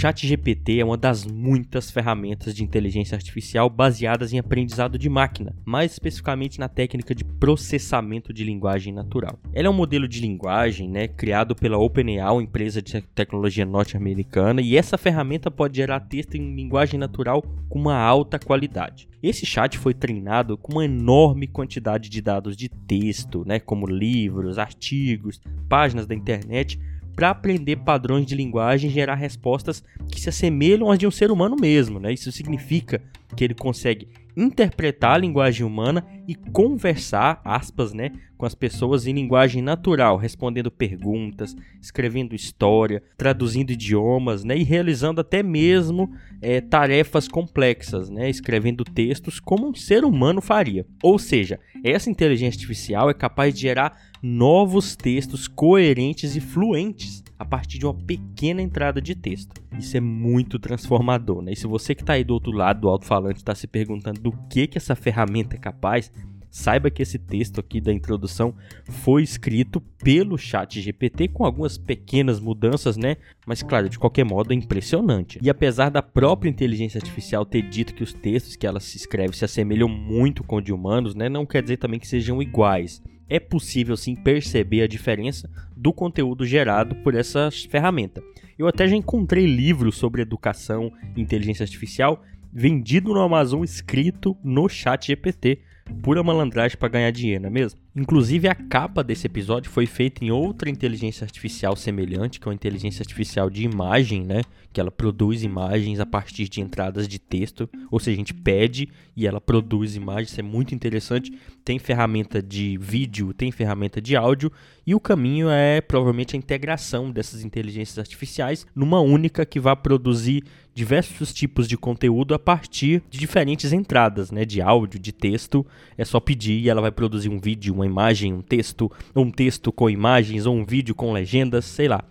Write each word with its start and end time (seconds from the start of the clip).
Chat 0.00 0.26
GPT 0.26 0.78
é 0.78 0.84
uma 0.84 0.96
das 0.96 1.26
muitas 1.26 1.90
ferramentas 1.90 2.54
de 2.54 2.64
inteligência 2.64 3.14
artificial 3.14 3.68
baseadas 3.68 4.32
em 4.32 4.38
aprendizado 4.38 4.98
de 4.98 5.10
máquina, 5.10 5.54
mais 5.62 5.92
especificamente 5.92 6.58
na 6.58 6.70
técnica 6.70 7.14
de 7.14 7.22
processamento 7.22 8.32
de 8.32 8.42
linguagem 8.42 8.94
natural. 8.94 9.38
Ela 9.52 9.66
é 9.66 9.70
um 9.70 9.74
modelo 9.74 10.08
de 10.08 10.22
linguagem 10.22 10.88
né, 10.88 11.06
criado 11.06 11.54
pela 11.54 11.76
OpenAI, 11.76 12.42
empresa 12.42 12.80
de 12.80 13.02
tecnologia 13.14 13.66
norte-americana, 13.66 14.62
e 14.62 14.74
essa 14.74 14.96
ferramenta 14.96 15.50
pode 15.50 15.76
gerar 15.76 16.00
texto 16.00 16.34
em 16.34 16.56
linguagem 16.56 16.98
natural 16.98 17.42
com 17.68 17.78
uma 17.78 17.98
alta 17.98 18.38
qualidade. 18.38 19.06
Esse 19.22 19.44
chat 19.44 19.76
foi 19.76 19.92
treinado 19.92 20.56
com 20.56 20.72
uma 20.72 20.84
enorme 20.86 21.46
quantidade 21.46 22.08
de 22.08 22.22
dados 22.22 22.56
de 22.56 22.70
texto, 22.70 23.44
né, 23.46 23.60
como 23.60 23.86
livros, 23.86 24.58
artigos, 24.58 25.42
páginas 25.68 26.06
da 26.06 26.14
internet, 26.14 26.80
para 27.20 27.28
aprender 27.28 27.76
padrões 27.76 28.24
de 28.24 28.34
linguagem 28.34 28.88
e 28.88 28.92
gerar 28.94 29.14
respostas 29.14 29.84
que 30.10 30.18
se 30.18 30.30
assemelham 30.30 30.90
às 30.90 30.98
de 30.98 31.06
um 31.06 31.10
ser 31.10 31.30
humano 31.30 31.54
mesmo. 31.54 32.00
Né? 32.00 32.14
Isso 32.14 32.32
significa 32.32 33.02
que 33.36 33.44
ele 33.44 33.52
consegue 33.52 34.08
interpretar 34.36 35.14
a 35.14 35.18
linguagem 35.18 35.64
humana 35.64 36.06
e 36.26 36.34
conversar, 36.34 37.40
aspas, 37.44 37.92
né, 37.92 38.12
com 38.36 38.46
as 38.46 38.54
pessoas 38.54 39.06
em 39.06 39.12
linguagem 39.12 39.60
natural, 39.60 40.16
respondendo 40.16 40.70
perguntas, 40.70 41.54
escrevendo 41.80 42.34
história, 42.34 43.02
traduzindo 43.16 43.72
idiomas, 43.72 44.44
né, 44.44 44.56
e 44.56 44.62
realizando 44.62 45.20
até 45.20 45.42
mesmo 45.42 46.10
é, 46.40 46.60
tarefas 46.60 47.28
complexas, 47.28 48.08
né, 48.08 48.30
escrevendo 48.30 48.84
textos 48.84 49.40
como 49.40 49.68
um 49.68 49.74
ser 49.74 50.04
humano 50.04 50.40
faria. 50.40 50.86
Ou 51.02 51.18
seja, 51.18 51.58
essa 51.84 52.10
inteligência 52.10 52.58
artificial 52.58 53.10
é 53.10 53.14
capaz 53.14 53.54
de 53.54 53.60
gerar 53.60 53.96
novos 54.22 54.96
textos 54.96 55.48
coerentes 55.48 56.36
e 56.36 56.40
fluentes 56.40 57.22
a 57.40 57.44
partir 57.46 57.78
de 57.78 57.86
uma 57.86 57.94
pequena 57.94 58.60
entrada 58.60 59.00
de 59.00 59.14
texto. 59.14 59.62
Isso 59.78 59.96
é 59.96 60.00
muito 60.00 60.58
transformador, 60.58 61.40
né? 61.40 61.52
E 61.52 61.56
se 61.56 61.66
você 61.66 61.94
que 61.94 62.02
está 62.02 62.12
aí 62.12 62.22
do 62.22 62.34
outro 62.34 62.52
lado 62.52 62.82
do 62.82 62.88
alto-falante 62.90 63.38
está 63.38 63.54
se 63.54 63.66
perguntando 63.66 64.20
do 64.20 64.30
que 64.50 64.66
que 64.66 64.76
essa 64.76 64.94
ferramenta 64.94 65.56
é 65.56 65.58
capaz, 65.58 66.12
saiba 66.50 66.90
que 66.90 67.00
esse 67.00 67.18
texto 67.18 67.58
aqui 67.58 67.80
da 67.80 67.94
introdução 67.94 68.54
foi 68.84 69.22
escrito 69.22 69.80
pelo 69.80 70.36
chat 70.36 70.82
GPT 70.82 71.28
com 71.28 71.46
algumas 71.46 71.78
pequenas 71.78 72.38
mudanças, 72.38 72.98
né? 72.98 73.16
Mas 73.46 73.62
claro, 73.62 73.88
de 73.88 73.98
qualquer 73.98 74.26
modo 74.26 74.52
é 74.52 74.56
impressionante. 74.56 75.38
E 75.40 75.48
apesar 75.48 75.88
da 75.88 76.02
própria 76.02 76.50
inteligência 76.50 76.98
artificial 76.98 77.46
ter 77.46 77.62
dito 77.62 77.94
que 77.94 78.02
os 78.02 78.12
textos 78.12 78.54
que 78.54 78.66
ela 78.66 78.80
se 78.80 78.98
escreve 78.98 79.34
se 79.34 79.46
assemelham 79.46 79.88
muito 79.88 80.44
com 80.44 80.56
os 80.56 80.62
de 80.62 80.74
humanos, 80.74 81.14
né? 81.14 81.30
Não 81.30 81.46
quer 81.46 81.62
dizer 81.62 81.78
também 81.78 81.98
que 81.98 82.06
sejam 82.06 82.42
iguais 82.42 83.02
é 83.30 83.38
possível 83.38 83.96
sim 83.96 84.14
perceber 84.16 84.82
a 84.82 84.88
diferença 84.88 85.48
do 85.76 85.92
conteúdo 85.92 86.44
gerado 86.44 86.96
por 86.96 87.14
essa 87.14 87.48
ferramenta. 87.70 88.22
Eu 88.58 88.66
até 88.66 88.86
já 88.86 88.96
encontrei 88.96 89.46
livros 89.46 89.96
sobre 89.96 90.20
educação 90.20 90.92
e 91.16 91.22
inteligência 91.22 91.62
artificial 91.62 92.22
vendido 92.52 93.14
no 93.14 93.20
Amazon 93.20 93.62
escrito 93.62 94.36
no 94.42 94.68
chat 94.68 95.06
GPT 95.06 95.60
pura 95.90 96.22
malandragem 96.22 96.76
para 96.78 96.88
ganhar 96.88 97.10
dinheiro, 97.10 97.42
não 97.42 97.48
é 97.48 97.52
mesmo? 97.52 97.78
Inclusive 97.94 98.48
a 98.48 98.54
capa 98.54 99.02
desse 99.02 99.26
episódio 99.26 99.70
foi 99.70 99.84
feita 99.84 100.24
em 100.24 100.30
outra 100.30 100.70
inteligência 100.70 101.24
artificial 101.24 101.74
semelhante, 101.74 102.38
que 102.38 102.46
é 102.46 102.48
uma 102.48 102.54
inteligência 102.54 103.02
artificial 103.02 103.50
de 103.50 103.64
imagem, 103.64 104.24
né? 104.24 104.42
Que 104.72 104.80
ela 104.80 104.90
produz 104.90 105.42
imagens 105.42 105.98
a 105.98 106.06
partir 106.06 106.48
de 106.48 106.60
entradas 106.60 107.08
de 107.08 107.18
texto, 107.18 107.68
ou 107.90 107.98
seja, 107.98 108.14
a 108.14 108.18
gente 108.18 108.32
pede 108.32 108.88
e 109.16 109.26
ela 109.26 109.40
produz 109.40 109.96
imagens, 109.96 110.30
isso 110.30 110.40
é 110.40 110.42
muito 110.42 110.74
interessante. 110.74 111.32
Tem 111.64 111.78
ferramenta 111.78 112.40
de 112.40 112.78
vídeo, 112.78 113.34
tem 113.34 113.50
ferramenta 113.50 114.00
de 114.00 114.14
áudio 114.14 114.52
e 114.86 114.94
o 114.94 115.00
caminho 115.00 115.50
é 115.50 115.80
provavelmente 115.80 116.36
a 116.36 116.38
integração 116.38 117.10
dessas 117.10 117.44
inteligências 117.44 117.98
artificiais 117.98 118.66
numa 118.74 119.00
única 119.00 119.44
que 119.44 119.58
vai 119.58 119.74
produzir 119.74 120.44
diversos 120.74 121.32
tipos 121.32 121.68
de 121.68 121.76
conteúdo 121.76 122.34
a 122.34 122.38
partir 122.38 123.02
de 123.10 123.18
diferentes 123.18 123.72
entradas, 123.72 124.30
né, 124.30 124.44
de 124.44 124.60
áudio, 124.60 124.98
de 124.98 125.12
texto. 125.12 125.66
É 125.96 126.04
só 126.04 126.20
pedir 126.20 126.60
e 126.60 126.68
ela 126.68 126.80
vai 126.80 126.90
produzir 126.90 127.28
um 127.28 127.40
vídeo, 127.40 127.74
uma 127.74 127.86
imagem, 127.86 128.32
um 128.32 128.42
texto, 128.42 128.90
ou 129.14 129.24
um 129.24 129.30
texto 129.30 129.72
com 129.72 129.90
imagens, 129.90 130.46
ou 130.46 130.54
um 130.54 130.64
vídeo 130.64 130.94
com 130.94 131.12
legendas, 131.12 131.64
sei 131.64 131.88
lá. 131.88 132.04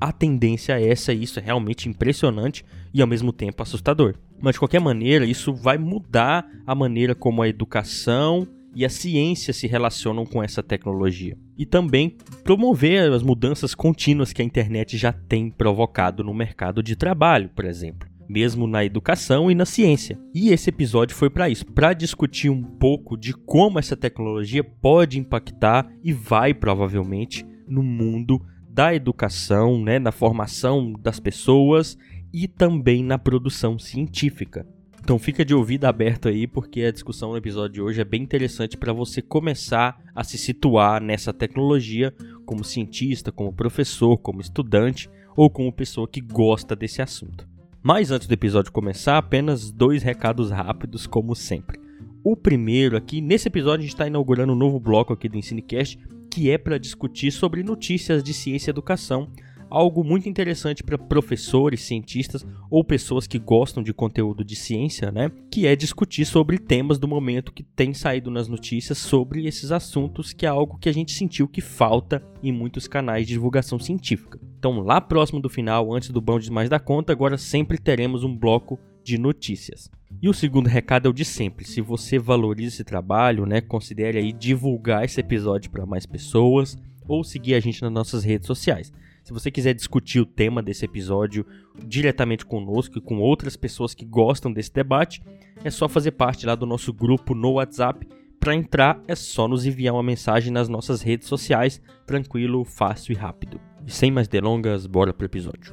A 0.00 0.12
tendência 0.12 0.80
é 0.80 0.88
essa 0.88 1.12
e 1.12 1.22
isso 1.22 1.38
é 1.38 1.42
realmente 1.42 1.88
impressionante 1.88 2.64
e 2.92 3.00
ao 3.00 3.08
mesmo 3.08 3.32
tempo 3.32 3.62
assustador. 3.62 4.14
Mas 4.40 4.54
de 4.54 4.58
qualquer 4.58 4.80
maneira, 4.80 5.24
isso 5.24 5.52
vai 5.52 5.78
mudar 5.78 6.48
a 6.66 6.74
maneira 6.74 7.14
como 7.14 7.42
a 7.42 7.48
educação 7.48 8.48
e 8.74 8.84
a 8.84 8.88
ciência 8.88 9.52
se 9.52 9.66
relacionam 9.66 10.24
com 10.24 10.42
essa 10.42 10.62
tecnologia. 10.62 11.36
E 11.56 11.66
também 11.66 12.16
promover 12.44 13.12
as 13.12 13.22
mudanças 13.22 13.74
contínuas 13.74 14.32
que 14.32 14.42
a 14.42 14.44
internet 14.44 14.96
já 14.96 15.12
tem 15.12 15.50
provocado 15.50 16.24
no 16.24 16.34
mercado 16.34 16.82
de 16.82 16.96
trabalho, 16.96 17.50
por 17.54 17.64
exemplo 17.64 18.12
mesmo 18.28 18.66
na 18.66 18.82
educação 18.82 19.50
e 19.50 19.54
na 19.54 19.66
ciência. 19.66 20.18
E 20.34 20.50
esse 20.50 20.70
episódio 20.70 21.14
foi 21.14 21.28
para 21.28 21.50
isso, 21.50 21.66
para 21.66 21.92
discutir 21.92 22.48
um 22.48 22.62
pouco 22.62 23.14
de 23.16 23.34
como 23.34 23.78
essa 23.78 23.94
tecnologia 23.94 24.64
pode 24.64 25.18
impactar 25.18 25.86
e 26.02 26.12
vai 26.12 26.54
provavelmente 26.54 27.46
no 27.68 27.82
mundo 27.82 28.40
da 28.68 28.94
educação, 28.94 29.82
né, 29.82 29.98
na 29.98 30.10
formação 30.10 30.94
das 30.94 31.20
pessoas 31.20 31.98
e 32.32 32.48
também 32.48 33.04
na 33.04 33.18
produção 33.18 33.78
científica. 33.78 34.66
Então 35.02 35.18
fica 35.18 35.44
de 35.44 35.52
ouvido 35.52 35.84
aberto 35.84 36.28
aí, 36.28 36.46
porque 36.46 36.82
a 36.82 36.92
discussão 36.92 37.32
no 37.32 37.36
episódio 37.36 37.74
de 37.74 37.82
hoje 37.82 38.00
é 38.00 38.04
bem 38.04 38.22
interessante 38.22 38.76
para 38.76 38.92
você 38.92 39.20
começar 39.20 40.00
a 40.14 40.22
se 40.22 40.38
situar 40.38 41.02
nessa 41.02 41.32
tecnologia 41.32 42.14
como 42.46 42.62
cientista, 42.62 43.32
como 43.32 43.52
professor, 43.52 44.16
como 44.16 44.40
estudante 44.40 45.10
ou 45.36 45.50
como 45.50 45.72
pessoa 45.72 46.06
que 46.06 46.20
gosta 46.20 46.76
desse 46.76 47.02
assunto. 47.02 47.48
Mas 47.82 48.12
antes 48.12 48.28
do 48.28 48.32
episódio 48.32 48.70
começar, 48.70 49.18
apenas 49.18 49.72
dois 49.72 50.04
recados 50.04 50.52
rápidos, 50.52 51.04
como 51.04 51.34
sempre. 51.34 51.80
O 52.22 52.36
primeiro 52.36 52.96
aqui, 52.96 53.20
nesse 53.20 53.48
episódio 53.48 53.80
a 53.80 53.82
gente 53.82 53.94
está 53.94 54.06
inaugurando 54.06 54.52
um 54.52 54.56
novo 54.56 54.78
bloco 54.78 55.12
aqui 55.12 55.28
do 55.28 55.36
Ensinecast, 55.36 55.98
que 56.30 56.48
é 56.48 56.56
para 56.56 56.78
discutir 56.78 57.32
sobre 57.32 57.64
notícias 57.64 58.22
de 58.22 58.32
ciência 58.32 58.70
e 58.70 58.72
educação, 58.72 59.28
algo 59.72 60.04
muito 60.04 60.28
interessante 60.28 60.82
para 60.82 60.98
professores, 60.98 61.80
cientistas 61.80 62.46
ou 62.70 62.84
pessoas 62.84 63.26
que 63.26 63.38
gostam 63.38 63.82
de 63.82 63.92
conteúdo 63.94 64.44
de 64.44 64.54
ciência, 64.54 65.10
né? 65.10 65.30
Que 65.50 65.66
é 65.66 65.74
discutir 65.74 66.24
sobre 66.24 66.58
temas 66.58 66.98
do 66.98 67.08
momento 67.08 67.52
que 67.52 67.62
tem 67.62 67.94
saído 67.94 68.30
nas 68.30 68.48
notícias 68.48 68.98
sobre 68.98 69.46
esses 69.46 69.72
assuntos, 69.72 70.32
que 70.32 70.44
é 70.44 70.48
algo 70.48 70.78
que 70.78 70.88
a 70.88 70.92
gente 70.92 71.12
sentiu 71.12 71.48
que 71.48 71.60
falta 71.60 72.22
em 72.42 72.52
muitos 72.52 72.86
canais 72.86 73.26
de 73.26 73.32
divulgação 73.32 73.78
científica. 73.78 74.38
Então, 74.58 74.80
lá 74.80 75.00
próximo 75.00 75.40
do 75.40 75.48
final, 75.48 75.92
antes 75.92 76.10
do 76.10 76.20
Bom 76.20 76.38
Demais 76.38 76.68
da 76.68 76.78
Conta, 76.78 77.12
agora 77.12 77.38
sempre 77.38 77.78
teremos 77.78 78.22
um 78.22 78.36
bloco 78.36 78.78
de 79.02 79.18
notícias. 79.18 79.90
E 80.20 80.28
o 80.28 80.34
segundo 80.34 80.68
recado 80.68 81.06
é 81.06 81.10
o 81.10 81.14
de 81.14 81.24
sempre. 81.24 81.64
Se 81.64 81.80
você 81.80 82.18
valoriza 82.18 82.76
esse 82.76 82.84
trabalho, 82.84 83.46
né, 83.46 83.60
considere 83.60 84.18
aí 84.18 84.32
divulgar 84.32 85.04
esse 85.04 85.18
episódio 85.18 85.70
para 85.70 85.86
mais 85.86 86.06
pessoas 86.06 86.76
ou 87.08 87.24
seguir 87.24 87.54
a 87.54 87.60
gente 87.60 87.82
nas 87.82 87.90
nossas 87.90 88.22
redes 88.22 88.46
sociais. 88.46 88.92
Se 89.22 89.32
você 89.32 89.52
quiser 89.52 89.72
discutir 89.72 90.20
o 90.20 90.26
tema 90.26 90.60
desse 90.60 90.84
episódio 90.84 91.46
diretamente 91.84 92.44
conosco 92.44 92.98
e 92.98 93.00
com 93.00 93.18
outras 93.20 93.56
pessoas 93.56 93.94
que 93.94 94.04
gostam 94.04 94.52
desse 94.52 94.72
debate, 94.72 95.22
é 95.62 95.70
só 95.70 95.88
fazer 95.88 96.12
parte 96.12 96.44
lá 96.44 96.56
do 96.56 96.66
nosso 96.66 96.92
grupo 96.92 97.32
no 97.32 97.52
WhatsApp. 97.52 98.06
Para 98.40 98.54
entrar 98.54 99.00
é 99.06 99.14
só 99.14 99.46
nos 99.46 99.64
enviar 99.64 99.94
uma 99.94 100.02
mensagem 100.02 100.52
nas 100.52 100.68
nossas 100.68 101.02
redes 101.02 101.28
sociais, 101.28 101.80
tranquilo, 102.04 102.64
fácil 102.64 103.12
e 103.12 103.14
rápido. 103.14 103.60
E 103.86 103.92
sem 103.92 104.10
mais 104.10 104.26
delongas, 104.26 104.86
bora 104.86 105.14
pro 105.14 105.26
episódio. 105.26 105.72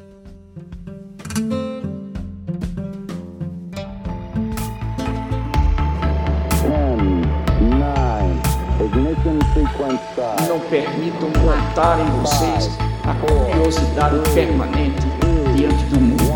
Não 10.47 10.59
permitam 10.69 11.31
plantar 11.31 11.99
em 11.99 12.21
vocês 12.21 12.88
a 13.03 13.15
curiosidade 13.15 14.19
permanente 14.33 15.07
diante 15.55 15.83
do 15.85 15.99
mundo. 15.99 16.29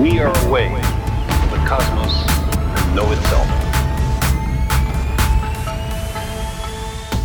We 0.00 0.20
are 0.20 0.32
away 0.46 0.68
from 0.68 1.50
the 1.50 1.68
cosmos 1.68 2.14
and 2.76 2.94
know 2.94 3.12
itself. 3.12 3.46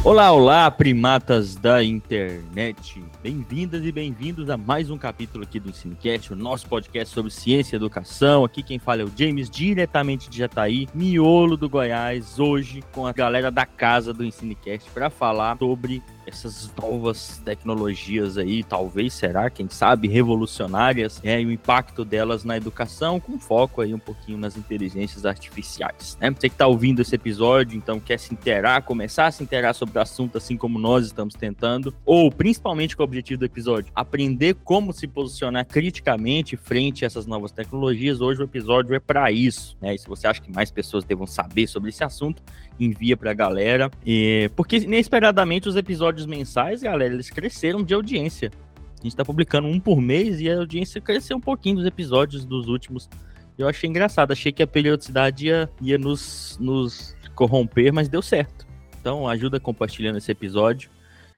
Olá, 0.04 0.32
olá, 0.32 0.70
primatas 0.70 1.56
da 1.56 1.82
internet. 1.84 2.76
Bem-vindas 3.24 3.86
e 3.86 3.90
bem-vindos 3.90 4.50
a 4.50 4.58
mais 4.58 4.90
um 4.90 4.98
capítulo 4.98 5.46
aqui 5.46 5.58
do 5.58 5.70
Ensinecast, 5.70 6.34
o 6.34 6.36
nosso 6.36 6.68
podcast 6.68 7.14
sobre 7.14 7.32
ciência 7.32 7.74
e 7.74 7.78
educação. 7.78 8.44
Aqui 8.44 8.62
quem 8.62 8.78
fala 8.78 9.02
é 9.02 9.06
o 9.06 9.12
James, 9.18 9.50
diretamente 9.50 10.30
de 10.30 10.40
Jataí, 10.40 10.90
miolo 10.94 11.56
do 11.56 11.70
Goiás, 11.70 12.38
hoje 12.38 12.84
com 12.92 13.08
a 13.08 13.14
galera 13.14 13.50
da 13.50 13.66
casa 13.66 14.14
do 14.14 14.26
Ensinecast 14.26 14.90
para 14.90 15.10
falar 15.10 15.58
sobre 15.58 16.04
essas 16.26 16.72
novas 16.80 17.42
tecnologias 17.44 18.38
aí, 18.38 18.64
talvez 18.64 19.14
será, 19.14 19.50
quem 19.50 19.70
sabe, 19.70 20.08
revolucionárias, 20.08 21.20
é, 21.24 21.42
e 21.42 21.46
o 21.46 21.52
impacto 21.52 22.06
delas 22.06 22.44
na 22.44 22.58
educação, 22.58 23.20
com 23.20 23.40
foco 23.40 23.82
aí 23.82 23.94
um 23.94 24.00
pouquinho 24.00 24.38
nas 24.38 24.58
inteligências 24.58 25.26
artificiais. 25.26 26.18
Né? 26.20 26.30
Você 26.32 26.50
que 26.50 26.56
está 26.56 26.68
ouvindo 26.68 27.02
esse 27.02 27.16
episódio, 27.16 27.78
então 27.78 28.00
quer 28.00 28.20
se 28.20 28.34
interar, 28.34 28.84
começar 28.84 29.28
a 29.28 29.32
se 29.32 29.44
interar 29.44 29.74
sobre 29.76 29.98
o 29.98 30.02
assunto, 30.02 30.38
assim 30.38 30.58
como 30.58 30.80
nós 30.80 31.06
estamos 31.06 31.36
tentando, 31.36 31.94
ou 32.06 32.32
principalmente 32.32 32.96
com 32.96 33.04
o 33.04 33.06
objetivo 33.06 33.40
do 33.40 33.46
episódio, 33.46 33.92
aprender 33.96 34.56
como 34.64 34.94
se 34.94 35.08
posicionar 35.08 35.66
criticamente 35.66 36.56
frente 36.56 37.04
a 37.04 37.08
essas 37.08 37.26
novas 37.26 37.52
tecnologias, 37.52 38.22
hoje 38.22 38.42
o 38.42 38.46
episódio 38.46 38.96
é 38.96 39.00
para 39.00 39.32
isso. 39.32 39.78
Né? 39.82 39.96
E 39.96 39.98
se 39.98 40.08
você 40.08 40.28
acha 40.28 40.42
que 40.42 40.52
mais 40.52 40.72
pessoas 40.72 41.04
devam 41.04 41.28
saber 41.28 41.68
sobre 41.68 41.90
esse 41.90 42.04
assunto, 42.04 42.42
envia 42.80 43.16
pra 43.16 43.34
galera. 43.34 43.90
E... 44.06 44.50
Porque 44.56 44.78
inesperadamente 44.78 45.68
os 45.68 45.76
episódios 45.76 46.26
mensais, 46.26 46.82
galera, 46.82 47.14
eles 47.14 47.30
cresceram 47.30 47.84
de 47.84 47.94
audiência. 47.94 48.52
A 49.00 49.04
gente 49.04 49.16
tá 49.16 49.26
publicando 49.26 49.68
um 49.68 49.80
por 49.80 50.00
mês 50.00 50.40
e 50.40 50.50
a 50.50 50.58
audiência 50.58 51.02
cresceu 51.02 51.38
um 51.38 51.42
pouquinho 51.42 51.78
dos 51.78 51.86
episódios 51.86 52.46
dos 52.46 52.68
últimos. 52.68 53.10
Eu 53.58 53.68
achei 53.68 53.90
engraçado, 53.90 54.32
achei 54.32 54.52
que 54.52 54.64
a 54.64 54.68
periodicidade 54.68 55.48
ia, 55.48 55.70
ia 55.82 55.98
nos, 55.98 56.58
nos 56.60 57.16
corromper, 57.36 57.94
mas 57.94 58.08
deu 58.08 58.22
certo. 58.22 58.66
Então 59.00 59.28
ajuda 59.28 59.60
compartilhando 59.60 60.18
esse 60.18 60.32
episódio 60.32 60.90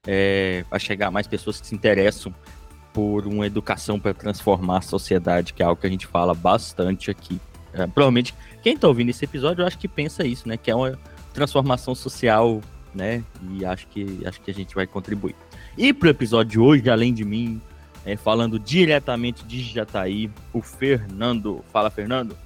é, 0.06 0.64
a 0.70 0.78
chegar 0.78 1.10
mais 1.10 1.26
pessoas 1.26 1.60
que 1.60 1.66
se 1.66 1.74
interessam 1.74 2.32
por 2.92 3.26
uma 3.26 3.46
educação 3.46 3.98
para 3.98 4.14
transformar 4.14 4.78
a 4.78 4.82
sociedade, 4.82 5.52
que 5.52 5.62
é 5.62 5.66
algo 5.66 5.80
que 5.80 5.86
a 5.86 5.90
gente 5.90 6.06
fala 6.06 6.32
bastante 6.32 7.10
aqui. 7.10 7.40
É, 7.72 7.86
provavelmente 7.88 8.32
quem 8.62 8.74
está 8.74 8.88
ouvindo 8.88 9.10
esse 9.10 9.24
episódio, 9.24 9.62
eu 9.62 9.66
acho 9.66 9.76
que 9.76 9.88
pensa 9.88 10.24
isso, 10.24 10.48
né? 10.48 10.56
Que 10.56 10.70
é 10.70 10.74
uma 10.74 10.98
transformação 11.36 11.94
social, 11.94 12.62
né? 12.94 13.22
E 13.50 13.64
acho 13.64 13.86
que, 13.88 14.26
acho 14.26 14.40
que 14.40 14.50
a 14.50 14.54
gente 14.54 14.74
vai 14.74 14.86
contribuir. 14.86 15.36
E 15.76 15.92
pro 15.92 16.08
episódio 16.08 16.52
de 16.52 16.58
hoje, 16.58 16.90
além 16.90 17.12
de 17.12 17.24
mim, 17.24 17.60
é, 18.06 18.16
falando 18.16 18.58
diretamente 18.58 19.44
de 19.44 19.62
Jataí, 19.62 20.30
o 20.52 20.62
Fernando. 20.62 21.62
Fala, 21.70 21.90
Fernando. 21.90 22.36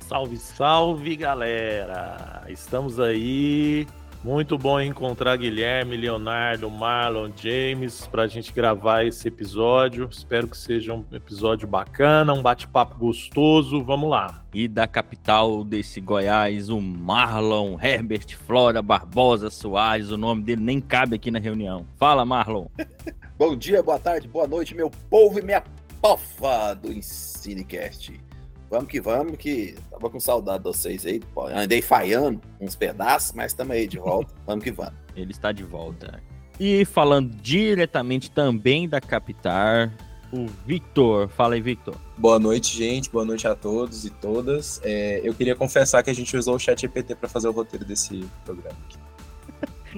Salve, 0.00 0.36
salve, 0.36 1.16
galera! 1.16 2.44
Estamos 2.48 2.98
aí 2.98 3.86
muito 4.24 4.56
bom 4.56 4.80
encontrar 4.80 5.36
Guilherme, 5.36 5.98
Leonardo, 5.98 6.70
Marlon, 6.70 7.30
James 7.36 8.06
para 8.06 8.22
a 8.22 8.26
gente 8.26 8.54
gravar 8.54 9.04
esse 9.04 9.28
episódio. 9.28 10.08
Espero 10.10 10.48
que 10.48 10.56
seja 10.56 10.94
um 10.94 11.04
episódio 11.12 11.68
bacana, 11.68 12.32
um 12.32 12.40
bate-papo 12.40 12.96
gostoso. 12.96 13.84
Vamos 13.84 14.08
lá. 14.08 14.42
E 14.54 14.66
da 14.66 14.86
capital 14.86 15.62
desse 15.62 16.00
Goiás, 16.00 16.70
o 16.70 16.80
Marlon 16.80 17.78
Herbert 17.78 18.34
Flora 18.46 18.80
Barbosa 18.80 19.50
Soares. 19.50 20.10
O 20.10 20.16
nome 20.16 20.42
dele 20.42 20.62
nem 20.62 20.80
cabe 20.80 21.16
aqui 21.16 21.30
na 21.30 21.38
reunião. 21.38 21.86
Fala, 21.98 22.24
Marlon. 22.24 22.66
bom 23.36 23.54
dia, 23.54 23.82
boa 23.82 23.98
tarde, 23.98 24.26
boa 24.26 24.46
noite, 24.46 24.74
meu 24.74 24.90
povo 25.10 25.38
e 25.38 25.42
minha 25.42 25.62
pofa 26.00 26.72
do 26.74 26.90
Ensinecast. 26.90 28.23
Vamos 28.70 28.88
que 28.88 29.00
vamos, 29.00 29.36
que 29.36 29.76
tava 29.90 30.10
com 30.10 30.18
saudade 30.18 30.58
de 30.58 30.64
vocês 30.64 31.06
aí. 31.06 31.20
Pô. 31.20 31.46
Andei 31.46 31.80
falhando 31.82 32.40
uns 32.60 32.74
pedaços, 32.74 33.32
mas 33.32 33.52
estamos 33.52 33.74
aí 33.74 33.86
de 33.86 33.98
volta. 33.98 34.34
vamos 34.46 34.64
que 34.64 34.72
vamos. 34.72 34.94
Ele 35.14 35.30
está 35.30 35.52
de 35.52 35.62
volta. 35.62 36.22
E 36.58 36.84
falando 36.84 37.34
diretamente 37.36 38.30
também 38.30 38.88
da 38.88 39.00
capital, 39.00 39.90
o 40.32 40.46
Victor. 40.66 41.28
Fala 41.28 41.54
aí, 41.54 41.60
Victor. 41.60 41.94
Boa 42.16 42.38
noite, 42.38 42.76
gente. 42.76 43.10
Boa 43.10 43.24
noite 43.24 43.46
a 43.46 43.54
todos 43.54 44.04
e 44.04 44.10
todas. 44.10 44.80
É, 44.82 45.20
eu 45.22 45.34
queria 45.34 45.54
confessar 45.54 46.02
que 46.02 46.10
a 46.10 46.14
gente 46.14 46.36
usou 46.36 46.56
o 46.56 46.58
chat 46.58 46.84
EPT 46.84 47.14
para 47.16 47.28
fazer 47.28 47.48
o 47.48 47.52
roteiro 47.52 47.84
desse 47.84 48.24
programa 48.44 48.76
aqui. 48.86 48.98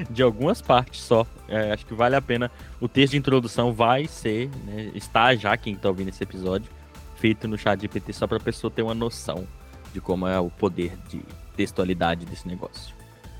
de 0.10 0.22
algumas 0.22 0.60
partes 0.60 1.00
só. 1.00 1.26
É, 1.48 1.72
acho 1.72 1.86
que 1.86 1.94
vale 1.94 2.16
a 2.16 2.22
pena. 2.22 2.50
O 2.80 2.88
texto 2.88 3.12
de 3.12 3.18
introdução 3.18 3.72
vai 3.72 4.06
ser, 4.06 4.50
né, 4.64 4.90
está 4.94 5.34
já 5.34 5.56
quem 5.56 5.74
está 5.74 5.88
ouvindo 5.88 6.08
esse 6.08 6.22
episódio, 6.22 6.70
feito 7.16 7.48
no 7.48 7.58
chat 7.58 7.80
GPT 7.80 8.12
só 8.12 8.26
para 8.26 8.36
a 8.36 8.40
pessoa 8.40 8.70
ter 8.70 8.82
uma 8.82 8.94
noção 8.94 9.46
de 9.92 10.00
como 10.00 10.26
é 10.26 10.38
o 10.38 10.50
poder 10.50 10.96
de 11.08 11.22
textualidade 11.56 12.24
desse 12.26 12.46
negócio. 12.46 12.94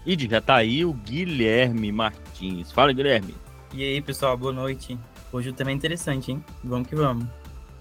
E 0.05 0.17
já 0.29 0.41
tá 0.41 0.57
aí 0.57 0.85
o 0.85 0.93
Guilherme 0.93 1.91
Martins. 1.91 2.71
Fala, 2.73 2.93
Guilherme. 2.93 3.35
E 3.75 3.83
aí, 3.83 4.01
pessoal, 4.01 4.37
boa 4.37 4.53
noite. 4.53 4.99
Hoje 5.33 5.51
o 5.51 5.53
tema 5.53 5.71
é 5.71 5.75
interessante, 5.75 6.31
hein? 6.31 6.45
Vamos 6.63 6.89
que 6.89 6.95
vamos. 6.95 7.27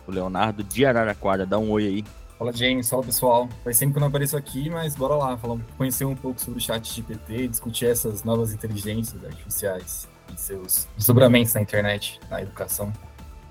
O 0.07 0.11
Leonardo 0.11 0.63
de 0.63 0.85
Araraquara, 0.85 1.45
dá 1.45 1.57
um 1.57 1.69
oi 1.71 1.85
aí. 1.85 2.05
Fala, 2.37 2.51
James. 2.51 2.89
Fala, 2.89 3.03
pessoal. 3.03 3.47
Faz 3.63 3.77
sempre 3.77 3.93
que 3.93 3.97
eu 3.99 4.01
não 4.01 4.07
apareço 4.07 4.35
aqui, 4.35 4.69
mas 4.69 4.95
bora 4.95 5.15
lá, 5.15 5.37
falar, 5.37 5.57
conhecer 5.77 6.05
um 6.05 6.15
pouco 6.15 6.41
sobre 6.41 6.59
o 6.59 6.61
chat 6.61 6.93
GPT, 6.93 7.47
discutir 7.47 7.85
essas 7.85 8.23
novas 8.23 8.51
inteligências 8.53 9.23
artificiais 9.23 10.07
e 10.33 10.39
seus 10.39 10.87
desdobramentos 10.97 11.53
na 11.53 11.61
internet, 11.61 12.19
na 12.29 12.41
educação. 12.41 12.91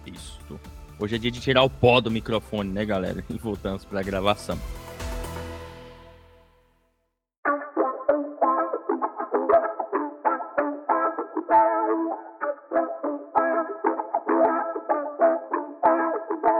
Isso. 0.05 0.41
Hoje 0.99 1.17
é 1.17 1.19
dia 1.19 1.31
de 1.31 1.41
tirar 1.41 1.64
o 1.64 1.70
pó 1.70 2.00
do 2.00 2.11
microfone, 2.11 2.70
né, 2.70 2.85
galera? 2.85 3.25
E 3.29 3.37
voltamos 3.37 3.85
para 3.85 4.00
a 4.00 4.02
gravação. 4.02 4.58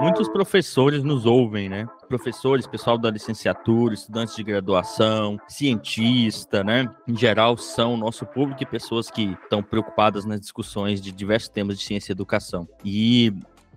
Muitos 0.01 0.29
professores 0.29 1.03
nos 1.03 1.25
ouvem, 1.25 1.69
né? 1.69 1.87
Professores, 2.09 2.67
pessoal 2.67 2.99
da 2.99 3.11
licenciatura, 3.11 3.95
estudantes 3.95 4.37
de 4.37 4.43
graduação, 4.43 5.39
cientista, 5.49 6.63
né? 6.63 6.93
Em 7.09 7.17
geral, 7.17 7.57
são 7.57 7.97
nosso 7.97 8.27
público 8.27 8.63
e 8.63 8.67
pessoas 8.67 9.11
que 9.11 9.37
estão 9.43 9.63
preocupadas 9.63 10.25
nas 10.25 10.41
discussões 10.41 11.01
de 11.01 11.11
diversos 11.11 11.49
temas 11.49 11.79
de 11.79 11.85
ciência 11.85 12.13
e 12.13 12.15
educação. 12.15 12.69
E 12.85 13.33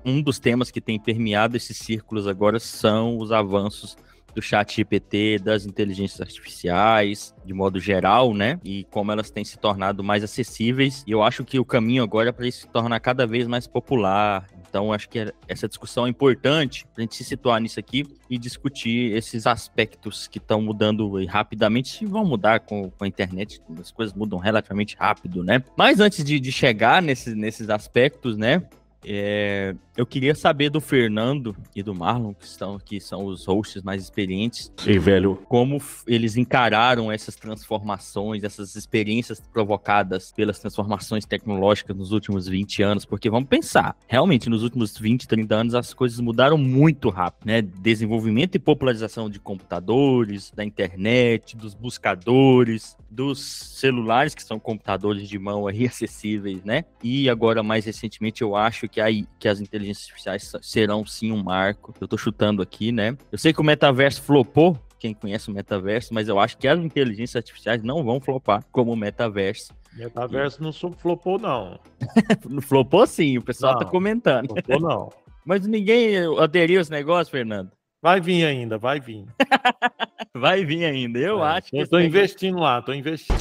um 0.08 0.22
dos 0.22 0.40
temas 0.40 0.72
que 0.72 0.80
tem 0.80 0.98
permeado 0.98 1.58
esses 1.58 1.78
círculos 1.78 2.28
agora 2.28 2.60
são 2.60 3.18
os 3.18 3.32
avanços 3.32 3.98
do 4.34 4.42
chat 4.42 4.76
GPT, 4.76 5.40
das 5.40 5.66
inteligências 5.66 6.22
artificiais, 6.22 7.34
de 7.44 7.54
modo 7.54 7.80
geral, 7.80 8.36
né? 8.36 8.60
E 8.64 8.86
como 8.92 9.12
elas 9.12 9.32
têm 9.32 9.44
se 9.44 9.58
tornado 9.58 10.04
mais 10.04 10.24
acessíveis. 10.24 11.04
E 11.08 11.12
eu 11.12 11.24
acho 11.24 11.44
que 11.44 11.60
o 11.60 11.66
caminho 11.66 12.04
agora 12.04 12.30
é 12.30 12.32
para 12.32 12.48
isso 12.48 12.62
se 12.62 12.68
tornar 12.68 13.00
cada 13.00 13.26
vez 13.26 13.48
mais 13.48 13.66
popular. 13.66 14.48
Então, 14.70 14.94
acho 14.94 15.10
que 15.10 15.34
essa 15.48 15.68
discussão 15.68 16.06
é 16.06 16.10
importante 16.10 16.86
para 16.94 17.02
a 17.02 17.02
gente 17.02 17.16
se 17.16 17.24
situar 17.24 17.60
nisso 17.60 17.80
aqui 17.80 18.06
e 18.30 18.38
discutir 18.38 19.16
esses 19.16 19.48
aspectos 19.48 20.28
que 20.28 20.38
estão 20.38 20.62
mudando 20.62 21.26
rapidamente 21.26 22.04
e 22.04 22.08
vão 22.08 22.24
mudar 22.24 22.60
com, 22.60 22.92
com, 22.92 23.06
a 23.06 23.08
internet. 23.08 23.60
As 23.80 23.92
coisas 23.92 24.14
mudam 24.14 24.38
relativamente 24.38 24.96
rápido, 25.00 25.44
né? 25.44 25.64
Mas 25.76 26.00
antes 26.00 26.24
de, 26.24 26.40
de 26.40 26.52
chegar 26.52 27.02
nesses, 27.02 27.34
nesses 27.34 27.72
aspectos, 27.72 28.38
né? 28.38 28.62
É, 29.06 29.76
eu 29.96 30.06
queria 30.06 30.36
saber 30.36 30.70
do 30.70 30.82
Fernando 30.82 31.56
e 31.76 31.82
do 31.82 31.94
Marlon, 31.94 32.34
que, 32.34 32.46
estão, 32.46 32.78
que 32.78 33.00
são 33.00 33.26
os 33.26 33.46
hosts 33.46 33.82
mais 33.82 34.04
experientes. 34.04 34.72
Sim, 34.78 35.00
velho. 35.00 35.36
Como 35.48 35.82
eles 36.06 36.38
encararam 36.38 37.12
essas 37.12 37.36
transformações, 37.36 38.44
essas 38.44 38.76
experiências 38.76 39.40
provocadas 39.40 40.32
pelas 40.32 40.60
transformações 40.60 41.26
tecnológicas 41.26 41.96
nos 41.96 42.12
últimos 42.12 42.48
20 42.48 42.84
anos. 42.84 43.06
Porque 43.06 43.30
vamos 43.30 43.50
pensar, 43.50 43.96
realmente, 44.08 44.50
nos 44.50 44.64
últimos 44.64 44.98
20, 44.98 45.28
30 45.28 45.56
anos, 45.56 45.76
as 45.76 45.94
coisas 45.94 46.20
mudaram 46.20 46.58
muito 46.58 47.10
rápido, 47.10 47.48
né? 47.48 47.62
Desenvolvimento 47.62 48.56
e 48.56 48.60
popularização 48.60 49.30
de 49.30 49.40
computadores, 49.40 50.52
da 50.56 50.64
internet, 50.64 51.56
dos 51.56 51.74
buscadores, 51.74 52.96
dos 53.10 53.40
celulares, 53.80 54.36
que 54.36 54.44
são 54.44 54.60
computadores 54.60 55.28
de 55.28 55.40
mão 55.40 55.68
aí 55.68 55.86
acessíveis, 55.88 56.64
né? 56.64 56.86
E 57.04 57.30
agora, 57.30 57.64
mais 57.64 57.86
recentemente, 57.86 58.42
eu 58.42 58.56
acho 58.56 58.87
que, 58.88 59.02
aí, 59.02 59.26
que 59.40 59.48
as 59.48 59.60
inteligências 59.60 60.06
artificiais 60.06 60.52
serão 60.62 61.06
sim 61.06 61.32
um 61.32 61.44
marco. 61.44 61.94
Eu 62.00 62.08
tô 62.08 62.18
chutando 62.18 62.62
aqui, 62.62 62.92
né? 62.92 63.18
Eu 63.32 63.38
sei 63.38 63.54
que 63.54 63.62
o 63.62 63.64
metaverso 63.64 64.22
flopou, 64.22 64.78
quem 65.00 65.14
conhece 65.14 65.50
o 65.50 65.54
metaverso, 65.54 66.14
mas 66.14 66.28
eu 66.28 66.40
acho 66.40 66.58
que 66.58 66.68
as 66.68 66.80
inteligências 66.80 67.36
artificiais 67.36 67.84
não 67.84 68.04
vão 68.04 68.20
flopar 68.20 68.64
como 68.72 68.92
o 68.92 68.96
metaverso. 68.96 69.74
Metaverso 69.94 70.62
e... 70.62 70.64
não 70.64 70.72
flopou, 70.72 71.40
não. 71.40 71.80
flopou 72.62 73.06
sim, 73.08 73.38
o 73.38 73.42
pessoal 73.42 73.74
tá 73.74 73.80
não, 73.80 73.86
tá 73.86 73.92
comentando. 73.92 74.48
Flopou, 74.48 74.80
não. 74.80 75.14
mas 75.46 75.66
ninguém 75.66 76.18
aderiu 76.40 76.82
esse 76.82 76.92
negócio, 76.92 77.32
Fernando? 77.32 77.72
Vai 78.02 78.22
vir 78.22 78.46
ainda, 78.46 78.78
vai 78.78 79.00
vir. 79.00 79.26
vai 80.36 80.64
vir 80.64 80.86
ainda, 80.86 81.18
eu 81.20 81.44
é, 81.44 81.58
acho. 81.58 81.70
Eu 81.74 81.88
tô 81.88 82.00
investindo 82.00 82.60
lá, 82.60 82.82
tô 82.82 82.94
investindo. 82.94 83.38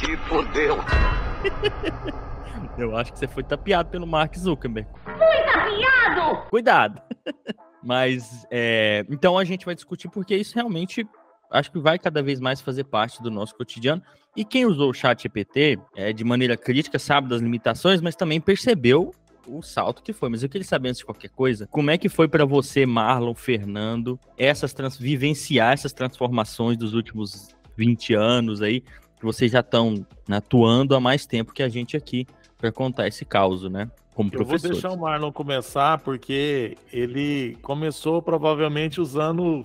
Se 0.00 0.16
fodeu. 0.28 0.78
Eu 2.84 2.96
acho 2.96 3.12
que 3.12 3.18
você 3.18 3.28
foi 3.28 3.42
tapeado 3.42 3.90
pelo 3.90 4.06
Mark 4.06 4.36
Zuckerberg. 4.36 4.88
Fui 5.04 5.52
tapeado! 5.52 6.50
Cuidado. 6.50 7.02
Mas, 7.82 8.46
é, 8.50 9.04
então 9.08 9.38
a 9.38 9.44
gente 9.44 9.64
vai 9.64 9.74
discutir 9.74 10.08
porque 10.08 10.36
isso 10.36 10.54
realmente 10.54 11.06
acho 11.50 11.72
que 11.72 11.78
vai 11.78 11.98
cada 11.98 12.22
vez 12.22 12.38
mais 12.38 12.60
fazer 12.60 12.84
parte 12.84 13.22
do 13.22 13.30
nosso 13.30 13.54
cotidiano. 13.54 14.02
E 14.36 14.44
quem 14.44 14.66
usou 14.66 14.90
o 14.90 14.94
chat 14.94 15.22
GPT 15.22 15.78
é, 15.96 16.12
de 16.12 16.22
maneira 16.22 16.56
crítica 16.56 16.98
sabe 16.98 17.28
das 17.28 17.40
limitações, 17.40 18.00
mas 18.00 18.14
também 18.14 18.40
percebeu 18.40 19.12
o 19.46 19.62
salto 19.62 20.02
que 20.02 20.12
foi. 20.12 20.28
Mas 20.28 20.42
eu 20.42 20.48
queria 20.48 20.66
saber 20.66 20.90
antes 20.90 20.98
de 20.98 21.04
qualquer 21.04 21.30
coisa, 21.30 21.66
como 21.66 21.90
é 21.90 21.98
que 21.98 22.08
foi 22.08 22.28
para 22.28 22.44
você, 22.44 22.86
Marlon, 22.86 23.34
Fernando, 23.34 24.20
essas 24.36 24.72
trans... 24.72 24.96
vivenciar 24.96 25.72
essas 25.72 25.92
transformações 25.92 26.76
dos 26.76 26.94
últimos 26.94 27.48
20 27.76 28.14
anos 28.14 28.62
aí? 28.62 28.84
que 29.20 29.26
vocês 29.26 29.52
já 29.52 29.60
estão 29.60 30.06
atuando 30.30 30.96
há 30.96 31.00
mais 31.00 31.26
tempo 31.26 31.52
que 31.52 31.62
a 31.62 31.68
gente 31.68 31.94
aqui 31.96 32.26
para 32.60 32.70
contar 32.70 33.08
esse 33.08 33.24
caos, 33.24 33.62
né? 33.70 33.90
Como 34.14 34.30
Eu 34.34 34.44
vou 34.44 34.58
deixar 34.58 34.90
o 34.90 34.98
Marlon 34.98 35.32
começar, 35.32 35.98
porque 35.98 36.76
ele 36.92 37.56
começou 37.62 38.20
provavelmente 38.20 39.00
usando 39.00 39.64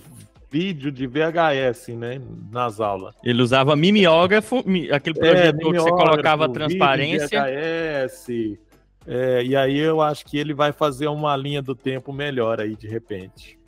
vídeo 0.49 0.91
de 0.91 1.05
VHS, 1.05 1.89
né? 1.89 2.21
Nas 2.51 2.79
aulas. 2.79 3.13
Ele 3.23 3.41
usava 3.41 3.75
mimeógrafo, 3.75 4.63
mi- 4.65 4.89
aquele 4.91 5.19
projetor 5.19 5.73
que 5.73 5.79
você 5.79 5.89
colocava 5.89 6.47
transparência. 6.47 7.27
VHS. 7.43 8.57
é, 9.07 9.43
e 9.43 9.55
aí 9.55 9.77
eu 9.77 10.01
acho 10.01 10.25
que 10.25 10.37
ele 10.37 10.53
vai 10.53 10.71
fazer 10.71 11.07
uma 11.07 11.35
linha 11.35 11.61
do 11.61 11.75
tempo 11.75 12.13
melhor 12.13 12.61
aí, 12.61 12.75
de 12.75 12.87
repente. 12.87 13.59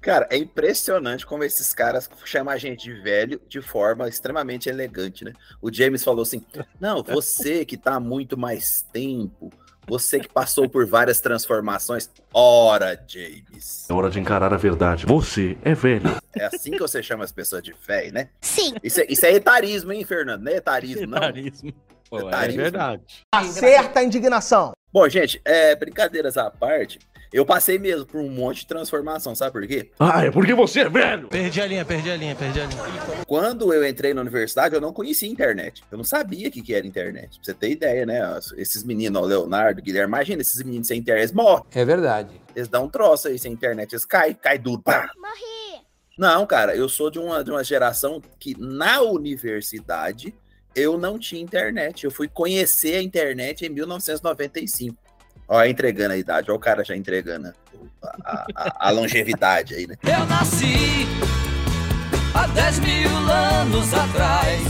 Cara, 0.00 0.26
é 0.30 0.36
impressionante 0.36 1.26
como 1.26 1.44
esses 1.44 1.74
caras 1.74 2.08
chamam 2.24 2.52
a 2.52 2.56
gente 2.56 2.84
de 2.84 2.94
velho 3.02 3.40
de 3.48 3.60
forma 3.60 4.08
extremamente 4.08 4.68
elegante, 4.68 5.24
né? 5.24 5.32
O 5.60 5.72
James 5.72 6.02
falou 6.02 6.22
assim: 6.22 6.44
não, 6.80 7.02
você 7.02 7.64
que 7.64 7.76
tá 7.76 7.94
há 7.94 8.00
muito 8.00 8.36
mais 8.36 8.82
tempo, 8.92 9.52
você 9.86 10.20
que 10.20 10.28
passou 10.28 10.68
por 10.68 10.86
várias 10.86 11.20
transformações. 11.20 12.10
Ora, 12.32 12.98
James. 13.06 13.86
É 13.88 13.92
hora 13.92 14.10
de 14.10 14.20
encarar 14.20 14.52
a 14.52 14.56
verdade. 14.56 15.06
Você 15.06 15.56
é 15.62 15.74
velho. 15.74 16.16
É 16.34 16.44
assim 16.44 16.70
que 16.70 16.78
você 16.78 17.02
chama 17.02 17.24
as 17.24 17.32
pessoas 17.32 17.62
de 17.62 17.74
velho, 17.86 18.12
né? 18.12 18.28
Sim. 18.40 18.74
Isso 18.82 19.00
é, 19.00 19.06
isso 19.08 19.26
é 19.26 19.32
etarismo, 19.32 19.92
hein, 19.92 20.04
Fernando? 20.04 20.42
Não 20.42 20.52
é 20.52 20.56
etarismo, 20.56 21.06
não. 21.06 21.18
Etarismo. 21.18 21.72
Pô, 22.08 22.20
é 22.20 22.28
Etarismo. 22.28 22.62
verdade. 22.62 23.02
Acerta 23.34 24.00
a 24.00 24.04
indignação. 24.04 24.72
Bom, 24.90 25.06
gente, 25.08 25.40
é, 25.44 25.76
brincadeiras 25.76 26.38
à 26.38 26.50
parte, 26.50 26.98
eu 27.30 27.44
passei 27.44 27.78
mesmo 27.78 28.06
por 28.06 28.22
um 28.22 28.30
monte 28.30 28.60
de 28.60 28.66
transformação, 28.66 29.34
sabe 29.34 29.52
por 29.52 29.66
quê? 29.66 29.90
Ah, 29.98 30.24
é 30.24 30.30
porque 30.30 30.54
você 30.54 30.80
é 30.80 30.88
velho. 30.88 31.28
Perdi 31.28 31.60
a 31.60 31.66
linha, 31.66 31.84
perdi 31.84 32.10
a 32.10 32.16
linha, 32.16 32.34
perdi 32.34 32.58
a 32.58 32.64
linha. 32.64 32.82
Quando 33.26 33.72
eu 33.74 33.86
entrei 33.86 34.14
na 34.14 34.22
universidade, 34.22 34.74
eu 34.74 34.80
não 34.80 34.90
conhecia 34.90 35.28
internet. 35.28 35.84
Eu 35.92 35.98
não 35.98 36.04
sabia 36.04 36.48
o 36.48 36.50
que, 36.50 36.62
que 36.62 36.74
era 36.74 36.86
internet. 36.86 37.38
Pra 37.38 37.44
você 37.44 37.52
ter 37.52 37.70
ideia, 37.70 38.06
né? 38.06 38.18
Esses 38.56 38.82
meninos, 38.82 39.20
ó, 39.20 39.26
Leonardo, 39.26 39.82
Guilherme, 39.82 40.08
imagina 40.08 40.40
esses 40.40 40.62
meninos 40.62 40.88
sem 40.88 41.00
internet, 41.00 41.24
eles 41.24 41.32
morrem. 41.32 41.64
É 41.74 41.84
verdade. 41.84 42.40
Eles 42.56 42.68
dão 42.68 42.84
um 42.84 42.88
troço 42.88 43.28
aí 43.28 43.38
sem 43.38 43.52
internet, 43.52 43.92
eles 43.92 44.06
caem, 44.06 44.34
cai 44.34 44.58
duro. 44.58 44.80
Pá. 44.80 45.10
Morri. 45.18 45.82
Não, 46.18 46.46
cara, 46.46 46.74
eu 46.74 46.88
sou 46.88 47.10
de 47.10 47.18
uma, 47.18 47.44
de 47.44 47.50
uma 47.50 47.62
geração 47.62 48.22
que 48.40 48.58
na 48.58 49.02
universidade 49.02 50.34
eu 50.78 50.96
não 50.98 51.18
tinha 51.18 51.40
internet. 51.42 52.04
Eu 52.04 52.10
fui 52.10 52.28
conhecer 52.28 52.96
a 52.96 53.02
internet 53.02 53.66
em 53.66 53.68
1995. 53.68 54.96
Ó, 55.48 55.64
entregando 55.64 56.12
a 56.12 56.16
idade, 56.16 56.50
ó, 56.50 56.54
o 56.54 56.58
cara 56.58 56.84
já 56.84 56.94
entregando 56.96 57.52
a, 58.02 58.06
a- 58.24 58.46
a- 58.54 58.88
a 58.88 58.90
longevidade 58.90 59.74
aí, 59.74 59.86
né? 59.86 59.96
Eu 60.04 60.26
nasci 60.26 61.06
há 62.34 62.46
10 62.48 62.78
mil 62.80 63.08
anos 63.30 63.94
atrás. 63.94 64.62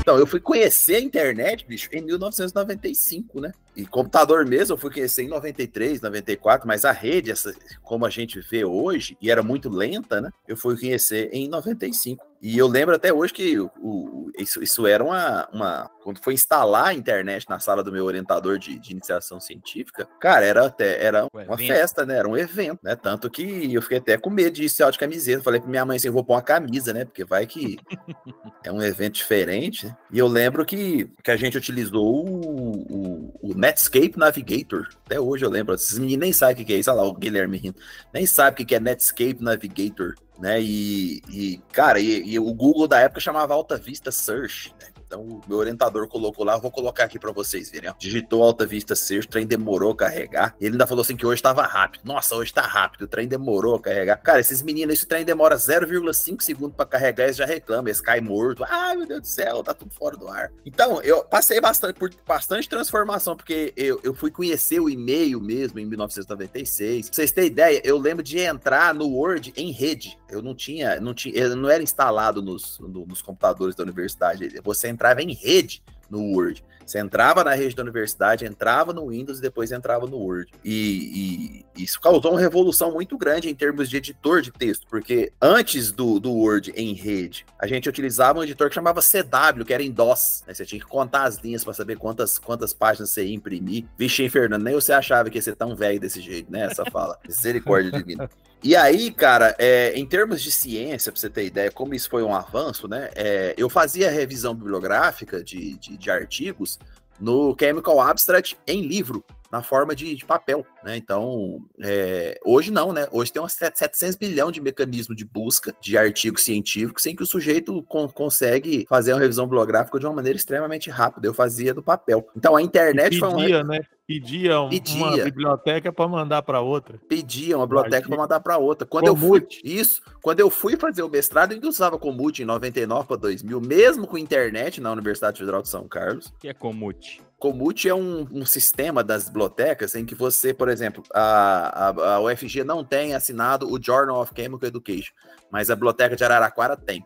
Então, 0.00 0.18
eu 0.18 0.26
fui 0.26 0.40
conhecer 0.40 0.96
a 0.96 1.00
internet, 1.00 1.64
bicho, 1.66 1.88
em 1.92 2.02
1995, 2.02 3.40
né? 3.40 3.52
E 3.76 3.84
computador 3.86 4.46
mesmo, 4.46 4.74
eu 4.74 4.78
fui 4.78 4.92
conhecer 4.92 5.22
em 5.24 5.28
93, 5.28 6.00
94, 6.00 6.66
mas 6.66 6.84
a 6.84 6.92
rede, 6.92 7.30
essa, 7.30 7.52
como 7.82 8.06
a 8.06 8.10
gente 8.10 8.40
vê 8.40 8.64
hoje, 8.64 9.16
e 9.20 9.30
era 9.30 9.42
muito 9.42 9.68
lenta, 9.68 10.20
né? 10.20 10.30
Eu 10.46 10.56
fui 10.56 10.78
conhecer 10.78 11.28
em 11.32 11.48
95. 11.48 12.24
E 12.40 12.58
eu 12.58 12.66
lembro 12.68 12.94
até 12.94 13.10
hoje 13.10 13.32
que 13.32 13.58
o, 13.58 13.70
o- 13.80 14.30
isso, 14.38 14.62
isso 14.62 14.86
era 14.86 15.02
uma, 15.02 15.48
uma. 15.50 15.90
Quando 16.02 16.22
foi 16.22 16.34
instalar 16.34 16.88
a 16.88 16.94
internet 16.94 17.48
na 17.48 17.58
sala 17.58 17.82
do 17.82 17.90
meu 17.90 18.04
orientador 18.04 18.58
de, 18.58 18.78
de 18.78 18.92
iniciação 18.92 19.40
científica, 19.40 20.06
cara, 20.20 20.44
era 20.44 20.66
até 20.66 21.02
era 21.02 21.26
uma 21.32 21.56
festa, 21.66 22.04
né? 22.04 22.18
Era 22.18 22.28
um 22.28 22.36
evento, 22.36 22.80
né? 22.82 22.94
Tanto 22.94 23.30
que 23.30 23.72
eu 23.72 23.80
fiquei 23.80 23.96
até 23.96 24.18
com 24.18 24.28
medo 24.28 24.52
de 24.52 24.64
ir 24.64 24.90
de 24.92 24.98
camiseta. 24.98 25.42
Falei 25.42 25.58
pra 25.58 25.70
minha 25.70 25.86
mãe 25.86 25.96
assim: 25.96 26.08
eu 26.08 26.12
vou 26.12 26.22
pôr 26.22 26.34
uma 26.34 26.42
camisa, 26.42 26.92
né? 26.92 27.06
Porque 27.06 27.24
vai 27.24 27.46
que 27.46 27.78
é 28.62 28.70
um 28.70 28.82
evento 28.82 29.14
diferente. 29.14 29.90
E 30.12 30.18
eu 30.18 30.26
lembro 30.28 30.66
que, 30.66 31.08
que 31.22 31.30
a 31.30 31.36
gente 31.36 31.56
utilizou 31.56 32.26
o, 32.26 32.82
o- 32.92 33.34
o 33.42 33.54
Netscape 33.64 34.18
Navigator. 34.18 34.88
Até 35.06 35.18
hoje 35.18 35.42
eu 35.42 35.48
lembro. 35.48 35.74
Esses 35.74 35.98
meninos 35.98 36.20
nem 36.20 36.32
sabem 36.34 36.62
o 36.62 36.66
que 36.66 36.74
é 36.74 36.76
isso. 36.76 36.90
Olha 36.90 37.00
lá, 37.00 37.08
o 37.08 37.14
Guilherme 37.14 37.56
rindo. 37.56 37.78
Nem 38.12 38.26
sabe 38.26 38.62
o 38.62 38.66
que 38.66 38.74
é 38.74 38.80
Netscape 38.80 39.38
Navigator. 39.40 40.14
Né? 40.38 40.60
E, 40.60 41.22
e, 41.30 41.62
cara, 41.72 41.98
e, 41.98 42.28
e 42.28 42.38
o 42.38 42.52
Google 42.52 42.86
da 42.86 43.00
época 43.00 43.20
chamava 43.20 43.54
Alta 43.54 43.78
Vista 43.78 44.12
Search. 44.12 44.74
Né? 44.78 44.88
Então 45.06 45.40
meu 45.48 45.58
orientador 45.58 46.08
colocou 46.08 46.44
lá, 46.44 46.56
vou 46.56 46.70
colocar 46.70 47.04
aqui 47.04 47.18
pra 47.18 47.32
vocês 47.32 47.70
verem. 47.70 47.90
Ó. 47.90 47.94
Digitou 47.98 48.42
Alta 48.42 48.66
Vista 48.66 48.94
Search, 48.94 49.26
o 49.26 49.30
trem 49.30 49.46
demorou 49.46 49.92
a 49.92 49.96
carregar. 49.96 50.54
Ele 50.60 50.72
ainda 50.72 50.86
falou 50.86 51.02
assim 51.02 51.16
que 51.16 51.26
hoje 51.26 51.42
tava 51.42 51.62
rápido. 51.62 52.02
Nossa, 52.04 52.34
hoje 52.34 52.52
tá 52.52 52.62
rápido, 52.62 53.02
o 53.02 53.08
trem 53.08 53.26
demorou 53.28 53.76
a 53.76 53.80
carregar. 53.80 54.16
Cara, 54.18 54.40
esses 54.40 54.62
meninos, 54.62 54.94
esse 54.94 55.06
trem 55.06 55.24
demora 55.24 55.56
0,5 55.56 56.40
segundos 56.42 56.76
pra 56.76 56.86
carregar, 56.86 57.24
eles 57.24 57.36
já 57.36 57.46
reclamam, 57.46 57.86
eles 57.88 58.00
caem 58.00 58.22
morto. 58.22 58.64
Ai, 58.64 58.96
meu 58.96 59.06
Deus 59.06 59.20
do 59.22 59.26
céu, 59.26 59.62
tá 59.62 59.72
tudo 59.74 59.92
fora 59.94 60.16
do 60.16 60.28
ar. 60.28 60.50
Então, 60.64 61.00
eu 61.02 61.24
passei 61.24 61.60
bastante 61.60 61.98
por 61.98 62.10
bastante 62.26 62.68
transformação, 62.68 63.36
porque 63.36 63.72
eu, 63.76 64.00
eu 64.02 64.14
fui 64.14 64.30
conhecer 64.30 64.80
o 64.80 64.88
e-mail 64.88 65.40
mesmo 65.40 65.78
em 65.78 65.86
1996. 65.86 67.06
Pra 67.08 67.14
vocês 67.16 67.32
terem 67.32 67.50
ideia, 67.50 67.80
eu 67.84 67.98
lembro 67.98 68.22
de 68.22 68.38
entrar 68.38 68.94
no 68.94 69.06
Word 69.08 69.52
em 69.56 69.70
rede. 69.70 70.18
Eu 70.28 70.42
não 70.42 70.54
tinha, 70.54 71.00
não 71.00 71.14
tinha, 71.14 71.54
não 71.54 71.68
era 71.70 71.82
instalado 71.82 72.42
nos, 72.42 72.78
no- 72.80 73.06
nos 73.06 73.22
computadores 73.22 73.74
da 73.76 73.84
universidade. 73.84 74.60
Você 74.64 74.88
entrava 74.94 75.22
em 75.22 75.32
rede 75.32 75.82
no 76.10 76.20
Word. 76.32 76.64
Você 76.86 76.98
entrava 76.98 77.42
na 77.42 77.54
rede 77.54 77.74
da 77.74 77.82
universidade, 77.82 78.44
entrava 78.44 78.92
no 78.92 79.08
Windows 79.08 79.38
e 79.38 79.42
depois 79.42 79.72
entrava 79.72 80.06
no 80.06 80.18
Word. 80.18 80.52
E, 80.64 81.64
e 81.74 81.82
isso 81.82 82.00
causou 82.00 82.32
uma 82.32 82.40
revolução 82.40 82.92
muito 82.92 83.16
grande 83.16 83.48
em 83.48 83.54
termos 83.54 83.88
de 83.88 83.96
editor 83.96 84.42
de 84.42 84.50
texto, 84.52 84.86
porque 84.88 85.32
antes 85.40 85.90
do, 85.90 86.20
do 86.20 86.32
Word 86.32 86.72
em 86.76 86.92
rede, 86.92 87.46
a 87.58 87.66
gente 87.66 87.88
utilizava 87.88 88.38
um 88.38 88.42
editor 88.42 88.68
que 88.68 88.74
chamava 88.74 89.00
CW, 89.00 89.64
que 89.64 89.72
era 89.72 89.82
em 89.82 89.90
DOS. 89.90 90.44
né? 90.46 90.54
Você 90.54 90.64
tinha 90.66 90.80
que 90.80 90.86
contar 90.86 91.24
as 91.24 91.36
linhas 91.38 91.64
para 91.64 91.72
saber 91.72 91.96
quantas, 91.96 92.38
quantas 92.38 92.72
páginas 92.72 93.10
você 93.10 93.24
ia 93.24 93.34
imprimir. 93.34 93.86
Vixe, 93.96 94.22
hein, 94.22 94.28
Fernando, 94.28 94.62
nem 94.62 94.74
você 94.74 94.92
achava 94.92 95.30
que 95.30 95.38
ia 95.38 95.42
ser 95.42 95.56
tão 95.56 95.74
velho 95.74 95.98
desse 95.98 96.20
jeito, 96.20 96.52
né? 96.52 96.66
Essa 96.66 96.84
fala. 96.84 97.18
Misericórdia 97.26 97.90
divina. 97.92 98.28
E 98.64 98.74
aí, 98.74 99.10
cara, 99.10 99.54
é, 99.58 99.92
em 99.94 100.06
termos 100.06 100.40
de 100.40 100.50
ciência, 100.50 101.12
pra 101.12 101.20
você 101.20 101.28
ter 101.28 101.44
ideia, 101.44 101.70
como 101.70 101.92
isso 101.92 102.08
foi 102.08 102.22
um 102.22 102.34
avanço, 102.34 102.88
né? 102.88 103.10
é, 103.14 103.54
eu 103.58 103.68
fazia 103.68 104.10
revisão 104.10 104.54
bibliográfica 104.54 105.44
de, 105.44 105.74
de, 105.74 105.98
de 105.98 106.10
artigos 106.10 106.78
no 107.20 107.54
Chemical 107.60 108.00
Abstract 108.00 108.56
em 108.66 108.80
livro, 108.80 109.22
na 109.54 109.62
forma 109.62 109.94
de, 109.94 110.16
de 110.16 110.24
papel, 110.24 110.66
né? 110.82 110.96
Então, 110.96 111.60
é, 111.80 112.40
hoje 112.44 112.72
não, 112.72 112.92
né? 112.92 113.06
Hoje 113.12 113.32
tem 113.32 113.40
uns 113.40 113.52
700 113.52 114.16
bilhão 114.16 114.50
de 114.50 114.60
mecanismo 114.60 115.14
de 115.14 115.24
busca 115.24 115.72
de 115.80 115.96
artigos 115.96 116.42
científicos 116.42 117.04
sem 117.04 117.14
que 117.14 117.22
o 117.22 117.26
sujeito 117.26 117.80
con- 117.84 118.08
consegue 118.08 118.84
fazer 118.88 119.12
uma 119.12 119.20
revisão 119.20 119.44
bibliográfica 119.46 119.96
de 120.00 120.06
uma 120.06 120.12
maneira 120.12 120.36
extremamente 120.36 120.90
rápida. 120.90 121.28
Eu 121.28 121.32
fazia 121.34 121.72
do 121.72 121.84
papel. 121.84 122.26
Então, 122.36 122.56
a 122.56 122.62
internet 122.62 123.16
foi 123.16 123.28
um 123.28 123.36
Pedia, 123.36 123.62
né? 123.62 123.80
Pedia, 124.06 124.60
um- 124.60 124.64
uma 124.64 124.70
Pedia. 124.70 125.24
biblioteca 125.24 125.92
para 125.92 126.08
mandar 126.08 126.42
para 126.42 126.60
outra. 126.60 126.98
pedia 127.08 127.56
uma 127.56 127.64
biblioteca 127.66 128.08
para 128.08 128.16
mandar 128.18 128.40
para 128.40 128.58
outra. 128.58 128.84
Quando 128.86 129.06
eu 129.06 129.16
fui, 129.16 129.40
Comute. 129.40 129.60
isso, 129.64 130.02
quando 130.20 130.40
eu 130.40 130.50
fui 130.50 130.76
fazer 130.76 131.02
o 131.04 131.08
mestrado, 131.08 131.52
eu 131.52 131.54
ainda 131.54 131.68
usava 131.68 131.96
Comute 131.96 132.42
em 132.42 132.44
99 132.44 133.06
para 133.06 133.16
2000, 133.16 133.60
mesmo 133.60 134.06
com 134.06 134.18
internet 134.18 134.80
na 134.80 134.90
Universidade 134.90 135.38
Federal 135.38 135.62
de 135.62 135.68
São 135.68 135.86
Carlos. 135.86 136.34
que 136.40 136.48
é 136.48 136.52
Comute? 136.52 137.22
Comute 137.44 137.90
é 137.90 137.94
um, 137.94 138.26
um 138.32 138.46
sistema 138.46 139.04
das 139.04 139.26
bibliotecas 139.26 139.94
em 139.94 140.06
que 140.06 140.14
você, 140.14 140.54
por 140.54 140.66
exemplo, 140.66 141.04
a, 141.12 141.90
a, 141.90 142.14
a 142.14 142.20
UFG 142.20 142.64
não 142.64 142.82
tem 142.82 143.14
assinado 143.14 143.70
o 143.70 143.78
Journal 143.78 144.18
of 144.18 144.32
Chemical 144.34 144.66
Education, 144.66 145.12
mas 145.50 145.68
a 145.68 145.74
biblioteca 145.74 146.16
de 146.16 146.24
Araraquara 146.24 146.74
tem. 146.74 147.04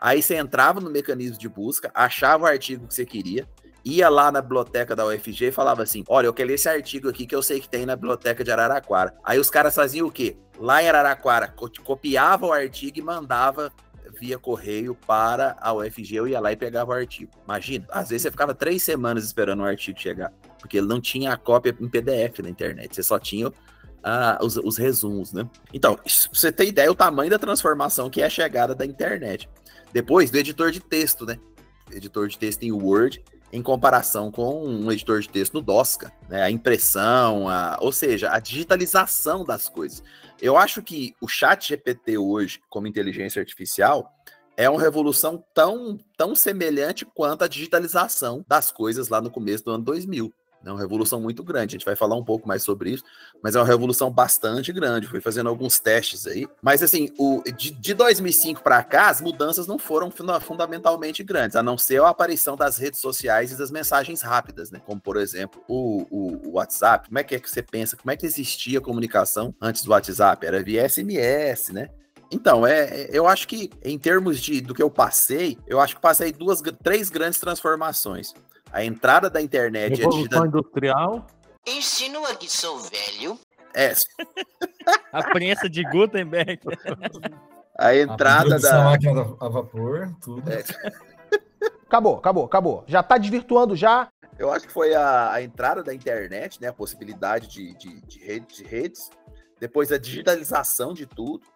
Aí 0.00 0.22
você 0.22 0.34
entrava 0.34 0.80
no 0.80 0.88
mecanismo 0.88 1.36
de 1.36 1.46
busca, 1.46 1.90
achava 1.94 2.44
o 2.44 2.46
artigo 2.46 2.86
que 2.86 2.94
você 2.94 3.04
queria, 3.04 3.46
ia 3.84 4.08
lá 4.08 4.32
na 4.32 4.40
biblioteca 4.40 4.96
da 4.96 5.04
UFG 5.04 5.48
e 5.48 5.52
falava 5.52 5.82
assim: 5.82 6.02
Olha, 6.08 6.24
eu 6.24 6.32
quero 6.32 6.52
esse 6.52 6.70
artigo 6.70 7.10
aqui 7.10 7.26
que 7.26 7.34
eu 7.36 7.42
sei 7.42 7.60
que 7.60 7.68
tem 7.68 7.84
na 7.84 7.96
biblioteca 7.96 8.42
de 8.42 8.50
Araraquara. 8.50 9.14
Aí 9.22 9.38
os 9.38 9.50
caras 9.50 9.74
faziam 9.74 10.06
o 10.06 10.10
quê? 10.10 10.38
Lá 10.58 10.82
em 10.82 10.88
Araraquara, 10.88 11.48
co- 11.48 11.70
copiava 11.84 12.46
o 12.46 12.52
artigo 12.52 12.98
e 12.98 13.02
mandava 13.02 13.70
via 14.18 14.38
correio 14.38 14.94
para 14.94 15.56
a 15.60 15.72
UFG. 15.72 16.16
Eu 16.16 16.28
ia 16.28 16.40
lá 16.40 16.52
e 16.52 16.56
pegava 16.56 16.90
o 16.90 16.94
artigo. 16.94 17.30
Imagina, 17.44 17.86
às 17.90 18.08
vezes 18.08 18.22
você 18.22 18.30
ficava 18.30 18.54
três 18.54 18.82
semanas 18.82 19.24
esperando 19.24 19.60
o 19.60 19.64
artigo 19.64 19.98
chegar, 19.98 20.32
porque 20.58 20.78
ele 20.78 20.86
não 20.86 21.00
tinha 21.00 21.32
a 21.32 21.36
cópia 21.36 21.76
em 21.80 21.88
PDF 21.88 22.40
na 22.42 22.50
internet, 22.50 22.94
você 22.94 23.02
só 23.02 23.18
tinha 23.18 23.52
ah, 24.02 24.38
os, 24.40 24.56
os 24.56 24.76
resumos, 24.76 25.32
né? 25.32 25.48
Então, 25.72 25.98
você 26.32 26.52
ter 26.52 26.66
ideia, 26.66 26.90
o 26.90 26.94
tamanho 26.94 27.30
da 27.30 27.38
transformação 27.38 28.08
que 28.08 28.22
é 28.22 28.26
a 28.26 28.30
chegada 28.30 28.74
da 28.74 28.86
internet. 28.86 29.48
Depois, 29.92 30.30
do 30.30 30.38
editor 30.38 30.70
de 30.70 30.80
texto, 30.80 31.26
né? 31.26 31.38
Editor 31.90 32.28
de 32.28 32.38
texto 32.38 32.62
em 32.62 32.72
Word, 32.72 33.22
em 33.52 33.62
comparação 33.62 34.30
com 34.30 34.66
um 34.66 34.90
editor 34.90 35.20
de 35.20 35.28
texto 35.28 35.54
no 35.54 35.62
Dosca, 35.62 36.12
né? 36.28 36.42
A 36.42 36.50
impressão, 36.50 37.48
a, 37.48 37.78
ou 37.80 37.92
seja, 37.92 38.30
a 38.30 38.40
digitalização 38.40 39.44
das 39.44 39.68
coisas. 39.68 40.02
Eu 40.40 40.56
acho 40.56 40.82
que 40.82 41.14
o 41.20 41.28
chat 41.28 41.68
GPT 41.68 42.18
hoje, 42.18 42.60
como 42.68 42.86
inteligência 42.86 43.40
artificial, 43.40 44.12
é 44.56 44.68
uma 44.68 44.80
revolução 44.80 45.44
tão, 45.54 45.98
tão 46.16 46.34
semelhante 46.34 47.04
quanto 47.04 47.44
a 47.44 47.48
digitalização 47.48 48.44
das 48.48 48.70
coisas 48.70 49.08
lá 49.08 49.20
no 49.20 49.30
começo 49.30 49.64
do 49.64 49.70
ano 49.72 49.84
2000. 49.84 50.32
É 50.66 50.72
uma 50.72 50.80
revolução 50.80 51.20
muito 51.20 51.42
grande. 51.42 51.76
A 51.76 51.78
gente 51.78 51.84
vai 51.84 51.96
falar 51.96 52.16
um 52.16 52.24
pouco 52.24 52.46
mais 52.46 52.62
sobre 52.62 52.90
isso, 52.90 53.04
mas 53.42 53.54
é 53.54 53.58
uma 53.58 53.66
revolução 53.66 54.10
bastante 54.10 54.72
grande. 54.72 55.06
Fui 55.06 55.20
fazendo 55.20 55.48
alguns 55.48 55.78
testes 55.78 56.26
aí. 56.26 56.46
Mas, 56.62 56.82
assim, 56.82 57.08
o, 57.18 57.42
de, 57.56 57.70
de 57.70 57.94
2005 57.94 58.62
para 58.62 58.82
cá, 58.82 59.08
as 59.08 59.20
mudanças 59.20 59.66
não 59.66 59.78
foram 59.78 60.10
funda 60.10 60.40
fundamentalmente 60.40 61.22
grandes, 61.22 61.56
a 61.56 61.62
não 61.62 61.78
ser 61.78 62.02
a 62.02 62.08
aparição 62.08 62.56
das 62.56 62.76
redes 62.76 63.00
sociais 63.00 63.52
e 63.52 63.58
das 63.58 63.70
mensagens 63.70 64.22
rápidas, 64.22 64.70
né? 64.70 64.80
Como, 64.84 65.00
por 65.00 65.16
exemplo, 65.16 65.62
o, 65.68 66.06
o, 66.10 66.48
o 66.48 66.52
WhatsApp. 66.52 67.08
Como 67.08 67.18
é 67.18 67.24
que 67.24 67.34
é 67.34 67.40
que 67.40 67.50
você 67.50 67.62
pensa? 67.62 67.96
Como 67.96 68.10
é 68.10 68.16
que 68.16 68.26
existia 68.26 68.78
a 68.78 68.82
comunicação 68.82 69.54
antes 69.60 69.82
do 69.82 69.90
WhatsApp? 69.90 70.46
Era 70.46 70.62
via 70.62 70.88
SMS, 70.88 71.72
né? 71.72 71.88
Então, 72.30 72.66
é, 72.66 73.02
é, 73.02 73.08
eu 73.12 73.26
acho 73.26 73.46
que 73.46 73.70
em 73.84 73.98
termos 73.98 74.40
de 74.40 74.60
do 74.60 74.74
que 74.74 74.82
eu 74.82 74.90
passei, 74.90 75.56
eu 75.66 75.80
acho 75.80 75.94
que 75.94 76.00
passei 76.00 76.32
duas, 76.32 76.60
três 76.82 77.08
grandes 77.08 77.38
transformações. 77.38 78.34
A 78.76 78.84
entrada 78.84 79.30
da 79.30 79.40
internet. 79.40 79.96
Revolução 79.96 80.42
a 80.42 80.46
industrial. 80.46 81.26
Insinua 81.66 82.36
que 82.36 82.46
sou 82.46 82.78
velho. 82.78 83.38
É. 83.74 83.94
a 85.10 85.22
prensa 85.22 85.66
de 85.66 85.82
Gutenberg. 85.82 86.60
A 87.78 87.96
entrada 87.96 88.56
a 88.56 88.58
da. 88.58 88.84
máquina 88.84 89.34
a 89.40 89.48
vapor, 89.48 90.14
tudo. 90.20 90.42
É. 90.52 90.62
Acabou, 91.86 92.16
acabou, 92.16 92.44
acabou. 92.44 92.84
Já 92.86 93.02
tá 93.02 93.16
desvirtuando 93.16 93.74
já. 93.74 94.08
Eu 94.38 94.52
acho 94.52 94.66
que 94.66 94.72
foi 94.74 94.94
a, 94.94 95.32
a 95.32 95.40
entrada 95.40 95.82
da 95.82 95.94
internet, 95.94 96.60
né? 96.60 96.68
A 96.68 96.72
possibilidade 96.74 97.48
de, 97.48 97.72
de, 97.78 98.02
de, 98.02 98.18
rede, 98.18 98.56
de 98.56 98.64
redes. 98.64 99.08
Depois 99.58 99.90
a 99.90 99.96
digitalização 99.96 100.92
de 100.92 101.06
tudo 101.06 101.46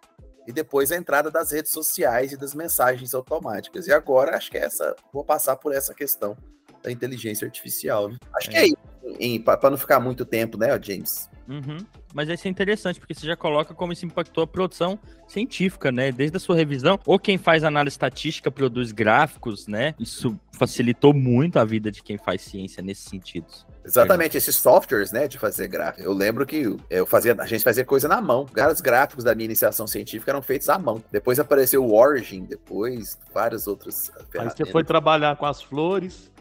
e 0.47 0.51
depois 0.51 0.91
a 0.91 0.97
entrada 0.97 1.29
das 1.29 1.51
redes 1.51 1.71
sociais 1.71 2.31
e 2.31 2.37
das 2.37 2.55
mensagens 2.55 3.13
automáticas. 3.13 3.85
E 3.85 3.93
agora 3.93 4.35
acho 4.35 4.49
que 4.49 4.57
é 4.57 4.65
essa, 4.65 4.95
vou 5.13 5.23
passar 5.23 5.55
por 5.57 5.71
essa 5.71 5.93
questão 5.93 6.35
da 6.83 6.91
inteligência 6.91 7.45
artificial. 7.45 8.09
Né? 8.09 8.17
Acho 8.35 8.49
é. 8.49 8.53
que 8.53 8.57
é 8.57 8.65
isso, 8.67 9.43
para 9.43 9.69
não 9.69 9.77
ficar 9.77 9.99
muito 9.99 10.25
tempo, 10.25 10.57
né, 10.57 10.67
James? 10.81 11.29
Uhum. 11.47 11.79
Mas 12.13 12.29
isso 12.29 12.47
é 12.47 12.51
interessante, 12.51 12.99
porque 12.99 13.13
você 13.13 13.25
já 13.25 13.35
coloca 13.35 13.73
como 13.73 13.91
isso 13.91 14.05
impactou 14.05 14.43
a 14.43 14.47
produção 14.47 14.97
científica, 15.27 15.91
né? 15.91 16.11
Desde 16.11 16.37
a 16.37 16.39
sua 16.39 16.55
revisão, 16.55 16.99
ou 17.05 17.19
quem 17.19 17.37
faz 17.37 17.63
análise 17.63 17.93
estatística 17.93 18.49
produz 18.51 18.91
gráficos, 18.91 19.67
né? 19.67 19.93
Isso 19.99 20.39
facilitou 20.53 21.13
muito 21.13 21.57
a 21.57 21.65
vida 21.65 21.91
de 21.91 22.01
quem 22.01 22.17
faz 22.17 22.41
ciência 22.41 22.81
nesse 22.81 23.09
sentido. 23.09 23.47
Exatamente, 23.83 24.37
esses 24.37 24.55
softwares, 24.55 25.11
né, 25.11 25.27
de 25.27 25.39
fazer 25.39 25.67
gráfico. 25.67 26.03
Eu 26.03 26.13
lembro 26.13 26.45
que 26.45 26.77
eu 26.89 27.05
fazia, 27.05 27.35
a 27.39 27.47
gente 27.47 27.63
fazia 27.63 27.83
coisa 27.83 28.07
na 28.07 28.21
mão. 28.21 28.45
Vários 28.53 28.79
gráficos 28.79 29.23
da 29.23 29.33
minha 29.33 29.45
iniciação 29.45 29.87
científica 29.87 30.31
eram 30.31 30.41
feitos 30.41 30.69
à 30.69 30.77
mão. 30.77 31.03
Depois 31.11 31.39
apareceu 31.39 31.83
o 31.83 31.95
Origin, 31.95 32.45
depois 32.45 33.17
várias 33.33 33.67
outras 33.67 34.11
Aí 34.37 34.49
você 34.49 34.65
foi 34.65 34.83
trabalhar 34.83 35.35
com 35.35 35.45
as 35.45 35.61
flores. 35.61 36.31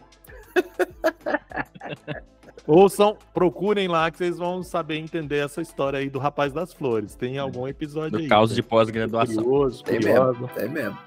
Ouçam, 2.67 3.17
procurem 3.35 3.89
lá 3.89 4.11
que 4.11 4.19
vocês 4.19 4.39
vão 4.39 4.63
saber 4.63 4.97
entender 4.97 5.39
essa 5.39 5.61
história 5.61 5.99
aí 5.99 6.09
do 6.09 6.19
rapaz 6.19 6.53
das 6.53 6.73
flores. 6.73 7.17
Tem 7.17 7.39
algum 7.39 7.67
episódio 7.67 8.13
do 8.13 8.19
aí. 8.19 8.29
caos 8.29 8.55
de 8.55 8.63
pós-graduação. 8.63 9.43
Curioso, 9.43 9.83
tem 9.83 9.99
mesmo, 9.99 10.49
tem 10.49 10.69
mesmo. 10.69 10.99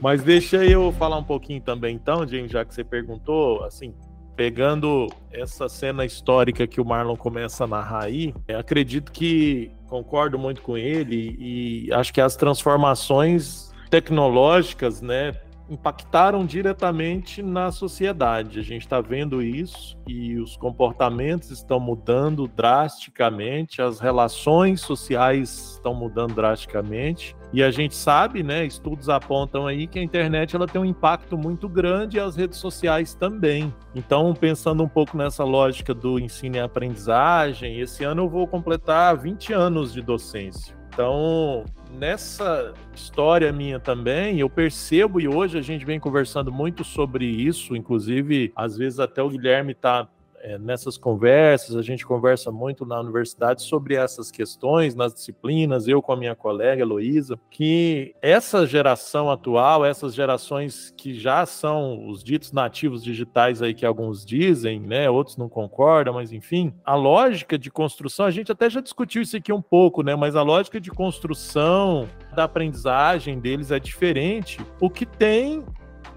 Mas 0.00 0.20
deixa 0.24 0.64
eu 0.64 0.90
falar 0.90 1.16
um 1.16 1.22
pouquinho 1.22 1.60
também, 1.60 1.94
então, 1.94 2.26
James, 2.26 2.50
já 2.50 2.64
que 2.64 2.74
você 2.74 2.82
perguntou, 2.82 3.62
assim, 3.62 3.94
pegando 4.36 5.08
essa 5.30 5.68
cena 5.68 6.04
histórica 6.04 6.66
que 6.66 6.80
o 6.80 6.84
Marlon 6.84 7.16
começa 7.16 7.64
a 7.64 7.66
narrar 7.66 8.04
aí, 8.04 8.34
acredito 8.48 9.12
que 9.12 9.70
concordo 9.88 10.38
muito 10.38 10.62
com 10.62 10.76
ele 10.76 11.36
e 11.38 11.92
acho 11.92 12.12
que 12.12 12.20
as 12.20 12.34
transformações 12.34 13.70
tecnológicas, 13.90 15.02
né, 15.02 15.34
impactaram 15.68 16.44
diretamente 16.44 17.42
na 17.42 17.70
sociedade. 17.70 18.58
A 18.58 18.62
gente 18.62 18.82
está 18.82 19.00
vendo 19.00 19.42
isso 19.42 19.96
e 20.06 20.38
os 20.38 20.56
comportamentos 20.56 21.50
estão 21.50 21.80
mudando 21.80 22.46
drasticamente, 22.48 23.80
as 23.80 24.00
relações 24.00 24.80
sociais 24.80 25.74
estão 25.74 25.94
mudando 25.94 26.34
drasticamente. 26.34 27.36
E 27.52 27.62
a 27.62 27.70
gente 27.70 27.94
sabe, 27.94 28.42
né, 28.42 28.64
estudos 28.64 29.08
apontam 29.08 29.66
aí 29.66 29.86
que 29.86 29.98
a 29.98 30.02
internet 30.02 30.56
ela 30.56 30.66
tem 30.66 30.80
um 30.80 30.84
impacto 30.84 31.36
muito 31.36 31.68
grande 31.68 32.16
e 32.16 32.20
as 32.20 32.34
redes 32.34 32.58
sociais 32.58 33.14
também. 33.14 33.74
Então, 33.94 34.32
pensando 34.34 34.82
um 34.82 34.88
pouco 34.88 35.16
nessa 35.16 35.44
lógica 35.44 35.92
do 35.92 36.18
ensino 36.18 36.56
e 36.56 36.60
aprendizagem, 36.60 37.78
esse 37.78 38.04
ano 38.04 38.22
eu 38.22 38.28
vou 38.28 38.46
completar 38.46 39.16
20 39.16 39.52
anos 39.52 39.92
de 39.92 40.00
docência. 40.00 40.74
Então, 40.88 41.64
nessa 41.98 42.74
história 42.94 43.50
minha 43.50 43.80
também, 43.80 44.38
eu 44.38 44.50
percebo, 44.50 45.20
e 45.20 45.26
hoje 45.26 45.58
a 45.58 45.62
gente 45.62 45.86
vem 45.86 45.98
conversando 45.98 46.52
muito 46.52 46.84
sobre 46.84 47.24
isso, 47.24 47.74
inclusive, 47.74 48.52
às 48.54 48.76
vezes 48.76 49.00
até 49.00 49.22
o 49.22 49.30
Guilherme 49.30 49.72
está 49.72 50.06
é, 50.42 50.58
nessas 50.58 50.98
conversas, 50.98 51.76
a 51.76 51.82
gente 51.82 52.04
conversa 52.04 52.50
muito 52.50 52.84
na 52.84 53.00
universidade 53.00 53.62
sobre 53.62 53.94
essas 53.94 54.30
questões, 54.30 54.94
nas 54.94 55.14
disciplinas, 55.14 55.86
eu 55.86 56.02
com 56.02 56.12
a 56.12 56.16
minha 56.16 56.34
colega 56.34 56.82
Heloísa, 56.82 57.38
que 57.48 58.14
essa 58.20 58.66
geração 58.66 59.30
atual, 59.30 59.84
essas 59.84 60.14
gerações 60.14 60.92
que 60.96 61.14
já 61.14 61.46
são 61.46 62.08
os 62.08 62.24
ditos 62.24 62.52
nativos 62.52 63.04
digitais 63.04 63.62
aí 63.62 63.72
que 63.72 63.86
alguns 63.86 64.26
dizem, 64.26 64.80
né, 64.80 65.08
outros 65.08 65.36
não 65.36 65.48
concordam, 65.48 66.14
mas 66.14 66.32
enfim, 66.32 66.74
a 66.84 66.96
lógica 66.96 67.56
de 67.56 67.70
construção, 67.70 68.26
a 68.26 68.30
gente 68.30 68.50
até 68.50 68.68
já 68.68 68.80
discutiu 68.80 69.22
isso 69.22 69.36
aqui 69.36 69.52
um 69.52 69.62
pouco, 69.62 70.02
né, 70.02 70.16
mas 70.16 70.34
a 70.34 70.42
lógica 70.42 70.80
de 70.80 70.90
construção 70.90 72.08
da 72.34 72.44
aprendizagem 72.44 73.38
deles 73.38 73.70
é 73.70 73.78
diferente. 73.78 74.58
O 74.80 74.90
que 74.90 75.06
tem 75.06 75.64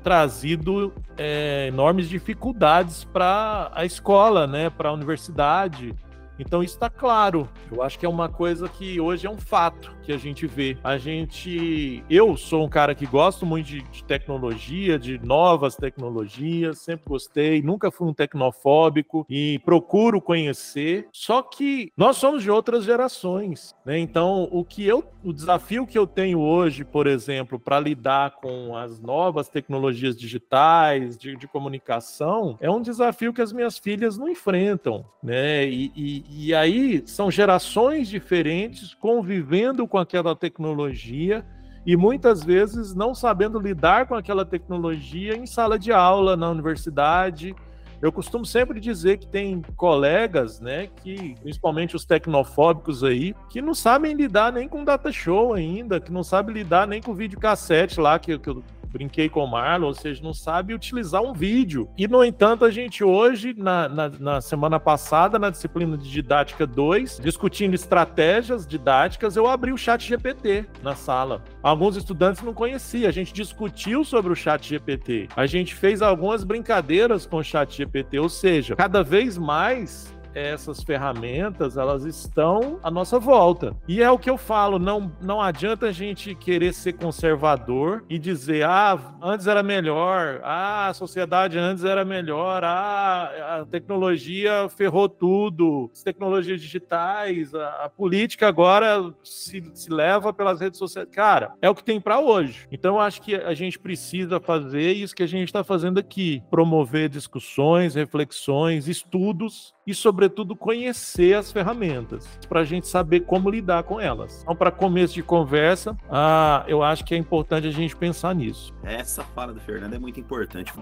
trazido 0.06 0.94
é, 1.18 1.66
enormes 1.68 2.08
dificuldades 2.08 3.04
para 3.04 3.72
a 3.74 3.86
escola, 3.86 4.46
né, 4.46 4.70
para 4.70 4.90
a 4.90 4.94
universidade. 4.94 5.96
Então 6.40 6.64
isso 6.64 6.76
está 6.76 6.90
claro. 6.90 7.50
Eu 7.72 7.82
acho 7.82 7.98
que 7.98 8.06
é 8.06 8.10
uma 8.10 8.30
coisa 8.30 8.68
que 8.68 9.00
hoje 9.00 9.28
é 9.28 9.30
um 9.30 9.38
fato 9.38 9.96
que 10.04 10.12
a 10.12 10.18
gente 10.18 10.46
vê. 10.46 10.78
A 10.84 10.98
gente. 10.98 12.04
Eu 12.10 12.38
sou 12.38 12.66
um 12.66 12.70
cara 12.70 12.94
que 12.94 13.06
gosto 13.06 13.46
muito 13.46 13.66
de, 13.66 13.82
de, 13.82 14.04
tecnologia, 14.04 15.00
de 15.00 15.18
novas 15.20 15.76
tecnologias, 15.76 16.80
sempre 16.80 17.06
gostei, 17.08 17.62
nunca 17.62 17.90
fui 17.90 18.08
um 18.08 18.14
tecnofóbico 18.14 19.26
e 19.30 19.60
procuro 19.66 20.22
conhecer. 20.22 21.08
Só 21.12 21.42
que 21.42 21.92
nós 21.98 22.18
somos 22.18 22.44
de 22.44 22.52
outras 22.52 22.84
gerações, 22.84 23.76
né? 23.86 23.98
Então, 23.98 24.48
o 24.52 24.64
que 24.64 24.86
eu. 24.86 25.04
O 25.24 25.34
desafio 25.34 25.88
que 25.88 25.98
eu 25.98 26.06
tenho 26.06 26.40
hoje, 26.40 26.86
por 26.86 27.08
exemplo, 27.08 27.60
para 27.60 27.80
lidar 27.80 28.36
com 28.36 28.78
as 28.78 29.00
novas 29.00 29.50
tecnologias 29.50 30.16
digitais, 30.16 31.18
de, 31.18 31.36
de, 31.36 31.48
comunicação, 31.48 32.58
é 32.62 32.70
um 32.70 32.80
desafio 32.80 33.34
que 33.34 33.42
as 33.42 33.52
minhas 33.52 33.80
filhas 33.80 34.20
não 34.20 34.30
enfrentam, 34.30 35.04
né? 35.24 35.66
E, 35.68 35.92
e, 35.96 36.25
e 36.30 36.54
aí 36.54 37.04
são 37.06 37.30
gerações 37.30 38.08
diferentes 38.08 38.94
convivendo 38.94 39.88
com 39.88 39.98
aquela 39.98 40.36
tecnologia 40.36 41.46
e 41.86 41.96
muitas 41.96 42.44
vezes 42.44 42.96
não 42.96 43.14
sabendo 43.14 43.60
lidar 43.60 44.08
com 44.08 44.16
aquela 44.16 44.44
tecnologia 44.44 45.38
em 45.38 45.46
sala 45.46 45.78
de 45.78 45.92
aula, 45.92 46.36
na 46.36 46.50
universidade. 46.50 47.56
Eu 48.02 48.12
costumo 48.12 48.46
sempre 48.46 48.80
dizer 48.80 49.18
que 49.18 49.28
tem 49.28 49.62
colegas, 49.76 50.60
né, 50.60 50.88
que 51.04 51.36
principalmente 51.42 51.96
os 51.96 52.06
tecnofóbicos 52.06 53.04
aí, 53.04 53.36
que 53.50 53.62
não 53.62 53.74
sabem 53.74 54.14
lidar 54.14 54.52
nem 54.52 54.68
com 54.68 54.84
data 54.84 55.12
show 55.12 55.54
ainda, 55.54 56.00
que 56.00 56.12
não 56.12 56.24
sabem 56.24 56.56
lidar 56.56 56.88
nem 56.88 57.02
com 57.02 57.14
videocassete 57.14 58.00
lá 58.00 58.20
que, 58.20 58.38
que 58.38 58.50
brinquei 58.96 59.28
com 59.28 59.44
o 59.44 59.48
Marlon, 59.48 59.88
ou 59.88 59.94
seja, 59.94 60.24
não 60.24 60.34
sabe 60.34 60.74
utilizar 60.74 61.22
um 61.22 61.34
vídeo. 61.34 61.90
E, 61.98 62.08
no 62.08 62.24
entanto, 62.24 62.64
a 62.64 62.72
gente 62.72 63.04
hoje, 63.04 63.54
na, 63.58 63.90
na, 63.90 64.10
na 64.10 64.42
semana 64.42 64.80
passada, 64.80 65.38
na 65.38 65.50
disciplina 65.50 65.98
de 65.98 66.10
didática 66.10 66.66
2, 66.66 67.20
discutindo 67.22 67.74
estratégias 67.74 68.66
didáticas, 68.66 69.36
eu 69.36 69.48
abri 69.48 69.74
o 69.74 69.78
chat 69.78 70.08
GPT 70.08 70.66
na 70.82 70.96
sala. 70.96 71.44
Alguns 71.62 71.98
estudantes 71.98 72.42
não 72.42 72.54
conheciam, 72.54 73.10
a 73.10 73.12
gente 73.12 73.34
discutiu 73.34 74.06
sobre 74.06 74.32
o 74.32 74.36
chat 74.36 74.66
GPT, 74.68 75.28
a 75.36 75.46
gente 75.46 75.76
fez 75.76 76.02
algumas 76.02 76.46
brincadeiras 76.46 77.26
com 77.26 77.38
o 77.38 77.44
chat 77.44 77.76
GPT, 77.76 78.20
ou 78.20 78.30
seja, 78.30 78.76
cada 78.76 79.04
vez 79.04 79.38
mais 79.38 80.15
essas 80.36 80.84
ferramentas, 80.84 81.78
elas 81.78 82.04
estão 82.04 82.80
à 82.84 82.92
nossa 82.92 83.18
volta. 83.18 83.76
E 83.88 84.04
é 84.04 84.12
o 84.12 84.20
que 84.20 84.30
eu 84.30 84.38
falo, 84.38 84.78
não, 84.78 85.12
não 85.22 85.42
adianta 85.42 85.88
a 85.88 85.92
gente 85.92 86.36
querer 86.36 86.74
ser 86.74 86.94
conservador 86.94 88.04
e 88.10 88.20
dizer, 88.20 88.66
ah, 88.66 89.00
antes 89.22 89.48
era 89.48 89.64
melhor, 89.64 90.42
ah, 90.44 90.88
a 90.90 90.94
sociedade 90.94 91.58
antes 91.58 91.86
era 91.86 92.04
melhor, 92.04 92.64
ah, 92.64 93.62
a 93.62 93.66
tecnologia 93.66 94.68
ferrou 94.70 95.08
tudo, 95.08 95.90
as 95.94 96.04
tecnologias 96.04 96.60
digitais, 96.60 97.56
a, 97.56 97.86
a 97.86 97.90
política 97.90 98.48
agora 98.48 99.14
se, 99.24 99.64
se 99.74 99.90
leva 99.90 100.34
pelas 100.34 100.60
redes 100.60 100.78
sociais. 100.78 101.08
Cara, 101.12 101.54
é 101.62 101.70
o 101.70 101.76
que 101.76 101.84
tem 101.84 102.02
para 102.02 102.20
hoje. 102.20 102.68
Então, 102.72 102.96
eu 102.96 103.02
acho 103.02 103.22
que 103.22 103.36
a 103.36 103.54
gente 103.54 103.80
precisa 103.80 104.40
fazer 104.40 104.92
isso 104.92 105.16
que 105.16 105.24
a 105.24 105.28
gente 105.28 105.48
está 105.48 105.64
fazendo 105.64 105.98
aqui, 105.98 106.44
promover 106.50 107.08
discussões, 107.08 107.96
reflexões, 107.96 108.88
estudos 108.88 109.74
e, 109.88 109.94
sobre 109.94 110.25
sobretudo, 110.26 110.56
conhecer 110.56 111.36
as 111.36 111.52
ferramentas, 111.52 112.28
para 112.50 112.62
a 112.62 112.64
gente 112.64 112.88
saber 112.88 113.22
como 113.22 113.50
lidar 113.50 113.84
com 113.84 114.00
elas. 114.00 114.42
Então, 114.42 114.56
para 114.56 114.72
começo 114.72 115.14
de 115.14 115.22
conversa, 115.22 115.96
ah, 116.10 116.66
eu 116.68 116.82
acho 116.82 117.06
que 117.06 117.14
é 117.14 117.18
importante 117.18 117.68
a 117.68 117.72
gente 117.72 117.96
pensar 117.96 118.34
nisso. 118.34 118.74
Essa 118.84 119.24
fala 119.24 119.54
do 119.54 119.60
Fernando 119.60 119.94
é 119.94 120.00
muito 120.00 120.20
importante. 120.20 120.74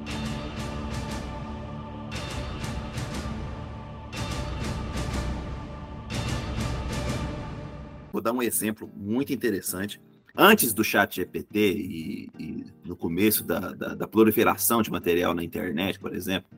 Vou 8.12 8.21
dar 8.21 8.32
um 8.32 8.41
exemplo 8.41 8.89
muito 8.95 9.34
interessante. 9.34 9.99
Antes 10.36 10.73
do 10.73 10.84
chat 10.84 11.15
GPT 11.17 11.60
e, 11.60 12.29
e 12.39 12.65
no 12.86 12.95
começo 12.95 13.43
da, 13.43 13.60
da, 13.60 13.93
da, 13.93 14.08
proliferação 14.08 14.82
de 14.82 14.89
material 14.89 15.34
na 15.34 15.43
internet, 15.43 15.99
por 15.99 16.15
exemplo, 16.15 16.49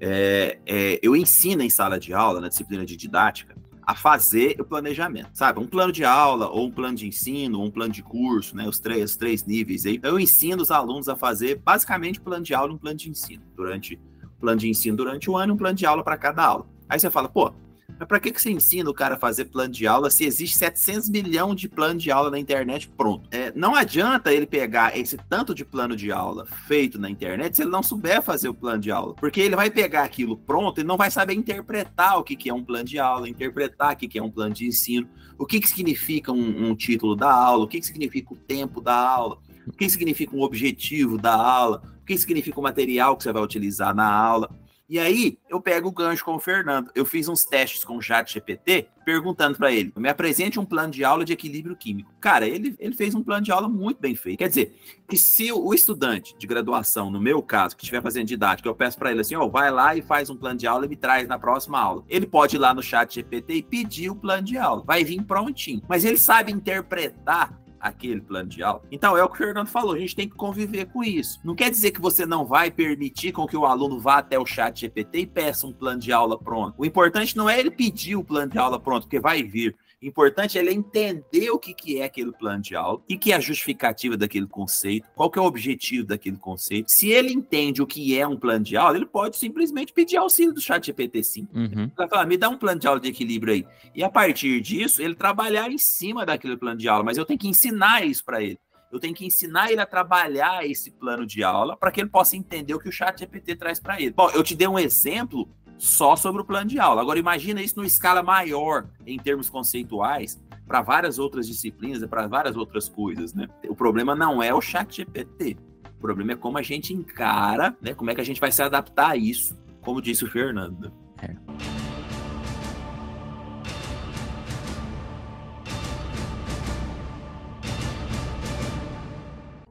é, 0.00 0.58
é, 0.66 1.00
eu 1.02 1.14
ensino 1.14 1.62
em 1.62 1.70
sala 1.70 1.98
de 1.98 2.12
aula, 2.12 2.40
na 2.40 2.48
disciplina 2.48 2.84
de 2.84 2.96
didática, 2.96 3.54
a 3.86 3.94
fazer 3.94 4.56
o 4.60 4.64
planejamento, 4.64 5.30
sabe? 5.34 5.60
Um 5.60 5.66
plano 5.66 5.92
de 5.92 6.04
aula, 6.04 6.48
ou 6.48 6.66
um 6.66 6.70
plano 6.70 6.96
de 6.96 7.06
ensino, 7.06 7.60
ou 7.60 7.66
um 7.66 7.70
plano 7.70 7.92
de 7.92 8.02
curso, 8.02 8.56
né? 8.56 8.66
Os 8.66 8.78
três, 8.78 9.10
os 9.10 9.16
três 9.16 9.44
níveis 9.44 9.84
aí. 9.84 9.96
Então, 9.96 10.10
eu 10.10 10.18
ensino 10.18 10.62
os 10.62 10.70
alunos 10.70 11.08
a 11.08 11.16
fazer 11.16 11.56
basicamente 11.56 12.20
plano 12.20 12.44
de 12.44 12.54
aula 12.54 12.72
e 12.72 12.74
um 12.74 12.78
plano 12.78 12.96
de 12.96 13.10
ensino. 13.10 13.42
Durante 13.54 14.00
plano 14.40 14.60
de 14.60 14.68
ensino 14.68 14.96
durante 14.96 15.30
o 15.30 15.36
ano 15.36 15.54
um 15.54 15.56
plano 15.56 15.74
de 15.74 15.86
aula 15.86 16.04
para 16.04 16.18
cada 16.18 16.44
aula. 16.44 16.66
Aí 16.88 17.00
você 17.00 17.10
fala, 17.10 17.28
pô, 17.28 17.52
mas 17.98 18.08
para 18.08 18.18
que, 18.18 18.32
que 18.32 18.40
você 18.40 18.50
ensina 18.50 18.88
o 18.90 18.94
cara 18.94 19.14
a 19.14 19.18
fazer 19.18 19.46
plano 19.46 19.72
de 19.72 19.86
aula 19.86 20.10
se 20.10 20.24
existe 20.24 20.56
700 20.56 21.08
milhões 21.08 21.60
de 21.60 21.68
plano 21.68 21.98
de 21.98 22.10
aula 22.10 22.30
na 22.30 22.38
internet 22.38 22.88
pronto? 22.88 23.28
É, 23.30 23.52
não 23.54 23.74
adianta 23.74 24.32
ele 24.32 24.46
pegar 24.46 24.96
esse 24.98 25.16
tanto 25.28 25.54
de 25.54 25.64
plano 25.64 25.94
de 25.94 26.10
aula 26.10 26.46
feito 26.66 26.98
na 26.98 27.08
internet 27.08 27.54
se 27.54 27.62
ele 27.62 27.70
não 27.70 27.82
souber 27.82 28.22
fazer 28.22 28.48
o 28.48 28.54
plano 28.54 28.80
de 28.80 28.90
aula. 28.90 29.14
Porque 29.14 29.40
ele 29.40 29.54
vai 29.54 29.70
pegar 29.70 30.04
aquilo 30.04 30.36
pronto 30.36 30.80
e 30.80 30.84
não 30.84 30.96
vai 30.96 31.10
saber 31.10 31.34
interpretar 31.34 32.18
o 32.18 32.24
que, 32.24 32.34
que 32.34 32.50
é 32.50 32.54
um 32.54 32.64
plano 32.64 32.84
de 32.84 32.98
aula, 32.98 33.28
interpretar 33.28 33.92
o 33.92 33.96
que, 33.96 34.08
que 34.08 34.18
é 34.18 34.22
um 34.22 34.30
plano 34.30 34.54
de 34.54 34.66
ensino, 34.66 35.08
o 35.38 35.46
que, 35.46 35.60
que 35.60 35.68
significa 35.68 36.32
um, 36.32 36.70
um 36.70 36.74
título 36.74 37.14
da 37.14 37.32
aula, 37.32 37.64
o 37.64 37.68
que, 37.68 37.80
que 37.80 37.86
significa 37.86 38.34
o 38.34 38.36
tempo 38.36 38.80
da 38.80 38.94
aula, 38.94 39.38
o 39.66 39.72
que 39.72 39.88
significa 39.88 40.36
um 40.36 40.42
objetivo 40.42 41.16
da 41.16 41.34
aula, 41.34 41.82
o 42.02 42.04
que 42.04 42.16
significa 42.18 42.58
o 42.58 42.62
material 42.62 43.16
que 43.16 43.22
você 43.22 43.32
vai 43.32 43.42
utilizar 43.42 43.94
na 43.94 44.10
aula. 44.10 44.50
E 44.86 44.98
aí, 44.98 45.38
eu 45.48 45.62
pego 45.62 45.88
o 45.88 45.92
gancho 45.92 46.22
com 46.22 46.34
o 46.34 46.38
Fernando. 46.38 46.90
Eu 46.94 47.06
fiz 47.06 47.26
uns 47.26 47.44
testes 47.44 47.82
com 47.84 47.96
o 47.96 48.02
chat 48.02 48.30
GPT, 48.30 48.88
perguntando 49.02 49.56
para 49.56 49.72
ele, 49.72 49.90
me 49.96 50.10
apresente 50.10 50.60
um 50.60 50.64
plano 50.64 50.92
de 50.92 51.02
aula 51.02 51.24
de 51.24 51.32
equilíbrio 51.32 51.74
químico. 51.74 52.12
Cara, 52.20 52.46
ele, 52.46 52.74
ele 52.78 52.94
fez 52.94 53.14
um 53.14 53.22
plano 53.22 53.42
de 53.42 53.50
aula 53.50 53.66
muito 53.66 53.98
bem 53.98 54.14
feito. 54.14 54.38
Quer 54.38 54.48
dizer, 54.48 54.76
que 55.08 55.16
se 55.16 55.50
o 55.50 55.72
estudante 55.72 56.36
de 56.36 56.46
graduação, 56.46 57.10
no 57.10 57.18
meu 57.18 57.42
caso, 57.42 57.74
que 57.74 57.82
estiver 57.82 58.02
fazendo 58.02 58.26
didática, 58.26 58.68
eu 58.68 58.74
peço 58.74 58.98
para 58.98 59.10
ele 59.10 59.22
assim, 59.22 59.34
ó, 59.34 59.44
oh, 59.44 59.50
vai 59.50 59.70
lá 59.70 59.96
e 59.96 60.02
faz 60.02 60.28
um 60.28 60.36
plano 60.36 60.58
de 60.58 60.66
aula 60.66 60.84
e 60.84 60.88
me 60.88 60.96
traz 60.96 61.26
na 61.26 61.38
próxima 61.38 61.80
aula. 61.80 62.04
Ele 62.06 62.26
pode 62.26 62.56
ir 62.56 62.58
lá 62.58 62.74
no 62.74 62.82
chat 62.82 63.14
GPT 63.14 63.54
e 63.54 63.62
pedir 63.62 64.10
o 64.10 64.16
plano 64.16 64.42
de 64.42 64.58
aula. 64.58 64.82
Vai 64.84 65.02
vir 65.02 65.22
prontinho. 65.22 65.82
Mas 65.88 66.04
ele 66.04 66.18
sabe 66.18 66.52
interpretar 66.52 67.63
aquele 67.84 68.22
plano 68.22 68.48
de 68.48 68.62
aula. 68.62 68.82
Então, 68.90 69.14
é 69.14 69.22
o 69.22 69.28
que 69.28 69.34
o 69.34 69.44
Fernando 69.44 69.68
falou, 69.68 69.94
a 69.94 69.98
gente 69.98 70.16
tem 70.16 70.26
que 70.26 70.34
conviver 70.34 70.86
com 70.86 71.04
isso. 71.04 71.38
Não 71.44 71.54
quer 71.54 71.70
dizer 71.70 71.90
que 71.90 72.00
você 72.00 72.24
não 72.24 72.46
vai 72.46 72.70
permitir 72.70 73.30
com 73.30 73.46
que 73.46 73.56
o 73.56 73.66
aluno 73.66 74.00
vá 74.00 74.18
até 74.18 74.38
o 74.38 74.46
chat 74.46 74.80
GPT 74.80 75.18
e 75.18 75.26
peça 75.26 75.66
um 75.66 75.72
plano 75.72 76.00
de 76.00 76.10
aula 76.10 76.38
pronto. 76.38 76.74
O 76.78 76.86
importante 76.86 77.36
não 77.36 77.48
é 77.48 77.60
ele 77.60 77.70
pedir 77.70 78.16
o 78.16 78.24
plano 78.24 78.50
de 78.50 78.58
aula 78.58 78.80
pronto, 78.80 79.02
porque 79.02 79.20
vai 79.20 79.42
vir 79.42 79.76
importante 80.06 80.58
é 80.58 80.60
ele 80.60 80.72
entender 80.72 81.50
o 81.50 81.58
que, 81.58 81.74
que 81.74 82.00
é 82.00 82.04
aquele 82.04 82.32
plano 82.32 82.62
de 82.62 82.76
aula, 82.76 82.98
o 82.98 83.00
que, 83.00 83.16
que 83.16 83.32
é 83.32 83.36
a 83.36 83.40
justificativa 83.40 84.16
daquele 84.16 84.46
conceito, 84.46 85.08
qual 85.14 85.30
que 85.30 85.38
é 85.38 85.42
o 85.42 85.46
objetivo 85.46 86.06
daquele 86.06 86.36
conceito. 86.36 86.90
Se 86.90 87.10
ele 87.10 87.32
entende 87.32 87.82
o 87.82 87.86
que 87.86 88.18
é 88.18 88.26
um 88.26 88.36
plano 88.36 88.64
de 88.64 88.76
aula, 88.76 88.96
ele 88.96 89.06
pode 89.06 89.36
simplesmente 89.36 89.92
pedir 89.92 90.16
auxílio 90.16 90.52
do 90.52 90.60
chat 90.60 90.86
GPT 90.86 91.22
sim. 91.22 91.48
Uhum. 91.54 91.84
Ele 91.84 91.92
vai 91.96 92.08
falar, 92.08 92.26
me 92.26 92.36
dá 92.36 92.48
um 92.48 92.58
plano 92.58 92.80
de 92.80 92.86
aula 92.86 93.00
de 93.00 93.08
equilíbrio 93.08 93.54
aí. 93.54 93.66
E 93.94 94.02
a 94.02 94.10
partir 94.10 94.60
disso, 94.60 95.02
ele 95.02 95.14
trabalhar 95.14 95.70
em 95.70 95.78
cima 95.78 96.26
daquele 96.26 96.56
plano 96.56 96.78
de 96.78 96.88
aula, 96.88 97.04
mas 97.04 97.16
eu 97.16 97.24
tenho 97.24 97.38
que 97.38 97.48
ensinar 97.48 98.04
isso 98.04 98.24
para 98.24 98.42
ele. 98.42 98.58
Eu 98.92 99.00
tenho 99.00 99.14
que 99.14 99.26
ensinar 99.26 99.72
ele 99.72 99.80
a 99.80 99.86
trabalhar 99.86 100.64
esse 100.64 100.92
plano 100.92 101.26
de 101.26 101.42
aula 101.42 101.76
para 101.76 101.90
que 101.90 102.00
ele 102.00 102.08
possa 102.08 102.36
entender 102.36 102.74
o 102.74 102.78
que 102.78 102.88
o 102.88 102.92
chat 102.92 103.18
GPT 103.18 103.56
traz 103.56 103.80
para 103.80 104.00
ele. 104.00 104.12
Bom, 104.12 104.30
eu 104.30 104.42
te 104.42 104.54
dei 104.54 104.68
um 104.68 104.78
exemplo 104.78 105.48
só 105.78 106.16
sobre 106.16 106.42
o 106.42 106.44
plano 106.44 106.68
de 106.68 106.78
aula. 106.78 107.00
Agora, 107.00 107.18
imagina 107.18 107.62
isso 107.62 107.76
numa 107.76 107.86
escala 107.86 108.22
maior, 108.22 108.86
em 109.06 109.18
termos 109.18 109.48
conceituais, 109.50 110.40
para 110.66 110.82
várias 110.82 111.18
outras 111.18 111.46
disciplinas 111.46 112.02
e 112.02 112.08
para 112.08 112.26
várias 112.26 112.56
outras 112.56 112.88
coisas, 112.88 113.34
né? 113.34 113.48
O 113.68 113.74
problema 113.74 114.14
não 114.14 114.42
é 114.42 114.52
o 114.52 114.60
chat 114.60 114.96
GPT. 114.96 115.56
O 115.98 116.00
problema 116.00 116.32
é 116.32 116.36
como 116.36 116.58
a 116.58 116.62
gente 116.62 116.92
encara, 116.92 117.76
né? 117.80 117.94
Como 117.94 118.10
é 118.10 118.14
que 118.14 118.20
a 118.20 118.24
gente 118.24 118.40
vai 118.40 118.52
se 118.52 118.62
adaptar 118.62 119.10
a 119.10 119.16
isso, 119.16 119.56
como 119.80 120.00
disse 120.00 120.24
o 120.24 120.30
Fernando. 120.30 120.92
É. 121.20 121.34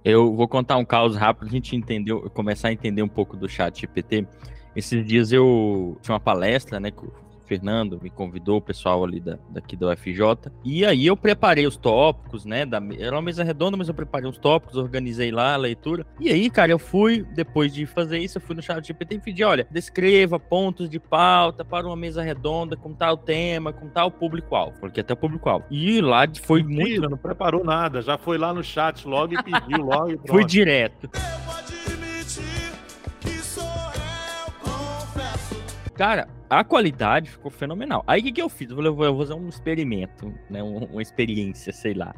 Eu 0.06 0.36
vou 0.36 0.50
contar 0.50 0.76
um 0.78 0.84
caos 0.84 1.16
rápido, 1.16 1.48
a 1.48 1.52
gente 1.52 1.76
entendeu, 1.78 2.30
começar 2.32 2.68
a 2.68 2.74
entender 2.74 3.02
um 3.02 3.08
pouco 3.08 3.38
do 3.38 3.48
chat 3.48 3.80
GPT. 3.80 4.28
Esses 4.76 5.06
dias 5.06 5.32
eu 5.32 5.98
tinha 6.02 6.14
uma 6.14 6.20
palestra, 6.20 6.80
né, 6.80 6.92
que 6.92 7.06
o 7.06 7.14
Fernando 7.46 8.00
me 8.02 8.10
convidou, 8.10 8.58
o 8.58 8.62
pessoal 8.62 9.04
ali 9.04 9.20
da, 9.20 9.38
daqui 9.50 9.76
da 9.76 9.90
UFJ, 9.92 10.52
e 10.64 10.86
aí 10.86 11.06
eu 11.06 11.16
preparei 11.16 11.68
os 11.68 11.78
tópicos, 11.78 12.46
né, 12.46 12.66
da, 12.66 12.82
era 12.98 13.16
uma 13.16 13.22
mesa 13.22 13.44
redonda, 13.44 13.78
mas 13.78 13.88
eu 13.88 13.94
preparei 13.94 14.28
os 14.28 14.38
tópicos, 14.38 14.78
organizei 14.78 15.32
lá 15.32 15.54
a 15.54 15.58
leitura, 15.58 16.06
e 16.20 16.30
aí, 16.30 16.50
cara, 16.50 16.72
eu 16.72 16.80
fui, 16.80 17.24
depois 17.36 17.74
de 17.74 17.86
fazer 17.86 18.18
isso, 18.20 18.38
eu 18.38 18.42
fui 18.42 18.56
no 18.56 18.62
chat 18.62 18.86
GPT 18.86 19.16
e 19.16 19.20
pedi, 19.20 19.44
olha, 19.44 19.68
descreva 19.70 20.40
pontos 20.40 20.90
de 20.90 21.00
pauta 21.00 21.64
para 21.64 21.86
uma 21.86 21.96
mesa 21.96 22.24
redonda 22.24 22.76
com 22.76 22.94
tal 22.94 23.18
tema, 23.18 23.72
com 23.72 23.88
tal 23.88 24.10
público-alvo, 24.10 24.80
porque 24.80 25.02
até 25.02 25.14
o 25.14 25.18
público-alvo. 25.18 25.66
E 25.70 26.02
lá 26.02 26.28
foi 26.42 26.64
Mentira, 26.64 27.02
muito... 27.02 27.10
não 27.12 27.18
preparou 27.18 27.64
nada, 27.64 28.02
já 28.02 28.18
foi 28.18 28.38
lá 28.38 28.54
no 28.54 28.64
chat 28.64 29.08
logo 29.08 29.34
e 29.34 29.44
pediu 29.44 29.86
logo 29.86 30.12
e 30.12 30.20
Fui 30.28 30.46
direto. 30.46 31.10
Cara, 35.96 36.28
a 36.50 36.64
qualidade 36.64 37.30
ficou 37.30 37.52
fenomenal. 37.52 38.04
Aí 38.08 38.22
o 38.22 38.24
que, 38.24 38.32
que 38.32 38.42
eu 38.42 38.50
fiz? 38.50 38.70
Eu 38.72 38.96
vou, 38.96 39.18
fazer 39.20 39.34
um 39.34 39.48
experimento, 39.48 40.34
né? 40.50 40.64
Um, 40.64 40.86
uma 40.86 41.02
experiência, 41.02 41.72
sei 41.72 41.94
lá 41.94 42.14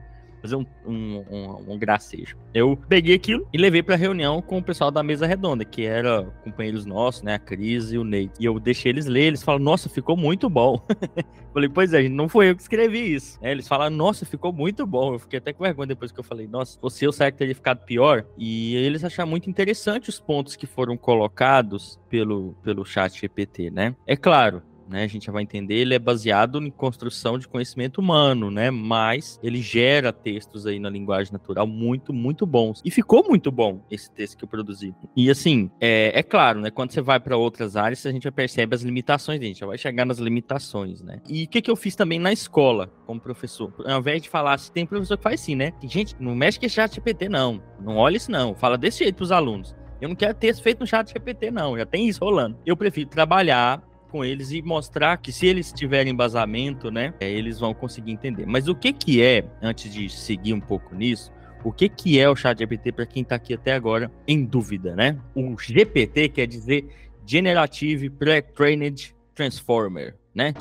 fazer 0.45 0.55
um, 0.55 0.65
um, 0.85 1.23
um, 1.29 1.73
um 1.73 1.77
gracejo. 1.77 2.37
Eu 2.53 2.77
peguei 2.87 3.15
aquilo 3.15 3.47
e 3.51 3.57
levei 3.57 3.81
pra 3.81 3.95
reunião 3.95 4.41
com 4.41 4.57
o 4.57 4.63
pessoal 4.63 4.91
da 4.91 5.03
mesa 5.03 5.25
redonda, 5.25 5.65
que 5.65 5.83
era 5.83 6.23
companheiros 6.43 6.85
nossos, 6.85 7.23
né? 7.23 7.35
A 7.35 7.39
Cris 7.39 7.91
e 7.91 7.97
o 7.97 8.03
Ney. 8.03 8.29
E 8.39 8.45
eu 8.45 8.59
deixei 8.59 8.91
eles 8.91 9.05
ler, 9.05 9.23
eles 9.23 9.43
falaram, 9.43 9.63
nossa, 9.63 9.89
ficou 9.89 10.15
muito 10.15 10.49
bom. 10.49 10.79
falei, 11.53 11.69
pois 11.69 11.93
é, 11.93 12.07
não 12.07 12.29
foi 12.29 12.49
eu 12.49 12.55
que 12.55 12.61
escrevi 12.61 13.13
isso. 13.13 13.39
É, 13.41 13.51
eles 13.51 13.67
falaram, 13.67 13.95
nossa, 13.95 14.25
ficou 14.25 14.53
muito 14.53 14.85
bom. 14.85 15.13
Eu 15.13 15.19
fiquei 15.19 15.39
até 15.39 15.51
com 15.53 15.63
vergonha 15.63 15.87
depois 15.87 16.11
que 16.11 16.19
eu 16.19 16.23
falei, 16.23 16.47
nossa, 16.47 16.77
você 16.81 17.07
eu 17.07 17.11
certo 17.11 17.37
teria 17.37 17.55
ficado 17.55 17.85
pior. 17.85 18.25
E 18.37 18.75
eles 18.75 19.03
acharam 19.03 19.29
muito 19.29 19.49
interessante 19.49 20.09
os 20.09 20.19
pontos 20.19 20.55
que 20.55 20.67
foram 20.67 20.97
colocados 20.97 21.99
pelo, 22.09 22.55
pelo 22.63 22.85
chat 22.85 23.19
GPT, 23.19 23.71
né? 23.71 23.95
É 24.05 24.15
claro, 24.15 24.61
né? 24.87 25.03
A 25.03 25.07
gente 25.07 25.25
já 25.25 25.31
vai 25.31 25.43
entender, 25.43 25.75
ele 25.75 25.93
é 25.93 25.99
baseado 25.99 26.61
em 26.61 26.69
construção 26.69 27.37
de 27.37 27.47
conhecimento 27.47 27.99
humano, 27.99 28.49
né? 28.51 28.71
Mas 28.71 29.39
ele 29.43 29.61
gera 29.61 30.11
textos 30.11 30.65
aí 30.65 30.79
na 30.79 30.89
linguagem 30.89 31.33
natural 31.33 31.67
muito, 31.67 32.13
muito 32.13 32.45
bons. 32.45 32.81
E 32.83 32.91
ficou 32.91 33.27
muito 33.27 33.51
bom 33.51 33.81
esse 33.89 34.11
texto 34.11 34.37
que 34.37 34.43
eu 34.43 34.47
produzi. 34.47 34.93
E 35.15 35.29
assim, 35.29 35.69
é, 35.79 36.11
é 36.19 36.23
claro, 36.23 36.61
né? 36.61 36.69
Quando 36.69 36.91
você 36.91 37.01
vai 37.01 37.19
para 37.19 37.37
outras 37.37 37.75
áreas, 37.75 38.05
a 38.05 38.11
gente 38.11 38.23
já 38.23 38.31
percebe 38.31 38.75
as 38.75 38.81
limitações, 38.81 39.41
a 39.41 39.45
gente 39.45 39.59
já 39.59 39.65
vai 39.65 39.77
chegar 39.77 40.05
nas 40.05 40.17
limitações, 40.17 41.01
né? 41.01 41.21
E 41.27 41.43
o 41.43 41.47
que, 41.47 41.61
que 41.61 41.71
eu 41.71 41.75
fiz 41.75 41.95
também 41.95 42.19
na 42.19 42.31
escola, 42.31 42.87
como 43.05 43.19
professor? 43.19 43.73
Ao 43.85 43.99
invés 43.99 44.21
de 44.21 44.29
falar, 44.29 44.57
se 44.57 44.71
tem 44.71 44.85
professor 44.85 45.17
que 45.17 45.23
faz 45.23 45.41
assim, 45.41 45.55
né? 45.55 45.73
Gente, 45.83 46.15
não 46.19 46.35
mexe 46.35 46.59
com 46.59 46.67
chat 46.67 46.95
GPT, 46.95 47.29
não. 47.29 47.61
Não 47.79 47.97
olha 47.97 48.17
isso, 48.17 48.31
não. 48.31 48.55
Fala 48.55 48.77
desse 48.77 48.99
jeito 48.99 49.15
pros 49.15 49.31
alunos. 49.31 49.75
Eu 50.01 50.09
não 50.09 50.15
quero 50.15 50.33
texto 50.33 50.61
feito 50.61 50.79
no 50.79 50.87
chat 50.87 51.11
GPT, 51.11 51.51
não. 51.51 51.77
Já 51.77 51.85
tem 51.85 52.07
isso 52.07 52.23
rolando. 52.23 52.57
Eu 52.65 52.75
prefiro 52.75 53.09
trabalhar 53.09 53.81
com 54.15 54.23
eles 54.23 54.51
e 54.51 54.61
mostrar 54.61 55.17
que 55.17 55.29
se 55.29 55.45
eles 55.45 55.73
tiverem 55.73 56.13
embasamento, 56.13 56.89
né, 56.89 57.13
é, 57.19 57.29
eles 57.29 57.59
vão 57.59 57.73
conseguir 57.73 58.13
entender. 58.13 58.45
Mas 58.45 58.69
o 58.69 58.73
que 58.73 58.93
que 58.93 59.21
é, 59.21 59.43
antes 59.61 59.93
de 59.93 60.09
seguir 60.09 60.53
um 60.53 60.61
pouco 60.61 60.95
nisso, 60.95 61.33
o 61.65 61.71
que 61.71 61.89
que 61.89 62.17
é 62.17 62.29
o 62.29 62.35
chat 62.35 62.57
GPT 62.57 62.93
para 62.93 63.05
quem 63.05 63.23
está 63.23 63.35
aqui 63.35 63.53
até 63.53 63.73
agora 63.73 64.09
em 64.25 64.45
dúvida, 64.45 64.95
né? 64.95 65.17
O 65.35 65.57
GPT 65.59 66.29
quer 66.29 66.47
dizer 66.47 66.87
Generative 67.25 68.09
Pre-Trained 68.09 69.13
Transformer, 69.33 70.15
né? 70.33 70.53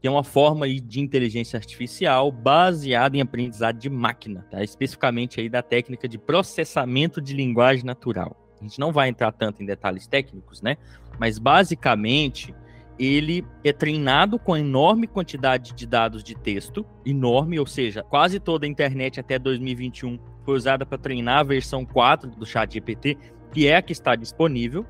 Que 0.00 0.06
é 0.06 0.10
uma 0.10 0.22
forma 0.22 0.68
de 0.68 1.00
inteligência 1.00 1.56
artificial 1.56 2.30
baseada 2.30 3.16
em 3.16 3.20
aprendizado 3.20 3.78
de 3.78 3.90
máquina, 3.90 4.46
tá? 4.48 4.62
Especificamente 4.62 5.40
aí 5.40 5.48
da 5.48 5.62
técnica 5.62 6.06
de 6.06 6.18
processamento 6.18 7.20
de 7.20 7.34
linguagem 7.34 7.84
natural. 7.84 8.41
A 8.62 8.68
gente 8.68 8.78
não 8.78 8.92
vai 8.92 9.08
entrar 9.08 9.32
tanto 9.32 9.62
em 9.62 9.66
detalhes 9.66 10.06
técnicos, 10.06 10.62
né? 10.62 10.76
Mas 11.18 11.38
basicamente 11.38 12.54
ele 12.98 13.44
é 13.64 13.72
treinado 13.72 14.38
com 14.38 14.56
enorme 14.56 15.08
quantidade 15.08 15.72
de 15.72 15.86
dados 15.86 16.22
de 16.22 16.36
texto, 16.36 16.86
enorme, 17.04 17.58
ou 17.58 17.66
seja, 17.66 18.04
quase 18.04 18.38
toda 18.38 18.64
a 18.64 18.68
internet 18.68 19.18
até 19.18 19.38
2021 19.38 20.18
foi 20.44 20.54
usada 20.54 20.86
para 20.86 20.98
treinar 20.98 21.38
a 21.38 21.42
versão 21.42 21.84
4 21.84 22.30
do 22.30 22.46
Chat 22.46 22.74
GPT, 22.74 23.18
que 23.52 23.66
é 23.66 23.76
a 23.76 23.82
que 23.82 23.92
está 23.92 24.14
disponível. 24.14 24.86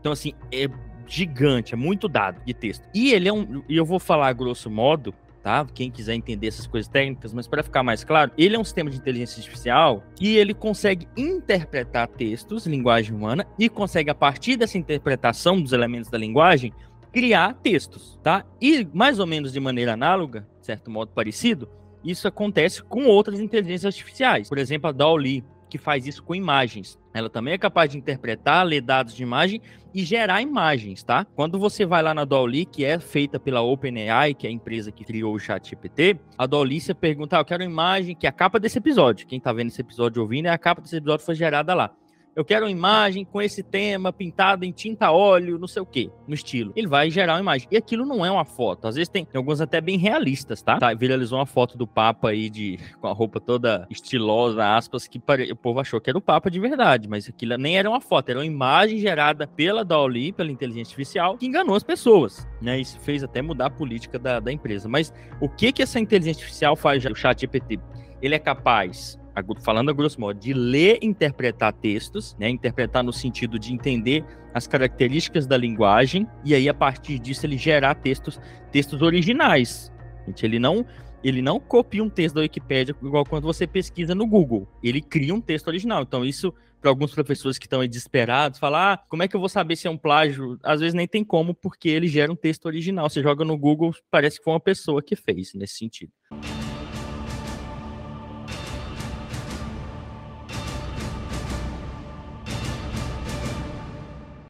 Então, 0.00 0.12
assim, 0.12 0.32
é 0.52 0.68
gigante, 1.06 1.74
é 1.74 1.76
muito 1.76 2.08
dado 2.08 2.42
de 2.44 2.52
texto. 2.52 2.88
E 2.94 3.12
ele 3.12 3.28
é 3.28 3.32
um, 3.32 3.62
e 3.68 3.76
eu 3.76 3.84
vou 3.84 4.00
falar 4.00 4.32
grosso 4.32 4.70
modo, 4.70 5.14
tá? 5.42 5.66
Quem 5.74 5.90
quiser 5.90 6.14
entender 6.14 6.48
essas 6.48 6.66
coisas 6.66 6.88
técnicas, 6.88 7.32
mas 7.32 7.48
para 7.48 7.62
ficar 7.62 7.82
mais 7.82 8.04
claro, 8.04 8.30
ele 8.38 8.56
é 8.56 8.58
um 8.58 8.64
sistema 8.64 8.88
de 8.88 8.96
inteligência 8.96 9.40
artificial 9.40 10.02
e 10.20 10.36
ele 10.36 10.54
consegue 10.54 11.08
interpretar 11.16 12.08
textos, 12.08 12.66
linguagem 12.66 13.14
humana, 13.14 13.46
e 13.58 13.68
consegue 13.68 14.10
a 14.10 14.14
partir 14.14 14.56
dessa 14.56 14.78
interpretação 14.78 15.60
dos 15.60 15.72
elementos 15.72 16.10
da 16.10 16.18
linguagem 16.18 16.72
criar 17.12 17.54
textos, 17.54 18.18
tá? 18.22 18.44
E 18.60 18.88
mais 18.92 19.18
ou 19.18 19.26
menos 19.26 19.52
de 19.52 19.60
maneira 19.60 19.92
análoga, 19.92 20.46
de 20.60 20.66
certo 20.66 20.90
modo 20.90 21.10
parecido, 21.12 21.68
isso 22.04 22.26
acontece 22.26 22.82
com 22.82 23.04
outras 23.04 23.38
inteligências 23.38 23.94
artificiais. 23.94 24.48
Por 24.48 24.58
exemplo, 24.58 24.88
a 24.88 24.92
DALL-E, 24.92 25.44
que 25.72 25.78
faz 25.78 26.06
isso 26.06 26.22
com 26.22 26.34
imagens. 26.34 26.98
Ela 27.14 27.30
também 27.30 27.54
é 27.54 27.58
capaz 27.58 27.90
de 27.90 27.96
interpretar, 27.96 28.62
ler 28.62 28.82
dados 28.82 29.14
de 29.14 29.22
imagem 29.22 29.58
e 29.94 30.04
gerar 30.04 30.42
imagens, 30.42 31.02
tá? 31.02 31.24
Quando 31.34 31.58
você 31.58 31.86
vai 31.86 32.02
lá 32.02 32.12
na 32.12 32.26
DALL-E, 32.26 32.66
que 32.66 32.84
é 32.84 32.98
feita 32.98 33.40
pela 33.40 33.62
OpenAI, 33.62 34.34
que 34.34 34.46
é 34.46 34.50
a 34.50 34.52
empresa 34.52 34.92
que 34.92 35.02
criou 35.02 35.34
o 35.34 35.38
ChatGPT, 35.38 36.20
a 36.36 36.44
DALL-E 36.46 36.78
você 36.78 36.92
pergunta, 36.92 37.38
ah, 37.38 37.40
eu 37.40 37.44
quero 37.46 37.62
uma 37.62 37.70
imagem 37.70 38.14
que 38.14 38.26
é 38.26 38.28
a 38.28 38.32
capa 38.32 38.60
desse 38.60 38.76
episódio. 38.76 39.26
Quem 39.26 39.40
tá 39.40 39.50
vendo 39.50 39.68
esse 39.68 39.80
episódio 39.80 40.20
ouvindo, 40.20 40.44
é 40.44 40.50
a 40.50 40.58
capa 40.58 40.82
desse 40.82 40.96
episódio 40.96 41.24
foi 41.24 41.36
gerada 41.36 41.72
lá 41.72 41.90
eu 42.34 42.44
quero 42.44 42.64
uma 42.64 42.70
imagem 42.70 43.24
com 43.24 43.42
esse 43.42 43.62
tema 43.62 44.12
pintada 44.12 44.64
em 44.64 44.72
tinta 44.72 45.10
óleo, 45.10 45.58
não 45.58 45.68
sei 45.68 45.82
o 45.82 45.86
que, 45.86 46.10
no 46.26 46.34
estilo. 46.34 46.72
Ele 46.74 46.86
vai 46.86 47.10
gerar 47.10 47.34
uma 47.34 47.40
imagem. 47.40 47.68
E 47.70 47.76
aquilo 47.76 48.06
não 48.06 48.24
é 48.24 48.30
uma 48.30 48.44
foto. 48.44 48.88
Às 48.88 48.94
vezes 48.94 49.08
tem, 49.08 49.24
tem 49.24 49.38
alguns 49.38 49.60
até 49.60 49.80
bem 49.80 49.98
realistas, 49.98 50.62
tá? 50.62 50.78
tá? 50.78 50.94
Viralizou 50.94 51.38
uma 51.38 51.46
foto 51.46 51.76
do 51.76 51.86
Papa 51.86 52.30
aí 52.30 52.48
de 52.48 52.78
com 53.00 53.06
a 53.06 53.12
roupa 53.12 53.38
toda 53.38 53.86
estilosa, 53.90 54.76
aspas, 54.76 55.06
que 55.06 55.18
pare... 55.18 55.52
o 55.52 55.56
povo 55.56 55.80
achou 55.80 56.00
que 56.00 56.08
era 56.08 56.18
o 56.18 56.22
Papa 56.22 56.50
de 56.50 56.58
verdade, 56.58 57.06
mas 57.08 57.28
aquilo 57.28 57.56
nem 57.56 57.76
era 57.76 57.88
uma 57.88 58.00
foto, 58.00 58.30
era 58.30 58.38
uma 58.38 58.46
imagem 58.46 58.98
gerada 58.98 59.46
pela 59.46 59.84
Dolly, 59.84 60.32
pela 60.32 60.50
inteligência 60.50 60.92
artificial, 60.92 61.36
que 61.36 61.46
enganou 61.46 61.76
as 61.76 61.82
pessoas, 61.82 62.48
né? 62.60 62.80
Isso 62.80 62.98
fez 63.00 63.22
até 63.22 63.42
mudar 63.42 63.66
a 63.66 63.70
política 63.70 64.18
da, 64.18 64.40
da 64.40 64.50
empresa. 64.50 64.88
Mas 64.88 65.12
o 65.40 65.48
que 65.48 65.72
que 65.72 65.82
essa 65.82 66.00
inteligência 66.00 66.40
artificial 66.40 66.76
faz, 66.76 67.04
o 67.04 67.14
chat 67.14 67.40
GPT? 67.40 67.78
Ele 68.22 68.34
é 68.34 68.38
capaz 68.38 69.18
falando 69.62 69.90
a 69.90 69.92
grosso 69.92 70.20
modo, 70.20 70.38
de 70.38 70.52
ler 70.52 70.98
e 71.02 71.06
interpretar 71.06 71.72
textos, 71.72 72.36
né? 72.38 72.48
Interpretar 72.48 73.02
no 73.02 73.12
sentido 73.12 73.58
de 73.58 73.72
entender 73.72 74.24
as 74.52 74.66
características 74.66 75.46
da 75.46 75.56
linguagem 75.56 76.26
e 76.44 76.54
aí 76.54 76.68
a 76.68 76.74
partir 76.74 77.18
disso 77.18 77.46
ele 77.46 77.56
gerar 77.56 77.94
textos, 77.94 78.38
textos 78.70 79.00
originais. 79.02 79.92
Gente, 80.26 80.44
ele 80.44 80.58
não 80.58 80.84
ele 81.24 81.40
não 81.40 81.60
copia 81.60 82.02
um 82.02 82.10
texto 82.10 82.34
da 82.34 82.40
Wikipédia 82.40 82.96
igual 83.00 83.24
quando 83.24 83.44
você 83.44 83.64
pesquisa 83.64 84.12
no 84.14 84.26
Google. 84.26 84.66
Ele 84.82 85.00
cria 85.00 85.32
um 85.32 85.40
texto 85.40 85.68
original. 85.68 86.02
Então 86.02 86.24
isso 86.24 86.52
para 86.80 86.90
alguns 86.90 87.14
professores 87.14 87.58
que 87.58 87.66
estão 87.66 87.86
desesperados, 87.86 88.58
falar, 88.58 88.94
ah, 88.94 88.96
como 89.08 89.22
é 89.22 89.28
que 89.28 89.36
eu 89.36 89.40
vou 89.40 89.48
saber 89.48 89.76
se 89.76 89.86
é 89.86 89.90
um 89.90 89.96
plágio? 89.96 90.58
Às 90.64 90.80
vezes 90.80 90.94
nem 90.94 91.06
tem 91.06 91.24
como, 91.24 91.54
porque 91.54 91.88
ele 91.88 92.08
gera 92.08 92.30
um 92.30 92.34
texto 92.34 92.66
original. 92.66 93.08
Você 93.08 93.22
joga 93.22 93.44
no 93.44 93.56
Google, 93.56 93.94
parece 94.10 94.38
que 94.38 94.44
foi 94.44 94.52
uma 94.52 94.60
pessoa 94.60 95.00
que 95.00 95.14
fez 95.14 95.54
nesse 95.54 95.76
sentido. 95.76 96.10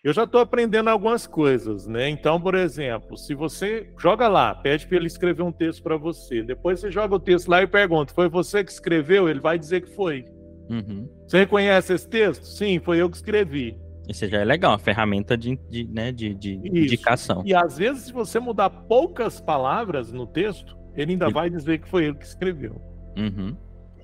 Eu 0.05 0.13
já 0.13 0.25
estou 0.25 0.41
aprendendo 0.41 0.91
algumas 0.91 1.27
coisas, 1.27 1.87
né? 1.87 2.09
Então, 2.09 2.41
por 2.41 2.57
exemplo, 2.57 3.17
se 3.17 3.35
você 3.35 3.89
joga 3.97 4.27
lá, 4.27 4.53
pede 4.55 4.87
para 4.87 4.97
ele 4.97 5.07
escrever 5.07 5.43
um 5.43 5.53
texto 5.53 5.83
para 5.83 5.97
você, 5.97 6.43
depois 6.43 6.81
você 6.81 6.91
joga 6.91 7.15
o 7.15 7.21
texto 7.21 7.49
lá 7.49 7.63
e 7.63 7.67
pergunta: 7.67 8.13
foi 8.13 8.29
você 8.29 8.65
que 8.65 8.73
escreveu? 8.73 9.29
Ele 9.29 9.41
vai 9.41 9.59
dizer 9.59 9.83
que 9.83 9.95
foi. 9.95 10.25
Uhum. 10.69 11.09
Você 11.27 11.39
reconhece 11.39 11.93
esse 11.93 12.09
texto? 12.09 12.45
Sim, 12.45 12.81
foi 12.81 12.99
eu 12.99 13.09
que 13.09 13.17
escrevi. 13.17 13.79
Isso 14.09 14.27
já 14.27 14.41
é 14.41 14.45
legal, 14.45 14.73
uma 14.73 14.79
ferramenta 14.79 15.37
de, 15.37 15.57
de, 15.71 15.85
né, 15.85 16.11
de, 16.11 16.35
de 16.35 16.55
indicação. 16.65 17.43
E 17.47 17.55
às 17.55 17.79
vezes, 17.79 18.05
se 18.05 18.13
você 18.13 18.41
mudar 18.41 18.69
poucas 18.69 19.41
palavras 19.41 20.13
no 20.13 20.27
texto, 20.27 20.77
ele 20.97 21.13
ainda 21.13 21.31
vai 21.31 21.49
dizer 21.49 21.79
que 21.79 21.89
foi 21.89 22.07
ele 22.07 22.17
que 22.17 22.25
escreveu. 22.25 22.81
Uhum. 23.17 23.57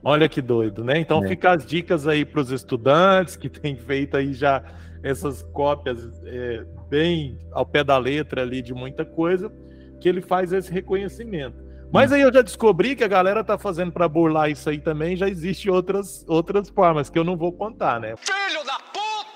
Olha 0.02 0.28
que 0.28 0.40
doido, 0.40 0.84
né? 0.84 0.98
Então 0.98 1.24
é. 1.24 1.28
fica 1.28 1.52
as 1.52 1.66
dicas 1.66 2.06
aí 2.06 2.24
para 2.24 2.40
os 2.40 2.50
estudantes 2.50 3.36
que 3.36 3.48
têm 3.48 3.76
feito 3.76 4.16
aí 4.16 4.32
já 4.32 4.62
essas 5.02 5.42
cópias 5.42 5.98
é, 6.24 6.64
bem 6.88 7.38
ao 7.52 7.64
pé 7.64 7.84
da 7.84 7.96
letra 7.98 8.42
ali 8.42 8.60
de 8.62 8.74
muita 8.74 9.04
coisa, 9.04 9.50
que 10.00 10.08
ele 10.08 10.20
faz 10.20 10.52
esse 10.52 10.72
reconhecimento. 10.72 11.68
Mas 11.90 12.12
aí 12.12 12.20
eu 12.20 12.32
já 12.32 12.42
descobri 12.42 12.94
que 12.94 13.02
a 13.02 13.08
galera 13.08 13.42
tá 13.42 13.56
fazendo 13.56 13.90
para 13.92 14.08
burlar 14.08 14.50
isso 14.50 14.68
aí 14.68 14.78
também, 14.78 15.16
já 15.16 15.28
existe 15.28 15.70
outras, 15.70 16.24
outras 16.28 16.68
formas 16.68 17.08
que 17.08 17.18
eu 17.18 17.24
não 17.24 17.36
vou 17.36 17.52
contar, 17.52 17.98
né? 17.98 18.14
Filho 18.16 18.64
da! 18.64 18.77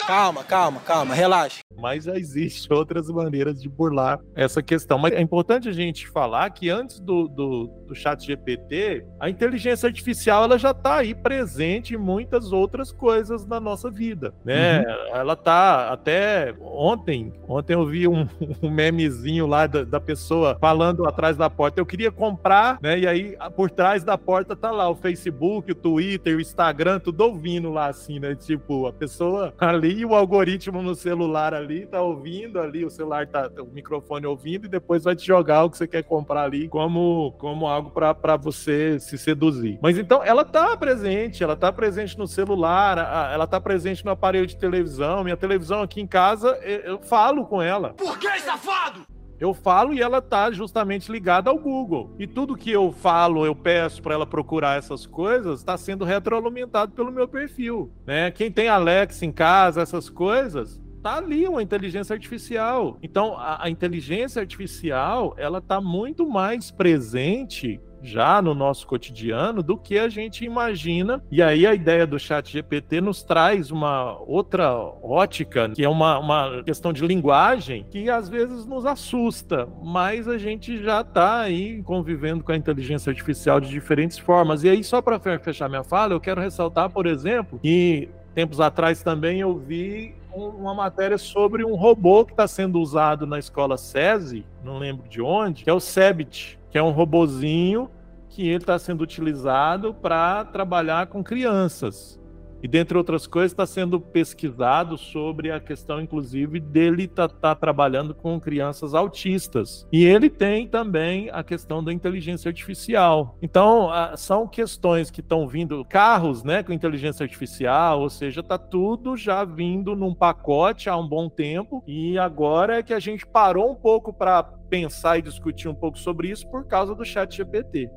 Calma, 0.07 0.45
calma, 0.45 0.81
calma, 0.81 1.15
relaxa 1.15 1.63
mas 1.83 2.05
já 2.05 2.17
existe 2.17 2.73
outras 2.73 3.09
maneiras 3.09 3.61
de 3.61 3.69
burlar 3.69 4.21
essa 4.37 4.63
questão. 4.63 4.99
Mas 4.99 5.15
é 5.15 5.21
importante 5.21 5.69
a 5.69 5.73
gente 5.73 6.09
falar 6.09 6.49
que 6.51 6.71
antes 6.71 7.01
do, 7.01 7.27
do, 7.27 7.67
do 7.89 7.95
chat 7.95 8.25
GPT, 8.25 9.05
a 9.19 9.29
inteligência 9.29 9.89
artificial 9.89 10.45
ela 10.45 10.57
já 10.57 10.71
está 10.71 10.99
aí 10.99 11.13
presente 11.13 11.95
em 11.95 11.99
muitas 11.99 12.53
outras 12.53 12.93
coisas 12.93 13.45
na 13.45 13.59
nossa 13.59 13.91
vida, 13.91 14.33
né? 14.45 14.81
Uhum. 14.81 15.17
Ela 15.17 15.35
tá 15.35 15.93
até 15.93 16.55
ontem, 16.61 17.33
ontem 17.49 17.75
eu 17.75 17.85
vi 17.85 18.07
um, 18.07 18.29
um 18.63 18.71
memezinho 18.71 19.47
lá 19.49 19.67
da, 19.67 19.83
da, 19.83 20.01
pessoa 20.01 20.57
falando 20.61 21.05
atrás 21.07 21.37
da 21.37 21.51
porta, 21.51 21.81
eu 21.81 21.87
queria 21.87 22.13
comprar, 22.13 22.79
né? 22.81 22.99
E 22.99 23.07
aí 23.09 23.37
por 23.57 23.71
trás 23.71 24.05
da 24.05 24.17
porta 24.17 24.55
tá 24.55 24.71
lá 24.71 24.89
o 24.89 24.95
Facebook, 24.95 25.73
o 25.73 25.75
Twitter, 25.75 26.37
o 26.37 26.41
Instagram, 26.41 27.01
tudo 27.01 27.23
ouvindo 27.23 27.71
lá 27.71 27.87
assim, 27.87 28.21
né? 28.21 28.37
Tipo, 28.37 28.87
a 28.87 28.93
pessoa 28.93 29.53
ali 29.59 29.92
e 29.93 30.05
o 30.05 30.15
algoritmo 30.15 30.83
no 30.83 30.95
celular 30.95 31.55
ali, 31.55 31.87
tá 31.87 32.01
ouvindo 32.01 32.59
ali, 32.59 32.85
o 32.85 32.91
celular 32.91 33.27
tá, 33.27 33.51
o 33.61 33.67
microfone 33.67 34.27
ouvindo, 34.27 34.67
e 34.67 34.69
depois 34.69 35.05
vai 35.05 35.15
te 35.15 35.27
jogar 35.27 35.65
o 35.65 35.71
que 35.71 35.77
você 35.77 35.87
quer 35.87 36.03
comprar 36.03 36.45
ali 36.45 36.69
como, 36.69 37.33
como 37.39 37.67
algo 37.67 37.91
para 37.91 38.37
você 38.37 38.99
se 38.99 39.19
seduzir. 39.19 39.79
Mas 39.83 39.99
então, 39.99 40.23
ela 40.25 40.45
tá 40.45 40.77
presente, 40.77 41.43
ela 41.43 41.57
tá 41.57 41.73
presente 41.73 42.19
no 42.19 42.27
celular, 42.27 42.99
ela 43.33 43.47
tá 43.47 43.61
presente 43.61 44.05
no 44.05 44.11
aparelho 44.11 44.47
de 44.47 44.57
televisão. 44.57 45.23
Minha 45.23 45.37
televisão 45.37 45.83
aqui 45.83 46.01
em 46.01 46.07
casa, 46.07 46.59
eu 46.63 46.99
falo 46.99 47.45
com 47.45 47.61
ela. 47.61 47.95
Por 47.95 48.19
que, 48.19 48.41
safado? 48.41 49.12
Eu 49.43 49.53
falo 49.53 49.93
e 49.93 50.01
ela 50.01 50.23
tá 50.23 50.53
justamente 50.53 51.11
ligada 51.11 51.51
ao 51.51 51.59
Google. 51.59 52.15
E 52.17 52.29
tudo 52.29 52.57
que 52.57 52.71
eu 52.71 52.93
falo, 52.93 53.45
eu 53.45 53.57
peço 53.57 54.01
para 54.01 54.15
ela 54.15 54.25
procurar 54.25 54.79
essas 54.79 55.05
coisas, 55.05 55.59
está 55.59 55.77
sendo 55.77 56.05
retroalimentado 56.05 56.93
pelo 56.93 57.11
meu 57.11 57.27
perfil, 57.27 57.91
né? 58.07 58.31
Quem 58.31 58.53
tem 58.53 58.69
Alexa 58.69 59.27
em 59.27 59.33
casa, 59.33 59.83
essas 59.83 60.09
coisas, 60.09 60.81
tá 61.03 61.17
ali 61.17 61.49
uma 61.49 61.61
inteligência 61.61 62.15
artificial. 62.15 62.97
Então, 63.03 63.37
a, 63.37 63.65
a 63.65 63.69
inteligência 63.69 64.41
artificial, 64.41 65.35
ela 65.37 65.61
tá 65.61 65.81
muito 65.81 66.25
mais 66.25 66.71
presente 66.71 67.81
já 68.03 68.43
no 68.43 68.55
nosso 68.55 68.87
cotidiano 68.87 69.63
do 69.63 69.77
que 69.77 69.99
a 69.99 70.09
gente 70.09 70.45
imagina. 70.45 71.23
E 71.31 71.43
aí 71.43 71.67
a 71.67 71.75
ideia 71.75 72.07
do 72.07 72.19
chat 72.19 72.53
GPT 72.53 73.01
nos 73.01 73.23
traz 73.23 73.71
uma 73.71 74.19
outra 74.27 74.75
ótica, 74.75 75.69
que 75.71 75.85
é 75.85 75.89
uma, 75.89 76.19
uma 76.19 76.63
questão 76.65 76.93
de 76.93 77.07
linguagem 77.07 77.87
que 77.91 78.11
às 78.11 78.29
vezes 78.29 78.67
nos 78.67 78.85
assusta, 78.85 79.69
mas 79.83 80.29
a 80.29 80.39
gente 80.39 80.83
já 80.83 81.01
está 81.01 81.41
aí 81.41 81.83
convivendo 81.83 82.43
com 82.43 82.53
a 82.53 82.57
inteligência 82.57 83.11
artificial 83.11 83.61
de 83.61 83.69
diferentes 83.69 84.19
formas. 84.19 84.65
E 84.65 84.69
aí, 84.69 84.83
só 84.83 85.01
para 85.01 85.19
fechar 85.39 85.69
minha 85.69 85.85
fala, 85.85 86.13
eu 86.13 86.21
quero 86.21 86.41
ressaltar, 86.41 86.91
por 86.91 87.07
exemplo, 87.07 87.59
que 87.61 88.09
tempos 88.35 88.61
atrás 88.61 89.03
também 89.03 89.41
eu 89.41 89.57
vi 89.57 90.15
uma 90.35 90.75
matéria 90.75 91.19
sobre 91.19 91.65
um 91.65 91.75
robô 91.75 92.25
que 92.25 92.33
está 92.33 92.49
sendo 92.49 92.81
usado 92.81 93.27
na 93.27 93.39
escola 93.39 93.77
SESI, 93.77 94.47
não 94.65 94.79
lembro 94.79 95.07
de 95.09 95.21
onde, 95.21 95.65
que 95.65 95.71
é 95.71 95.73
o 95.73 95.81
Cebit, 95.81 96.59
que 96.73 96.79
é 96.79 96.83
um 96.83 96.91
robozinho 96.91 97.91
que 98.31 98.49
ele 98.49 98.57
está 98.57 98.79
sendo 98.79 99.03
utilizado 99.03 99.93
para 99.93 100.43
trabalhar 100.47 101.07
com 101.07 101.23
crianças. 101.23 102.19
E, 102.63 102.69
dentre 102.69 102.97
outras 102.97 103.27
coisas, 103.27 103.53
está 103.53 103.67
sendo 103.67 104.01
pesquisado 104.01 104.97
sobre 104.97 105.51
a 105.51 105.59
questão, 105.59 106.01
inclusive, 106.01 106.61
dele 106.61 107.05
estar 107.05 107.29
tá, 107.29 107.35
tá 107.35 107.55
trabalhando 107.55 108.15
com 108.15 108.41
crianças 108.41 108.95
autistas. 108.95 109.87
E 109.93 110.05
ele 110.05 110.31
tem 110.31 110.69
também 110.69 111.29
a 111.31 111.43
questão 111.43 111.83
da 111.83 111.93
inteligência 111.93 112.49
artificial. 112.49 113.37
Então, 113.43 113.91
são 114.17 114.47
questões 114.47 115.11
que 115.11 115.21
estão 115.21 115.49
vindo, 115.49 115.85
carros 115.85 116.45
né, 116.45 116.63
com 116.63 116.73
inteligência 116.73 117.25
artificial, 117.25 118.01
ou 118.01 118.11
seja, 118.11 118.41
está 118.41 118.57
tudo 118.57 119.17
já 119.17 119.45
vindo 119.45 119.97
num 119.97 120.15
pacote 120.15 120.89
há 120.89 120.97
um 120.97 121.09
bom 121.09 121.29
tempo. 121.29 121.83
E 121.87 122.19
agora 122.19 122.79
é 122.79 122.83
que 122.83 122.95
a 122.95 123.01
gente 123.01 123.27
parou 123.27 123.73
um 123.73 123.75
pouco 123.75 124.13
para 124.13 124.43
pensar 124.43 125.19
e 125.19 125.23
discutir 125.23 125.69
um 125.69 125.75
pouco 125.75 125.99
sobre 125.99 126.31
isso 126.31 126.49
por 126.49 126.67
causa 126.67 126.95
do 126.95 127.05
chat 127.05 127.37
GPT. 127.37 127.91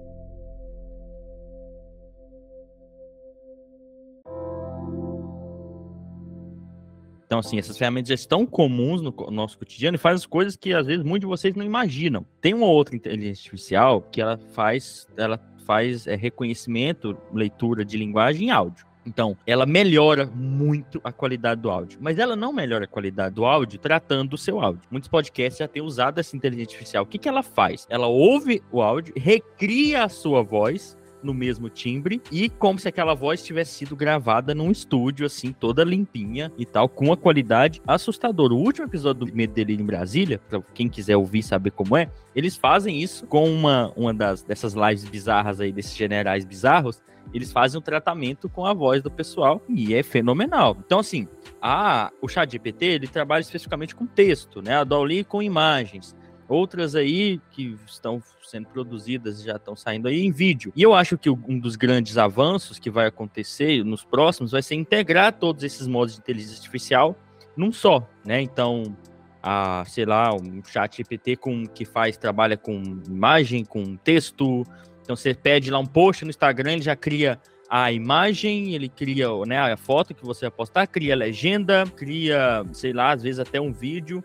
Então, 7.26 7.40
assim, 7.40 7.58
essas 7.58 7.78
ferramentas 7.78 8.10
já 8.10 8.16
estão 8.16 8.46
comuns 8.46 9.02
no 9.02 9.14
nosso 9.32 9.58
cotidiano 9.58 9.96
e 9.96 10.00
faz 10.00 10.18
as 10.18 10.26
coisas 10.26 10.56
que 10.56 10.74
às 10.74 10.86
vezes 10.86 11.04
muitos 11.04 11.28
de 11.28 11.32
vocês 11.32 11.56
não 11.56 11.66
imaginam. 11.66 12.26
Tem 12.40 12.54
uma 12.54 12.68
outra 12.68 12.96
inteligência 12.96 13.42
artificial 13.42 14.02
que 14.02 14.22
ela 14.22 14.38
faz, 14.54 15.08
ela 15.18 15.40
faz 15.66 16.06
é, 16.06 16.16
reconhecimento, 16.16 17.18
leitura 17.34 17.84
de 17.84 17.98
linguagem 17.98 18.50
e 18.50 18.52
áudio. 18.52 18.86
Então, 19.06 19.38
ela 19.46 19.66
melhora 19.66 20.26
muito 20.26 21.00
a 21.04 21.12
qualidade 21.12 21.62
do 21.62 21.70
áudio. 21.70 22.00
Mas 22.02 22.18
ela 22.18 22.36
não 22.36 22.52
melhora 22.52 22.86
a 22.86 22.88
qualidade 22.88 23.36
do 23.36 23.46
áudio 23.46 23.80
tratando 23.80 24.30
do 24.30 24.38
seu 24.38 24.60
áudio. 24.60 24.82
Muitos 24.90 25.10
podcasts 25.10 25.60
já 25.60 25.68
têm 25.68 25.82
usado 25.82 26.20
essa 26.20 26.36
inteligência 26.36 26.74
artificial. 26.74 27.04
O 27.04 27.08
que, 27.08 27.20
que 27.20 27.30
ela 27.30 27.44
faz? 27.44 27.86
Ela 27.90 28.08
ouve 28.08 28.64
o 28.72 28.82
áudio, 28.82 29.14
recria 29.16 30.04
a 30.04 30.10
sua 30.10 30.42
voz 30.42 30.98
no 31.26 31.34
mesmo 31.34 31.70
timbre 31.70 32.22
e 32.32 32.50
como 32.50 32.80
se 32.80 32.88
aquela 32.88 33.14
voz 33.14 33.44
tivesse 33.44 33.74
sido 33.74 33.96
gravada 33.96 34.54
num 34.54 34.72
estúdio, 34.72 35.26
assim, 35.26 35.52
toda 35.52 35.84
limpinha 35.84 36.52
e 36.58 36.66
tal, 36.66 36.88
com 36.88 37.12
a 37.12 37.18
qualidade 37.18 37.82
assustadora. 37.86 38.54
O 38.54 38.58
último 38.58 38.88
episódio 38.88 39.26
do 39.26 39.36
Medo 39.36 39.54
Delírio 39.54 39.84
em 39.84 39.86
Brasília, 39.86 40.40
pra 40.50 40.62
quem 40.74 40.88
quiser 40.88 41.18
ouvir 41.18 41.44
saber 41.44 41.72
como 41.72 41.98
é, 41.98 42.10
eles 42.36 42.56
fazem 42.56 43.02
isso 43.02 43.26
com 43.26 43.50
uma, 43.50 43.92
uma 43.96 44.14
das, 44.14 44.44
dessas 44.44 44.74
lives 44.74 45.06
bizarras 45.06 45.60
aí, 45.60 45.72
desses 45.72 45.96
generais 45.96 46.46
bizarros, 46.46 47.02
eles 47.34 47.52
fazem 47.52 47.80
um 47.80 47.82
tratamento 47.82 48.48
com 48.48 48.66
a 48.66 48.74
voz 48.74 49.02
do 49.02 49.12
pessoal 49.12 49.62
e 49.68 49.94
é 49.94 50.04
fenomenal. 50.04 50.78
Então, 50.86 51.00
assim, 51.00 51.28
a, 51.62 52.12
o 52.22 52.28
chat 52.28 52.52
GPT, 52.52 52.86
ele 52.86 53.08
trabalha 53.08 53.42
especificamente 53.42 53.96
com 53.96 54.06
texto, 54.06 54.62
né? 54.62 54.78
A 54.78 54.84
Dolly 54.84 55.24
com 55.24 55.42
imagens. 55.42 56.16
Outras 56.48 56.96
aí 56.96 57.42
que 57.52 57.76
estão 57.88 58.22
sendo 58.44 58.68
produzidas 58.68 59.42
já 59.42 59.56
estão 59.56 59.76
saindo 59.76 60.08
aí 60.08 60.24
em 60.24 60.32
vídeo. 60.32 60.72
E 60.76 60.82
eu 60.82 60.94
acho 60.94 61.18
que 61.18 61.30
um 61.30 61.60
dos 61.60 61.76
grandes 61.76 62.18
avanços 62.18 62.78
que 62.78 62.90
vai 62.90 63.08
acontecer 63.08 63.84
nos 63.84 64.04
próximos 64.04 64.52
vai 64.52 64.62
ser 64.62 64.76
integrar 64.76 65.34
todos 65.34 65.64
esses 65.64 65.88
modos 65.88 66.14
de 66.14 66.22
inteligência 66.22 66.58
artificial 66.58 67.18
num 67.58 67.72
só, 67.72 68.08
né? 68.24 68.42
Então, 68.42 68.96
a, 69.42 69.84
sei 69.86 70.06
lá, 70.06 70.34
um 70.34 70.64
chat 70.64 70.98
GPT 70.98 71.38
com, 71.38 71.66
que 71.66 71.86
faz, 71.86 72.18
trabalha 72.18 72.58
com 72.58 72.82
imagem, 73.08 73.64
com 73.64 73.96
texto. 73.96 74.64
Então 75.02 75.16
você 75.16 75.34
pede 75.34 75.70
lá 75.70 75.80
um 75.80 75.86
post 75.86 76.24
no 76.26 76.30
Instagram, 76.30 76.74
ele 76.74 76.82
já 76.82 76.96
cria 76.96 77.40
a 77.70 77.92
imagem, 77.92 78.74
ele 78.74 78.90
cria 78.90 79.28
né, 79.48 79.60
a 79.60 79.78
foto 79.78 80.14
que 80.14 80.26
você 80.26 80.46
vai 80.46 80.52
postar, 80.52 80.88
cria 80.88 81.14
a 81.14 81.18
legenda, 81.18 81.86
cria, 81.96 82.66
sei 82.74 82.94
lá, 82.94 83.12
às 83.12 83.24
vezes 83.24 83.40
até 83.40 83.60
um 83.60 83.72
vídeo 83.72 84.24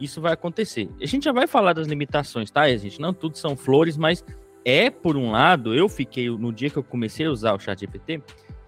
isso 0.00 0.20
vai 0.20 0.32
acontecer. 0.32 0.88
A 1.00 1.06
gente 1.06 1.24
já 1.24 1.32
vai 1.32 1.46
falar 1.46 1.72
das 1.72 1.86
limitações, 1.86 2.50
tá, 2.50 2.68
gente? 2.76 3.00
Não 3.00 3.12
tudo 3.12 3.36
são 3.36 3.56
flores, 3.56 3.96
mas 3.96 4.24
é, 4.64 4.90
por 4.90 5.16
um 5.16 5.30
lado, 5.30 5.74
eu 5.74 5.88
fiquei, 5.88 6.28
no 6.28 6.52
dia 6.52 6.70
que 6.70 6.76
eu 6.76 6.84
comecei 6.84 7.26
a 7.26 7.30
usar 7.30 7.54
o 7.54 7.58
chat 7.58 7.80
GPT, 7.80 8.22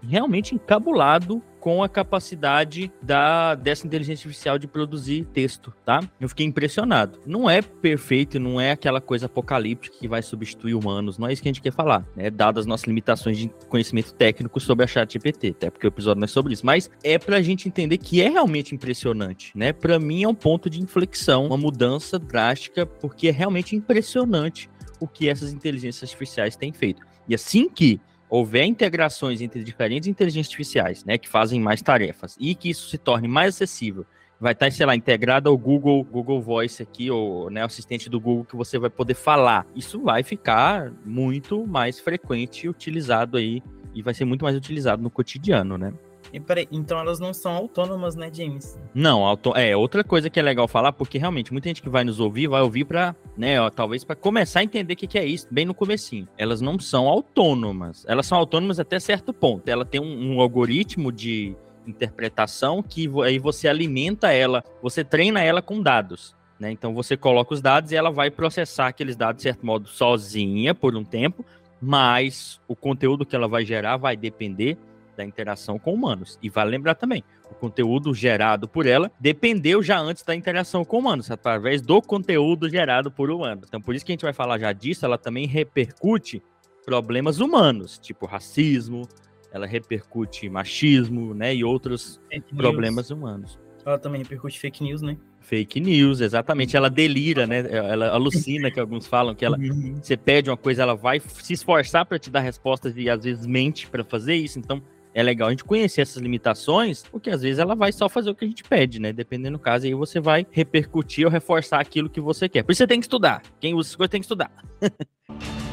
realmente 0.07 0.55
encabulado 0.55 1.41
com 1.61 1.83
a 1.83 1.87
capacidade 1.87 2.91
da, 3.03 3.53
dessa 3.53 3.85
inteligência 3.85 4.23
artificial 4.23 4.57
de 4.57 4.67
produzir 4.67 5.25
texto, 5.25 5.71
tá? 5.85 6.01
Eu 6.19 6.27
fiquei 6.27 6.45
impressionado. 6.45 7.19
Não 7.25 7.47
é 7.47 7.61
perfeito, 7.61 8.39
não 8.39 8.59
é 8.59 8.71
aquela 8.71 8.99
coisa 8.99 9.27
apocalíptica 9.27 9.95
que 9.95 10.07
vai 10.07 10.23
substituir 10.23 10.73
humanos, 10.73 11.19
não 11.19 11.27
é 11.27 11.33
isso 11.33 11.41
que 11.41 11.47
a 11.47 11.51
gente 11.51 11.61
quer 11.61 11.71
falar, 11.71 12.03
né? 12.15 12.31
Dadas 12.31 12.61
as 12.61 12.65
nossas 12.65 12.87
limitações 12.87 13.37
de 13.37 13.47
conhecimento 13.69 14.11
técnico 14.13 14.59
sobre 14.59 14.83
a 14.83 14.87
ChatGPT, 14.87 15.49
até 15.49 15.69
porque 15.69 15.85
o 15.85 15.89
episódio 15.89 16.19
não 16.19 16.25
é 16.25 16.27
sobre 16.27 16.53
isso, 16.53 16.65
mas 16.65 16.89
é 17.03 17.19
pra 17.19 17.41
gente 17.41 17.67
entender 17.67 17.97
que 17.99 18.21
é 18.21 18.29
realmente 18.29 18.73
impressionante, 18.73 19.51
né? 19.55 19.71
Para 19.71 19.99
mim 19.99 20.23
é 20.23 20.27
um 20.27 20.35
ponto 20.35 20.67
de 20.67 20.81
inflexão, 20.81 21.45
uma 21.45 21.57
mudança 21.57 22.17
drástica, 22.17 22.87
porque 22.87 23.27
é 23.27 23.31
realmente 23.31 23.75
impressionante 23.75 24.67
o 24.99 25.07
que 25.07 25.29
essas 25.29 25.53
inteligências 25.53 26.09
artificiais 26.09 26.55
têm 26.55 26.73
feito. 26.73 27.03
E 27.27 27.35
assim 27.35 27.69
que 27.69 27.99
houver 28.31 28.63
integrações 28.63 29.41
entre 29.41 29.61
diferentes 29.61 30.07
inteligências 30.07 30.47
artificiais, 30.47 31.03
né, 31.03 31.17
que 31.17 31.27
fazem 31.27 31.59
mais 31.59 31.81
tarefas, 31.81 32.37
e 32.39 32.55
que 32.55 32.69
isso 32.69 32.87
se 32.87 32.97
torne 32.97 33.27
mais 33.27 33.55
acessível, 33.55 34.05
vai 34.39 34.53
estar, 34.53 34.71
sei 34.71 34.85
lá, 34.85 34.95
integrado 34.95 35.49
ao 35.49 35.57
Google, 35.57 36.01
Google 36.05 36.41
Voice 36.41 36.81
aqui, 36.81 37.11
ou 37.11 37.49
né, 37.49 37.61
assistente 37.61 38.09
do 38.09 38.21
Google 38.21 38.45
que 38.45 38.55
você 38.55 38.79
vai 38.79 38.89
poder 38.89 39.15
falar. 39.15 39.67
Isso 39.75 40.01
vai 40.01 40.23
ficar 40.23 40.93
muito 41.05 41.67
mais 41.67 41.99
frequente 41.99 42.65
e 42.65 42.69
utilizado 42.69 43.35
aí, 43.35 43.61
e 43.93 44.01
vai 44.01 44.13
ser 44.13 44.23
muito 44.23 44.45
mais 44.45 44.55
utilizado 44.55 45.03
no 45.03 45.11
cotidiano, 45.11 45.77
né? 45.77 45.93
E 46.33 46.39
peraí, 46.39 46.67
então 46.71 46.99
elas 46.99 47.19
não 47.19 47.33
são 47.33 47.51
autônomas, 47.53 48.15
né, 48.15 48.29
James? 48.31 48.79
Não, 48.93 49.25
auto... 49.25 49.55
é 49.55 49.75
outra 49.75 50.03
coisa 50.03 50.29
que 50.29 50.39
é 50.39 50.43
legal 50.43 50.67
falar, 50.67 50.93
porque 50.93 51.17
realmente 51.17 51.51
muita 51.51 51.69
gente 51.69 51.81
que 51.81 51.89
vai 51.89 52.03
nos 52.03 52.19
ouvir 52.19 52.47
vai 52.47 52.61
ouvir 52.61 52.85
para, 52.85 53.15
né, 53.37 53.59
ó, 53.59 53.69
talvez 53.69 54.03
para 54.03 54.15
começar 54.15 54.61
a 54.61 54.63
entender 54.63 54.93
o 54.93 54.97
que, 54.97 55.07
que 55.07 55.19
é 55.19 55.25
isso, 55.25 55.47
bem 55.51 55.65
no 55.65 55.73
comecinho. 55.73 56.27
Elas 56.37 56.61
não 56.61 56.79
são 56.79 57.07
autônomas. 57.07 58.05
Elas 58.07 58.25
são 58.25 58.37
autônomas 58.37 58.79
até 58.79 58.99
certo 58.99 59.33
ponto. 59.33 59.67
Ela 59.67 59.83
tem 59.83 59.99
um, 59.99 60.35
um 60.35 60.41
algoritmo 60.41 61.11
de 61.11 61.55
interpretação 61.85 62.81
que 62.81 63.09
aí 63.23 63.39
você 63.39 63.67
alimenta 63.67 64.31
ela, 64.31 64.63
você 64.81 65.03
treina 65.03 65.41
ela 65.41 65.61
com 65.61 65.81
dados. 65.81 66.35
Né? 66.59 66.71
Então 66.71 66.93
você 66.93 67.17
coloca 67.17 67.53
os 67.53 67.61
dados 67.61 67.91
e 67.91 67.95
ela 67.95 68.11
vai 68.11 68.29
processar 68.29 68.87
aqueles 68.87 69.15
dados 69.15 69.37
de 69.37 69.43
certo 69.43 69.65
modo 69.65 69.87
sozinha 69.89 70.75
por 70.75 70.95
um 70.95 71.03
tempo, 71.03 71.43
mas 71.81 72.61
o 72.67 72.75
conteúdo 72.75 73.25
que 73.25 73.35
ela 73.35 73.47
vai 73.47 73.65
gerar 73.65 73.97
vai 73.97 74.15
depender 74.15 74.77
da 75.15 75.25
interação 75.25 75.77
com 75.77 75.93
humanos. 75.93 76.37
E 76.41 76.49
vale 76.49 76.71
lembrar 76.71 76.95
também, 76.95 77.23
o 77.49 77.55
conteúdo 77.55 78.13
gerado 78.13 78.67
por 78.67 78.85
ela 78.85 79.11
dependeu 79.19 79.81
já 79.83 79.99
antes 79.99 80.23
da 80.23 80.35
interação 80.35 80.85
com 80.85 80.99
humanos, 80.99 81.29
através 81.29 81.81
do 81.81 82.01
conteúdo 82.01 82.69
gerado 82.69 83.11
por 83.11 83.29
humanos. 83.29 83.65
Então, 83.67 83.81
por 83.81 83.95
isso 83.95 84.05
que 84.05 84.11
a 84.11 84.15
gente 84.15 84.23
vai 84.23 84.33
falar 84.33 84.59
já 84.59 84.71
disso, 84.73 85.05
ela 85.05 85.17
também 85.17 85.45
repercute 85.47 86.41
problemas 86.85 87.39
humanos, 87.39 87.97
tipo 87.97 88.25
racismo, 88.25 89.07
ela 89.51 89.67
repercute 89.67 90.49
machismo, 90.49 91.33
né, 91.33 91.53
e 91.53 91.63
outros 91.63 92.19
problemas 92.55 93.11
humanos. 93.11 93.59
Ela 93.85 93.97
também 93.97 94.21
repercute 94.21 94.59
fake 94.59 94.83
news, 94.83 95.01
né? 95.01 95.17
Fake 95.39 95.79
news, 95.79 96.21
exatamente. 96.21 96.77
Ela 96.77 96.89
delira, 96.89 97.47
né? 97.47 97.65
Ela 97.67 98.09
alucina, 98.09 98.69
que 98.69 98.79
alguns 98.79 99.07
falam 99.07 99.33
que 99.33 99.43
ela. 99.43 99.57
Uhum. 99.57 99.95
Você 100.01 100.15
pede 100.15 100.51
uma 100.51 100.55
coisa, 100.55 100.83
ela 100.83 100.95
vai 100.95 101.19
se 101.19 101.53
esforçar 101.53 102.05
para 102.05 102.19
te 102.19 102.29
dar 102.29 102.41
respostas 102.41 102.93
e 102.95 103.09
às 103.09 103.23
vezes 103.23 103.45
mente 103.47 103.87
para 103.87 104.03
fazer 104.03 104.35
isso. 104.35 104.59
Então, 104.59 104.81
é 105.13 105.23
legal 105.23 105.47
a 105.47 105.51
gente 105.51 105.63
conhecer 105.63 106.01
essas 106.01 106.21
limitações, 106.21 107.03
porque 107.03 107.29
às 107.29 107.41
vezes 107.41 107.59
ela 107.59 107.75
vai 107.75 107.91
só 107.91 108.07
fazer 108.07 108.29
o 108.29 108.35
que 108.35 108.45
a 108.45 108.47
gente 108.47 108.63
pede, 108.63 108.99
né? 108.99 109.11
Dependendo 109.11 109.57
do 109.57 109.61
caso, 109.61 109.85
aí 109.85 109.93
você 109.93 110.19
vai 110.19 110.45
repercutir 110.51 111.25
ou 111.25 111.31
reforçar 111.31 111.79
aquilo 111.79 112.09
que 112.09 112.21
você 112.21 112.47
quer. 112.47 112.63
Por 112.63 112.71
isso 112.71 112.79
você 112.79 112.87
tem 112.87 112.99
que 112.99 113.05
estudar. 113.05 113.41
Quem 113.59 113.73
usa 113.73 113.89
essas 113.89 113.95
coisas 113.95 114.11
tem 114.11 114.21
que 114.21 114.25
estudar. 114.25 114.51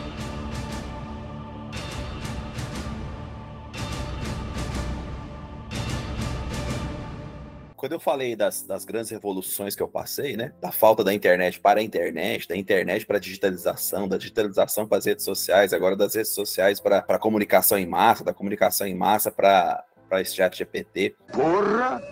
quando 7.79 7.93
eu 7.93 8.01
falei 8.01 8.35
das, 8.35 8.63
das 8.63 8.85
grandes 8.85 9.11
revoluções 9.11 9.77
que 9.77 9.83
eu 9.83 9.89
passei, 9.89 10.37
né? 10.37 10.53
Da 10.61 10.73
falta 10.73 11.05
da 11.05 11.15
internet 11.15 11.61
para 11.61 11.79
a 11.79 11.83
internet, 11.83 12.49
da 12.49 12.57
internet 12.57 13.07
para 13.07 13.17
a 13.17 13.21
digitalização, 13.21 14.09
da 14.09 14.19
digitalização 14.19 14.87
para 14.87 14.99
as 14.99 15.07
redes 15.07 15.25
sociais, 15.25 15.73
agora 15.73 15.97
das 15.97 16.15
redes 16.15 16.33
sociais 16.33 16.81
para 16.81 16.99
a 16.99 17.19
comunicação 17.19 17.79
em 17.79 17.87
massa, 17.87 18.25
da 18.25 18.35
comunicação 18.35 18.87
em 18.87 18.95
massa 18.95 19.31
para 19.31 19.85
esse 20.15 20.35
chat 20.35 20.59
GPT. 20.59 21.15
Porra! 21.33 22.03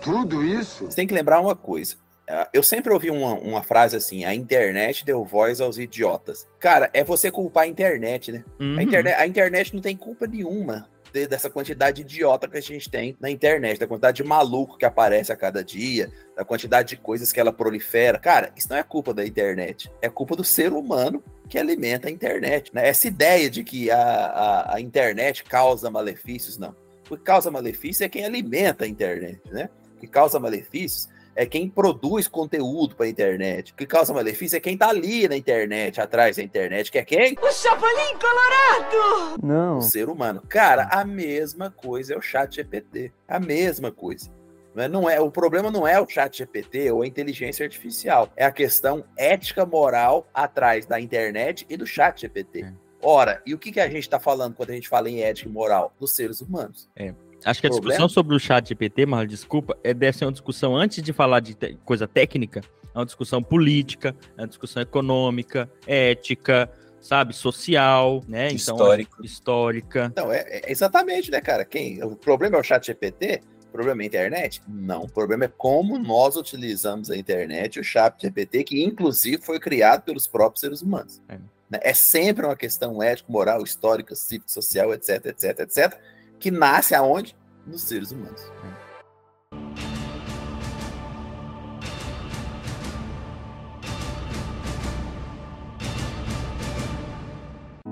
Tudo 0.00 0.44
isso? 0.44 0.84
Você 0.84 0.96
tem 0.96 1.06
que 1.06 1.14
lembrar 1.14 1.40
uma 1.40 1.56
coisa. 1.56 1.96
Ah, 2.28 2.48
eu 2.52 2.62
sempre 2.62 2.92
ouvi 2.92 3.10
uma, 3.10 3.34
uma 3.34 3.62
frase 3.62 3.96
assim: 3.96 4.24
a 4.24 4.32
internet 4.32 5.04
deu 5.04 5.24
voz 5.24 5.60
aos 5.60 5.76
idiotas. 5.76 6.46
Cara, 6.60 6.88
é 6.92 7.02
você 7.02 7.30
culpar 7.30 7.64
a 7.64 7.66
internet, 7.66 8.30
né? 8.30 8.44
Uhum. 8.60 8.78
A, 8.78 8.82
internet, 8.82 9.14
a 9.14 9.26
internet 9.26 9.74
não 9.74 9.82
tem 9.82 9.96
culpa 9.96 10.26
nenhuma 10.26 10.88
dessa 11.26 11.48
quantidade 11.48 12.02
de 12.02 12.16
idiota 12.16 12.48
que 12.48 12.58
a 12.58 12.60
gente 12.60 12.90
tem 12.90 13.16
na 13.20 13.30
internet, 13.30 13.78
da 13.78 13.86
quantidade 13.86 14.18
de 14.18 14.24
maluco 14.24 14.76
que 14.76 14.84
aparece 14.84 15.32
a 15.32 15.36
cada 15.36 15.64
dia, 15.64 16.10
da 16.36 16.44
quantidade 16.44 16.90
de 16.90 16.96
coisas 16.96 17.32
que 17.32 17.40
ela 17.40 17.52
prolifera. 17.52 18.18
Cara, 18.18 18.52
isso 18.56 18.68
não 18.68 18.76
é 18.76 18.82
culpa 18.82 19.14
da 19.14 19.24
internet, 19.24 19.90
é 20.02 20.08
culpa 20.08 20.36
do 20.36 20.44
ser 20.44 20.72
humano 20.72 21.22
que 21.48 21.58
alimenta 21.58 22.08
a 22.08 22.10
internet. 22.10 22.70
Né? 22.74 22.86
Essa 22.88 23.08
ideia 23.08 23.48
de 23.48 23.62
que 23.64 23.90
a, 23.90 23.98
a, 23.98 24.74
a 24.74 24.80
internet 24.80 25.44
causa 25.44 25.90
malefícios, 25.90 26.58
não. 26.58 26.74
O 27.08 27.16
que 27.16 27.22
causa 27.22 27.50
malefício 27.50 28.04
é 28.04 28.08
quem 28.08 28.24
alimenta 28.24 28.84
a 28.84 28.88
internet, 28.88 29.40
né? 29.46 29.70
O 29.96 30.00
que 30.00 30.08
causa 30.08 30.40
malefícios 30.40 31.08
é 31.36 31.44
quem 31.44 31.68
produz 31.68 32.26
conteúdo 32.26 32.96
para 32.96 33.06
a 33.06 33.08
internet. 33.08 33.72
O 33.72 33.76
que 33.76 33.86
causa 33.86 34.14
malefício 34.14 34.56
é 34.56 34.60
quem 34.60 34.76
tá 34.76 34.88
ali 34.88 35.28
na 35.28 35.36
internet, 35.36 36.00
atrás 36.00 36.36
da 36.36 36.42
internet, 36.42 36.90
que 36.90 36.98
é 36.98 37.04
quem? 37.04 37.36
O 37.40 37.52
Chapolin 37.52 38.18
Colorado! 38.18 39.42
Não. 39.42 39.78
O 39.78 39.82
ser 39.82 40.08
humano. 40.08 40.42
Cara, 40.48 40.88
a 40.90 41.04
mesma 41.04 41.70
coisa 41.70 42.14
é 42.14 42.16
o 42.16 42.22
chat 42.22 42.56
GPT. 42.56 43.12
A 43.28 43.38
mesma 43.38 43.92
coisa. 43.92 44.34
É, 44.76 44.88
não 44.88 45.08
é, 45.08 45.20
o 45.20 45.30
problema 45.30 45.70
não 45.70 45.86
é 45.86 45.98
o 46.00 46.08
chat 46.08 46.38
GPT 46.38 46.90
ou 46.90 47.02
a 47.02 47.06
inteligência 47.06 47.64
artificial. 47.64 48.30
É 48.36 48.44
a 48.44 48.52
questão 48.52 49.04
ética 49.16 49.64
moral 49.64 50.26
atrás 50.32 50.86
da 50.86 51.00
internet 51.00 51.66
e 51.68 51.76
do 51.76 51.86
chat 51.86 52.20
GPT. 52.22 52.62
É. 52.62 52.72
Ora, 53.02 53.42
e 53.46 53.54
o 53.54 53.58
que, 53.58 53.72
que 53.72 53.80
a 53.80 53.88
gente 53.88 54.00
está 54.00 54.18
falando 54.18 54.54
quando 54.54 54.70
a 54.70 54.74
gente 54.74 54.88
fala 54.88 55.08
em 55.08 55.22
ética 55.22 55.48
e 55.48 55.52
moral? 55.52 55.94
Dos 56.00 56.12
seres 56.12 56.40
humanos. 56.40 56.88
É. 56.96 57.14
Acho 57.46 57.60
que 57.60 57.68
a 57.68 57.70
discussão 57.70 57.90
Problema? 57.90 58.08
sobre 58.08 58.34
o 58.34 58.40
chat 58.40 58.68
GPT, 58.68 59.06
mas 59.06 59.28
desculpa, 59.28 59.78
é 59.84 59.94
deve 59.94 60.18
ser 60.18 60.24
uma 60.24 60.32
discussão 60.32 60.76
antes 60.76 61.00
de 61.00 61.12
falar 61.12 61.38
de 61.38 61.54
te 61.54 61.78
coisa 61.84 62.08
técnica, 62.08 62.60
é 62.92 62.98
uma 62.98 63.06
discussão 63.06 63.40
política, 63.40 64.16
é 64.36 64.40
uma 64.40 64.48
discussão 64.48 64.82
econômica, 64.82 65.70
ética, 65.86 66.68
sabe, 67.00 67.32
social, 67.32 68.24
né? 68.26 68.46
Então, 68.46 68.56
Histórico. 68.56 69.24
histórica. 69.24 70.06
Então, 70.10 70.32
é, 70.32 70.40
é, 70.48 70.72
exatamente, 70.72 71.30
né, 71.30 71.40
cara? 71.40 71.64
Quem, 71.64 72.02
o 72.02 72.16
problema 72.16 72.56
é 72.56 72.60
o 72.60 72.64
chat 72.64 72.84
GPT? 72.84 73.42
O 73.68 73.70
problema 73.70 74.02
é 74.02 74.04
a 74.04 74.06
internet? 74.06 74.60
Não. 74.66 75.04
O 75.04 75.08
problema 75.08 75.44
é 75.44 75.48
como 75.56 76.00
nós 76.00 76.34
utilizamos 76.34 77.12
a 77.12 77.16
internet, 77.16 77.78
o 77.78 77.84
chat 77.84 78.20
GPT, 78.20 78.64
que 78.64 78.82
inclusive 78.82 79.40
foi 79.40 79.60
criado 79.60 80.02
pelos 80.02 80.26
próprios 80.26 80.62
seres 80.62 80.82
humanos. 80.82 81.22
É. 81.28 81.38
É 81.80 81.94
sempre 81.94 82.44
uma 82.44 82.56
questão 82.56 83.00
ético, 83.00 83.30
moral, 83.30 83.62
histórica, 83.62 84.16
cívico, 84.16 84.50
social, 84.50 84.92
etc, 84.92 85.26
etc, 85.26 85.60
etc 85.60 86.15
que 86.38 86.50
nasce 86.50 86.94
aonde? 86.94 87.34
Nos 87.66 87.82
seres 87.82 88.10
humanos. 88.12 88.42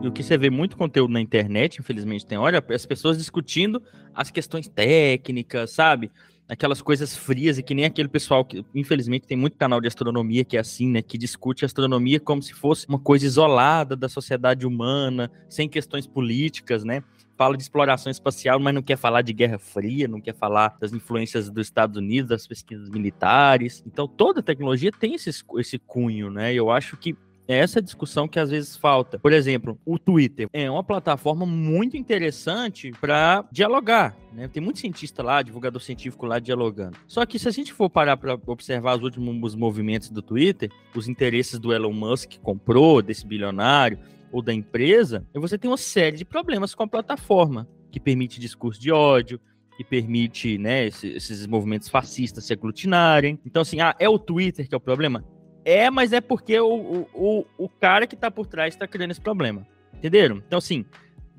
E 0.03 0.07
o 0.07 0.13
que 0.13 0.23
você 0.23 0.37
vê 0.37 0.51
muito 0.51 0.77
conteúdo 0.77 1.13
na 1.13 1.21
internet, 1.21 1.79
infelizmente 1.79 2.27
tem 2.27 2.37
hora, 2.37 2.63
as 2.69 2.85
pessoas 2.85 3.17
discutindo 3.17 3.83
as 4.15 4.31
questões 4.31 4.69
técnicas, 4.69 5.71
sabe? 5.71 6.13
Aquelas 6.47 6.83
coisas 6.83 7.17
frias 7.17 7.57
e 7.57 7.63
que 7.63 7.75
nem 7.75 7.87
aquele 7.87 8.09
pessoal 8.09 8.45
que, 8.45 8.63
infelizmente, 8.75 9.27
tem 9.27 9.35
muito 9.35 9.57
canal 9.57 9.81
de 9.81 9.89
astronomia 9.89 10.45
que 10.45 10.59
é 10.59 10.61
assim, 10.61 10.91
né? 10.91 11.01
Que 11.01 11.17
discute 11.17 11.65
astronomia 11.65 12.21
como 12.21 12.43
se 12.43 12.53
fosse 12.53 12.87
uma 12.87 12.99
coisa 12.99 13.25
isolada 13.25 13.97
da 13.97 14.07
sociedade 14.07 14.67
humana, 14.67 15.31
sem 15.49 15.67
questões 15.67 16.07
políticas, 16.07 16.85
né? 16.85 17.03
Fala 17.37 17.57
de 17.57 17.63
exploração 17.63 18.11
espacial, 18.11 18.61
mas 18.61 18.75
não 18.75 18.83
quer 18.83 18.97
falar 18.97 19.23
de 19.23 19.33
Guerra 19.33 19.59
Fria, 19.59 20.07
não 20.07 20.21
quer 20.21 20.35
falar 20.35 20.77
das 20.81 20.93
influências 20.93 21.51
dos 21.51 21.67
Estados 21.67 21.97
Unidos, 21.97 22.29
das 22.29 22.47
pesquisas 22.47 22.89
militares. 22.89 23.83
Então, 23.87 24.07
toda 24.07 24.43
tecnologia 24.43 24.93
tem 24.93 25.15
esse, 25.15 25.31
esse 25.59 25.79
cunho, 25.79 26.31
né? 26.31 26.55
Eu 26.55 26.71
acho 26.71 26.97
que 26.97 27.17
é 27.47 27.59
essa 27.59 27.81
discussão 27.81 28.27
que 28.27 28.39
às 28.39 28.51
vezes 28.51 28.77
falta. 28.77 29.19
Por 29.19 29.33
exemplo, 29.33 29.79
o 29.85 29.99
Twitter 29.99 30.49
é 30.53 30.71
uma 30.71 30.83
plataforma 30.83 31.45
muito 31.45 31.97
interessante 31.97 32.91
para 33.01 33.45
dialogar. 33.53 34.17
Né? 34.33 34.49
Tem 34.49 34.63
muito 34.63 34.79
cientista 34.79 35.23
lá, 35.23 35.43
divulgador 35.43 35.81
científico 35.81 36.27
lá 36.27 36.39
dialogando. 36.39 36.97
Só 37.07 37.25
que 37.27 37.39
se 37.39 37.47
a 37.49 37.51
gente 37.51 37.73
for 37.73 37.91
parar 37.91 38.17
para 38.17 38.39
observar 38.47 38.97
os 38.97 39.03
últimos 39.03 39.55
movimentos 39.55 40.11
do 40.11 40.23
Twitter, 40.23 40.71
os 40.95 41.09
interesses 41.09 41.59
do 41.59 41.73
Elon 41.73 41.93
Musk 41.93 42.31
que 42.31 42.41
comprou, 42.41 43.03
desse 43.03 43.27
bilionário, 43.27 43.99
ou 44.35 44.43
da 44.43 44.53
empresa, 44.53 45.25
você 45.33 45.57
tem 45.57 45.71
uma 45.71 45.77
série 45.77 46.17
de 46.17 46.25
problemas 46.25 46.75
com 46.75 46.83
a 46.83 46.89
plataforma, 46.89 47.69
que 47.89 48.01
permite 48.01 48.41
discurso 48.41 48.81
de 48.81 48.91
ódio, 48.91 49.41
que 49.77 49.85
permite 49.85 50.59
né, 50.59 50.87
esses, 50.87 51.47
movimentos 51.47 51.89
fascistas 51.89 52.45
se 52.45 52.53
aglutinarem. 52.53 53.39
Então, 53.47 53.63
assim, 53.63 53.81
ah, 53.81 53.95
é 53.97 54.09
o 54.09 54.19
Twitter 54.19 54.69
que 54.69 54.75
é 54.75 54.77
o 54.77 54.81
problema? 54.81 55.25
É, 55.65 55.89
mas 55.89 56.13
é 56.13 56.21
porque 56.21 56.59
o, 56.59 57.07
o, 57.15 57.47
o 57.57 57.69
cara 57.69 58.09
que 58.09 58.17
tá 58.17 58.29
por 58.29 58.49
trás 58.49 58.75
tá 58.75 58.89
criando 58.89 59.13
esse 59.13 59.21
problema. 59.21 59.65
Entenderam? 59.95 60.39
Então, 60.39 60.59
assim, 60.59 60.85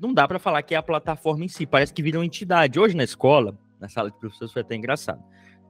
não 0.00 0.14
dá 0.14 0.26
para 0.26 0.38
falar 0.38 0.62
que 0.62 0.74
é 0.74 0.78
a 0.78 0.82
plataforma 0.82 1.44
em 1.44 1.48
si. 1.48 1.66
Parece 1.66 1.92
que 1.92 2.02
vira 2.02 2.18
uma 2.18 2.24
entidade. 2.24 2.80
Hoje 2.80 2.96
na 2.96 3.04
escola, 3.04 3.58
na 3.78 3.90
sala 3.90 4.10
de 4.10 4.18
professores, 4.18 4.54
foi 4.54 4.62
até 4.62 4.74
engraçado. 4.74 5.22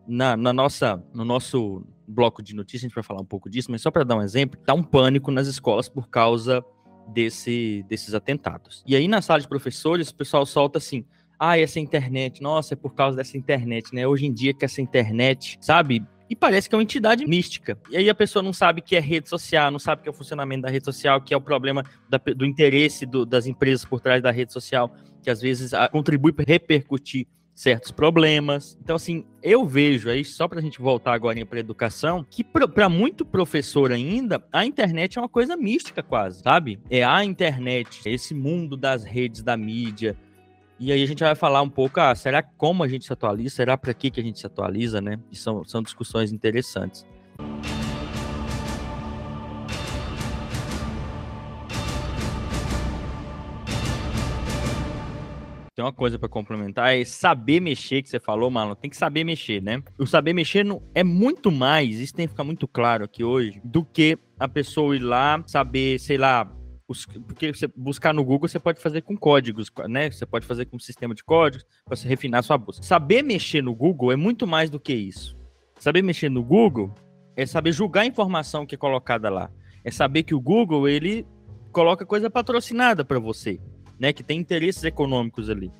Na, 0.06 0.36
na 0.36 0.52
nossa, 0.52 1.02
no 1.12 1.24
nosso 1.24 1.84
bloco 2.06 2.40
de 2.40 2.54
notícias, 2.54 2.84
a 2.84 2.86
gente 2.86 2.94
vai 2.94 3.02
falar 3.02 3.20
um 3.20 3.26
pouco 3.26 3.50
disso, 3.50 3.68
mas 3.72 3.82
só 3.82 3.90
para 3.90 4.04
dar 4.04 4.14
um 4.14 4.22
exemplo, 4.22 4.60
tá 4.64 4.72
um 4.72 4.82
pânico 4.84 5.32
nas 5.32 5.48
escolas 5.48 5.88
por 5.88 6.08
causa 6.08 6.64
desse, 7.08 7.84
desses 7.88 8.14
atentados. 8.14 8.82
E 8.86 8.96
aí, 8.96 9.08
na 9.08 9.22
sala 9.22 9.40
de 9.40 9.48
professores, 9.48 10.10
o 10.10 10.14
pessoal 10.14 10.44
solta 10.46 10.78
assim: 10.78 11.04
ah, 11.38 11.58
essa 11.58 11.78
internet, 11.80 12.42
nossa, 12.42 12.74
é 12.74 12.76
por 12.76 12.94
causa 12.94 13.16
dessa 13.16 13.36
internet, 13.36 13.94
né? 13.94 14.06
Hoje 14.06 14.26
em 14.26 14.32
dia 14.32 14.54
que 14.54 14.64
essa 14.64 14.80
internet, 14.80 15.58
sabe, 15.60 16.02
e 16.28 16.34
parece 16.34 16.68
que 16.68 16.74
é 16.74 16.78
uma 16.78 16.82
entidade 16.82 17.24
mística. 17.26 17.78
E 17.90 17.96
aí 17.96 18.10
a 18.10 18.14
pessoa 18.14 18.42
não 18.42 18.52
sabe 18.52 18.80
que 18.80 18.96
é 18.96 19.00
rede 19.00 19.28
social, 19.28 19.70
não 19.70 19.78
sabe 19.78 20.02
que 20.02 20.08
é 20.08 20.10
o 20.10 20.14
funcionamento 20.14 20.62
da 20.62 20.70
rede 20.70 20.84
social, 20.84 21.20
que 21.20 21.32
é 21.32 21.36
o 21.36 21.40
problema 21.40 21.84
da, 22.08 22.18
do 22.18 22.44
interesse 22.44 23.06
do, 23.06 23.24
das 23.24 23.46
empresas 23.46 23.84
por 23.84 24.00
trás 24.00 24.22
da 24.22 24.30
rede 24.30 24.52
social, 24.52 24.92
que 25.22 25.30
às 25.30 25.40
vezes 25.40 25.72
a, 25.72 25.88
contribui 25.88 26.32
para 26.32 26.44
repercutir 26.46 27.26
certos 27.56 27.90
problemas. 27.90 28.78
Então, 28.82 28.96
assim, 28.96 29.24
eu 29.42 29.66
vejo 29.66 30.10
aí, 30.10 30.22
só 30.22 30.46
para 30.46 30.58
a 30.58 30.62
gente 30.62 30.78
voltar 30.78 31.14
agora 31.14 31.44
para 31.46 31.58
a 31.58 31.60
educação, 31.60 32.24
que 32.28 32.44
para 32.44 32.88
muito 32.88 33.24
professor 33.24 33.90
ainda, 33.90 34.44
a 34.52 34.66
internet 34.66 35.16
é 35.16 35.22
uma 35.22 35.28
coisa 35.28 35.56
mística 35.56 36.02
quase, 36.02 36.42
sabe? 36.42 36.78
É 36.90 37.02
a 37.02 37.24
internet, 37.24 38.02
esse 38.04 38.34
mundo 38.34 38.76
das 38.76 39.04
redes, 39.04 39.42
da 39.42 39.56
mídia, 39.56 40.14
e 40.78 40.92
aí 40.92 41.02
a 41.02 41.06
gente 41.06 41.24
vai 41.24 41.34
falar 41.34 41.62
um 41.62 41.70
pouco, 41.70 41.98
ah, 41.98 42.14
será 42.14 42.42
como 42.42 42.82
a 42.82 42.88
gente 42.88 43.06
se 43.06 43.12
atualiza? 43.12 43.56
Será 43.56 43.78
para 43.78 43.94
que, 43.94 44.10
que 44.10 44.20
a 44.20 44.22
gente 44.22 44.38
se 44.38 44.46
atualiza, 44.46 45.00
né? 45.00 45.18
E 45.32 45.36
são, 45.36 45.64
são 45.64 45.82
discussões 45.82 46.32
interessantes. 46.32 47.06
Tem 55.76 55.84
uma 55.84 55.92
coisa 55.92 56.18
para 56.18 56.26
complementar, 56.26 56.96
é 56.96 57.04
saber 57.04 57.60
mexer, 57.60 58.02
que 58.02 58.08
você 58.08 58.18
falou, 58.18 58.50
Marlon. 58.50 58.74
Tem 58.74 58.88
que 58.88 58.96
saber 58.96 59.24
mexer, 59.24 59.62
né? 59.62 59.82
O 59.98 60.06
saber 60.06 60.32
mexer 60.32 60.64
não, 60.64 60.82
é 60.94 61.04
muito 61.04 61.52
mais, 61.52 62.00
isso 62.00 62.14
tem 62.14 62.26
que 62.26 62.30
ficar 62.30 62.44
muito 62.44 62.66
claro 62.66 63.04
aqui 63.04 63.22
hoje, 63.22 63.60
do 63.62 63.84
que 63.84 64.18
a 64.40 64.48
pessoa 64.48 64.96
ir 64.96 65.00
lá, 65.00 65.44
saber, 65.46 66.00
sei 66.00 66.16
lá, 66.16 66.50
porque 67.26 67.52
você 67.52 67.68
buscar 67.76 68.14
no 68.14 68.24
Google 68.24 68.48
você 68.48 68.58
pode 68.58 68.80
fazer 68.80 69.02
com 69.02 69.14
códigos, 69.18 69.70
né? 69.86 70.10
Você 70.10 70.24
pode 70.24 70.46
fazer 70.46 70.64
com 70.64 70.76
um 70.76 70.80
sistema 70.80 71.14
de 71.14 71.22
códigos 71.22 71.66
para 71.84 71.94
você 71.94 72.08
refinar 72.08 72.42
sua 72.42 72.56
busca. 72.56 72.82
Saber 72.82 73.22
mexer 73.22 73.60
no 73.60 73.74
Google 73.74 74.12
é 74.12 74.16
muito 74.16 74.46
mais 74.46 74.70
do 74.70 74.80
que 74.80 74.94
isso. 74.94 75.36
Saber 75.78 76.00
mexer 76.00 76.30
no 76.30 76.42
Google 76.42 76.94
é 77.36 77.44
saber 77.44 77.72
julgar 77.72 78.00
a 78.02 78.06
informação 78.06 78.64
que 78.64 78.76
é 78.76 78.78
colocada 78.78 79.28
lá. 79.28 79.50
É 79.84 79.90
saber 79.90 80.22
que 80.22 80.34
o 80.34 80.40
Google 80.40 80.88
ele 80.88 81.26
coloca 81.70 82.06
coisa 82.06 82.30
patrocinada 82.30 83.04
para 83.04 83.18
você, 83.18 83.60
né? 83.98 84.12
Que 84.12 84.22
tem 84.22 84.38
interesses 84.38 84.84
econômicos 84.84 85.50
ali. 85.50 85.72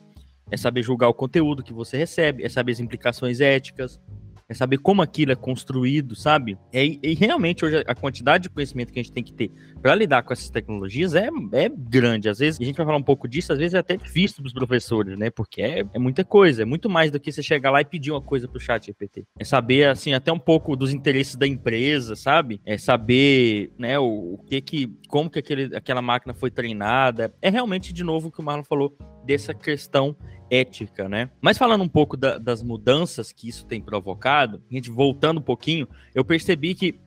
É 0.51 0.57
saber 0.57 0.83
julgar 0.83 1.09
o 1.09 1.15
conteúdo 1.15 1.63
que 1.63 1.73
você 1.73 1.97
recebe, 1.97 2.45
é 2.45 2.49
saber 2.49 2.73
as 2.73 2.81
implicações 2.81 3.41
éticas, 3.41 4.01
é 4.49 4.55
saber 4.55 4.79
como 4.79 5.03
aquilo 5.03 5.33
é 5.33 5.37
construído, 5.37 6.15
sabe? 6.15 6.57
E, 6.73 6.99
e, 7.03 7.15
realmente 7.15 7.65
hoje 7.65 7.83
a 7.87 7.95
quantidade 7.95 8.45
de 8.45 8.51
conhecimento 8.51 8.93
que 8.93 9.01
a 9.01 9.03
gente 9.03 9.13
tem 9.13 9.25
que 9.25 9.33
ter 9.33 9.51
para 9.83 9.95
lidar 9.95 10.23
com 10.23 10.33
essas 10.33 10.51
tecnologias 10.51 11.15
é, 11.15 11.29
é 11.53 11.69
grande. 11.69 12.29
Às 12.29 12.39
vezes, 12.39 12.61
a 12.61 12.65
gente 12.65 12.77
vai 12.77 12.87
falar 12.87 12.99
um 12.99 13.03
pouco 13.03 13.29
disso, 13.29 13.53
às 13.53 13.59
vezes 13.59 13.75
é 13.75 13.79
até 13.79 13.97
difícil 13.97 14.37
para 14.37 14.47
os 14.47 14.53
professores, 14.53 15.19
né? 15.19 15.31
Porque 15.31 15.63
é, 15.63 15.85
é 15.93 15.99
muita 15.99 16.25
coisa, 16.25 16.63
é 16.63 16.65
muito 16.65 16.89
mais 16.89 17.11
do 17.11 17.21
que 17.21 17.31
você 17.31 17.43
chegar 17.43 17.71
lá 17.71 17.81
e 17.81 17.85
pedir 17.85 18.11
uma 18.11 18.21
coisa 18.21 18.49
para 18.49 18.59
o 18.59 18.61
chat 18.61 18.87
GPT. 18.87 19.25
É 19.39 19.45
saber, 19.45 19.89
assim, 19.89 20.13
até 20.13 20.33
um 20.33 20.39
pouco 20.39 20.77
dos 20.77 20.93
interesses 20.93 21.37
da 21.37 21.47
empresa, 21.47 22.15
sabe? 22.17 22.61
É 22.65 22.79
saber, 22.79 23.73
né, 23.79 23.99
o, 23.99 24.35
o 24.35 24.39
que 24.47 24.61
que, 24.61 24.93
como 25.09 25.31
que 25.31 25.39
aquele, 25.39 25.77
aquela 25.77 26.03
máquina 26.03 26.35
foi 26.35 26.51
treinada. 26.51 27.33
É 27.43 27.51
realmente, 27.51 27.93
de 27.93 28.05
novo, 28.05 28.29
o 28.29 28.33
que 28.33 28.41
o 28.41 28.45
Marlon 28.45 28.65
falou, 28.65 28.97
dessa 29.25 29.53
questão 29.53 30.17
ética, 30.51 31.09
né? 31.09 31.31
Mas 31.41 31.59
falando 31.59 31.83
um 31.83 31.89
pouco 31.89 32.17
da, 32.17 32.39
das 32.39 32.63
mudanças 32.63 33.33
que 33.33 33.49
isso 33.49 33.67
tem 33.67 33.81
provocado, 33.81 34.63
a 34.71 34.75
gente 34.75 34.91
voltando 34.91 35.39
um 35.39 35.43
pouquinho, 35.43 35.89
eu 36.15 36.25
percebi 36.25 36.75
que 36.75 37.01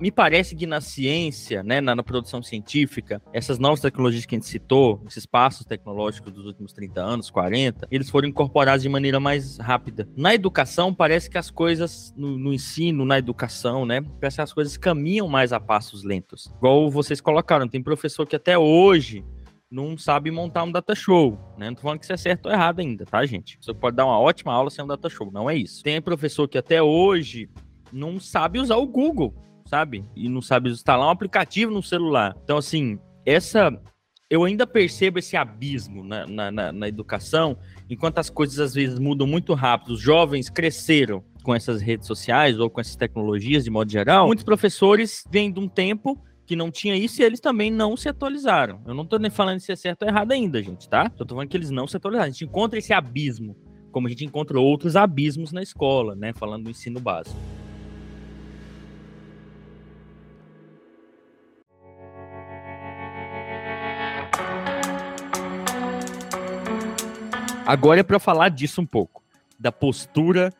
me 0.00 0.12
parece 0.12 0.54
que 0.54 0.66
na 0.66 0.80
ciência, 0.80 1.62
né, 1.62 1.80
na, 1.80 1.94
na, 1.96 2.02
produção 2.02 2.42
científica, 2.42 3.20
essas 3.32 3.58
novas 3.58 3.80
tecnologias 3.80 4.24
que 4.24 4.34
a 4.34 4.38
gente 4.38 4.46
citou, 4.46 5.02
esses 5.08 5.26
passos 5.26 5.66
tecnológicos 5.66 6.32
dos 6.32 6.46
últimos 6.46 6.72
30 6.72 7.00
anos, 7.00 7.30
40, 7.30 7.88
eles 7.90 8.08
foram 8.08 8.28
incorporados 8.28 8.82
de 8.82 8.88
maneira 8.88 9.18
mais 9.18 9.58
rápida. 9.58 10.08
Na 10.16 10.34
educação, 10.34 10.94
parece 10.94 11.28
que 11.28 11.38
as 11.38 11.50
coisas, 11.50 12.14
no, 12.16 12.38
no 12.38 12.52
ensino, 12.52 13.04
na 13.04 13.18
educação, 13.18 13.84
né, 13.84 14.00
parece 14.20 14.36
que 14.36 14.42
as 14.42 14.52
coisas 14.52 14.76
caminham 14.76 15.26
mais 15.26 15.52
a 15.52 15.58
passos 15.58 16.04
lentos. 16.04 16.52
Igual 16.58 16.90
vocês 16.90 17.20
colocaram, 17.20 17.66
tem 17.66 17.82
professor 17.82 18.26
que 18.26 18.36
até 18.36 18.56
hoje 18.56 19.24
não 19.72 19.96
sabe 19.96 20.30
montar 20.30 20.64
um 20.64 20.70
data 20.70 20.94
show, 20.94 21.38
né? 21.56 21.68
Não 21.68 21.74
tô 21.74 21.80
falando 21.80 21.98
que 21.98 22.04
isso 22.04 22.12
é 22.12 22.16
certo 22.18 22.46
ou 22.46 22.52
errado 22.52 22.80
ainda, 22.80 23.06
tá, 23.06 23.24
gente? 23.24 23.58
Você 23.58 23.72
pode 23.72 23.96
dar 23.96 24.04
uma 24.04 24.20
ótima 24.20 24.52
aula 24.52 24.68
sem 24.68 24.84
um 24.84 24.86
data 24.86 25.08
show, 25.08 25.30
não 25.32 25.48
é 25.48 25.56
isso. 25.56 25.82
Tem 25.82 26.00
professor 26.00 26.46
que 26.46 26.58
até 26.58 26.82
hoje 26.82 27.48
não 27.90 28.20
sabe 28.20 28.60
usar 28.60 28.76
o 28.76 28.86
Google, 28.86 29.34
sabe? 29.64 30.04
E 30.14 30.28
não 30.28 30.42
sabe 30.42 30.70
instalar 30.70 31.08
um 31.08 31.10
aplicativo 31.10 31.72
no 31.72 31.82
celular. 31.82 32.36
Então, 32.44 32.58
assim, 32.58 32.98
essa. 33.24 33.72
Eu 34.28 34.44
ainda 34.44 34.66
percebo 34.66 35.18
esse 35.18 35.36
abismo 35.36 36.02
na, 36.02 36.26
na, 36.26 36.50
na, 36.50 36.72
na 36.72 36.88
educação, 36.88 37.58
enquanto 37.88 38.18
as 38.18 38.30
coisas 38.30 38.58
às 38.58 38.74
vezes 38.74 38.98
mudam 38.98 39.26
muito 39.26 39.52
rápido. 39.52 39.92
Os 39.92 40.00
jovens 40.00 40.48
cresceram 40.48 41.22
com 41.42 41.54
essas 41.54 41.82
redes 41.82 42.06
sociais 42.06 42.58
ou 42.58 42.70
com 42.70 42.80
essas 42.80 42.96
tecnologias 42.96 43.64
de 43.64 43.70
modo 43.70 43.90
geral. 43.90 44.26
Muitos 44.26 44.44
professores 44.44 45.24
vêm 45.30 45.52
de 45.52 45.60
um 45.60 45.68
tempo 45.68 46.18
que 46.52 46.56
não 46.56 46.70
tinha 46.70 46.94
isso 46.94 47.22
e 47.22 47.24
eles 47.24 47.40
também 47.40 47.70
não 47.70 47.96
se 47.96 48.10
atualizaram. 48.10 48.82
Eu 48.86 48.92
não 48.92 49.06
tô 49.06 49.16
nem 49.16 49.30
falando 49.30 49.58
se 49.58 49.72
é 49.72 49.76
certo 49.76 50.02
ou 50.02 50.08
errado 50.08 50.32
ainda, 50.32 50.62
gente, 50.62 50.86
tá? 50.86 51.10
Eu 51.18 51.24
tô 51.24 51.34
falando 51.34 51.48
que 51.48 51.56
eles 51.56 51.70
não 51.70 51.86
se 51.86 51.96
atualizaram. 51.96 52.28
A 52.28 52.30
gente 52.30 52.44
encontra 52.44 52.78
esse 52.78 52.92
abismo, 52.92 53.56
como 53.90 54.06
a 54.06 54.10
gente 54.10 54.26
encontra 54.26 54.60
outros 54.60 54.94
abismos 54.94 55.50
na 55.50 55.62
escola, 55.62 56.14
né? 56.14 56.34
Falando 56.34 56.64
do 56.64 56.70
ensino 56.70 57.00
básico. 57.00 57.34
Agora 67.64 68.00
é 68.00 68.02
para 68.02 68.18
falar 68.18 68.50
disso 68.50 68.82
um 68.82 68.86
pouco, 68.86 69.22
da 69.58 69.72
postura 69.72 70.52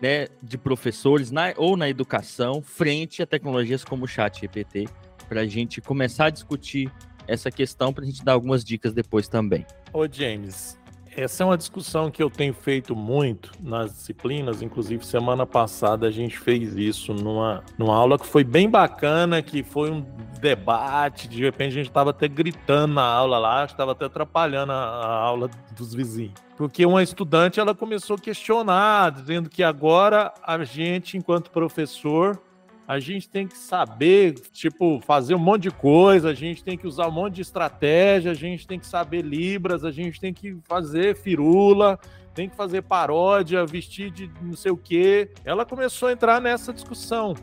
né, 0.00 0.26
de 0.42 0.58
professores 0.58 1.30
na, 1.30 1.54
ou 1.56 1.76
na 1.76 1.88
educação 1.88 2.60
frente 2.60 3.22
a 3.22 3.26
tecnologias 3.26 3.84
como 3.84 4.04
o 4.04 4.08
chat 4.08 4.40
GPT, 4.40 4.88
para 5.28 5.42
a 5.42 5.46
gente 5.46 5.80
começar 5.80 6.26
a 6.26 6.30
discutir 6.30 6.90
essa 7.26 7.50
questão, 7.50 7.92
para 7.92 8.04
a 8.04 8.06
gente 8.06 8.24
dar 8.24 8.32
algumas 8.32 8.64
dicas 8.64 8.92
depois 8.92 9.28
também. 9.28 9.66
Ô, 9.92 10.06
James, 10.10 10.78
essa 11.20 11.42
é 11.42 11.46
uma 11.46 11.56
discussão 11.58 12.10
que 12.12 12.22
eu 12.22 12.30
tenho 12.30 12.54
feito 12.54 12.94
muito 12.94 13.50
nas 13.60 13.92
disciplinas, 13.92 14.62
inclusive 14.62 15.04
semana 15.04 15.44
passada 15.44 16.06
a 16.06 16.10
gente 16.12 16.38
fez 16.38 16.76
isso 16.76 17.12
numa, 17.12 17.64
numa 17.76 17.96
aula 17.96 18.16
que 18.18 18.26
foi 18.26 18.44
bem 18.44 18.70
bacana, 18.70 19.42
que 19.42 19.64
foi 19.64 19.90
um 19.90 20.06
debate, 20.40 21.26
de 21.26 21.42
repente 21.42 21.72
a 21.72 21.74
gente 21.74 21.88
estava 21.88 22.10
até 22.10 22.28
gritando 22.28 22.94
na 22.94 23.02
aula 23.02 23.36
lá, 23.36 23.64
estava 23.64 23.92
até 23.92 24.04
atrapalhando 24.04 24.70
a, 24.70 24.76
a 24.76 25.14
aula 25.16 25.50
dos 25.76 25.92
vizinhos. 25.92 26.34
Porque 26.56 26.86
uma 26.86 27.02
estudante 27.02 27.58
ela 27.58 27.74
começou 27.74 28.14
a 28.14 28.18
questionar, 28.18 29.10
dizendo 29.10 29.50
que 29.50 29.62
agora 29.62 30.32
a 30.42 30.62
gente, 30.62 31.16
enquanto 31.16 31.50
professor, 31.50 32.40
a 32.88 32.98
gente 32.98 33.28
tem 33.28 33.46
que 33.46 33.58
saber, 33.58 34.32
tipo, 34.50 34.98
fazer 35.00 35.34
um 35.34 35.38
monte 35.38 35.64
de 35.64 35.70
coisa, 35.70 36.30
a 36.30 36.34
gente 36.34 36.64
tem 36.64 36.78
que 36.78 36.86
usar 36.86 37.06
um 37.06 37.12
monte 37.12 37.34
de 37.34 37.42
estratégia, 37.42 38.30
a 38.30 38.34
gente 38.34 38.66
tem 38.66 38.78
que 38.78 38.86
saber 38.86 39.20
libras, 39.20 39.84
a 39.84 39.90
gente 39.90 40.18
tem 40.18 40.32
que 40.32 40.56
fazer 40.66 41.14
firula, 41.14 42.00
tem 42.34 42.48
que 42.48 42.56
fazer 42.56 42.80
paródia, 42.80 43.66
vestir 43.66 44.10
de 44.10 44.30
não 44.40 44.56
sei 44.56 44.72
o 44.72 44.76
quê. 44.76 45.30
Ela 45.44 45.66
começou 45.66 46.08
a 46.08 46.12
entrar 46.12 46.40
nessa 46.40 46.72
discussão, 46.72 47.34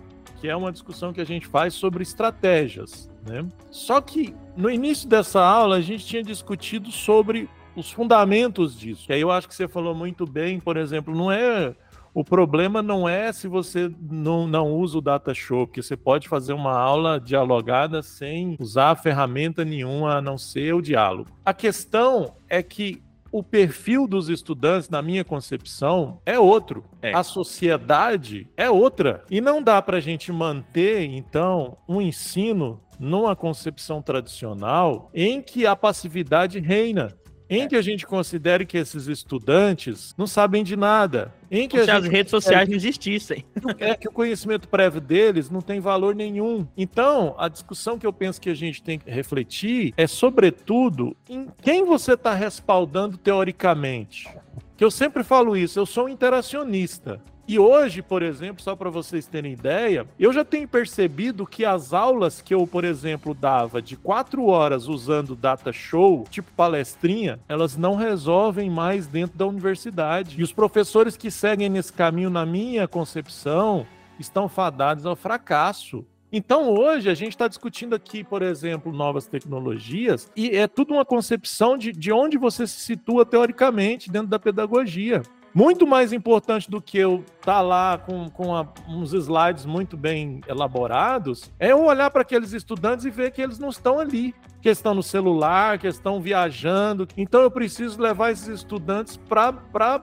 que 0.42 0.50
é 0.50 0.56
uma 0.56 0.72
discussão 0.72 1.14
que 1.14 1.22
a 1.22 1.26
gente 1.26 1.46
faz 1.46 1.76
sobre 1.76 2.02
estratégias, 2.02 3.08
né? 3.24 3.46
Só 3.70 4.02
que 4.02 4.34
no 4.58 4.68
início 4.68 5.08
dessa 5.08 5.46
aula 5.46 5.76
a 5.76 5.82
gente 5.82 6.04
tinha 6.08 6.24
discutido 6.24 6.92
sobre 6.92 7.48
os 7.76 7.92
fundamentos 7.92 8.76
disso. 8.76 9.06
Que 9.06 9.14
aí 9.14 9.22
eu 9.22 9.30
acho 9.30 9.48
que 9.48 9.54
você 9.54 9.68
falou 9.68 9.94
muito 9.94 10.26
bem, 10.26 10.60
por 10.60 10.76
exemplo, 10.76 11.14
não 11.14 11.32
é 11.32 11.76
o 12.16 12.24
problema 12.24 12.82
não 12.82 13.08
é 13.10 13.34
se 13.34 13.46
você 13.46 13.92
não, 14.10 14.48
não 14.48 14.72
usa 14.72 14.98
o 14.98 15.02
data 15.02 15.34
show, 15.34 15.68
porque 15.68 15.84
você 15.84 15.98
pode 15.98 16.30
fazer 16.30 16.54
uma 16.54 16.72
aula 16.72 17.20
dialogada 17.20 18.02
sem 18.02 18.56
usar 18.58 18.96
ferramenta 18.96 19.66
nenhuma 19.66 20.16
a 20.16 20.22
não 20.22 20.38
ser 20.38 20.74
o 20.74 20.82
diálogo. 20.82 21.30
A 21.44 21.54
questão 21.54 22.34
é 22.48 22.64
que 22.64 23.04
o 23.34 23.44
perfil 23.44 24.08
dos 24.08 24.30
estudantes, 24.30 24.90
na 24.90 25.02
minha 25.02 25.26
concepção, 25.26 26.22
é 26.26 26.40
outro. 26.40 26.86
É. 27.02 27.14
A 27.14 27.22
sociedade 27.22 28.48
é 28.56 28.70
outra. 28.70 29.26
E 29.30 29.42
não 29.42 29.62
dá 29.62 29.82
para 29.82 29.98
a 29.98 30.02
gente 30.02 30.32
manter, 30.32 31.04
então, 31.04 31.78
um 31.86 32.02
ensino 32.02 32.80
numa 32.98 33.36
concepção 33.36 34.02
tradicional 34.02 35.10
em 35.14 35.42
que 35.42 35.68
a 35.68 35.76
passividade 35.76 36.62
reina 36.62 37.10
em 37.50 37.68
que 37.68 37.76
a 37.76 37.82
gente 37.82 38.06
considere 38.06 38.66
que 38.66 38.78
esses 38.78 39.08
estudantes 39.08 40.14
não 40.18 40.28
sabem 40.28 40.64
de 40.64 40.76
nada, 40.76 41.34
em 41.50 41.68
que 41.68 41.78
as 41.78 42.06
redes 42.06 42.32
sociais 42.32 42.68
não 42.68 42.76
existissem. 42.76 43.46
É 43.78 43.96
que 43.96 44.08
o 44.08 44.12
conhecimento 44.12 44.68
prévio 44.68 45.02
deles 45.02 45.50
não 45.50 45.62
tem 45.62 45.80
valor 45.80 46.16
nenhum. 46.16 46.68
Então, 46.78 47.36
a 47.38 47.48
discussão 47.48 48.00
que 48.00 48.08
eu 48.08 48.14
penso 48.14 48.40
que 48.40 48.50
a 48.50 48.56
gente 48.56 48.82
tem 48.82 48.98
que 48.98 49.10
refletir 49.10 49.94
é, 49.98 50.08
sobretudo, 50.08 51.16
em 51.30 51.48
quem 51.62 51.84
você 51.84 52.14
está 52.14 52.34
respaldando 52.34 53.18
teoricamente. 53.18 54.30
Que 54.78 54.84
eu 54.84 54.92
sempre 54.92 55.24
falo 55.24 55.56
isso, 55.58 55.80
eu 55.80 55.86
sou 55.86 56.06
um 56.06 56.10
interacionista. 56.10 57.22
E 57.48 57.60
hoje, 57.60 58.02
por 58.02 58.24
exemplo, 58.24 58.64
só 58.64 58.76
para 58.76 58.90
vocês 58.90 59.28
terem 59.28 59.54
ideia, 59.54 60.08
eu 60.20 60.34
já 60.34 60.44
tenho 60.44 60.68
percebido 60.68 61.46
que 61.46 61.64
as 61.64 61.94
aulas 61.94 62.42
que 62.42 62.56
eu, 62.56 62.66
por 62.66 62.84
exemplo, 62.84 63.36
dava 63.36 63.82
de 63.84 63.96
quatro 63.96 64.48
horas 64.48 64.88
usando 64.88 65.36
data 65.36 65.72
show, 65.72 66.26
tipo 66.30 66.52
palestrinha, 66.54 67.40
elas 67.48 67.78
não 67.78 67.96
resolvem 67.96 68.68
mais 68.68 69.06
dentro 69.06 69.38
da 69.38 69.46
universidade. 69.46 70.40
E 70.40 70.44
os 70.44 70.52
professores 70.52 71.16
que 71.16 71.30
seguem 71.30 71.70
nesse 71.70 71.94
caminho, 71.94 72.32
na 72.32 72.48
minha 72.48 72.88
concepção, 72.88 73.86
estão 74.20 74.50
fadados 74.50 75.06
ao 75.06 75.16
fracasso. 75.16 76.04
Então, 76.32 76.70
hoje, 76.70 77.10
a 77.10 77.14
gente 77.14 77.34
está 77.34 77.48
discutindo 77.48 77.94
aqui, 77.94 78.24
por 78.24 78.42
exemplo, 78.42 78.92
novas 78.92 79.28
tecnologias, 79.28 80.32
e 80.36 80.50
é 80.50 80.68
tudo 80.68 80.96
uma 80.96 81.06
concepção 81.06 81.78
de, 81.78 81.92
de 81.92 82.12
onde 82.12 82.38
você 82.38 82.66
se 82.66 82.80
situa 82.80 83.24
teoricamente 83.24 84.12
dentro 84.12 84.30
da 84.30 84.40
pedagogia. 84.40 85.22
Muito 85.56 85.88
mais 85.88 86.12
importante 86.12 86.70
do 86.70 86.82
que 86.82 86.98
eu 86.98 87.24
estar 87.40 87.54
tá 87.54 87.62
lá 87.62 87.98
com, 87.98 88.30
com 88.30 88.54
a, 88.54 88.68
uns 88.90 89.14
slides 89.14 89.66
muito 89.66 89.96
bem 89.96 90.42
elaborados, 90.50 91.50
é 91.58 91.72
eu 91.72 91.86
olhar 91.86 92.12
para 92.12 92.24
aqueles 92.24 92.52
estudantes 92.52 93.06
e 93.06 93.10
ver 93.10 93.32
que 93.32 93.42
eles 93.42 93.58
não 93.58 93.70
estão 93.70 93.98
ali, 93.98 94.36
que 94.62 94.68
estão 94.68 94.94
no 94.94 95.02
celular, 95.02 95.80
que 95.80 95.88
estão 95.88 96.20
viajando. 96.20 97.08
Então 97.16 97.40
eu 97.40 97.50
preciso 97.50 98.02
levar 98.02 98.34
esses 98.34 98.50
estudantes 98.50 99.16
para 99.16 99.54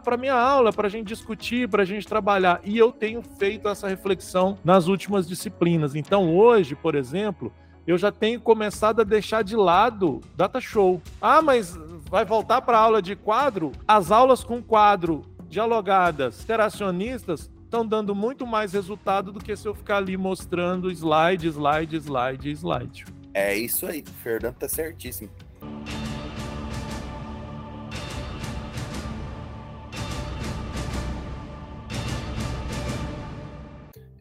a 0.06 0.16
minha 0.16 0.32
aula, 0.32 0.72
para 0.72 0.86
a 0.86 0.90
gente 0.90 1.08
discutir, 1.08 1.68
para 1.68 1.82
a 1.82 1.86
gente 1.86 2.06
trabalhar. 2.06 2.58
E 2.64 2.78
eu 2.78 2.90
tenho 2.90 3.20
feito 3.20 3.68
essa 3.68 3.86
reflexão 3.86 4.56
nas 4.64 4.86
últimas 4.86 5.28
disciplinas. 5.28 5.94
Então 5.94 6.34
hoje, 6.34 6.74
por 6.74 6.94
exemplo, 6.94 7.52
eu 7.86 7.98
já 7.98 8.12
tenho 8.12 8.40
começado 8.40 9.00
a 9.00 9.04
deixar 9.04 9.42
de 9.42 9.56
lado 9.56 10.20
data 10.36 10.60
show. 10.60 11.02
Ah, 11.20 11.42
mas 11.42 11.76
vai 12.08 12.24
voltar 12.24 12.62
para 12.62 12.78
aula 12.78 13.02
de 13.02 13.16
quadro? 13.16 13.72
As 13.86 14.10
aulas 14.10 14.44
com 14.44 14.62
quadro 14.62 15.24
dialogadas, 15.52 16.42
interacionistas, 16.42 17.50
estão 17.62 17.86
dando 17.86 18.14
muito 18.14 18.46
mais 18.46 18.72
resultado 18.72 19.30
do 19.30 19.38
que 19.38 19.54
se 19.54 19.68
eu 19.68 19.74
ficar 19.74 19.98
ali 19.98 20.16
mostrando 20.16 20.90
slide, 20.90 21.46
slide, 21.46 21.96
slide, 21.96 22.50
slide. 22.52 23.04
É 23.34 23.54
isso 23.54 23.86
aí, 23.86 24.02
o 24.02 24.10
Fernando 24.22 24.54
tá 24.54 24.66
certíssimo. 24.66 25.30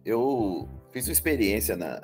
Eu 0.03 0.67
fiz 0.92 1.08
uma 1.08 1.14
experiência 1.14 1.76
na, 1.76 2.02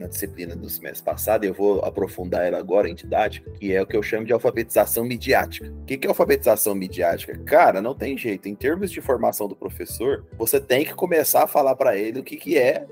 na 0.00 0.06
disciplina 0.06 0.56
do 0.56 0.68
semestre 0.68 1.04
passado, 1.04 1.44
eu 1.44 1.52
vou 1.52 1.84
aprofundar 1.84 2.46
ela 2.46 2.58
agora 2.58 2.88
em 2.88 2.94
didática, 2.94 3.50
que 3.50 3.72
é 3.72 3.82
o 3.82 3.86
que 3.86 3.96
eu 3.96 4.02
chamo 4.02 4.24
de 4.24 4.32
alfabetização 4.32 5.04
midiática. 5.04 5.70
O 5.70 5.84
que 5.84 6.06
é 6.06 6.08
alfabetização 6.08 6.74
midiática? 6.74 7.38
Cara, 7.44 7.82
não 7.82 7.94
tem 7.94 8.16
jeito. 8.16 8.48
Em 8.48 8.54
termos 8.54 8.90
de 8.90 9.00
formação 9.00 9.46
do 9.46 9.54
professor, 9.54 10.24
você 10.38 10.58
tem 10.58 10.84
que 10.84 10.94
começar 10.94 11.44
a 11.44 11.46
falar 11.46 11.76
para 11.76 11.96
ele 11.96 12.20
o 12.20 12.24
que, 12.24 12.36
que 12.36 12.56
é 12.56 12.86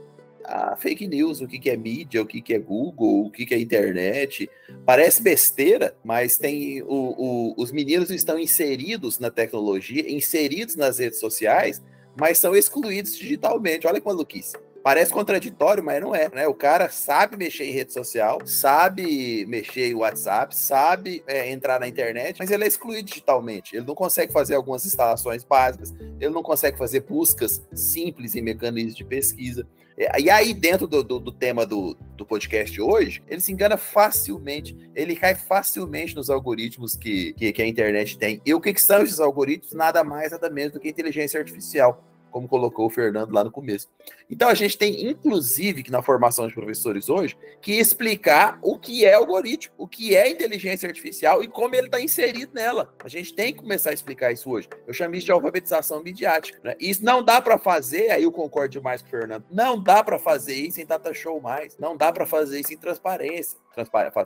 a 0.45 0.77
fake 0.77 1.07
news, 1.07 1.41
o 1.41 1.47
que, 1.47 1.59
que 1.59 1.71
é 1.71 1.77
mídia, 1.77 2.23
o 2.23 2.27
que, 2.27 2.43
que 2.43 2.55
é 2.55 2.59
Google, 2.59 3.27
o 3.27 3.31
que, 3.31 3.47
que 3.47 3.55
é 3.55 3.59
internet. 3.59 4.49
Parece 4.85 5.23
besteira, 5.23 5.97
mas 6.05 6.37
tem 6.37 6.83
o, 6.83 6.87
o, 6.89 7.55
os 7.57 7.73
meninos 7.73 8.11
estão 8.11 8.39
inseridos 8.39 9.19
na 9.19 9.31
tecnologia, 9.31 10.11
inseridos 10.11 10.77
nas 10.77 10.99
redes 10.99 11.21
sociais, 11.21 11.83
mas 12.19 12.39
são 12.39 12.55
excluídos 12.55 13.17
digitalmente. 13.17 13.87
Olha 13.87 14.01
que 14.01 14.07
maluquice. 14.07 14.57
Parece 14.89 15.13
contraditório, 15.13 15.85
mas 15.85 16.01
não 16.01 16.15
é, 16.15 16.31
né? 16.31 16.49
O 16.49 16.55
cara 16.55 16.89
sabe 16.89 17.37
mexer 17.37 17.65
em 17.65 17.73
rede 17.73 17.93
social, 17.93 18.39
sabe 18.47 19.45
mexer 19.45 19.91
em 19.91 19.95
WhatsApp, 19.95 20.57
sabe 20.57 21.23
é, 21.27 21.53
entrar 21.53 21.79
na 21.79 21.87
internet, 21.87 22.39
mas 22.39 22.51
ele 22.51 22.65
é 22.65 22.67
excluído 22.67 23.07
digitalmente. 23.07 23.77
Ele 23.77 23.85
não 23.85 23.95
consegue 23.95 24.33
fazer 24.33 24.55
algumas 24.55 24.87
instalações 24.87 25.45
básicas, 25.45 25.95
ele 26.19 26.31
não 26.31 26.43
consegue 26.43 26.79
fazer 26.79 27.01
buscas 27.01 27.63
simples 27.75 28.35
em 28.35 28.41
mecanismos 28.41 28.97
de 28.97 29.05
pesquisa. 29.05 29.69
É, 29.95 30.19
e 30.23 30.31
aí, 30.31 30.55
dentro 30.55 30.87
do, 30.87 31.05
do, 31.05 31.21
do 31.21 31.33
tema 31.33 31.67
do, 31.67 31.95
do 32.17 32.25
podcast 32.25 32.81
hoje, 32.81 33.23
ele 33.29 33.43
se 33.43 33.53
engana 33.53 33.77
facilmente, 33.77 34.75
ele 34.95 35.15
cai 35.15 35.35
facilmente 35.35 36.17
nos 36.17 36.31
algoritmos 36.31 36.97
que, 36.97 37.35
que, 37.35 37.53
que 37.53 37.61
a 37.61 37.67
internet 37.67 38.17
tem. 38.17 38.41
E 38.43 38.55
o 38.55 38.61
que, 38.61 38.73
que 38.73 38.81
são 38.81 39.03
esses 39.03 39.21
algoritmos? 39.21 39.75
Nada 39.75 40.03
mais, 40.03 40.33
nada 40.33 40.49
menos 40.49 40.73
do 40.73 40.81
que 40.81 40.89
inteligência 40.89 41.39
artificial 41.39 42.08
como 42.31 42.49
colocou 42.49 42.87
o 42.87 42.91
Fernando 42.91 43.33
lá 43.33 43.45
no 43.45 43.51
começo. 43.51 43.89
Então 44.31 44.49
a 44.49 44.55
gente 44.55 44.77
tem, 44.77 45.09
inclusive, 45.09 45.83
que 45.83 45.91
na 45.91 46.03
formação 46.03 46.47
de 46.47 46.55
professores 46.55 47.09
hoje, 47.09 47.37
que 47.61 47.73
explicar 47.73 48.59
o 48.63 48.79
que 48.79 49.05
é 49.05 49.15
algoritmo, 49.15 49.75
o 49.79 49.89
que 49.89 50.15
é 50.15 50.29
inteligência 50.29 50.89
artificial 50.89 51.43
e 51.43 51.49
como 51.49 51.75
ele 51.75 51.87
está 51.87 52.01
inserido 52.01 52.53
nela. 52.55 52.95
A 53.03 53.09
gente 53.09 53.35
tem 53.35 53.53
que 53.53 53.61
começar 53.61 53.91
a 53.91 53.95
explicar 53.95 54.33
isso 54.33 54.51
hoje. 54.51 54.69
Eu 54.87 54.93
chamo 54.93 55.15
isso 55.15 55.27
de 55.27 55.33
alfabetização 55.33 56.03
midiática. 56.03 56.59
Né? 56.63 56.77
Isso 56.79 57.05
não 57.05 57.23
dá 57.23 57.41
para 57.41 57.59
fazer, 57.59 58.11
aí 58.11 58.23
eu 58.23 58.33
concordo 58.33 58.73
demais 58.73 59.03
com 59.03 59.09
o 59.09 59.11
Fernando, 59.11 59.45
não 59.51 59.83
dá 59.83 60.03
para 60.03 60.19
fazer 60.19 60.55
isso 60.55 60.81
em 60.81 60.87
data 60.87 61.13
show 61.15 61.41
mais, 61.41 61.77
não 61.79 61.97
dá 61.97 62.13
para 62.13 62.27
fazer 62.27 62.61
isso 62.61 62.73
em 62.73 62.77
transparência. 62.77 63.59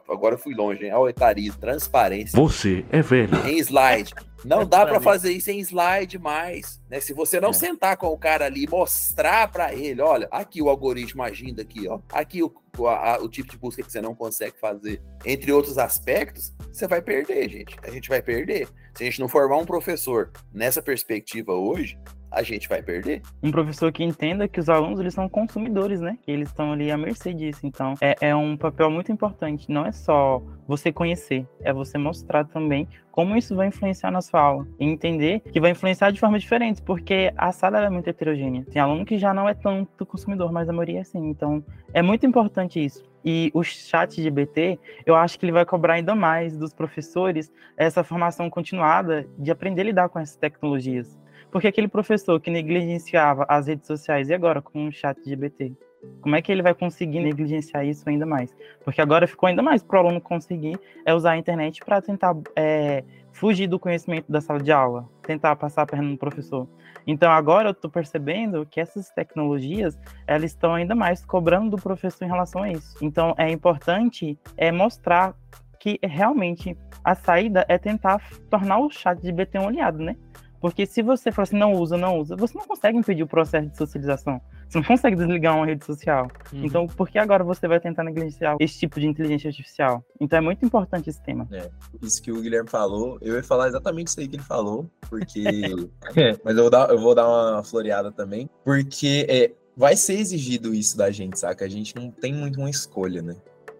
Agora 0.09 0.34
eu 0.34 0.38
fui 0.38 0.55
longe, 0.55 0.84
hein? 0.84 0.93
Olha 0.93 1.03
o 1.03 1.09
etarismo, 1.09 1.61
transparência. 1.61 2.38
Você 2.38 2.84
é 2.90 3.03
velho. 3.03 3.34
Em 3.47 3.59
slide. 3.59 4.14
Não 4.45 4.66
dá 4.66 4.84
para 4.84 5.01
fazer 5.01 5.32
isso 5.32 5.51
em 5.51 5.61
slide 5.61 6.18
mais, 6.18 6.80
né? 6.90 7.01
Se 7.01 7.12
você 7.12 7.40
não 7.40 7.51
é. 7.51 7.53
sentar 7.53 7.97
com 7.97 8.09
o 8.09 8.18
cara 8.18 8.47
ali 8.47 8.64
e 8.64 8.68
mostrar 8.68 9.49
para 9.51 9.72
ele, 9.72 10.01
olha, 10.01 10.26
aqui 10.30 10.61
o 10.61 10.68
algoritmo 10.68 11.22
agindo 11.22 11.61
aqui, 11.61 11.86
ó, 11.86 12.01
aqui 12.12 12.43
o, 12.43 12.53
a, 12.88 13.18
o 13.20 13.28
tipo 13.28 13.51
de 13.51 13.57
busca 13.57 13.82
que 13.82 13.93
você 13.93 14.01
não 14.01 14.14
consegue 14.14 14.59
fazer, 14.59 15.01
entre 15.24 15.53
outros 15.53 15.78
aspectos, 15.78 16.53
você 16.72 16.88
vai 16.88 17.01
perder, 17.01 17.49
gente. 17.49 17.76
A 17.82 17.90
gente 17.90 18.09
vai 18.09 18.20
perder. 18.20 18.68
Se 18.95 19.05
a 19.05 19.07
gente 19.07 19.20
não 19.20 19.28
formar 19.28 19.59
um 19.59 19.64
professor 19.64 20.30
nessa 20.53 20.82
perspectiva 20.82 21.53
hoje, 21.53 21.97
a 22.33 22.43
gente 22.43 22.68
vai 22.68 22.83
perder. 22.83 23.22
Um 23.43 23.51
professor 23.51 23.93
que 23.93 24.03
entenda 24.03 24.49
que 24.49 24.59
os 24.59 24.68
alunos 24.68 24.99
eles 24.99 25.14
são 25.14 25.28
consumidores, 25.28 26.01
né? 26.01 26.18
Que 26.22 26.30
eles 26.30 26.49
estão 26.49 26.72
ali 26.72 26.91
à 26.91 26.97
mercê 26.97 27.33
disso. 27.35 27.61
Então, 27.64 27.95
é, 28.01 28.16
é 28.20 28.35
um 28.35 28.57
papel 28.57 28.91
muito 28.91 29.12
importante. 29.12 29.70
Não 29.70 29.85
é 29.85 29.93
só 29.93 30.43
você 30.66 30.91
conhecer, 30.91 31.47
é 31.61 31.72
você 31.72 31.99
mostrar 31.99 32.45
também 32.47 32.89
como 33.11 33.37
isso 33.37 33.55
vai 33.55 33.66
influenciar 33.66 34.11
na 34.11 34.22
sua 34.22 34.41
aula. 34.41 34.66
E 34.80 34.87
entender 34.87 35.41
que 35.41 35.61
vai 35.61 35.72
influenciar 35.72 36.11
de 36.11 36.18
forma 36.18 36.39
diferente, 36.39 36.80
porque 36.80 37.33
a 37.37 37.53
sala 37.53 37.85
é 37.85 37.91
muito 37.91 38.09
heterogênea. 38.09 38.64
Tem 38.64 38.80
aluno 38.80 39.05
que 39.05 39.18
já 39.18 39.35
não 39.35 39.47
é 39.47 39.53
tanto 39.53 40.07
consumidor, 40.07 40.51
mas 40.51 40.68
a 40.68 40.72
maioria 40.72 41.01
é 41.01 41.05
sim. 41.05 41.28
Então, 41.28 41.62
é 41.93 42.01
muito 42.01 42.24
importante 42.24 42.83
isso. 42.83 43.05
E 43.24 43.51
o 43.55 43.62
chat 43.62 44.20
de 44.20 44.30
BT, 44.30 44.80
eu 45.07 45.14
acho 45.14 45.39
que 45.39 45.45
ele 45.45 45.53
vai 45.53 45.64
cobrar 45.64 45.95
ainda 45.95 46.14
mais 46.14 46.57
dos 46.57 46.72
professores 46.72 47.53
essa 47.76 48.03
formação 48.03 48.51
continuada 48.51 49.26
de 49.39 49.51
aprender 49.51 49.83
a 49.83 49.85
lidar 49.85 50.09
com 50.09 50.18
essas 50.18 50.37
tecnologias. 50.37 51.22
Porque 51.53 51.69
aquele 51.69 51.87
professor 51.87 52.41
que 52.41 52.51
negligenciava 52.51 53.45
as 53.47 53.67
redes 53.67 53.87
sociais, 53.87 54.31
e 54.31 54.35
agora 54.35 54.63
com 54.63 54.89
o 54.89 54.93
chat 54.93 55.23
de 55.23 55.37
BT? 55.37 55.75
Como 56.23 56.35
é 56.35 56.43
que 56.43 56.51
ele 56.51 56.63
vai 56.63 56.75
conseguir 56.75 57.21
negligenciar 57.21 57.87
isso 57.87 58.09
ainda 58.09 58.25
mais? 58.25 58.57
Porque 58.83 59.01
agora 59.01 59.27
ficou 59.27 59.47
ainda 59.47 59.63
mais 59.63 59.83
para 59.83 59.99
o 59.99 60.07
aluno 60.07 60.21
conseguir 60.21 60.81
é 61.05 61.15
usar 61.15 61.33
a 61.33 61.37
internet 61.37 61.81
para 61.85 62.01
tentar 62.01 62.35
é, 62.57 63.05
fugir 63.33 63.69
do 63.69 63.79
conhecimento 63.79 64.33
da 64.33 64.41
sala 64.41 64.61
de 64.61 64.73
aula, 64.73 65.09
tentar 65.23 65.55
passar 65.55 65.83
a 65.83 65.87
perna 65.87 66.09
no 66.09 66.17
professor. 66.17 66.67
Então 67.07 67.31
agora 67.31 67.69
eu 67.69 67.73
estou 67.73 67.91
percebendo 67.91 68.67
que 68.67 68.81
essas 68.81 69.11
tecnologias 69.11 69.97
elas 70.27 70.53
estão 70.53 70.75
ainda 70.75 70.95
mais 70.95 71.25
cobrando 71.25 71.77
do 71.77 71.83
professor 71.83 72.25
em 72.25 72.29
relação 72.29 72.63
a 72.63 72.71
isso. 72.71 72.97
Então 73.03 73.35
é 73.37 73.51
importante 73.51 74.39
é 74.57 74.73
mostrar 74.73 75.37
que 75.79 75.99
realmente 76.03 76.77
a 77.05 77.15
saída 77.15 77.65
é 77.69 77.77
tentar 77.77 78.21
tornar 78.49 78.79
o 78.79 78.91
chat 78.91 79.21
de 79.21 79.31
BT 79.31 79.59
um 79.59 79.69
aliado, 79.69 79.99
né? 79.99 80.17
Porque 80.63 80.87
se 80.87 81.03
você 81.03 81.33
for 81.33 81.43
assim, 81.43 81.57
não 81.57 81.73
usa, 81.73 81.97
não 81.99 82.21
usa, 82.21 82.37
você 82.37 82.57
não 82.57 82.65
consegue 82.65 82.97
impedir 82.97 83.25
o 83.25 83.27
processo 83.27 83.69
de 83.69 83.77
socialização. 83.77 84.41
Você 84.69 84.79
não 84.79 84.85
consegue 84.85 85.17
desligar 85.17 85.57
uma 85.57 85.67
rede 85.67 85.85
social. 85.85 86.29
Uhum. 86.53 86.65
Então, 86.65 86.87
por 86.87 87.09
que 87.09 87.19
agora 87.19 87.43
você 87.43 87.67
vai 87.67 87.81
tentar 87.81 88.05
negligenciar 88.05 88.57
esse 88.61 88.79
tipo 88.79 89.01
de 89.01 89.09
inteligência 89.09 89.49
artificial? 89.49 90.05
Então, 90.21 90.39
é 90.39 90.41
muito 90.41 90.65
importante 90.65 91.11
esse 91.11 91.21
tema. 91.21 91.49
É, 91.51 91.69
isso 92.01 92.23
que 92.23 92.31
o 92.31 92.41
Guilherme 92.41 92.71
falou, 92.71 93.19
eu 93.21 93.35
ia 93.35 93.43
falar 93.43 93.67
exatamente 93.67 94.07
isso 94.07 94.21
aí 94.21 94.29
que 94.29 94.37
ele 94.37 94.45
falou, 94.45 94.89
porque. 95.11 95.43
é, 96.17 96.39
mas 96.45 96.57
eu 96.57 96.63
vou, 96.63 96.71
dar, 96.71 96.91
eu 96.91 96.99
vou 97.01 97.15
dar 97.15 97.29
uma 97.29 97.65
floreada 97.65 98.13
também, 98.13 98.49
porque 98.65 99.27
é, 99.29 99.51
vai 99.77 99.97
ser 99.97 100.15
exigido 100.15 100.73
isso 100.73 100.97
da 100.97 101.11
gente, 101.11 101.41
saca? 101.41 101.65
A 101.65 101.69
gente 101.69 101.97
não 101.97 102.09
tem 102.09 102.33
muito 102.33 102.61
uma 102.61 102.71
escolha, 102.71 103.21
né? 103.21 103.35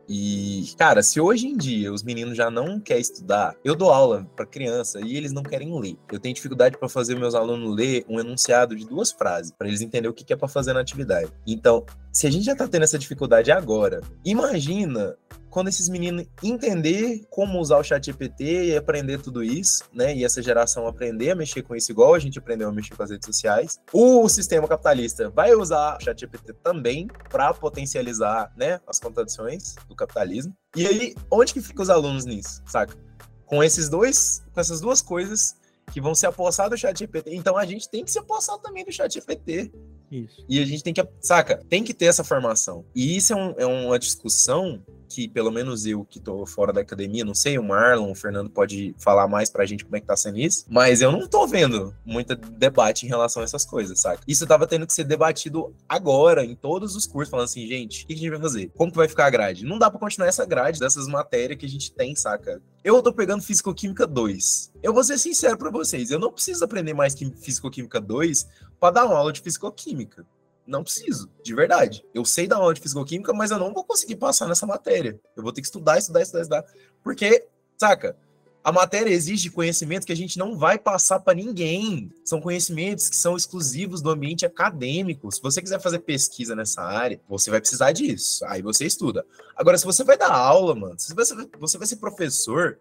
E, 0.09 0.73
cara, 0.77 1.03
se 1.03 1.21
hoje 1.21 1.47
em 1.47 1.57
dia 1.57 1.93
os 1.93 2.03
meninos 2.03 2.37
já 2.37 2.51
não 2.51 2.81
querem 2.81 3.01
estudar, 3.01 3.55
eu 3.65 3.75
dou 3.75 3.91
aula 3.91 4.29
para 4.37 4.45
criança 4.45 5.01
e 5.01 5.17
eles 5.17 5.33
não 5.33 5.43
querem 5.43 5.79
ler. 5.79 5.97
Eu 6.11 6.19
tenho 6.19 6.35
dificuldade 6.35 6.77
para 6.77 6.89
fazer 6.89 7.15
meus 7.19 7.35
alunos 7.35 7.75
ler 7.75 8.05
um 8.09 8.19
enunciado 8.19 8.75
de 8.77 8.87
duas 8.87 9.13
frases, 9.13 9.53
para 9.53 9.69
eles 9.69 9.81
entenderem 9.81 10.11
o 10.11 10.15
que 10.15 10.33
é 10.33 10.37
para 10.37 10.49
fazer 10.49 10.73
na 10.73 10.81
atividade. 10.81 11.31
Então, 11.47 11.85
se 12.13 12.27
a 12.27 12.31
gente 12.31 12.45
já 12.45 12.55
tá 12.55 12.69
tendo 12.69 12.83
essa 12.83 12.99
dificuldade 12.99 13.51
agora, 13.51 14.01
imagina 14.25 15.17
quando 15.53 15.69
esses 15.69 15.87
meninos 15.87 16.27
entender 16.43 17.27
como 17.29 17.61
usar 17.61 17.77
o 17.77 17.85
chat 17.85 18.07
GPT 18.07 18.71
e 18.71 18.77
aprender 18.77 19.21
tudo 19.21 19.45
isso, 19.45 19.85
né? 19.93 20.17
E 20.17 20.25
essa 20.25 20.43
geração 20.43 20.87
aprender 20.87 21.31
a 21.31 21.37
mexer 21.37 21.63
com 21.63 21.77
isso 21.77 21.93
igual 21.93 22.15
a 22.15 22.19
gente 22.19 22.39
aprendeu 22.39 22.71
a 22.71 22.73
mexer 22.73 22.97
com 22.97 23.03
as 23.03 23.11
redes 23.11 23.27
sociais. 23.27 23.79
O 23.93 24.27
sistema 24.31 24.67
capitalista 24.67 25.29
vai 25.29 25.55
usar 25.55 25.99
o 25.99 26.03
chat 26.03 26.19
GPT 26.19 26.55
também 26.55 27.07
para 27.29 27.53
potencializar, 27.53 28.51
né, 28.57 28.81
as 28.87 28.99
contradições 28.99 29.75
do 29.87 29.95
capitalismo. 29.95 30.57
E 30.75 30.87
aí, 30.87 31.15
onde 31.31 31.53
que 31.53 31.61
ficam 31.61 31.83
os 31.83 31.91
alunos 31.91 32.25
nisso, 32.25 32.63
saca? 32.67 32.97
Com 33.45 33.63
esses 33.63 33.91
dois, 33.91 34.43
com 34.55 34.61
essas 34.61 34.81
duas 34.81 35.03
coisas 35.03 35.55
que 35.93 36.01
vão 36.01 36.15
se 36.15 36.25
apossar 36.25 36.71
do 36.71 36.79
chat 36.79 36.99
GPT. 36.99 37.35
Então 37.35 37.59
a 37.59 37.67
gente 37.67 37.91
tem 37.91 38.03
que 38.03 38.11
se 38.11 38.19
apossar 38.19 38.59
também 38.59 38.87
do 38.87 38.93
chat 38.93 39.13
GPT. 39.13 39.71
Isso. 40.13 40.45
E 40.47 40.61
a 40.61 40.65
gente 40.67 40.85
tem 40.85 40.93
que, 40.93 41.03
saca, 41.23 41.65
tem 41.71 41.83
que 41.83 41.95
ter 41.95 42.05
essa 42.05 42.23
formação. 42.23 42.85
E 42.95 43.17
isso 43.17 43.33
é, 43.33 43.37
um, 43.37 43.55
é 43.57 43.67
uma 43.67 43.99
discussão 43.99 44.83
que, 45.09 45.27
pelo 45.27 45.51
menos 45.51 45.87
eu 45.87 46.05
que 46.05 46.21
tô 46.21 46.45
fora 46.45 46.73
da 46.73 46.83
academia, 46.83 47.25
não 47.25 47.35
sei, 47.35 47.59
o 47.59 47.63
Marlon, 47.63 48.11
o 48.11 48.15
Fernando 48.15 48.51
pode 48.51 48.95
falar 48.99 49.27
mais 49.27 49.51
pra 49.51 49.65
gente 49.65 49.85
como 49.85 49.97
é 49.97 50.01
que 50.01 50.07
tá 50.07 50.17
sendo 50.17 50.39
isso, 50.39 50.65
mas 50.69 51.01
eu 51.01 51.11
não 51.11 51.27
tô 51.27 51.47
vendo 51.47 51.95
muito 52.05 52.35
debate 52.35 53.07
em 53.07 53.09
relação 53.09 53.43
a 53.43 53.45
essas 53.45 53.65
coisas, 53.65 54.01
saca? 54.01 54.23
Isso 54.27 54.47
tava 54.47 54.67
tendo 54.67 54.87
que 54.87 54.93
ser 54.93 55.05
debatido 55.05 55.75
agora, 55.89 56.45
em 56.45 56.55
todos 56.55 56.95
os 56.95 57.07
cursos, 57.07 57.31
falando 57.31 57.45
assim, 57.45 57.67
gente, 57.67 58.05
o 58.05 58.07
que 58.07 58.13
a 58.15 58.17
gente 58.17 58.31
vai 58.31 58.41
fazer? 58.41 58.71
Como 58.77 58.91
que 58.91 58.97
vai 58.97 59.09
ficar 59.09 59.27
a 59.27 59.31
grade? 59.31 59.65
Não 59.65 59.79
dá 59.79 59.91
pra 59.91 60.01
continuar 60.01 60.29
essa 60.29 60.45
grade 60.45 60.79
dessas 60.79 61.07
matérias 61.07 61.59
que 61.59 61.67
a 61.67 61.69
gente 61.69 61.93
tem, 61.93 62.15
saca? 62.15 62.61
Eu 62.85 63.01
tô 63.01 63.13
pegando 63.13 63.43
Físico-Química 63.43 64.07
2. 64.07 64.73
Eu 64.83 64.93
vou 64.93 65.05
ser 65.05 65.17
sincero 65.17 65.57
pra 65.57 65.71
vocês, 65.71 66.11
eu 66.11 66.19
não 66.19 66.33
preciso 66.33 66.65
aprender 66.65 66.95
mais 66.95 67.15
Físico-Química 67.15 68.01
2 68.01 68.49
para 68.81 68.95
dar 68.95 69.07
uma 69.07 69.17
aula 69.17 69.33
de 69.33 69.41
Físico-Química. 69.41 70.27
Não 70.67 70.83
preciso, 70.83 71.31
de 71.43 71.55
verdade. 71.55 72.05
Eu 72.15 72.25
sei 72.25 72.47
dar 72.47 72.57
aula 72.57 72.73
de 72.73 72.81
fisicoquímica, 72.81 73.33
mas 73.33 73.51
eu 73.51 73.59
não 73.59 73.73
vou 73.73 73.85
conseguir 73.85 74.17
passar 74.17 74.47
nessa 74.47 74.67
matéria. 74.67 75.21
Eu 75.37 75.43
vou 75.43 75.53
ter 75.53 75.61
que 75.61 75.67
estudar, 75.67 75.99
estudar, 75.99 76.23
estudar, 76.23 76.41
estudar. 76.41 76.65
Porque, 77.03 77.47
saca, 77.77 78.17
a 78.65 78.71
matéria 78.71 79.11
exige 79.11 79.51
conhecimento 79.51 80.07
que 80.07 80.13
a 80.13 80.17
gente 80.17 80.39
não 80.39 80.57
vai 80.57 80.79
passar 80.79 81.21
para 81.21 81.35
ninguém. 81.35 82.11
São 82.25 82.41
conhecimentos 82.41 83.09
que 83.09 83.17
são 83.17 83.37
exclusivos 83.37 84.01
do 84.01 84.11
ambiente 84.11 84.47
acadêmico. 84.47 85.31
Se 85.33 85.43
você 85.43 85.61
quiser 85.61 85.81
fazer 85.81 85.99
pesquisa 86.01 86.55
nessa 86.55 86.83
área, 86.83 87.21
você 87.29 87.51
vai 87.51 87.61
precisar 87.61 87.93
disso. 87.93 88.45
Aí 88.47 88.63
você 88.63 88.87
estuda. 88.87 89.27
Agora, 89.57 89.77
se 89.77 89.85
você 89.85 90.05
vai 90.05 90.17
dar 90.17 90.31
aula, 90.33 90.75
mano, 90.75 90.95
se 90.99 91.13
você, 91.15 91.35
você 91.59 91.77
vai 91.77 91.87
ser 91.87 91.97
professor, 91.97 92.79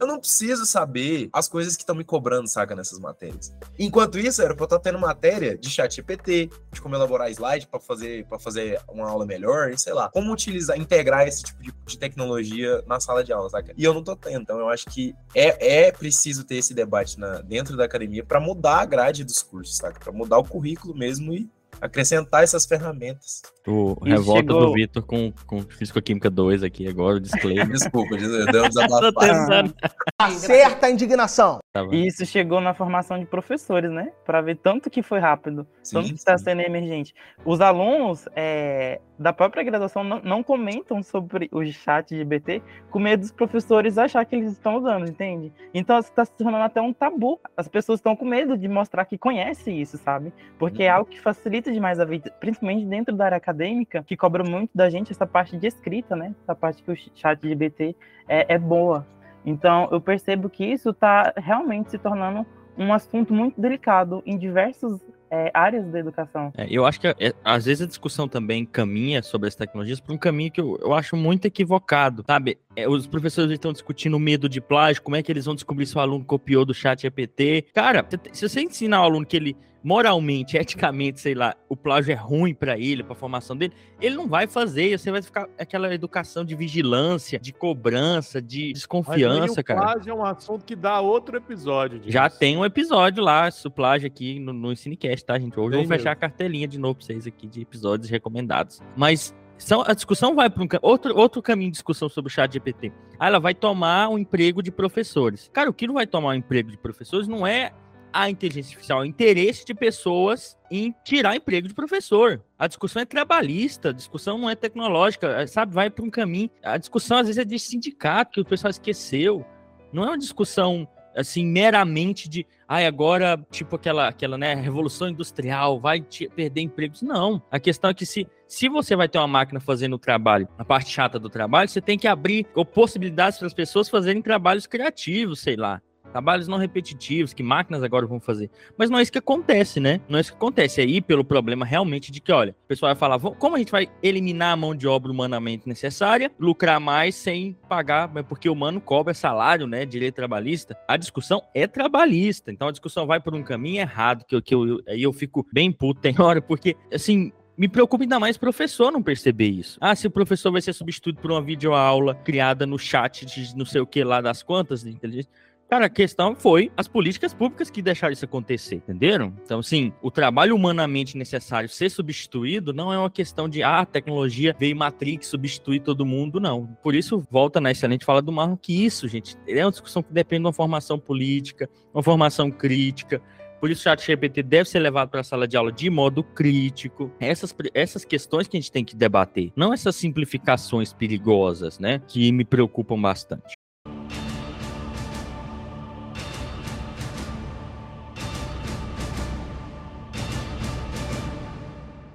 eu 0.00 0.06
não 0.06 0.18
preciso 0.18 0.66
saber 0.66 1.28
as 1.32 1.48
coisas 1.48 1.76
que 1.76 1.82
estão 1.82 1.94
me 1.94 2.04
cobrando, 2.04 2.48
saca, 2.48 2.74
nessas 2.74 2.98
matérias. 2.98 3.54
Enquanto 3.78 4.18
isso, 4.18 4.42
era 4.42 4.54
pra 4.54 4.64
eu 4.64 4.66
estar 4.66 4.78
tendo 4.78 4.98
matéria 4.98 5.56
de 5.56 5.70
chat 5.70 5.94
GPT, 5.94 6.50
de 6.72 6.80
como 6.80 6.94
elaborar 6.94 7.30
slide 7.30 7.66
para 7.66 7.80
fazer, 7.80 8.26
pra 8.26 8.38
fazer 8.38 8.80
uma 8.88 9.08
aula 9.08 9.24
melhor, 9.24 9.70
e 9.70 9.78
sei 9.78 9.92
lá, 9.92 10.08
como 10.10 10.32
utilizar, 10.32 10.78
integrar 10.78 11.26
esse 11.26 11.42
tipo 11.42 11.62
de, 11.62 11.72
de, 11.86 11.98
tecnologia 11.98 12.82
na 12.86 13.00
sala 13.00 13.22
de 13.22 13.32
aula, 13.32 13.48
saca? 13.48 13.72
E 13.76 13.84
eu 13.84 13.94
não 13.94 14.02
tô 14.02 14.16
tendo, 14.16 14.42
então 14.42 14.58
eu 14.58 14.68
acho 14.68 14.86
que 14.86 15.14
é, 15.34 15.86
é 15.86 15.92
preciso 15.92 16.44
ter 16.44 16.56
esse 16.56 16.74
debate 16.74 17.18
na, 17.18 17.40
dentro 17.40 17.76
da 17.76 17.84
academia 17.84 18.24
para 18.24 18.40
mudar 18.40 18.80
a 18.80 18.84
grade 18.84 19.24
dos 19.24 19.42
cursos, 19.42 19.76
saca? 19.76 20.00
Para 20.00 20.12
mudar 20.12 20.38
o 20.38 20.44
currículo 20.44 20.94
mesmo 20.94 21.32
e 21.32 21.48
acrescentar 21.80 22.42
essas 22.42 22.66
ferramentas. 22.66 23.42
O 23.66 23.94
revolta 24.04 24.40
chegou... 24.40 24.60
do 24.60 24.72
Vitor 24.74 25.02
com, 25.02 25.32
com 25.46 25.62
Físico-Química 25.62 26.30
2 26.30 26.62
aqui 26.62 26.86
agora, 26.86 27.16
o 27.16 27.20
disclaimer. 27.20 27.68
Desculpa, 27.72 28.16
deu 28.16 28.64
um 28.64 28.68
desabafado. 28.68 29.74
Acerta 30.18 30.86
a 30.86 30.90
indignação. 30.90 31.58
Tá 31.72 31.84
e 31.90 32.06
isso 32.06 32.24
chegou 32.26 32.60
na 32.60 32.74
formação 32.74 33.18
de 33.18 33.26
professores, 33.26 33.90
né? 33.90 34.12
Para 34.24 34.40
ver 34.40 34.56
tanto 34.56 34.90
que 34.90 35.02
foi 35.02 35.18
rápido, 35.18 35.66
sim, 35.82 35.96
tanto 35.96 36.08
que 36.08 36.14
está 36.14 36.36
sendo 36.38 36.60
emergente. 36.60 37.14
Os 37.44 37.60
alunos 37.60 38.28
é, 38.36 39.00
da 39.18 39.32
própria 39.32 39.62
graduação 39.62 40.02
não, 40.02 40.20
não, 40.20 40.42
comentam 40.42 41.02
sobre 41.02 41.48
o 41.52 41.64
chat 41.64 42.14
de 42.14 42.24
BT 42.24 42.62
com 42.90 42.98
medo 42.98 43.20
dos 43.20 43.30
professores 43.30 43.96
achar 43.96 44.24
que 44.24 44.34
eles 44.34 44.52
estão 44.52 44.76
usando, 44.76 45.08
entende? 45.08 45.52
Então 45.72 45.98
está 45.98 46.24
se 46.24 46.32
tornando 46.32 46.64
até 46.64 46.80
um 46.80 46.92
tabu. 46.92 47.40
As 47.56 47.68
pessoas 47.68 47.98
estão 47.98 48.16
com 48.16 48.24
medo 48.24 48.56
de 48.56 48.68
mostrar 48.68 49.04
que 49.04 49.16
conhecem 49.16 49.80
isso, 49.80 49.96
sabe? 49.98 50.32
Porque 50.58 50.82
é 50.82 50.86
uhum. 50.86 50.92
é 50.92 50.96
algo 50.96 51.10
que 51.10 51.20
facilita 51.20 51.72
demais 51.72 52.00
a 52.00 52.04
vida, 52.04 52.30
principalmente 52.40 52.86
dentro 52.86 53.14
da 53.14 53.26
área 53.26 53.36
acadêmica, 53.36 54.02
que 54.02 54.16
cobra 54.16 54.42
muito 54.42 54.70
da 54.74 54.90
gente 54.90 55.12
essa 55.12 55.26
parte 55.26 55.56
de 55.56 55.66
escrita, 55.66 56.16
né? 56.16 56.34
Essa 56.42 56.54
parte 56.54 56.82
que 56.82 56.90
o 56.90 56.96
chat 57.14 57.40
de 57.40 57.54
BT 57.54 57.96
é, 58.28 58.54
é 58.54 58.58
boa. 58.58 59.06
Então, 59.46 59.88
eu 59.92 60.00
percebo 60.00 60.48
que 60.48 60.64
isso 60.64 60.90
está 60.90 61.32
realmente 61.36 61.90
se 61.90 61.98
tornando 61.98 62.46
um 62.76 62.92
assunto 62.92 63.32
muito 63.32 63.60
delicado 63.60 64.22
em 64.26 64.36
diversos 64.36 65.00
é, 65.34 65.50
áreas 65.52 65.84
da 65.90 65.98
educação. 65.98 66.52
É, 66.56 66.66
eu 66.70 66.86
acho 66.86 67.00
que 67.00 67.08
é, 67.08 67.14
às 67.44 67.64
vezes 67.64 67.82
a 67.82 67.86
discussão 67.86 68.28
também 68.28 68.64
caminha 68.64 69.20
sobre 69.22 69.48
as 69.48 69.56
tecnologias 69.56 69.98
por 69.98 70.14
um 70.14 70.18
caminho 70.18 70.52
que 70.52 70.60
eu, 70.60 70.78
eu 70.80 70.94
acho 70.94 71.16
muito 71.16 71.46
equivocado, 71.46 72.22
sabe? 72.26 72.58
É, 72.76 72.88
os 72.88 73.06
professores 73.06 73.50
estão 73.50 73.72
discutindo 73.72 74.14
o 74.16 74.20
medo 74.20 74.48
de 74.48 74.60
plágio, 74.60 75.02
como 75.02 75.16
é 75.16 75.22
que 75.22 75.32
eles 75.32 75.44
vão 75.44 75.54
descobrir 75.54 75.86
se 75.86 75.96
o 75.96 76.00
aluno 76.00 76.24
copiou 76.24 76.64
do 76.64 76.72
chat 76.72 77.04
EPT. 77.04 77.66
Cara, 77.74 78.06
se 78.32 78.48
você 78.48 78.60
ensinar 78.60 78.98
ao 78.98 79.04
aluno 79.04 79.26
que 79.26 79.36
ele 79.36 79.56
moralmente, 79.84 80.56
eticamente, 80.58 81.20
sei 81.20 81.34
lá, 81.34 81.54
o 81.68 81.76
plágio 81.76 82.12
é 82.12 82.14
ruim 82.14 82.54
para 82.54 82.78
ele, 82.78 83.02
para 83.02 83.12
a 83.12 83.16
formação 83.16 83.54
dele, 83.54 83.74
ele 84.00 84.16
não 84.16 84.26
vai 84.26 84.46
fazer. 84.46 84.98
Você 84.98 85.10
vai 85.10 85.20
ficar 85.20 85.46
aquela 85.58 85.92
educação 85.94 86.44
de 86.44 86.54
vigilância, 86.54 87.38
de 87.38 87.52
cobrança, 87.52 88.40
de 88.40 88.72
desconfiança, 88.72 89.62
cara. 89.62 89.80
O 89.80 89.82
plágio 89.82 90.10
é 90.10 90.14
um 90.14 90.24
assunto 90.24 90.64
que 90.64 90.74
dá 90.74 91.00
outro 91.00 91.36
episódio. 91.36 91.98
Disso. 91.98 92.10
Já 92.10 92.30
tem 92.30 92.56
um 92.56 92.64
episódio 92.64 93.22
lá, 93.22 93.50
o 93.64 93.70
plágio 93.70 94.06
aqui 94.06 94.40
no, 94.40 94.52
no 94.52 94.74
Cinecast, 94.74 95.24
tá, 95.26 95.38
gente? 95.38 95.58
Hoje 95.60 95.76
eu 95.76 95.80
vou 95.80 95.88
fechar 95.88 96.12
a 96.12 96.16
cartelinha 96.16 96.66
de 96.66 96.78
novo 96.78 96.94
pra 96.94 97.06
vocês 97.06 97.26
aqui 97.26 97.46
de 97.46 97.60
episódios 97.60 98.08
recomendados. 98.08 98.80
Mas 98.96 99.34
são, 99.58 99.82
a 99.82 99.92
discussão 99.92 100.34
vai 100.34 100.48
para 100.48 100.62
um 100.62 100.68
outro, 100.82 101.16
outro 101.16 101.42
caminho 101.42 101.70
de 101.70 101.74
discussão 101.74 102.08
sobre 102.08 102.30
o 102.30 102.34
chat 102.34 102.52
GPT. 102.52 102.92
Ah, 103.18 103.28
ela 103.28 103.38
vai 103.38 103.54
tomar 103.54 104.08
o 104.08 104.14
um 104.14 104.18
emprego 104.18 104.62
de 104.62 104.70
professores. 104.70 105.50
Cara, 105.52 105.70
o 105.70 105.74
que 105.74 105.86
não 105.86 105.94
vai 105.94 106.06
tomar 106.06 106.28
o 106.28 106.30
um 106.32 106.34
emprego 106.34 106.70
de 106.70 106.78
professores 106.78 107.28
não 107.28 107.46
é 107.46 107.72
a 108.14 108.30
inteligência 108.30 108.70
artificial, 108.70 109.00
o 109.00 109.04
interesse 109.04 109.66
de 109.66 109.74
pessoas 109.74 110.56
em 110.70 110.94
tirar 111.04 111.34
emprego 111.34 111.66
de 111.66 111.74
professor. 111.74 112.40
A 112.56 112.68
discussão 112.68 113.02
é 113.02 113.04
trabalhista, 113.04 113.88
a 113.88 113.92
discussão 113.92 114.38
não 114.38 114.48
é 114.48 114.54
tecnológica, 114.54 115.26
é, 115.42 115.46
sabe? 115.48 115.74
Vai 115.74 115.90
para 115.90 116.04
um 116.04 116.10
caminho. 116.10 116.48
A 116.62 116.78
discussão 116.78 117.18
às 117.18 117.26
vezes 117.26 117.42
é 117.42 117.44
de 117.44 117.58
sindicato, 117.58 118.34
que 118.34 118.40
o 118.40 118.44
pessoal 118.44 118.70
esqueceu. 118.70 119.44
Não 119.92 120.04
é 120.04 120.06
uma 120.06 120.18
discussão 120.18 120.86
assim 121.16 121.44
meramente 121.44 122.28
de, 122.28 122.46
ai, 122.68 122.84
ah, 122.84 122.88
agora 122.88 123.44
tipo 123.50 123.76
aquela 123.76 124.08
aquela, 124.08 124.38
né, 124.38 124.54
revolução 124.54 125.08
industrial, 125.08 125.80
vai 125.80 126.00
te, 126.00 126.28
perder 126.28 126.60
empregos. 126.60 127.02
Não. 127.02 127.42
A 127.50 127.58
questão 127.58 127.90
é 127.90 127.94
que 127.94 128.06
se 128.06 128.28
se 128.46 128.68
você 128.68 128.94
vai 128.94 129.08
ter 129.08 129.18
uma 129.18 129.26
máquina 129.26 129.58
fazendo 129.58 129.94
o 129.94 129.98
trabalho, 129.98 130.46
a 130.56 130.64
parte 130.64 130.90
chata 130.90 131.18
do 131.18 131.28
trabalho, 131.28 131.68
você 131.68 131.80
tem 131.80 131.98
que 131.98 132.06
abrir 132.06 132.46
possibilidades 132.72 133.38
para 133.38 133.48
as 133.48 133.54
pessoas 133.54 133.88
fazerem 133.88 134.22
trabalhos 134.22 134.68
criativos, 134.68 135.40
sei 135.40 135.56
lá 135.56 135.82
trabalhos 136.14 136.46
não 136.46 136.58
repetitivos 136.58 137.32
que 137.32 137.42
máquinas 137.42 137.82
agora 137.82 138.06
vão 138.06 138.20
fazer. 138.20 138.48
Mas 138.78 138.88
não 138.88 139.00
é 139.00 139.02
isso 139.02 139.10
que 139.10 139.18
acontece, 139.18 139.80
né? 139.80 140.00
Não 140.08 140.16
é 140.16 140.20
isso 140.20 140.30
que 140.30 140.36
acontece. 140.36 140.80
É 140.80 140.84
aí 140.84 141.00
pelo 141.00 141.24
problema 141.24 141.66
realmente 141.66 142.12
de 142.12 142.20
que, 142.20 142.30
olha, 142.30 142.52
o 142.52 142.68
pessoal 142.68 142.94
vai 142.94 142.96
falar, 142.96 143.18
como 143.18 143.56
a 143.56 143.58
gente 143.58 143.72
vai 143.72 143.88
eliminar 144.00 144.52
a 144.52 144.56
mão 144.56 144.76
de 144.76 144.86
obra 144.86 145.10
humanamente 145.10 145.66
necessária, 145.66 146.30
lucrar 146.38 146.78
mais 146.78 147.16
sem 147.16 147.58
pagar, 147.68 148.08
porque 148.28 148.48
o 148.48 148.52
humano 148.52 148.80
cobra 148.80 149.12
salário, 149.12 149.66
né? 149.66 149.84
Direito 149.84 150.14
trabalhista. 150.14 150.78
A 150.86 150.96
discussão 150.96 151.42
é 151.52 151.66
trabalhista. 151.66 152.52
Então 152.52 152.68
a 152.68 152.70
discussão 152.70 153.08
vai 153.08 153.18
por 153.18 153.34
um 153.34 153.42
caminho 153.42 153.80
errado, 153.80 154.24
que, 154.24 154.36
eu, 154.36 154.40
que 154.40 154.54
eu, 154.54 154.80
aí 154.86 155.02
eu 155.02 155.12
fico 155.12 155.44
bem 155.52 155.72
puto 155.72 156.00
tem 156.00 156.14
hora, 156.16 156.40
porque, 156.40 156.76
assim, 156.92 157.32
Me 157.56 157.68
preocupa 157.68 158.02
ainda 158.02 158.18
mais 158.18 158.34
o 158.34 158.40
professor 158.40 158.90
não 158.90 159.00
perceber 159.00 159.46
isso. 159.46 159.78
Ah, 159.80 159.94
se 159.94 160.08
o 160.08 160.10
professor 160.10 160.50
vai 160.50 160.60
ser 160.60 160.72
substituído 160.72 161.20
por 161.20 161.30
uma 161.30 161.40
videoaula 161.40 162.12
criada 162.16 162.66
no 162.66 162.76
chat 162.76 163.24
de 163.24 163.56
não 163.56 163.64
sei 163.64 163.80
o 163.80 163.86
que 163.86 164.02
lá 164.02 164.20
das 164.20 164.42
contas 164.42 164.82
de 164.82 164.90
inteligência. 164.90 165.30
Cara, 165.68 165.86
a 165.86 165.90
questão 165.90 166.36
foi 166.36 166.70
as 166.76 166.86
políticas 166.86 167.32
públicas 167.34 167.70
que 167.70 167.82
deixaram 167.82 168.12
isso 168.12 168.24
acontecer, 168.24 168.76
entenderam? 168.76 169.34
Então, 169.44 169.60
assim, 169.60 169.92
o 170.02 170.10
trabalho 170.10 170.54
humanamente 170.54 171.16
necessário 171.16 171.68
ser 171.68 171.90
substituído 171.90 172.72
não 172.72 172.92
é 172.92 172.98
uma 172.98 173.10
questão 173.10 173.48
de, 173.48 173.62
ah, 173.62 173.80
a 173.80 173.86
tecnologia 173.86 174.54
veio 174.58 174.76
Matrix 174.76 175.26
substituir 175.26 175.80
todo 175.80 176.06
mundo, 176.06 176.38
não. 176.38 176.66
Por 176.82 176.94
isso, 176.94 177.26
volta 177.30 177.60
na 177.60 177.70
excelente 177.70 178.04
fala 178.04 178.22
do 178.22 178.30
Marlon, 178.30 178.56
que 178.56 178.84
isso, 178.84 179.08
gente, 179.08 179.36
é 179.48 179.64
uma 179.64 179.70
discussão 179.70 180.02
que 180.02 180.12
depende 180.12 180.42
de 180.42 180.46
uma 180.46 180.52
formação 180.52 180.98
política, 180.98 181.68
uma 181.92 182.02
formação 182.02 182.50
crítica, 182.50 183.20
por 183.64 183.70
isso, 183.70 183.80
o 183.80 183.84
chat 183.84 184.04
GPT 184.04 184.42
deve 184.42 184.68
ser 184.68 184.78
levado 184.78 185.08
para 185.08 185.20
a 185.20 185.24
sala 185.24 185.48
de 185.48 185.56
aula 185.56 185.72
de 185.72 185.88
modo 185.88 186.22
crítico. 186.22 187.10
Essas, 187.18 187.54
essas 187.72 188.04
questões 188.04 188.46
que 188.46 188.58
a 188.58 188.60
gente 188.60 188.70
tem 188.70 188.84
que 188.84 188.94
debater, 188.94 189.50
não 189.56 189.72
essas 189.72 189.96
simplificações 189.96 190.92
perigosas, 190.92 191.78
né? 191.78 192.02
Que 192.06 192.30
me 192.30 192.44
preocupam 192.44 193.00
bastante. 193.00 193.53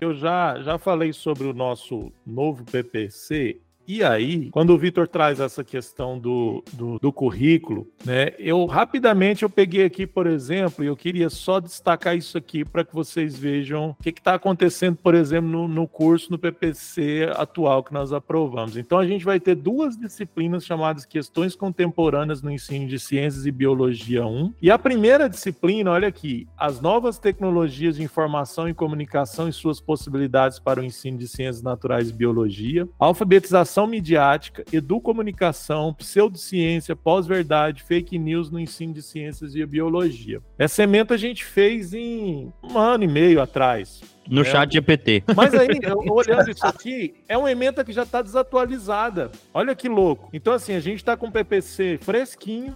Eu 0.01 0.13
já, 0.13 0.61
já 0.61 0.77
falei 0.77 1.11
sobre 1.11 1.47
o 1.47 1.53
nosso 1.53 2.11
novo 2.25 2.63
PPC 2.63 3.59
e 3.91 4.03
aí, 4.03 4.51
quando 4.51 4.69
o 4.69 4.77
Vitor 4.77 5.07
traz 5.07 5.39
essa 5.39 5.63
questão 5.63 6.19
do, 6.19 6.63
do, 6.73 6.99
do, 6.99 7.11
currículo, 7.11 7.87
né? 8.05 8.33
Eu 8.37 8.67
rapidamente 8.67 9.41
eu 9.41 9.49
peguei 9.49 9.83
aqui, 9.83 10.05
por 10.05 10.27
exemplo, 10.27 10.83
e 10.83 10.87
eu 10.87 10.95
queria 10.95 11.27
só 11.27 11.59
destacar 11.59 12.15
isso 12.15 12.37
aqui 12.37 12.63
para 12.63 12.85
que 12.85 12.93
vocês 12.93 13.35
vejam 13.35 13.95
o 13.99 14.03
que 14.03 14.09
está 14.09 14.35
acontecendo, 14.35 14.95
por 14.97 15.15
exemplo, 15.15 15.49
no, 15.49 15.67
no 15.67 15.87
curso 15.87 16.31
no 16.31 16.37
PPC 16.37 17.31
atual 17.35 17.83
que 17.83 17.91
nós 17.91 18.13
aprovamos. 18.13 18.77
Então 18.77 18.99
a 18.99 19.07
gente 19.07 19.25
vai 19.25 19.39
ter 19.39 19.55
duas 19.55 19.97
disciplinas 19.97 20.63
chamadas 20.63 21.03
Questões 21.03 21.55
Contemporâneas 21.55 22.43
no 22.43 22.51
Ensino 22.51 22.85
de 22.85 22.99
Ciências 22.99 23.47
e 23.47 23.51
Biologia 23.51 24.23
1. 24.23 24.53
E 24.61 24.69
a 24.69 24.77
primeira 24.77 25.27
disciplina, 25.27 25.89
olha 25.89 26.09
aqui, 26.09 26.47
as 26.55 26.79
novas 26.79 27.17
tecnologias 27.17 27.95
de 27.95 28.03
informação 28.03 28.69
e 28.69 28.73
comunicação 28.75 29.49
e 29.49 29.51
suas 29.51 29.81
possibilidades 29.81 30.59
para 30.59 30.79
o 30.79 30.83
ensino 30.83 31.17
de 31.17 31.27
ciências 31.27 31.63
naturais 31.63 32.11
e 32.11 32.13
biologia, 32.13 32.87
alfabetização 32.99 33.78
Educação 33.79 33.87
midiática, 33.87 34.65
educomunicação, 34.73 35.93
pseudociência, 35.93 36.95
pós-verdade, 36.95 37.83
fake 37.83 38.17
news 38.17 38.49
no 38.49 38.59
ensino 38.59 38.93
de 38.93 39.01
ciências 39.01 39.55
e 39.55 39.65
biologia. 39.65 40.41
Essa 40.57 40.83
emenda 40.83 41.15
a 41.15 41.17
gente 41.17 41.45
fez 41.45 41.93
em 41.93 42.51
um 42.61 42.77
ano 42.77 43.03
e 43.03 43.07
meio 43.07 43.41
atrás. 43.41 44.01
No 44.27 44.41
é, 44.41 44.43
chat 44.43 44.73
GPT. 44.73 45.23
Mas 45.35 45.53
aí, 45.53 45.79
olhando 46.09 46.49
isso 46.49 46.65
aqui, 46.65 47.15
é 47.27 47.37
uma 47.37 47.51
emenda 47.51 47.83
que 47.83 47.93
já 47.93 48.03
está 48.03 48.21
desatualizada. 48.21 49.31
Olha 49.53 49.73
que 49.73 49.87
louco. 49.87 50.29
Então, 50.33 50.53
assim, 50.53 50.73
a 50.75 50.79
gente 50.79 50.97
está 50.97 51.15
com 51.15 51.27
o 51.27 51.31
PPC 51.31 51.99
fresquinho, 52.01 52.75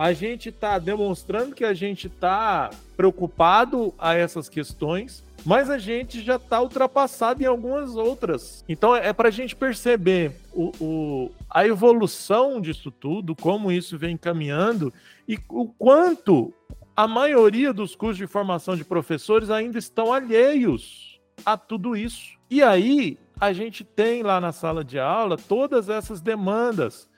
a 0.00 0.14
gente 0.14 0.48
está 0.48 0.78
demonstrando 0.78 1.54
que 1.54 1.62
a 1.62 1.74
gente 1.74 2.06
está 2.06 2.70
preocupado 2.96 3.92
a 3.98 4.14
essas 4.14 4.48
questões, 4.48 5.22
mas 5.44 5.68
a 5.68 5.76
gente 5.76 6.22
já 6.22 6.36
está 6.36 6.58
ultrapassado 6.58 7.42
em 7.42 7.46
algumas 7.46 7.94
outras. 7.96 8.64
Então 8.66 8.96
é, 8.96 9.12
para 9.12 9.28
a 9.28 9.30
gente 9.30 9.54
perceber 9.54 10.32
o, 10.54 10.72
o, 10.80 11.30
a 11.50 11.66
evolução 11.66 12.62
disso 12.62 12.90
tudo, 12.90 13.36
como 13.36 13.70
isso 13.70 13.98
vem 13.98 14.16
caminhando 14.16 14.90
e 15.28 15.38
o 15.50 15.66
quanto 15.66 16.50
a 16.96 17.06
maioria 17.06 17.70
dos 17.70 17.94
cursos 17.94 18.16
de 18.16 18.26
formação 18.26 18.74
de 18.74 18.84
professores 18.84 19.50
ainda 19.50 19.78
estão 19.78 20.14
alheios 20.14 21.20
a 21.44 21.58
tudo 21.58 21.94
isso. 21.94 22.38
E 22.48 22.62
aí 22.62 23.18
a 23.38 23.52
gente 23.52 23.84
tem 23.84 24.22
lá 24.22 24.40
na 24.40 24.50
sala 24.50 24.82
de 24.82 24.98
aula 24.98 25.36
todas 25.36 25.90
essas 25.90 26.22
demandas 26.22 27.09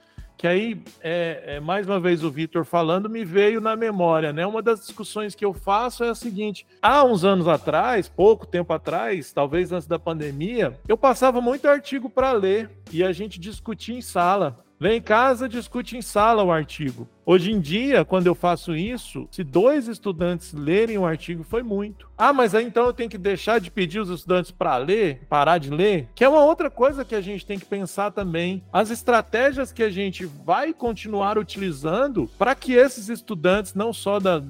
que 0.42 0.46
aí, 0.48 0.76
é, 1.00 1.42
é, 1.46 1.60
mais 1.60 1.86
uma 1.86 2.00
vez 2.00 2.24
o 2.24 2.28
Vitor 2.28 2.64
falando, 2.64 3.08
me 3.08 3.24
veio 3.24 3.60
na 3.60 3.76
memória, 3.76 4.32
né? 4.32 4.44
Uma 4.44 4.60
das 4.60 4.80
discussões 4.80 5.36
que 5.36 5.44
eu 5.44 5.54
faço 5.54 6.02
é 6.02 6.08
a 6.08 6.16
seguinte: 6.16 6.66
há 6.82 7.04
uns 7.04 7.24
anos 7.24 7.46
atrás, 7.46 8.08
pouco 8.08 8.44
tempo 8.44 8.72
atrás, 8.72 9.32
talvez 9.32 9.70
antes 9.70 9.86
da 9.86 10.00
pandemia, 10.00 10.76
eu 10.88 10.96
passava 10.96 11.40
muito 11.40 11.68
artigo 11.68 12.10
para 12.10 12.32
ler 12.32 12.68
e 12.90 13.04
a 13.04 13.12
gente 13.12 13.38
discutia 13.38 13.96
em 13.96 14.02
sala. 14.02 14.58
Vem 14.82 14.96
em 14.96 15.00
casa, 15.00 15.48
discute 15.48 15.96
em 15.96 16.02
sala 16.02 16.42
o 16.42 16.50
artigo. 16.50 17.06
Hoje 17.24 17.52
em 17.52 17.60
dia, 17.60 18.04
quando 18.04 18.26
eu 18.26 18.34
faço 18.34 18.74
isso, 18.74 19.28
se 19.30 19.44
dois 19.44 19.86
estudantes 19.86 20.52
lerem 20.52 20.98
o 20.98 21.06
artigo, 21.06 21.44
foi 21.44 21.62
muito. 21.62 22.10
Ah, 22.18 22.32
mas 22.32 22.52
aí 22.52 22.66
então 22.66 22.86
eu 22.86 22.92
tenho 22.92 23.08
que 23.08 23.16
deixar 23.16 23.60
de 23.60 23.70
pedir 23.70 24.00
os 24.00 24.10
estudantes 24.10 24.50
para 24.50 24.76
ler, 24.78 25.20
parar 25.28 25.58
de 25.58 25.70
ler, 25.70 26.08
que 26.16 26.24
é 26.24 26.28
uma 26.28 26.44
outra 26.44 26.68
coisa 26.68 27.04
que 27.04 27.14
a 27.14 27.20
gente 27.20 27.46
tem 27.46 27.60
que 27.60 27.64
pensar 27.64 28.10
também. 28.10 28.60
As 28.72 28.90
estratégias 28.90 29.70
que 29.70 29.84
a 29.84 29.88
gente 29.88 30.26
vai 30.26 30.72
continuar 30.72 31.38
utilizando 31.38 32.28
para 32.36 32.52
que 32.52 32.72
esses 32.72 33.08
estudantes, 33.08 33.74
não 33.74 33.92
só 33.92 34.18
da, 34.18 34.40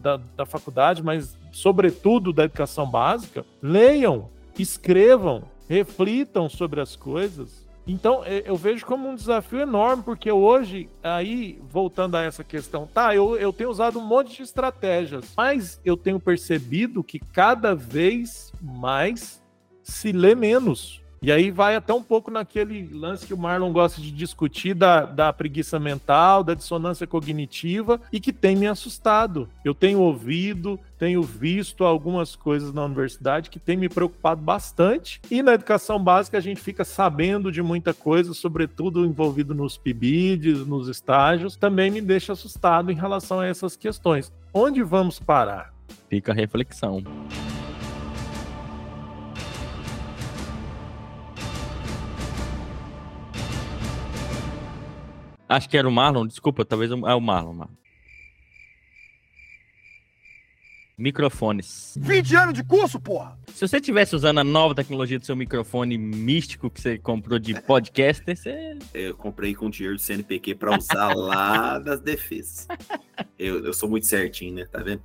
da, 0.00 0.18
da 0.34 0.46
faculdade, 0.46 1.02
mas 1.02 1.36
sobretudo 1.52 2.32
da 2.32 2.44
educação 2.44 2.90
básica, 2.90 3.44
leiam, 3.60 4.30
escrevam, 4.58 5.44
reflitam 5.68 6.48
sobre 6.48 6.80
as 6.80 6.96
coisas 6.96 7.63
então, 7.86 8.24
eu 8.24 8.56
vejo 8.56 8.86
como 8.86 9.08
um 9.08 9.14
desafio 9.14 9.60
enorme, 9.60 10.02
porque 10.02 10.32
hoje, 10.32 10.88
aí, 11.02 11.60
voltando 11.68 12.16
a 12.16 12.22
essa 12.22 12.42
questão, 12.42 12.86
tá, 12.86 13.14
eu, 13.14 13.36
eu 13.36 13.52
tenho 13.52 13.68
usado 13.68 13.98
um 13.98 14.06
monte 14.06 14.36
de 14.36 14.42
estratégias, 14.42 15.32
mas 15.36 15.78
eu 15.84 15.96
tenho 15.96 16.18
percebido 16.18 17.04
que 17.04 17.18
cada 17.18 17.74
vez 17.74 18.52
mais 18.62 19.42
se 19.82 20.12
lê 20.12 20.34
menos. 20.34 21.03
E 21.24 21.32
aí 21.32 21.50
vai 21.50 21.74
até 21.74 21.90
um 21.90 22.02
pouco 22.02 22.30
naquele 22.30 22.86
lance 22.92 23.26
que 23.26 23.32
o 23.32 23.38
Marlon 23.38 23.72
gosta 23.72 23.98
de 23.98 24.12
discutir 24.12 24.74
da, 24.74 25.06
da 25.06 25.32
preguiça 25.32 25.80
mental, 25.80 26.44
da 26.44 26.52
dissonância 26.52 27.06
cognitiva 27.06 27.98
e 28.12 28.20
que 28.20 28.30
tem 28.30 28.54
me 28.54 28.66
assustado. 28.66 29.48
Eu 29.64 29.72
tenho 29.72 30.00
ouvido, 30.00 30.78
tenho 30.98 31.22
visto 31.22 31.82
algumas 31.82 32.36
coisas 32.36 32.74
na 32.74 32.84
universidade 32.84 33.48
que 33.48 33.58
tem 33.58 33.74
me 33.74 33.88
preocupado 33.88 34.42
bastante. 34.42 35.18
E 35.30 35.42
na 35.42 35.54
educação 35.54 35.98
básica 35.98 36.36
a 36.36 36.42
gente 36.42 36.60
fica 36.60 36.84
sabendo 36.84 37.50
de 37.50 37.62
muita 37.62 37.94
coisa, 37.94 38.34
sobretudo 38.34 39.06
envolvido 39.06 39.54
nos 39.54 39.78
PIBIDs, 39.78 40.66
nos 40.66 40.88
estágios, 40.88 41.56
também 41.56 41.90
me 41.90 42.02
deixa 42.02 42.34
assustado 42.34 42.92
em 42.92 42.94
relação 42.96 43.40
a 43.40 43.46
essas 43.46 43.76
questões. 43.76 44.30
Onde 44.52 44.82
vamos 44.82 45.18
parar? 45.18 45.72
Fica 46.10 46.32
a 46.32 46.34
reflexão. 46.34 47.02
Acho 55.48 55.68
que 55.68 55.76
era 55.76 55.88
o 55.88 55.92
Marlon, 55.92 56.26
desculpa, 56.26 56.64
talvez 56.64 56.90
é 56.90 56.94
o 56.94 57.20
Marlon. 57.20 57.52
Marlon. 57.52 57.74
Microfones. 60.96 61.98
20 62.00 62.36
anos 62.36 62.54
de 62.54 62.62
curso, 62.62 63.00
porra! 63.00 63.36
Se 63.52 63.66
você 63.66 63.80
tivesse 63.80 64.14
usando 64.14 64.38
a 64.38 64.44
nova 64.44 64.76
tecnologia 64.76 65.18
do 65.18 65.26
seu 65.26 65.34
microfone 65.34 65.98
místico 65.98 66.70
que 66.70 66.80
você 66.80 66.98
comprou 66.98 67.36
de 67.36 67.60
podcast, 67.62 68.22
você. 68.24 68.78
Eu 68.94 69.16
comprei 69.16 69.56
com 69.56 69.68
dinheiro 69.68 69.96
do 69.96 70.00
CNPq 70.00 70.54
para 70.54 70.78
usar 70.78 71.12
lá 71.12 71.78
das 71.80 72.00
defesas. 72.00 72.68
Eu, 73.36 73.64
eu 73.64 73.74
sou 73.74 73.88
muito 73.88 74.06
certinho, 74.06 74.54
né? 74.54 74.66
Tá 74.66 74.84
vendo? 74.84 75.02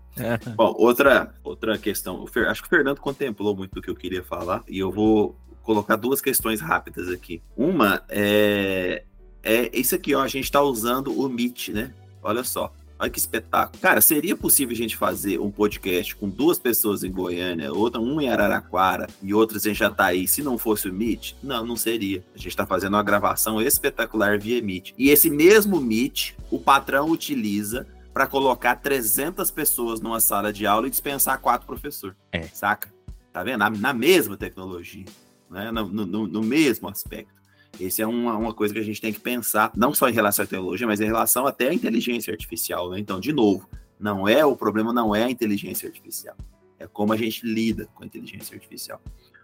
Bom, 0.56 0.76
outra, 0.78 1.34
outra 1.44 1.76
questão. 1.80 2.24
Acho 2.48 2.62
que 2.62 2.68
o 2.68 2.70
Fernando 2.70 3.00
contemplou 3.00 3.56
muito 3.56 3.74
do 3.74 3.82
que 3.82 3.90
eu 3.90 3.96
queria 3.96 4.24
falar 4.24 4.64
e 4.68 4.78
eu 4.78 4.92
vou 4.92 5.36
colocar 5.64 5.96
duas 5.96 6.22
questões 6.22 6.62
rápidas 6.62 7.10
aqui. 7.10 7.42
Uma 7.58 8.04
é 8.10 9.06
é 9.44 9.70
isso 9.74 9.96
aqui, 9.96 10.14
ó. 10.14 10.22
A 10.22 10.28
gente 10.28 10.52
tá 10.52 10.62
usando 10.62 11.18
o 11.18 11.30
Meet, 11.30 11.70
né? 11.70 11.94
Olha 12.22 12.44
só. 12.44 12.74
Olha 13.00 13.10
que 13.10 13.18
espetáculo. 13.18 13.82
Cara, 13.82 14.02
seria 14.02 14.36
possível 14.36 14.74
a 14.74 14.78
gente 14.78 14.98
fazer 14.98 15.40
um 15.40 15.50
podcast 15.50 16.14
com 16.18 16.28
duas 16.28 16.60
pessoas 16.60 17.02
em 17.02 17.10
Goiânia, 17.10 17.72
outra 17.72 18.02
um 18.02 18.20
em 18.20 18.30
Araraquara 18.30 19.08
e 19.24 19.34
outras 19.34 19.66
em 19.66 19.74
Jataí, 19.74 20.28
se 20.28 20.44
não 20.44 20.58
fosse 20.58 20.90
o 20.90 20.94
Meet? 20.94 21.34
Não, 21.42 21.66
não 21.66 21.78
seria. 21.78 22.22
A 22.36 22.38
gente 22.38 22.50
está 22.50 22.66
fazendo 22.66 22.96
uma 22.96 23.04
gravação 23.04 23.62
espetacular 23.62 24.38
via 24.38 24.62
Meet. 24.62 24.94
E 24.98 25.10
esse 25.10 25.30
mesmo 25.30 25.80
Meet, 25.80 26.34
o 26.52 26.60
patrão 26.60 27.10
utiliza 27.10 27.88
para 28.14 28.28
colocar 28.28 28.76
300 28.76 29.50
pessoas 29.50 30.02
numa 30.02 30.20
sala 30.20 30.52
de 30.52 30.68
aula 30.68 30.88
e 30.88 30.90
dispensar 30.90 31.40
quatro 31.40 31.66
professores. 31.66 32.18
É. 32.34 32.42
Saca? 32.50 32.92
Tá 33.32 33.44
vendo? 33.44 33.60
Na, 33.60 33.70
na 33.70 33.94
mesma 33.94 34.36
tecnologia, 34.36 35.06
né? 35.50 35.72
no, 35.72 35.88
no, 35.88 36.28
no 36.28 36.44
mesmo 36.44 36.90
aspecto. 36.90 37.39
Esse 37.80 38.02
é 38.02 38.08
uma, 38.08 38.38
uma 38.38 38.54
coisa 38.54 38.74
que 38.74 38.80
a 38.80 38.84
gente 38.84 39.02
tem 39.02 39.12
que 39.12 39.20
pensar, 39.20 39.72
não 39.76 39.94
só 39.94 40.10
em 40.10 40.14
relação 40.14 40.44
à 40.44 40.48
tecnologia, 40.48 40.88
mas 40.88 41.02
em 41.02 41.06
relação 41.06 41.46
até 41.46 41.70
à 41.70 41.74
inteligência 41.74 42.32
artificial. 42.32 42.92
Né? 42.92 43.00
Então, 43.00 43.20
de 43.20 43.34
novo, 43.34 43.70
não 44.00 44.28
é 44.28 44.46
o 44.46 44.56
problema, 44.56 44.94
não 44.94 45.16
é 45.16 45.26
a 45.26 45.30
inteligência 45.30 45.88
artificial. 45.88 46.36
É 46.80 46.88
como 46.88 47.12
a 47.12 47.18
gente 47.18 47.46
lida 47.46 47.88
com 47.94 48.04
a 48.04 48.06
inteligência 48.06 48.56
artificial. 48.56 49.02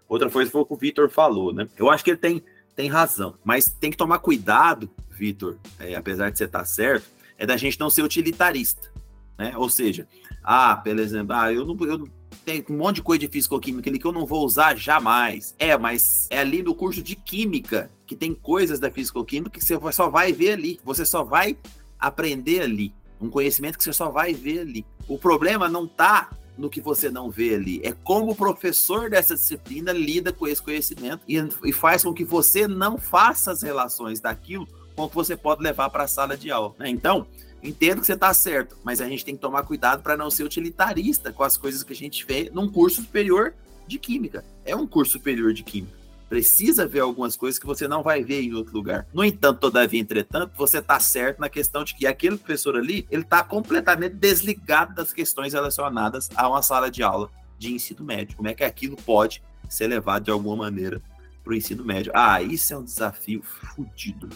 Outra 0.08 0.30
coisa 0.30 0.50
foi 0.50 0.60
o 0.62 0.66
que 0.66 0.72
o 0.72 0.76
Vitor 0.76 1.10
falou, 1.10 1.52
né? 1.52 1.68
Eu 1.76 1.90
acho 1.90 2.02
que 2.02 2.10
ele 2.10 2.16
tem, 2.16 2.42
tem 2.74 2.88
razão, 2.88 3.34
mas 3.44 3.66
tem 3.66 3.90
que 3.90 3.96
tomar 3.96 4.20
cuidado, 4.20 4.88
Vitor, 5.10 5.58
é, 5.78 5.94
apesar 5.94 6.30
de 6.30 6.38
você 6.38 6.44
estar 6.44 6.64
certo, 6.64 7.10
é 7.36 7.44
da 7.44 7.56
gente 7.56 7.78
não 7.78 7.90
ser 7.90 8.02
utilitarista, 8.02 8.90
né? 9.36 9.52
Ou 9.56 9.68
seja, 9.68 10.06
ah, 10.42 10.76
por 10.76 10.98
exemplo, 10.98 11.34
ah, 11.34 11.52
eu 11.52 11.66
não, 11.66 11.76
eu, 11.86 12.08
tem 12.46 12.64
um 12.70 12.76
monte 12.76 12.96
de 12.96 13.02
coisa 13.02 13.18
de 13.18 13.28
fisicoquímica 13.28 13.90
ali 13.90 13.98
que 13.98 14.06
eu 14.06 14.12
não 14.12 14.24
vou 14.24 14.46
usar 14.46 14.76
jamais. 14.76 15.52
É, 15.58 15.76
mas 15.76 16.28
é 16.30 16.38
ali 16.38 16.62
no 16.62 16.76
curso 16.76 17.02
de 17.02 17.16
química 17.16 17.90
que 18.06 18.14
tem 18.14 18.32
coisas 18.32 18.78
da 18.78 18.88
fisicoquímica 18.88 19.58
que 19.58 19.64
você 19.64 19.76
só 19.92 20.08
vai 20.08 20.32
ver 20.32 20.52
ali. 20.52 20.78
Você 20.84 21.04
só 21.04 21.24
vai 21.24 21.58
aprender 21.98 22.62
ali. 22.62 22.94
Um 23.20 23.28
conhecimento 23.28 23.76
que 23.76 23.82
você 23.82 23.92
só 23.92 24.10
vai 24.10 24.32
ver 24.32 24.60
ali. 24.60 24.86
O 25.08 25.18
problema 25.18 25.68
não 25.68 25.88
tá 25.88 26.30
no 26.56 26.70
que 26.70 26.80
você 26.80 27.10
não 27.10 27.32
vê 27.32 27.56
ali. 27.56 27.80
É 27.82 27.90
como 27.90 28.30
o 28.30 28.36
professor 28.36 29.10
dessa 29.10 29.34
disciplina 29.34 29.92
lida 29.92 30.32
com 30.32 30.46
esse 30.46 30.62
conhecimento 30.62 31.22
e, 31.26 31.36
e 31.64 31.72
faz 31.72 32.04
com 32.04 32.14
que 32.14 32.24
você 32.24 32.68
não 32.68 32.96
faça 32.96 33.50
as 33.50 33.62
relações 33.62 34.20
daquilo 34.20 34.68
com 34.94 35.02
o 35.02 35.08
que 35.08 35.16
você 35.16 35.36
pode 35.36 35.64
levar 35.64 35.90
para 35.90 36.04
a 36.04 36.08
sala 36.08 36.36
de 36.36 36.50
aula. 36.52 36.74
Né? 36.78 36.88
Então, 36.90 37.26
entendo 37.66 38.00
que 38.00 38.06
você 38.06 38.14
está 38.14 38.32
certo, 38.32 38.76
mas 38.84 39.00
a 39.00 39.08
gente 39.08 39.24
tem 39.24 39.34
que 39.34 39.40
tomar 39.40 39.62
cuidado 39.62 40.02
para 40.02 40.16
não 40.16 40.30
ser 40.30 40.44
utilitarista 40.44 41.32
com 41.32 41.42
as 41.42 41.56
coisas 41.56 41.82
que 41.82 41.92
a 41.92 41.96
gente 41.96 42.24
vê 42.24 42.50
num 42.52 42.68
curso 42.68 43.02
superior 43.02 43.54
de 43.86 43.98
química. 43.98 44.44
É 44.64 44.74
um 44.74 44.86
curso 44.86 45.12
superior 45.12 45.52
de 45.52 45.62
química. 45.62 45.96
Precisa 46.28 46.86
ver 46.86 47.00
algumas 47.00 47.36
coisas 47.36 47.58
que 47.58 47.66
você 47.66 47.86
não 47.86 48.02
vai 48.02 48.24
ver 48.24 48.42
em 48.42 48.52
outro 48.52 48.74
lugar. 48.74 49.06
No 49.14 49.24
entanto, 49.24 49.60
todavia, 49.60 50.00
entretanto, 50.00 50.52
você 50.56 50.78
está 50.78 50.98
certo 50.98 51.38
na 51.38 51.48
questão 51.48 51.84
de 51.84 51.94
que 51.94 52.06
aquele 52.06 52.36
professor 52.36 52.76
ali, 52.76 53.06
ele 53.10 53.22
está 53.22 53.44
completamente 53.44 54.16
desligado 54.16 54.94
das 54.94 55.12
questões 55.12 55.52
relacionadas 55.52 56.28
a 56.34 56.48
uma 56.48 56.62
sala 56.62 56.90
de 56.90 57.02
aula 57.02 57.30
de 57.58 57.72
ensino 57.72 58.04
médio. 58.04 58.36
Como 58.36 58.48
é 58.48 58.54
que 58.54 58.64
aquilo 58.64 58.96
pode 58.96 59.40
ser 59.68 59.86
levado 59.86 60.24
de 60.24 60.30
alguma 60.30 60.56
maneira 60.56 61.00
para 61.44 61.52
o 61.52 61.56
ensino 61.56 61.84
médio? 61.84 62.10
Ah, 62.14 62.42
isso 62.42 62.74
é 62.74 62.76
um 62.76 62.84
desafio 62.84 63.42
fodido 63.42 64.28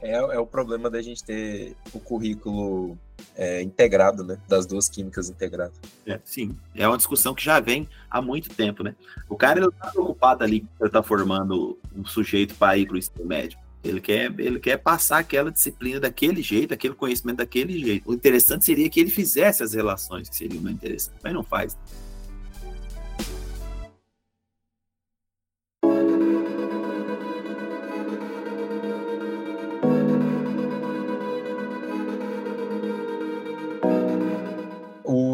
É, 0.00 0.14
é 0.14 0.38
o 0.38 0.46
problema 0.46 0.88
da 0.90 1.00
gente 1.02 1.22
ter 1.22 1.76
o 1.92 2.00
currículo 2.00 2.98
é, 3.36 3.62
integrado, 3.62 4.24
né? 4.24 4.38
Das 4.48 4.66
duas 4.66 4.88
químicas 4.88 5.28
integradas. 5.28 5.78
É, 6.06 6.18
sim, 6.24 6.56
é 6.74 6.86
uma 6.86 6.96
discussão 6.96 7.34
que 7.34 7.44
já 7.44 7.60
vem 7.60 7.88
há 8.10 8.20
muito 8.20 8.50
tempo, 8.50 8.82
né? 8.82 8.94
O 9.28 9.36
cara 9.36 9.60
ele 9.60 9.70
tá 9.72 9.90
preocupado 9.90 10.44
ali 10.44 10.60
que 10.60 10.88
tá 10.88 11.02
formando 11.02 11.78
um 11.94 12.04
sujeito 12.04 12.54
para 12.54 12.76
ir 12.76 12.86
para 12.86 12.94
o 12.94 12.98
ensino 12.98 13.24
médio. 13.24 13.58
Ele 13.84 14.00
quer, 14.00 14.32
ele 14.38 14.60
quer 14.60 14.76
passar 14.76 15.18
aquela 15.18 15.50
disciplina 15.50 15.98
daquele 15.98 16.40
jeito, 16.40 16.72
aquele 16.72 16.94
conhecimento 16.94 17.38
daquele 17.38 17.78
jeito. 17.78 18.08
O 18.08 18.14
interessante 18.14 18.64
seria 18.64 18.88
que 18.88 19.00
ele 19.00 19.10
fizesse 19.10 19.62
as 19.62 19.72
relações 19.72 20.28
que 20.28 20.36
seriam 20.36 20.62
mais 20.62 20.76
interessantes, 20.76 21.18
mas 21.22 21.34
não 21.34 21.42
faz. 21.42 21.76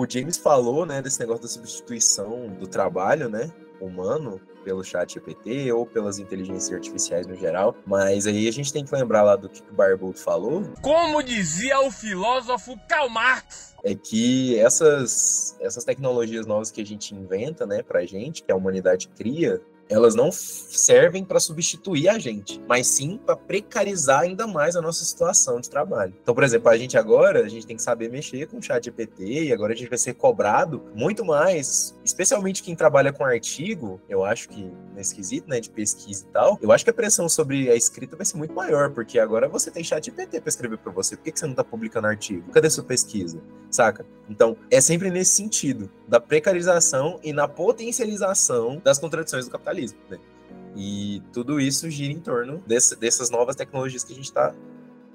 James 0.09 0.36
falou, 0.36 0.86
né, 0.86 1.02
desse 1.02 1.20
negócio 1.20 1.42
da 1.42 1.48
substituição 1.48 2.48
do 2.48 2.66
trabalho, 2.66 3.28
né, 3.28 3.50
humano 3.80 4.40
pelo 4.64 4.82
chat 4.84 5.14
GPT 5.14 5.72
ou 5.72 5.86
pelas 5.86 6.18
inteligências 6.18 6.72
artificiais 6.72 7.26
no 7.26 7.36
geral, 7.36 7.74
mas 7.86 8.26
aí 8.26 8.48
a 8.48 8.50
gente 8.50 8.72
tem 8.72 8.84
que 8.84 8.94
lembrar 8.94 9.22
lá 9.22 9.36
do 9.36 9.48
que 9.48 9.62
o 9.62 9.74
Barbudo 9.74 10.18
falou. 10.18 10.62
Como 10.82 11.22
dizia 11.22 11.80
o 11.80 11.90
filósofo 11.90 12.78
Karl 12.88 13.09
Marx, 13.09 13.74
é 13.84 13.94
que 13.94 14.59
essas, 14.59 15.56
essas 15.61 15.84
tecnologias 15.84 16.46
novas 16.46 16.70
que 16.70 16.80
a 16.80 16.86
gente 16.86 17.14
inventa, 17.14 17.64
né, 17.64 17.82
pra 17.82 18.04
gente, 18.04 18.42
que 18.42 18.52
a 18.52 18.56
humanidade 18.56 19.09
cria, 19.09 19.61
elas 19.89 20.14
não 20.14 20.30
servem 20.30 21.24
para 21.24 21.41
substituir 21.41 22.09
a 22.09 22.18
gente, 22.18 22.61
mas 22.68 22.86
sim 22.86 23.18
para 23.24 23.36
precarizar 23.36 24.20
ainda 24.20 24.47
mais 24.47 24.76
a 24.76 24.82
nossa 24.82 25.05
situação 25.05 25.61
de 25.61 25.70
trabalho. 25.70 26.14
Então, 26.22 26.34
por 26.34 26.45
exemplo, 26.45 26.68
a 26.68 26.76
gente 26.76 26.97
agora, 26.97 27.45
a 27.45 27.49
gente 27.49 27.66
tem 27.66 27.76
que 27.76 27.82
saber 27.82 28.11
mexer 28.11 28.47
com 28.47 28.59
o 28.59 28.62
chat 28.62 28.84
GPT 28.84 29.45
e 29.45 29.53
agora 29.53 29.72
a 29.72 29.76
gente 29.76 29.89
vai 29.89 29.99
ser 29.99 30.14
cobrado 30.14 30.82
muito 30.95 31.24
mais, 31.24 31.97
especialmente 32.05 32.62
quem 32.62 32.76
trabalha 32.76 33.12
com 33.12 33.24
artigo, 33.24 34.01
eu 34.09 34.24
acho 34.24 34.49
que 34.49 34.70
nesse 34.95 35.14
quesito, 35.14 35.49
né, 35.49 35.61
de 35.61 35.70
pesquisa 35.70 36.24
e 36.28 36.32
tal, 36.32 36.59
eu 36.61 36.70
acho 36.72 36.84
que 36.84 36.91
a 36.91 36.95
pressão 36.95 37.28
sobre 37.28 37.70
a 37.70 37.74
escrita 37.74 38.16
vai 38.16 38.26
ser 38.26 38.36
muito 38.36 38.55
maior, 38.55 38.91
porque 38.91 39.18
agora 39.18 39.49
você 39.49 39.70
tem 39.70 39.82
chat 39.82 40.05
GPT 40.05 40.41
para 40.41 40.49
escrever 40.49 40.78
para 40.78 40.93
você. 40.93 41.16
Por 41.16 41.24
que, 41.24 41.32
que 41.32 41.39
você 41.39 41.47
não 41.47 41.53
está 41.53 41.64
publicando 41.64 42.07
artigo? 42.07 42.51
Cadê 42.53 42.68
sua 42.68 42.84
pesquisa? 42.84 43.41
Saca? 43.70 44.05
Então, 44.28 44.57
é 44.70 44.80
sempre 44.80 45.11
nesse 45.11 45.32
sentido, 45.32 45.91
da 46.07 46.20
precarização 46.20 47.18
e 47.22 47.32
na 47.32 47.49
potencialização 47.49 48.80
das 48.82 48.99
contradições 48.99 49.47
do 49.47 49.51
capitalismo 49.51 49.78
capitalismo, 49.79 49.99
né? 50.11 50.18
E 50.76 51.22
tudo 51.33 51.61
isso 51.61 51.91
gira 51.91 52.12
em 52.12 52.20
torno 52.20 52.62
desse, 52.66 52.97
dessas 52.97 53.31
novas 53.31 53.57
tecnologias 53.57 54.05
que 54.05 54.12
a 54.12 54.16
gente 54.16 54.26
está 54.26 54.55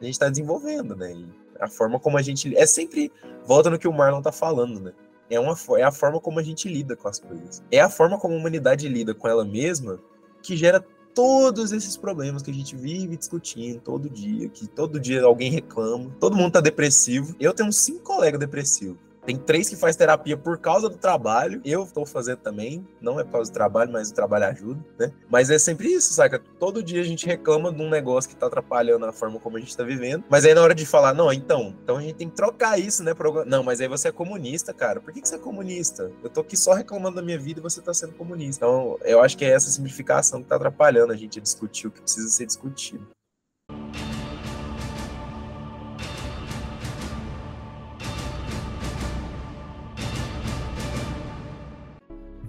a 0.01 0.05
gente 0.05 0.19
tá 0.19 0.29
desenvolvendo, 0.29 0.95
né? 0.95 1.13
E 1.13 1.25
a 1.59 1.67
forma 1.67 1.99
como 1.99 2.17
a 2.17 2.21
gente 2.21 2.55
é 2.57 2.65
sempre 2.65 3.11
volta 3.45 3.69
no 3.69 3.79
que 3.79 3.87
o 3.87 3.93
Marlon 3.93 4.21
tá 4.21 4.31
falando, 4.31 4.79
né? 4.79 4.93
É 5.29 5.39
uma 5.39 5.55
é 5.77 5.83
a 5.83 5.91
forma 5.91 6.19
como 6.19 6.39
a 6.39 6.43
gente 6.43 6.67
lida 6.67 6.95
com 6.95 7.07
as 7.07 7.19
coisas. 7.19 7.63
É 7.71 7.79
a 7.79 7.89
forma 7.89 8.19
como 8.19 8.33
a 8.33 8.37
humanidade 8.37 8.87
lida 8.89 9.13
com 9.13 9.27
ela 9.27 9.45
mesma 9.45 9.99
que 10.41 10.57
gera 10.57 10.85
todos 11.13 11.71
esses 11.71 11.95
problemas 11.95 12.41
que 12.41 12.51
a 12.51 12.53
gente 12.53 12.75
vive 12.75 13.15
discutindo 13.15 13.79
todo 13.79 14.09
dia, 14.09 14.49
que 14.49 14.67
todo 14.67 14.99
dia 14.99 15.23
alguém 15.23 15.49
reclama, 15.51 16.09
todo 16.19 16.35
mundo 16.35 16.51
tá 16.51 16.59
depressivo. 16.59 17.35
Eu 17.39 17.53
tenho 17.53 17.71
cinco 17.71 18.01
colegas 18.01 18.39
depressivos. 18.39 18.97
Tem 19.25 19.37
três 19.37 19.69
que 19.69 19.75
faz 19.75 19.95
terapia 19.95 20.35
por 20.35 20.57
causa 20.57 20.89
do 20.89 20.97
trabalho. 20.97 21.61
Eu 21.63 21.83
estou 21.83 22.05
fazendo 22.05 22.39
também. 22.39 22.85
Não 23.01 23.19
é 23.19 23.23
por 23.23 23.33
causa 23.33 23.51
do 23.51 23.53
trabalho, 23.53 23.91
mas 23.91 24.09
o 24.09 24.13
trabalho 24.13 24.45
ajuda, 24.45 24.83
né? 24.99 25.11
Mas 25.29 25.49
é 25.49 25.57
sempre 25.57 25.87
isso, 25.87 26.13
saca? 26.13 26.39
Todo 26.59 26.83
dia 26.83 27.01
a 27.01 27.05
gente 27.05 27.25
reclama 27.25 27.71
de 27.71 27.81
um 27.81 27.89
negócio 27.89 28.29
que 28.29 28.35
tá 28.35 28.47
atrapalhando 28.47 29.05
a 29.05 29.13
forma 29.13 29.39
como 29.39 29.57
a 29.57 29.59
gente 29.59 29.75
tá 29.75 29.83
vivendo. 29.83 30.23
Mas 30.29 30.45
aí 30.45 30.53
na 30.53 30.61
hora 30.61 30.75
de 30.75 30.85
falar, 30.85 31.13
não, 31.13 31.31
então, 31.31 31.75
então 31.83 31.97
a 31.97 32.01
gente 32.01 32.15
tem 32.15 32.29
que 32.29 32.35
trocar 32.35 32.79
isso, 32.79 33.03
né? 33.03 33.13
Não, 33.45 33.63
mas 33.63 33.79
aí 33.79 33.87
você 33.87 34.09
é 34.09 34.11
comunista, 34.11 34.73
cara. 34.73 34.99
Por 34.99 35.13
que, 35.13 35.21
que 35.21 35.27
você 35.27 35.35
é 35.35 35.39
comunista? 35.39 36.11
Eu 36.23 36.29
tô 36.29 36.41
aqui 36.41 36.57
só 36.57 36.73
reclamando 36.73 37.15
da 37.15 37.21
minha 37.21 37.39
vida 37.39 37.59
e 37.59 37.63
você 37.63 37.81
tá 37.81 37.93
sendo 37.93 38.13
comunista. 38.13 38.65
Então, 38.65 38.97
eu 39.03 39.21
acho 39.21 39.37
que 39.37 39.45
é 39.45 39.49
essa 39.49 39.69
simplificação 39.69 40.41
que 40.41 40.49
tá 40.49 40.55
atrapalhando 40.55 41.13
a 41.13 41.15
gente 41.15 41.39
a 41.39 41.41
discutir 41.41 41.87
o 41.87 41.91
que 41.91 42.01
precisa 42.01 42.29
ser 42.29 42.45
discutido. 42.45 43.07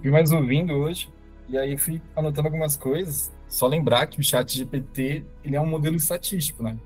Fui 0.05 0.11
mais 0.11 0.31
ouvindo 0.31 0.71
hoje, 0.73 1.11
e 1.49 1.57
aí 1.57 1.75
fui 1.75 1.99
anotando 2.15 2.47
algumas 2.47 2.77
coisas. 2.77 3.33
Só 3.47 3.65
lembrar 3.65 4.05
que 4.05 4.19
o 4.19 4.23
chat 4.23 4.55
GPT, 4.55 5.25
ele 5.43 5.55
é 5.55 5.61
um 5.61 5.65
modelo 5.65 5.95
estatístico, 5.95 6.61
né? 6.61 6.77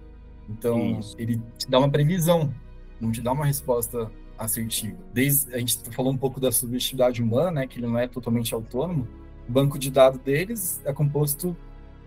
Então, 0.47 0.97
Isso. 1.01 1.17
ele 1.19 1.41
te 1.57 1.69
dá 1.69 1.79
uma 1.79 1.89
previsão, 1.89 2.53
não 2.97 3.11
te 3.11 3.21
dá 3.21 3.33
uma 3.33 3.45
resposta 3.45 4.09
assertiva. 4.37 4.95
Desde, 5.13 5.53
a 5.53 5.57
gente 5.57 5.77
falou 5.91 6.13
um 6.13 6.17
pouco 6.17 6.39
da 6.39 6.49
subjetividade 6.49 7.21
humana, 7.21 7.51
né, 7.51 7.67
que 7.67 7.77
ele 7.77 7.87
não 7.87 7.99
é 7.99 8.07
totalmente 8.07 8.53
autônomo. 8.53 9.05
O 9.49 9.51
banco 9.51 9.77
de 9.77 9.91
dados 9.91 10.21
deles 10.21 10.81
é 10.85 10.93
composto 10.93 11.57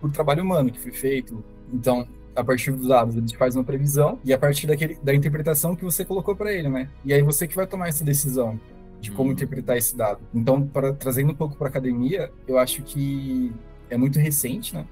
por 0.00 0.10
trabalho 0.10 0.42
humano 0.42 0.72
que 0.72 0.80
foi 0.80 0.92
feito. 0.92 1.44
Então, 1.70 2.08
a 2.34 2.42
partir 2.42 2.72
dos 2.72 2.88
dados, 2.88 3.14
ele 3.14 3.26
te 3.26 3.36
faz 3.36 3.54
uma 3.54 3.64
previsão 3.64 4.18
e 4.24 4.32
a 4.32 4.38
partir 4.38 4.66
daquele, 4.66 4.94
da 5.02 5.14
interpretação 5.14 5.76
que 5.76 5.84
você 5.84 6.06
colocou 6.06 6.34
para 6.34 6.50
ele, 6.54 6.70
né? 6.70 6.88
E 7.04 7.12
aí 7.12 7.20
você 7.20 7.46
que 7.46 7.54
vai 7.54 7.66
tomar 7.66 7.88
essa 7.88 8.02
decisão 8.02 8.58
de 9.02 9.10
como 9.10 9.24
uhum. 9.28 9.32
interpretar 9.32 9.76
esse 9.76 9.96
dado. 9.96 10.20
Então, 10.32 10.64
para, 10.64 10.92
trazendo 10.92 11.32
um 11.32 11.34
pouco 11.34 11.56
para 11.56 11.66
a 11.66 11.70
academia, 11.70 12.30
eu 12.46 12.56
acho 12.56 12.82
que 12.82 13.52
é 13.90 13.96
muito 13.96 14.18
recente, 14.20 14.72
né? 14.72 14.86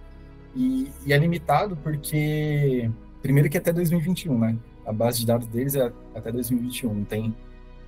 E, 0.54 0.90
e, 1.06 1.12
é 1.12 1.16
limitado 1.16 1.76
porque, 1.76 2.90
primeiro 3.22 3.48
que 3.48 3.56
é 3.56 3.60
até 3.60 3.72
2021, 3.72 4.36
né? 4.36 4.56
A 4.84 4.92
base 4.92 5.20
de 5.20 5.26
dados 5.26 5.46
deles 5.46 5.76
é 5.76 5.92
até 6.12 6.32
2021, 6.32 6.92
não 6.92 7.04
tem 7.04 7.34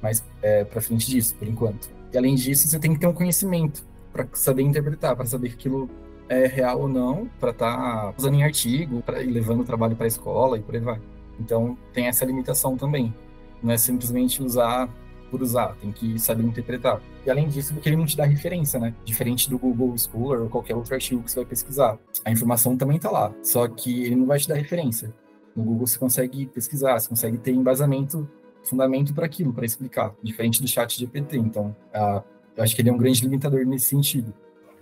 mais 0.00 0.24
é, 0.40 0.62
para 0.64 0.80
frente 0.80 1.10
disso, 1.10 1.34
por 1.34 1.48
enquanto. 1.48 1.90
E 2.12 2.16
além 2.16 2.36
disso, 2.36 2.68
você 2.68 2.78
tem 2.78 2.94
que 2.94 3.00
ter 3.00 3.08
um 3.08 3.12
conhecimento 3.12 3.84
para 4.12 4.28
saber 4.32 4.62
interpretar, 4.62 5.16
para 5.16 5.26
saber 5.26 5.48
que 5.48 5.54
aquilo 5.56 5.90
é 6.28 6.46
real 6.46 6.82
ou 6.82 6.88
não, 6.88 7.28
para 7.40 7.50
estar 7.50 7.76
tá 7.76 8.14
usando 8.16 8.34
em 8.34 8.44
artigo, 8.44 9.02
pra, 9.02 9.20
e 9.20 9.26
levando 9.26 9.62
o 9.62 9.64
trabalho 9.64 9.96
para 9.96 10.06
a 10.06 10.08
escola 10.08 10.56
e 10.56 10.62
por 10.62 10.76
aí 10.76 10.80
vai. 10.80 11.00
Então, 11.40 11.76
tem 11.92 12.06
essa 12.06 12.24
limitação 12.24 12.76
também. 12.76 13.12
Não 13.60 13.72
é 13.72 13.76
simplesmente 13.76 14.40
usar 14.40 14.88
por 15.32 15.42
usar, 15.42 15.74
tem 15.80 15.90
que 15.90 16.18
saber 16.18 16.44
interpretar. 16.44 17.00
E 17.24 17.30
além 17.30 17.48
disso, 17.48 17.72
porque 17.72 17.88
ele 17.88 17.96
não 17.96 18.04
te 18.04 18.14
dá 18.14 18.26
referência, 18.26 18.78
né? 18.78 18.94
Diferente 19.02 19.48
do 19.48 19.58
Google 19.58 19.96
Scholar 19.96 20.42
ou 20.42 20.50
qualquer 20.50 20.76
outro 20.76 20.92
artigo 20.92 21.22
que 21.22 21.30
você 21.30 21.40
vai 21.40 21.46
pesquisar. 21.46 21.98
A 22.22 22.30
informação 22.30 22.76
também 22.76 22.98
tá 22.98 23.10
lá, 23.10 23.32
só 23.42 23.66
que 23.66 24.04
ele 24.04 24.14
não 24.14 24.26
vai 24.26 24.38
te 24.38 24.46
dar 24.46 24.56
referência. 24.56 25.12
No 25.56 25.64
Google 25.64 25.86
você 25.86 25.98
consegue 25.98 26.46
pesquisar, 26.46 27.00
você 27.00 27.08
consegue 27.08 27.38
ter 27.38 27.52
embasamento, 27.52 28.28
fundamento 28.62 29.14
para 29.14 29.24
aquilo, 29.24 29.54
para 29.54 29.64
explicar, 29.64 30.14
diferente 30.22 30.60
do 30.60 30.68
chat 30.68 30.98
GPT. 30.98 31.38
Então, 31.38 31.74
uh, 31.94 32.22
eu 32.54 32.62
acho 32.62 32.76
que 32.76 32.82
ele 32.82 32.90
é 32.90 32.92
um 32.92 32.98
grande 32.98 33.22
limitador 33.22 33.64
nesse 33.64 33.86
sentido. 33.86 34.34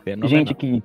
Fenomenal. 0.03 0.28
Gente, 0.28 0.53
aqui, 0.53 0.82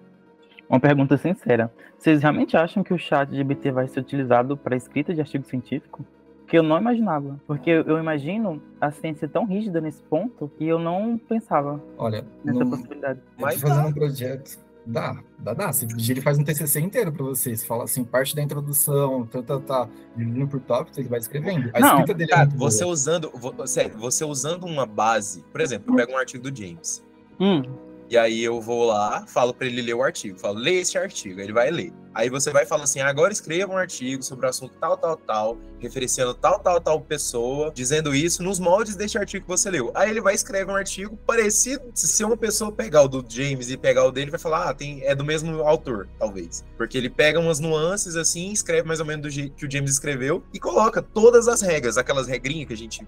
uma 0.70 0.80
pergunta 0.80 1.18
sincera. 1.18 1.74
Vocês 1.98 2.22
realmente 2.22 2.56
acham 2.56 2.84
que 2.84 2.94
o 2.94 3.00
chat 3.00 3.34
GPT 3.34 3.72
vai 3.72 3.88
ser 3.88 4.00
utilizado 4.00 4.56
para 4.56 4.76
escrita 4.76 5.12
de 5.12 5.22
artigo 5.22 5.44
científico? 5.44 6.06
Que 6.48 6.58
eu 6.58 6.64
não 6.64 6.78
imaginava. 6.78 7.40
Porque 7.48 7.70
eu 7.70 7.98
imagino 7.98 8.62
a 8.80 8.92
ciência 8.92 9.28
tão 9.28 9.46
rígida 9.46 9.82
nesse 9.82 10.02
ponto 10.04 10.50
que 10.58 10.66
eu 10.68 10.80
não 10.80 11.18
pensava 11.18 11.82
Olha, 11.98 12.26
nessa 12.44 12.64
no... 12.64 12.70
possibilidade. 12.70 13.20
Mas 13.40 13.62
fazendo 13.62 13.84
tá. 13.84 13.88
um 13.90 13.94
projeto 13.94 14.66
Dá, 14.88 15.18
dá, 15.40 15.54
dá. 15.54 15.74
Você, 15.74 15.88
ele 16.12 16.22
faz 16.22 16.38
um 16.38 16.44
TCC 16.44 16.80
inteiro 16.80 17.12
pra 17.12 17.26
você. 17.26 17.56
Você 17.56 17.66
fala 17.66 17.86
assim, 17.86 18.04
parte 18.04 18.36
da 18.36 18.42
introdução, 18.44 19.26
tá, 19.26 19.42
tá, 19.42 19.60
tá, 19.60 19.90
dividindo 20.16 20.48
por 20.48 20.60
tópicos, 20.60 21.00
ele 21.00 21.10
vai 21.10 21.18
escrevendo. 21.18 21.72
A 21.74 21.80
Não, 21.80 21.88
escrita 21.90 22.14
dele 22.14 22.32
é 22.32 22.38
muito 22.38 22.56
boa. 22.56 22.70
você 22.70 22.86
usando, 22.86 23.32
vo- 23.34 23.66
sério, 23.66 23.98
você 23.98 24.24
usando 24.24 24.66
uma 24.66 24.86
base, 24.86 25.44
por 25.52 25.60
exemplo, 25.60 25.92
eu 25.92 25.96
pego 25.96 26.12
um 26.12 26.18
artigo 26.18 26.50
do 26.50 26.56
James. 26.56 27.04
Hum. 27.40 27.64
E 28.10 28.18
aí 28.18 28.44
eu 28.44 28.62
vou 28.62 28.86
lá, 28.86 29.26
falo 29.28 29.54
pra 29.54 29.66
ele 29.66 29.82
ler 29.82 29.96
o 29.96 30.04
artigo, 30.04 30.38
falo, 30.38 30.60
lê 30.60 30.76
esse 30.76 30.98
artigo, 30.98 31.40
aí 31.40 31.46
ele 31.46 31.54
vai 31.54 31.72
ler. 31.72 31.92
Aí 32.14 32.30
você 32.30 32.50
vai 32.50 32.66
falar 32.66 32.86
assim, 32.86 33.02
agora 33.02 33.34
escreva 33.34 33.74
um 33.74 33.78
artigo 33.78 34.24
sobre 34.24 34.46
o 34.46 34.50
assunto 34.50 34.74
tal, 34.80 34.96
tal, 34.96 35.18
tal, 35.18 35.58
referenciando 35.80 36.34
tal, 36.34 36.60
tal, 36.60 36.80
tal 36.80 37.02
pessoa, 37.02 37.72
dizendo 37.76 38.16
isso 38.16 38.42
nos 38.42 38.58
moldes 38.58 38.96
deste 38.96 39.18
artigo 39.18 39.44
que 39.44 39.50
você 39.50 39.70
leu. 39.70 39.92
Aí 39.94 40.12
ele 40.12 40.22
vai 40.22 40.34
escrever 40.34 40.72
um 40.72 40.76
artigo 40.76 41.18
parecido, 41.26 41.84
se 41.94 42.24
uma 42.24 42.38
pessoa 42.38 42.72
pegar 42.72 43.02
o 43.02 43.08
do 43.10 43.26
James 43.28 43.70
e 43.70 43.76
pegar 43.76 44.06
o 44.06 44.12
dele, 44.12 44.32
vai 44.32 44.40
falar, 44.40 44.70
ah, 44.70 44.74
tem, 44.74 45.04
é 45.04 45.14
do 45.14 45.26
mesmo 45.26 45.62
autor, 45.64 46.08
talvez. 46.18 46.64
Porque 46.78 46.98
ele 46.98 47.10
pega 47.10 47.40
umas 47.40 47.60
nuances 47.60 48.16
assim, 48.16 48.52
escreve 48.52 48.88
mais 48.88 49.02
ou 49.02 49.06
menos 49.06 49.24
do 49.24 49.30
jeito 49.30 49.54
que 49.56 49.66
o 49.66 49.72
James 49.72 49.92
escreveu 49.92 50.42
e 50.54 50.60
coloca 50.60 51.02
todas 51.02 51.50
as 51.50 51.62
regras, 51.62 51.98
aquelas 51.98 52.28
regrinhas 52.28 52.68
que 52.68 52.74
a 52.74 52.78
gente 52.78 53.06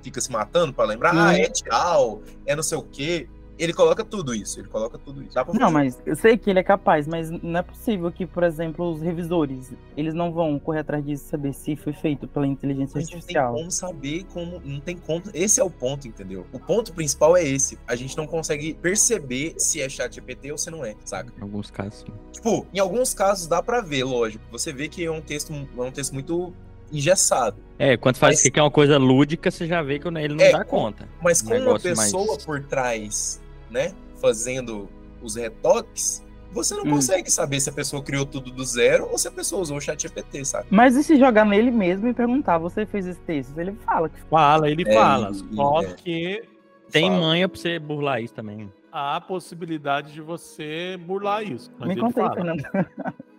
fica 0.00 0.20
se 0.20 0.30
matando 0.30 0.72
pra 0.72 0.84
lembrar, 0.84 1.12
ah, 1.16 1.36
é 1.36 1.48
tchau, 1.48 2.22
é 2.46 2.54
não 2.54 2.62
sei 2.62 2.78
o 2.78 2.82
quê. 2.82 3.26
Ele 3.58 3.72
coloca 3.72 4.04
tudo 4.04 4.34
isso, 4.34 4.58
ele 4.58 4.68
coloca 4.68 4.98
tudo 4.98 5.22
isso. 5.22 5.34
Dá 5.34 5.44
pra 5.44 5.54
Não, 5.54 5.60
fazer. 5.70 5.72
mas 5.74 6.02
eu 6.04 6.16
sei 6.16 6.36
que 6.36 6.50
ele 6.50 6.58
é 6.58 6.62
capaz, 6.62 7.06
mas 7.06 7.30
não 7.30 7.58
é 7.58 7.62
possível 7.62 8.10
que, 8.10 8.26
por 8.26 8.42
exemplo, 8.42 8.90
os 8.90 9.00
revisores, 9.00 9.72
eles 9.96 10.12
não 10.12 10.32
vão 10.32 10.58
correr 10.58 10.80
atrás 10.80 11.04
disso 11.04 11.24
saber 11.28 11.52
se 11.54 11.76
foi 11.76 11.92
feito 11.92 12.26
pela 12.26 12.46
inteligência 12.46 12.94
Mas 12.96 13.04
não 13.04 13.08
tem 13.10 13.16
artificial. 13.18 13.54
como 13.54 13.70
saber 13.70 14.24
como. 14.32 14.60
Não 14.64 14.80
tem 14.80 14.96
como. 14.96 15.22
Esse 15.32 15.60
é 15.60 15.64
o 15.64 15.70
ponto, 15.70 16.08
entendeu? 16.08 16.46
O 16.52 16.58
ponto 16.58 16.92
principal 16.92 17.36
é 17.36 17.44
esse. 17.44 17.78
A 17.86 17.94
gente 17.94 18.16
não 18.16 18.26
consegue 18.26 18.74
perceber 18.74 19.54
se 19.58 19.80
é 19.80 19.88
chat 19.88 20.14
GPT 20.14 20.50
ou 20.52 20.58
se 20.58 20.70
não 20.70 20.84
é, 20.84 20.94
saca? 21.04 21.32
Em 21.38 21.42
alguns 21.42 21.70
casos, 21.70 22.00
sim. 22.00 22.12
Tipo, 22.32 22.66
em 22.74 22.78
alguns 22.80 23.14
casos 23.14 23.46
dá 23.46 23.62
pra 23.62 23.80
ver, 23.80 24.04
lógico. 24.04 24.44
Você 24.50 24.72
vê 24.72 24.88
que 24.88 25.04
é 25.04 25.10
um 25.10 25.20
texto, 25.20 25.52
é 25.52 25.80
um 25.80 25.90
texto 25.92 26.12
muito 26.12 26.52
engessado. 26.92 27.56
É, 27.78 27.96
quando 27.96 28.16
faz 28.16 28.42
Mas- 28.42 28.50
que 28.52 28.58
é 28.58 28.62
uma 28.62 28.70
coisa 28.70 28.98
lúdica, 28.98 29.50
você 29.50 29.66
já 29.66 29.82
vê 29.82 29.98
que 29.98 30.06
ele 30.06 30.34
não 30.34 30.40
É, 30.44 30.52
dá 30.52 30.64
conta. 30.64 31.08
Mas 31.22 31.40
Um 31.42 31.46
com 31.46 31.50
uma 31.54 31.58
negócio 31.60 31.96
mais- 31.96 32.12
pessoa 32.12 32.38
por 32.38 32.62
trás, 32.64 33.40
né, 33.74 33.92
fazendo 34.20 34.88
os 35.20 35.34
retoques, 35.34 36.24
você 36.52 36.74
não 36.76 36.84
Hum. 36.84 36.90
consegue 36.90 37.28
saber 37.30 37.58
se 37.60 37.68
a 37.68 37.72
pessoa 37.72 38.00
criou 38.02 38.24
tudo 38.24 38.52
do 38.52 38.64
zero 38.64 39.08
ou 39.10 39.18
se 39.18 39.26
a 39.26 39.30
pessoa 39.32 39.60
usou 39.60 39.76
o 39.78 39.80
chat 39.80 40.00
GPT, 40.00 40.44
sabe? 40.44 40.66
Mas 40.70 40.94
e 40.94 41.02
se 41.02 41.16
jogar 41.18 41.44
nele 41.44 41.72
mesmo 41.72 42.06
e 42.06 42.14
perguntar, 42.14 42.58
você 42.58 42.86
fez 42.86 43.04
esse 43.06 43.18
texto? 43.22 43.58
Ele 43.58 43.72
fala 43.84 44.08
que 44.08 44.20
Fala, 44.30 44.70
ele 44.70 44.84
É, 44.88 44.94
fala. 44.94 45.32
Só 45.34 45.82
é. 45.82 45.92
que 45.94 46.44
Tem 46.92 47.08
Fala. 47.10 47.20
manha 47.20 47.48
pra 47.48 47.58
você 47.60 47.78
burlar 47.80 48.22
isso 48.22 48.32
também. 48.34 48.70
há 48.92 49.16
a 49.16 49.20
possibilidade 49.20 50.12
de 50.12 50.20
você 50.20 50.96
burlar 51.04 51.42
isso. 51.42 51.68
Mas 51.76 51.88
Me 51.88 51.96
conta 51.96 52.22
aí. 52.28 52.34
Fernando. 52.34 52.62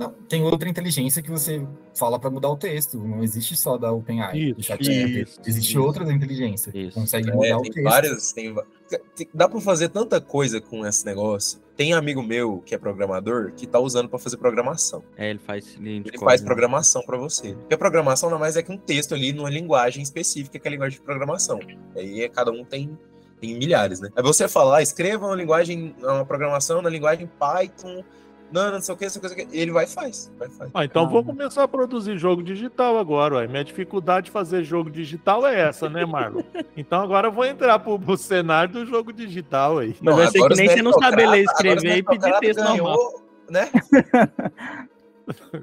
Não, 0.00 0.10
tem 0.28 0.42
outra 0.42 0.66
inteligência 0.66 1.20
que 1.22 1.30
você 1.30 1.62
fala 1.94 2.18
pra 2.18 2.30
mudar 2.30 2.48
o 2.48 2.56
texto. 2.56 2.96
Não 2.98 3.22
existe 3.22 3.54
só 3.54 3.76
da 3.76 3.92
OpenAI. 3.92 4.54
Isso, 4.58 4.72
isso, 4.80 5.40
Existe 5.46 5.70
isso. 5.72 5.82
outras 5.82 6.08
inteligências. 6.10 6.72
que 6.72 6.78
Isso. 6.86 6.94
Consegue 6.98 7.28
É, 7.30 7.34
mudar 7.34 7.58
o 7.58 7.62
tem 7.62 7.70
texto. 7.72 7.84
várias. 7.84 8.32
Tem, 8.32 8.54
dá 9.34 9.46
pra 9.46 9.60
fazer 9.60 9.90
tanta 9.90 10.18
coisa 10.20 10.58
com 10.60 10.86
esse 10.86 11.04
negócio. 11.04 11.60
Tem 11.76 11.92
amigo 11.92 12.22
meu 12.22 12.62
que 12.64 12.74
é 12.74 12.78
programador 12.78 13.52
que 13.52 13.66
tá 13.66 13.78
usando 13.78 14.08
pra 14.08 14.18
fazer 14.18 14.38
programação. 14.38 15.04
É, 15.18 15.28
ele 15.30 15.38
faz 15.38 15.74
linha 15.76 16.00
de 16.00 16.08
Ele 16.08 16.16
código, 16.16 16.24
faz 16.24 16.40
né? 16.40 16.46
programação 16.46 17.02
pra 17.02 17.18
você. 17.18 17.52
Porque 17.54 17.74
a 17.74 17.78
programação 17.78 18.30
nada 18.30 18.40
mais 18.40 18.56
é 18.56 18.62
que 18.62 18.72
um 18.72 18.78
texto 18.78 19.14
ali 19.14 19.32
numa 19.34 19.50
linguagem 19.50 20.02
específica 20.02 20.58
que 20.58 20.66
é 20.66 20.70
a 20.70 20.72
linguagem 20.72 20.98
de 20.98 21.04
programação. 21.04 21.60
Aí 21.94 22.22
é- 22.22 22.28
cada 22.30 22.50
um 22.50 22.64
tem, 22.64 22.98
tem 23.38 23.54
milhares, 23.58 24.00
né? 24.00 24.08
Aí 24.16 24.22
você 24.22 24.48
fala, 24.48 24.78
ah, 24.78 24.82
escreva 24.82 25.26
uma 25.26 25.36
linguagem, 25.36 25.94
uma 26.02 26.24
programação 26.24 26.80
na 26.82 26.88
linguagem 26.88 27.30
Python, 27.38 28.02
não, 28.52 28.72
não 28.72 28.80
sei 28.80 28.94
o 28.94 28.98
que, 28.98 29.04
não 29.04 29.10
sei 29.10 29.18
o 29.18 29.22
que, 29.22 29.28
não 29.28 29.36
sei 29.36 29.44
o 29.44 29.48
que. 29.48 29.56
Ele 29.56 29.70
vai 29.70 29.84
e 29.84 29.88
faz. 29.88 30.30
Vai 30.38 30.48
faz. 30.48 30.70
Ah, 30.74 30.84
então 30.84 31.08
vou 31.08 31.24
começar 31.24 31.62
a 31.62 31.68
produzir 31.68 32.18
jogo 32.18 32.42
digital 32.42 32.98
agora, 32.98 33.36
ué. 33.36 33.46
Minha 33.46 33.64
dificuldade 33.64 34.26
de 34.26 34.30
fazer 34.30 34.64
jogo 34.64 34.90
digital 34.90 35.46
é 35.46 35.60
essa, 35.60 35.88
né, 35.88 36.04
Marlon? 36.04 36.42
Então 36.76 37.02
agora 37.02 37.28
eu 37.28 37.32
vou 37.32 37.44
entrar 37.44 37.78
pro, 37.78 37.98
pro 37.98 38.16
cenário 38.16 38.72
do 38.72 38.86
jogo 38.86 39.12
digital 39.12 39.78
aí. 39.78 39.94
Mas 40.00 40.16
vai 40.16 40.26
ser 40.28 40.48
que 40.48 40.54
nem 40.54 40.68
você 40.68 40.82
não 40.82 40.92
saber 40.92 41.26
ler 41.28 41.44
escrever 41.44 41.96
e 41.98 42.02
pedir 42.02 42.38
texto 42.38 42.62
normal. 42.62 42.96
ganhou, 42.96 43.22
né? 43.50 43.70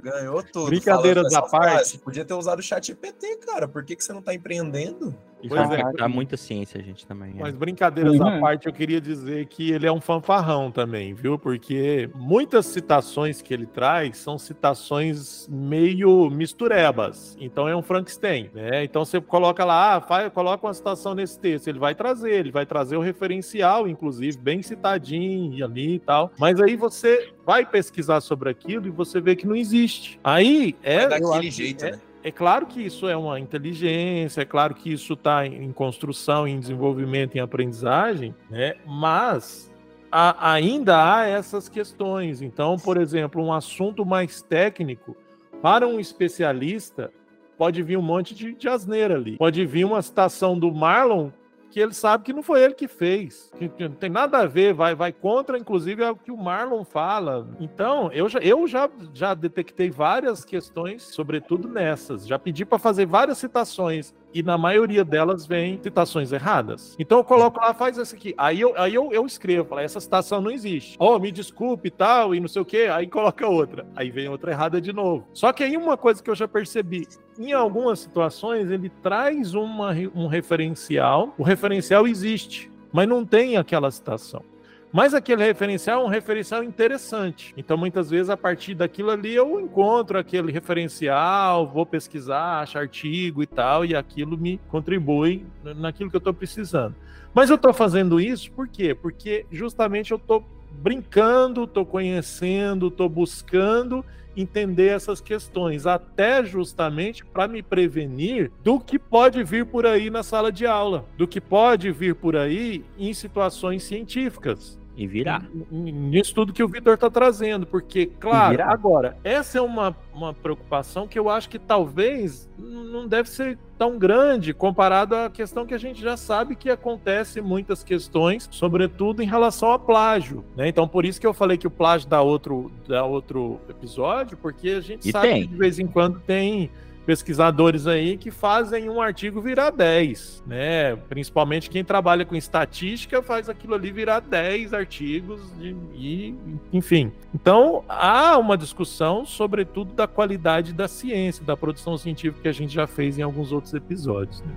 Ganhou 0.01 0.43
tudo. 0.43 0.67
Brincadeiras 0.67 1.33
à 1.33 1.41
parte. 1.41 1.73
frase. 1.73 1.97
Podia 1.97 2.23
ter 2.23 2.33
usado 2.33 2.59
o 2.59 2.63
chat 2.63 2.93
PT, 2.93 3.37
cara. 3.37 3.67
Por 3.67 3.83
que, 3.83 3.95
que 3.95 4.03
você 4.03 4.13
não 4.13 4.21
tá 4.21 4.33
empreendendo? 4.33 5.15
Pois 5.47 5.67
vai 5.67 5.81
é. 5.81 5.93
dar 5.93 6.07
muita 6.07 6.35
ciência, 6.35 6.81
gente, 6.81 7.05
também. 7.05 7.33
é. 7.37 7.41
Mas 7.41 7.55
brincadeiras 7.55 8.19
à 8.19 8.39
parte, 8.39 8.67
eu 8.67 8.73
queria 8.73 8.99
dizer 8.99 9.45
que 9.47 9.71
ele 9.71 9.85
é 9.85 9.91
um 9.91 10.01
fanfarrão 10.01 10.71
também, 10.71 11.13
viu? 11.13 11.37
Porque 11.37 12.09
muitas 12.15 12.65
citações 12.65 13.41
que 13.41 13.53
ele 13.53 13.65
traz 13.65 14.17
são 14.17 14.37
citações 14.37 15.47
meio 15.47 16.29
misturebas. 16.29 17.37
Então 17.39 17.67
é 17.67 17.75
um 17.75 17.81
Frankenstein, 17.81 18.49
né? 18.53 18.83
Então 18.83 19.05
você 19.05 19.21
coloca 19.21 19.63
lá, 19.63 19.95
ah, 19.95 20.01
faz, 20.01 20.31
coloca 20.33 20.65
uma 20.65 20.73
citação 20.73 21.13
nesse 21.13 21.39
texto, 21.39 21.67
ele 21.67 21.79
vai 21.79 21.93
trazer, 21.93 22.31
ele 22.31 22.51
vai 22.51 22.65
trazer 22.65 22.97
o 22.97 23.01
referencial, 23.01 23.87
inclusive, 23.87 24.37
bem 24.37 24.61
citadinho 24.61 25.63
ali 25.63 25.95
e 25.95 25.99
tal. 25.99 26.31
Mas 26.39 26.59
aí 26.59 26.75
você 26.75 27.31
vai 27.45 27.65
pesquisar 27.65 28.21
sobre 28.21 28.49
aquilo 28.49 28.87
e 28.87 28.89
você 28.89 29.21
vê 29.21 29.35
que 29.35 29.47
não 29.47 29.55
existe. 29.55 30.19
Aí 30.23 30.75
é. 30.83 30.97
É 30.97 31.07
daquele 31.07 31.51
jeito, 31.51 31.85
é- 31.85 31.91
né? 31.91 31.99
É 32.27 32.31
claro 32.31 32.65
que 32.65 32.81
isso 32.81 33.07
é 33.07 33.15
uma 33.15 33.39
inteligência, 33.39 34.41
é 34.41 34.45
claro 34.45 34.75
que 34.75 34.91
isso 34.91 35.13
está 35.13 35.47
em 35.47 35.71
construção, 35.71 36.45
em 36.45 36.59
desenvolvimento, 36.59 37.37
em 37.37 37.39
aprendizagem, 37.39 38.35
né? 38.49 38.73
Mas 38.85 39.71
ainda 40.11 41.15
há 41.15 41.25
essas 41.25 41.69
questões. 41.69 42.41
Então, 42.41 42.75
por 42.75 42.97
exemplo, 42.97 43.41
um 43.41 43.53
assunto 43.53 44.05
mais 44.05 44.41
técnico 44.41 45.15
para 45.61 45.87
um 45.87 46.01
especialista 46.01 47.11
pode 47.57 47.81
vir 47.81 47.97
um 47.97 48.01
monte 48.01 48.35
de, 48.35 48.53
de 48.53 48.67
asneira 48.67 49.15
ali. 49.15 49.37
Pode 49.37 49.65
vir 49.65 49.85
uma 49.85 50.01
citação 50.01 50.59
do 50.59 50.69
Marlon 50.69 51.29
que 51.77 51.81
ele 51.81 51.93
sabe 51.93 52.23
que 52.23 52.33
não 52.33 52.41
foi 52.41 52.63
ele 52.63 52.73
que 52.73 52.87
fez, 52.87 53.51
que 53.55 53.87
não 53.87 53.93
tem 53.93 54.09
nada 54.09 54.39
a 54.39 54.47
ver, 54.47 54.73
vai, 54.73 54.95
vai 54.95 55.13
contra, 55.13 55.59
inclusive, 55.59 56.01
é 56.01 56.09
o 56.09 56.15
que 56.15 56.31
o 56.31 56.35
Marlon 56.35 56.83
fala. 56.83 57.47
Então, 57.59 58.11
eu 58.11 58.27
já, 58.27 58.39
eu 58.39 58.67
já, 58.67 58.89
já 59.13 59.35
detectei 59.35 59.91
várias 59.91 60.43
questões, 60.43 61.03
sobretudo 61.03 61.67
nessas. 61.67 62.25
Já 62.25 62.39
pedi 62.39 62.65
para 62.65 62.79
fazer 62.79 63.05
várias 63.05 63.37
citações 63.37 64.11
e 64.33 64.41
na 64.41 64.57
maioria 64.57 65.05
delas 65.05 65.45
vem 65.45 65.79
citações 65.83 66.31
erradas. 66.31 66.95
Então 66.97 67.19
eu 67.19 67.23
coloco 67.23 67.59
lá, 67.59 67.75
faz 67.75 67.99
essa 67.99 68.15
aqui. 68.15 68.33
Aí 68.39 68.59
eu, 68.59 68.73
aí 68.75 68.95
eu, 68.95 69.11
eu 69.11 69.23
escrevo, 69.27 69.69
falo, 69.69 69.81
essa 69.81 69.99
citação 69.99 70.41
não 70.41 70.49
existe. 70.49 70.97
Oh, 70.99 71.19
me 71.19 71.31
desculpe 71.31 71.89
e 71.89 71.91
tal, 71.91 72.33
e 72.33 72.39
não 72.39 72.47
sei 72.47 72.63
o 72.63 72.65
quê. 72.65 72.87
Aí 72.91 73.05
coloca 73.05 73.47
outra. 73.47 73.85
Aí 73.95 74.09
vem 74.09 74.27
outra 74.27 74.51
errada 74.51 74.81
de 74.81 74.91
novo. 74.91 75.27
Só 75.31 75.53
que 75.53 75.63
aí 75.63 75.77
uma 75.77 75.95
coisa 75.95 76.23
que 76.23 76.29
eu 76.29 76.35
já 76.35 76.47
percebi, 76.47 77.07
em 77.37 77.53
algumas 77.53 77.99
situações 77.99 78.69
ele 78.69 78.89
traz 78.89 79.53
uma, 79.53 79.91
um 80.15 80.27
referencial. 80.27 81.33
O 81.37 81.43
referencial 81.43 82.07
existe, 82.07 82.71
mas 82.91 83.07
não 83.07 83.25
tem 83.25 83.57
aquela 83.57 83.91
citação. 83.91 84.43
Mas 84.91 85.13
aquele 85.13 85.43
referencial 85.43 86.01
é 86.01 86.05
um 86.05 86.09
referencial 86.09 86.63
interessante. 86.63 87.53
Então, 87.57 87.77
muitas 87.77 88.09
vezes, 88.09 88.29
a 88.29 88.37
partir 88.37 88.73
daquilo 88.73 89.11
ali, 89.11 89.35
eu 89.35 89.59
encontro 89.59 90.17
aquele 90.17 90.51
referencial, 90.51 91.67
vou 91.67 91.85
pesquisar, 91.85 92.61
acho 92.61 92.77
artigo 92.77 93.43
e 93.43 93.45
tal, 93.45 93.83
e 93.85 93.95
aquilo 93.95 94.37
me 94.37 94.59
contribui 94.69 95.45
naquilo 95.75 96.09
que 96.09 96.15
eu 96.15 96.19
estou 96.19 96.33
precisando. 96.33 96.95
Mas 97.33 97.49
eu 97.49 97.57
estou 97.57 97.73
fazendo 97.73 98.19
isso 98.19 98.51
por 98.51 98.67
quê? 98.67 98.95
Porque 98.95 99.45
justamente 99.51 100.11
eu 100.11 100.17
estou 100.17 100.43
brincando, 100.71 101.65
estou 101.65 101.85
conhecendo, 101.85 102.87
estou 102.87 103.09
buscando 103.09 104.05
entender 104.37 104.87
essas 104.89 105.19
questões, 105.19 105.85
até 105.85 106.45
justamente 106.45 107.25
para 107.25 107.47
me 107.47 107.63
prevenir 107.63 108.51
do 108.63 108.79
que 108.79 108.99
pode 108.99 109.43
vir 109.43 109.65
por 109.65 109.85
aí 109.85 110.09
na 110.09 110.23
sala 110.23 110.51
de 110.51 110.65
aula, 110.65 111.05
do 111.17 111.27
que 111.27 111.41
pode 111.41 111.91
vir 111.91 112.15
por 112.15 112.35
aí 112.35 112.85
em 112.97 113.13
situações 113.13 113.83
científicas. 113.83 114.79
E 114.97 115.05
virar. 115.05 115.45
Nisso 115.71 116.33
tudo 116.33 116.51
que 116.51 116.63
o 116.63 116.67
Vitor 116.67 116.95
está 116.95 117.07
trazendo, 117.07 117.67
porque, 117.67 118.07
claro, 118.19 118.59
agora, 118.63 119.15
essa 119.23 119.59
é 119.59 119.61
uma, 119.61 119.95
uma 120.11 120.33
preocupação 120.33 121.07
que 121.07 121.19
eu 121.19 121.29
acho 121.29 121.47
que 121.47 121.59
talvez 121.59 122.49
não 122.57 123.07
deve 123.07 123.29
ser 123.29 123.59
tão 123.77 123.99
grande 123.99 124.55
comparado 124.55 125.15
à 125.15 125.29
questão 125.29 125.67
que 125.67 125.73
a 125.75 125.77
gente 125.77 126.01
já 126.01 126.17
sabe 126.17 126.55
que 126.55 126.67
acontece 126.67 127.39
em 127.39 127.43
muitas 127.43 127.83
questões, 127.83 128.49
sobretudo 128.51 129.21
em 129.21 129.27
relação 129.27 129.71
a 129.71 129.77
plágio. 129.77 130.43
Né? 130.55 130.67
Então, 130.67 130.87
por 130.87 131.05
isso 131.05 131.21
que 131.21 131.27
eu 131.27 131.33
falei 131.33 131.57
que 131.59 131.67
o 131.67 131.71
plágio 131.71 132.09
dá 132.09 132.23
outro, 132.23 132.71
dá 132.87 133.05
outro 133.05 133.59
episódio, 133.69 134.35
porque 134.35 134.69
a 134.71 134.81
gente 134.81 135.07
E 135.07 135.11
sabe 135.11 135.27
tem. 135.27 135.41
que 135.43 135.47
de 135.49 135.55
vez 135.57 135.77
em 135.77 135.85
quando 135.85 136.19
tem 136.21 136.71
pesquisadores 137.07 137.87
aí 137.87 138.17
que 138.17 138.29
fazem 138.29 138.89
um 138.89 138.99
artigo 139.01 139.39
virar 139.39 139.69
10, 139.69 140.43
né? 140.45 140.93
Principalmente 141.07 141.69
quem 141.69 141.81
trabalha 141.81 142.25
com 142.25 142.35
estatística 142.35 143.23
faz 143.23 143.47
aquilo 143.47 143.75
ali 143.75 143.91
virar 143.93 144.19
10 144.19 144.73
artigos 144.73 145.39
de- 145.57 145.73
e, 145.95 146.35
enfim. 146.73 147.13
Então, 147.33 147.85
há 147.87 148.37
uma 148.37 148.57
discussão 148.57 149.25
sobretudo 149.25 149.93
da 149.93 150.05
qualidade 150.05 150.73
da 150.73 150.89
ciência, 150.89 151.45
da 151.45 151.55
produção 151.55 151.97
científica 151.97 152.41
que 152.41 152.47
a 152.49 152.53
gente 152.53 152.73
já 152.73 152.85
fez 152.85 153.17
em 153.17 153.21
alguns 153.21 153.53
outros 153.53 153.73
episódios. 153.73 154.41
né? 154.41 154.51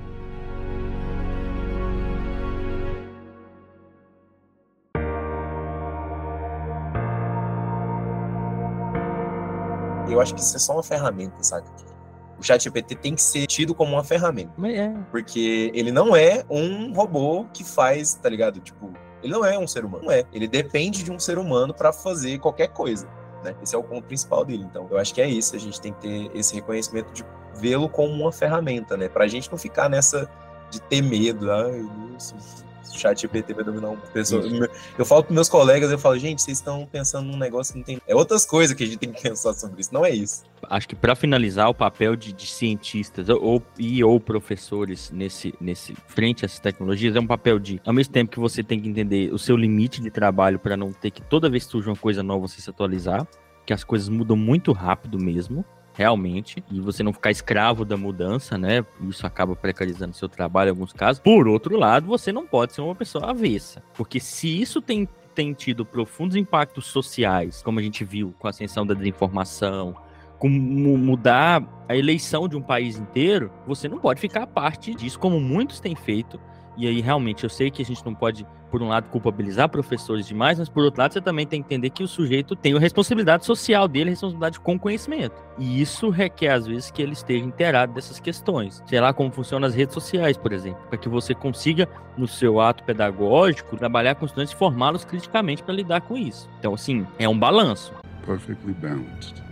eu 10.09 10.21
acho 10.21 10.35
que 10.35 10.41
isso 10.41 10.57
é 10.57 10.59
só 10.59 10.73
uma 10.73 10.83
ferramenta, 10.83 11.43
sabe? 11.43 11.69
O 12.41 12.43
chat 12.43 12.65
GPT 12.65 12.95
tem 12.95 13.15
que 13.15 13.23
ser 13.23 13.47
tido 13.47 13.75
como 13.75 13.93
uma 13.93 14.03
ferramenta. 14.03 14.51
É. 14.67 14.93
Porque 15.11 15.71
ele 15.75 15.93
não 15.93 16.17
é 16.17 16.43
um 16.49 16.93
robô 16.93 17.45
que 17.53 17.63
faz, 17.63 18.15
tá 18.15 18.29
ligado? 18.31 18.61
Tipo, 18.61 18.91
ele 19.23 19.33
não 19.33 19.45
é 19.45 19.59
um 19.59 19.67
ser 19.67 19.85
humano. 19.85 20.05
Não 20.05 20.11
é. 20.11 20.25
Ele 20.33 20.49
depende 20.49 21.03
de 21.03 21.13
um 21.13 21.19
ser 21.19 21.39
humano 21.39 21.75
para 21.75 21.93
fazer 21.93 22.39
qualquer 22.39 22.69
coisa. 22.69 23.07
Né? 23.45 23.55
Esse 23.63 23.75
é 23.75 23.79
o 23.79 23.83
ponto 23.83 24.07
principal 24.07 24.45
dele. 24.45 24.65
Então, 24.65 24.89
eu 24.91 24.99
acho 24.99 25.15
que 25.15 25.21
é 25.21 25.29
isso. 25.29 25.55
A 25.55 25.59
gente 25.59 25.81
tem 25.81 25.93
que 25.93 26.01
ter 26.01 26.31
esse 26.35 26.55
reconhecimento 26.55 27.13
de 27.13 27.25
vê-lo 27.57 27.89
como 27.89 28.13
uma 28.13 28.33
ferramenta, 28.33 28.97
né? 28.97 29.09
Pra 29.09 29.29
gente 29.29 29.51
não 29.51 29.59
ficar 29.59 29.91
nessa 29.91 30.31
de 30.71 30.81
ter 30.81 31.03
medo. 31.03 31.51
Ai, 31.51 31.83
nossa, 32.13 32.35
chat 32.99 33.21
GPT 33.21 33.55
vai 33.55 33.65
dominar 33.65 33.91
uma 33.91 34.01
pessoa. 34.13 34.43
Eu 34.99 35.05
falo 35.05 35.25
para 35.25 35.35
meus 35.35 35.49
colegas, 35.49 35.91
eu 35.91 35.99
falo, 35.99 36.19
gente, 36.19 36.43
vocês 36.43 36.59
estão 36.59 36.87
pensando 36.91 37.27
num 37.27 37.37
negócio 37.37 37.73
que 37.73 37.79
não 37.79 37.85
tem. 37.85 38.01
É 38.07 38.15
outras 38.15 38.45
coisas 38.45 38.77
que 38.77 38.85
a 38.85 38.87
gente 38.87 38.99
tem 38.99 39.13
que 39.13 39.23
pensar 39.23 39.53
sobre 39.55 39.81
isso, 39.81 39.93
não 39.93 40.05
é 40.05 40.11
isso. 40.11 40.45
Acho 40.69 40.89
que 40.89 40.95
para 40.95 41.15
finalizar 41.15 41.69
o 41.69 41.75
papel 41.75 42.15
de, 42.17 42.33
de, 42.33 42.47
cientistas 42.47 43.29
ou 43.29 43.63
e 43.79 44.05
ou 44.05 44.21
professores 44.21 45.11
nesse, 45.11 45.55
nesse 45.61 45.95
frente 46.07 46.45
a 46.45 46.47
essas 46.47 46.61
tecnologias 46.61 47.17
é 47.17 47.21
um 47.21 47.27
papel 47.27 47.59
de, 47.59 47.81
ao 47.85 47.93
mesmo 47.93 48.13
tempo 48.13 48.31
que 48.31 48.39
você 48.39 48.63
tem 48.63 48.81
que 48.81 48.89
entender 48.89 49.33
o 49.33 49.39
seu 49.39 49.57
limite 49.57 50.01
de 50.01 50.11
trabalho 50.11 50.59
para 50.59 50.77
não 50.77 50.93
ter 50.93 51.11
que 51.11 51.23
toda 51.23 51.49
vez 51.49 51.65
que 51.65 51.71
surge 51.71 51.89
uma 51.89 51.97
coisa 51.97 52.23
nova 52.23 52.47
você 52.47 52.61
se 52.61 52.69
atualizar, 52.69 53.27
que 53.65 53.73
as 53.73 53.85
coisas 53.85 54.09
mudam 54.09 54.37
muito 54.37 54.73
rápido 54.73 55.19
mesmo 55.19 55.65
realmente, 55.93 56.63
e 56.71 56.81
você 56.81 57.03
não 57.03 57.13
ficar 57.13 57.31
escravo 57.31 57.85
da 57.85 57.97
mudança, 57.97 58.57
né? 58.57 58.85
Isso 59.03 59.27
acaba 59.27 59.55
precarizando 59.55 60.15
seu 60.15 60.29
trabalho 60.29 60.69
em 60.69 60.71
alguns 60.71 60.93
casos. 60.93 61.21
Por 61.21 61.47
outro 61.49 61.77
lado, 61.77 62.07
você 62.07 62.33
não 62.33 62.47
pode 62.47 62.73
ser 62.73 62.81
uma 62.81 62.95
pessoa 62.95 63.31
avessa, 63.31 63.83
porque 63.95 64.21
se 64.21 64.61
isso 64.61 64.81
tem 64.81 65.09
tem 65.33 65.55
tido 65.55 65.87
profundos 65.87 66.37
impactos 66.37 66.87
sociais, 66.87 67.63
como 67.63 67.79
a 67.79 67.83
gente 67.83 68.05
viu 68.05 68.35
com 68.39 68.49
a 68.49 68.51
ascensão 68.51 68.85
da 68.85 68.95
desinformação, 68.95 69.95
com 70.39 70.49
mudar 70.49 71.63
a 71.89 71.95
eleição 71.95 72.49
de 72.49 72.57
um 72.57 72.63
país 72.63 72.99
inteiro, 72.99 73.51
você 73.67 73.89
não 73.89 73.99
pode 73.99 74.21
ficar 74.21 74.47
parte 74.47 74.95
disso, 74.95 75.19
como 75.19 75.39
muitos 75.39 75.81
têm 75.81 75.95
feito, 75.95 76.41
e 76.77 76.87
aí, 76.87 77.01
realmente, 77.01 77.45
eu 77.45 77.51
sei 77.51 77.71
que 77.71 77.83
a 77.83 77.85
gente 77.85 78.05
não 78.05 78.15
pode, 78.15 78.47
por 78.71 78.83
um 78.83 78.89
lado, 78.89 79.09
culpabilizar 79.09 79.69
professores 79.69 80.27
demais, 80.27 80.59
mas 80.59 80.69
por 80.69 80.85
outro 80.85 81.01
lado, 81.01 81.13
você 81.13 81.21
também 81.21 81.47
tem 81.47 81.61
que 81.61 81.67
entender 81.67 81.91
que 81.91 82.03
o 82.03 82.09
sujeito 82.09 82.57
tem 82.57 82.75
a 82.75 82.79
responsabilidade 82.79 83.45
social 83.45 83.87
dele, 83.87 84.11
responsabilidade 84.11 84.61
com 84.61 84.79
conhecimento. 84.79 85.35
E 85.59 85.81
isso 85.81 86.09
requer, 86.11 86.53
às 86.53 86.67
vezes, 86.67 86.91
que 86.91 87.03
ele 87.03 87.13
esteja 87.13 87.45
inteirado 87.45 87.93
dessas 87.93 88.19
questões. 88.19 88.83
Sei 88.87 89.01
lá 89.01 89.13
como 89.13 89.31
funcionam 89.31 89.69
as 89.69 89.75
redes 89.75 89.95
sociais, 89.95 90.37
por 90.37 90.53
exemplo, 90.53 90.81
para 90.89 90.99
que 90.99 91.09
você 91.09 91.35
consiga, 91.35 91.89
no 92.17 92.27
seu 92.27 92.61
ato 92.61 92.85
pedagógico, 92.85 93.77
trabalhar 93.77 94.15
com 94.15 94.25
estudantes 94.25 94.53
e 94.53 94.57
formá-los 94.57 95.05
criticamente 95.05 95.63
para 95.63 95.75
lidar 95.75 96.01
com 96.03 96.17
isso. 96.17 96.49
Então, 96.59 96.75
assim, 96.75 97.07
é 97.19 97.29
um 97.29 97.39
balanço. 97.39 97.93
Perfectly 98.25 98.75
balanced, 98.75 99.43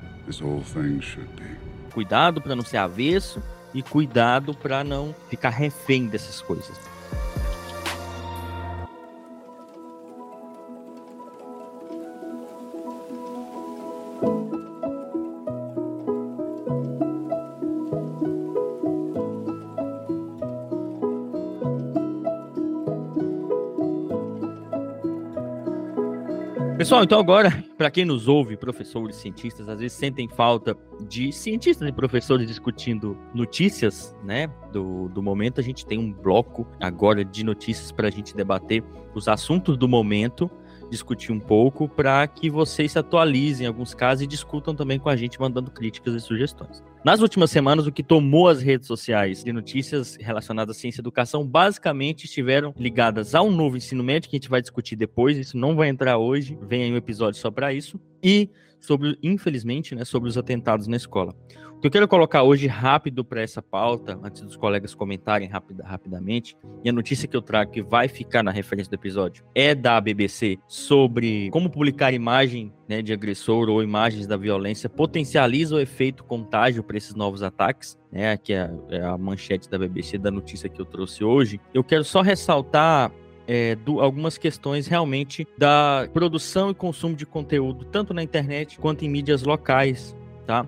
should 1.01 1.29
be. 1.37 1.59
Cuidado 1.93 2.41
para 2.41 2.55
não 2.55 2.63
ser 2.63 2.77
avesso 2.77 3.43
e 3.75 3.83
cuidado 3.83 4.55
para 4.55 4.85
não 4.85 5.15
ficar 5.29 5.51
refém 5.51 6.07
dessas 6.07 6.41
coisas. 6.41 6.88
Pessoal, 26.89 27.05
então 27.05 27.21
agora, 27.21 27.63
para 27.77 27.91
quem 27.91 28.07
nos 28.07 28.29
ouve, 28.29 28.57
professores, 28.57 29.17
cientistas, 29.17 29.69
às 29.69 29.79
vezes 29.79 29.93
sentem 29.93 30.27
falta 30.27 30.75
de 31.07 31.31
cientistas 31.31 31.87
e 31.87 31.93
professores 31.93 32.49
discutindo 32.49 33.15
notícias, 33.35 34.17
né, 34.25 34.47
do, 34.73 35.07
do 35.11 35.23
momento. 35.23 35.61
A 35.61 35.63
gente 35.63 35.85
tem 35.85 35.99
um 35.99 36.11
bloco 36.11 36.67
agora 36.81 37.23
de 37.23 37.45
notícias 37.45 37.93
para 37.93 38.09
a 38.09 38.11
gente 38.11 38.35
debater 38.35 38.83
os 39.15 39.29
assuntos 39.29 39.77
do 39.77 39.87
momento 39.87 40.51
discutir 40.91 41.33
um 41.33 41.41
pouco 41.41 41.89
para 41.89 42.27
que 42.27 42.51
vocês 42.51 42.93
se 42.93 42.99
atualizem 42.99 43.65
em 43.65 43.69
alguns 43.69 43.95
casos 43.95 44.23
e 44.23 44.27
discutam 44.27 44.75
também 44.75 44.99
com 44.99 45.09
a 45.09 45.17
gente, 45.17 45.41
mandando 45.41 45.71
críticas 45.71 46.15
e 46.15 46.21
sugestões. 46.21 46.83
Nas 47.05 47.21
últimas 47.21 47.51
semanas, 47.51 47.87
o 47.87 47.93
que 47.93 48.03
tomou 48.03 48.49
as 48.49 48.61
redes 48.61 48.87
sociais 48.87 49.45
de 49.45 49.53
notícias 49.53 50.17
relacionadas 50.21 50.77
à 50.77 50.81
ciência 50.81 51.01
e 51.01 51.03
educação 51.03 51.47
basicamente 51.47 52.25
estiveram 52.25 52.75
ligadas 52.77 53.35
ao 53.35 53.51
novo 53.51 53.77
ensino 53.77 54.03
médio, 54.03 54.29
que 54.29 54.37
a 54.37 54.39
gente 54.39 54.49
vai 54.49 54.61
discutir 54.61 54.97
depois, 54.97 55.37
isso 55.39 55.57
não 55.57 55.77
vai 55.77 55.89
entrar 55.89 56.19
hoje, 56.19 56.59
vem 56.63 56.85
aí 56.85 56.93
um 56.93 56.97
episódio 56.97 57.41
só 57.41 57.51
para 57.51 57.73
isso, 57.73 58.01
e 58.23 58.51
sobre, 58.81 59.19
infelizmente, 59.23 59.95
né, 59.95 60.05
sobre 60.05 60.29
os 60.29 60.39
atentados 60.39 60.87
na 60.87 60.97
escola. 60.97 61.35
O 61.79 61.81
que 61.81 61.87
eu 61.87 61.93
quero 61.93 62.09
colocar 62.09 62.43
hoje 62.43 62.67
rápido 62.67 63.25
para 63.25 63.41
essa 63.41 63.63
pauta, 63.63 64.19
antes 64.21 64.43
dos 64.43 64.57
colegas 64.57 64.97
comentarem 64.97 65.49
rapida, 65.49 65.85
rapidamente, 65.87 66.57
e 66.83 66.89
a 66.89 66.93
notícia 66.93 67.29
que 67.29 67.37
eu 67.37 67.41
trago 67.41 67.71
que 67.71 67.81
vai 67.81 68.09
ficar 68.09 68.43
na 68.43 68.51
referência 68.51 68.91
do 68.91 68.95
episódio 68.95 69.45
é 69.55 69.77
da 69.77 70.01
BBC 70.01 70.59
sobre 70.67 71.49
como 71.53 71.71
publicar 71.71 72.13
imagem 72.13 72.73
né, 72.89 73.01
de 73.01 73.13
agressor 73.13 73.69
ou 73.69 73.81
imagens 73.81 74.27
da 74.27 74.37
violência 74.37 74.89
potencializa 74.89 75.77
o 75.77 75.79
efeito 75.79 76.25
contágio 76.25 76.83
para 76.83 76.97
esses 76.97 77.15
novos 77.15 77.45
ataques, 77.45 77.97
né, 78.11 78.37
que 78.37 78.53
é, 78.53 78.69
é 78.91 79.05
a 79.05 79.17
manchete 79.17 79.71
da 79.71 79.79
BBC 79.79 80.19
da 80.19 80.33
notícia 80.33 80.69
que 80.69 80.81
eu 80.81 80.85
trouxe 80.85 81.23
hoje. 81.23 81.61
Eu 81.73 81.85
quero 81.85 82.03
só 82.03 82.23
ressaltar 82.23 83.13
é, 83.47 83.77
do, 83.77 84.01
algumas 84.01 84.37
questões 84.37 84.89
realmente 84.89 85.47
da 85.57 86.09
produção 86.13 86.73
e 86.73 86.75
consumo 86.75 87.15
de 87.15 87.25
conteúdo, 87.25 87.85
tanto 87.85 88.13
na 88.13 88.23
internet 88.25 88.81
quanto 88.81 89.05
em 89.05 89.09
mídias 89.09 89.45
locais, 89.45 90.17
tá? 90.45 90.67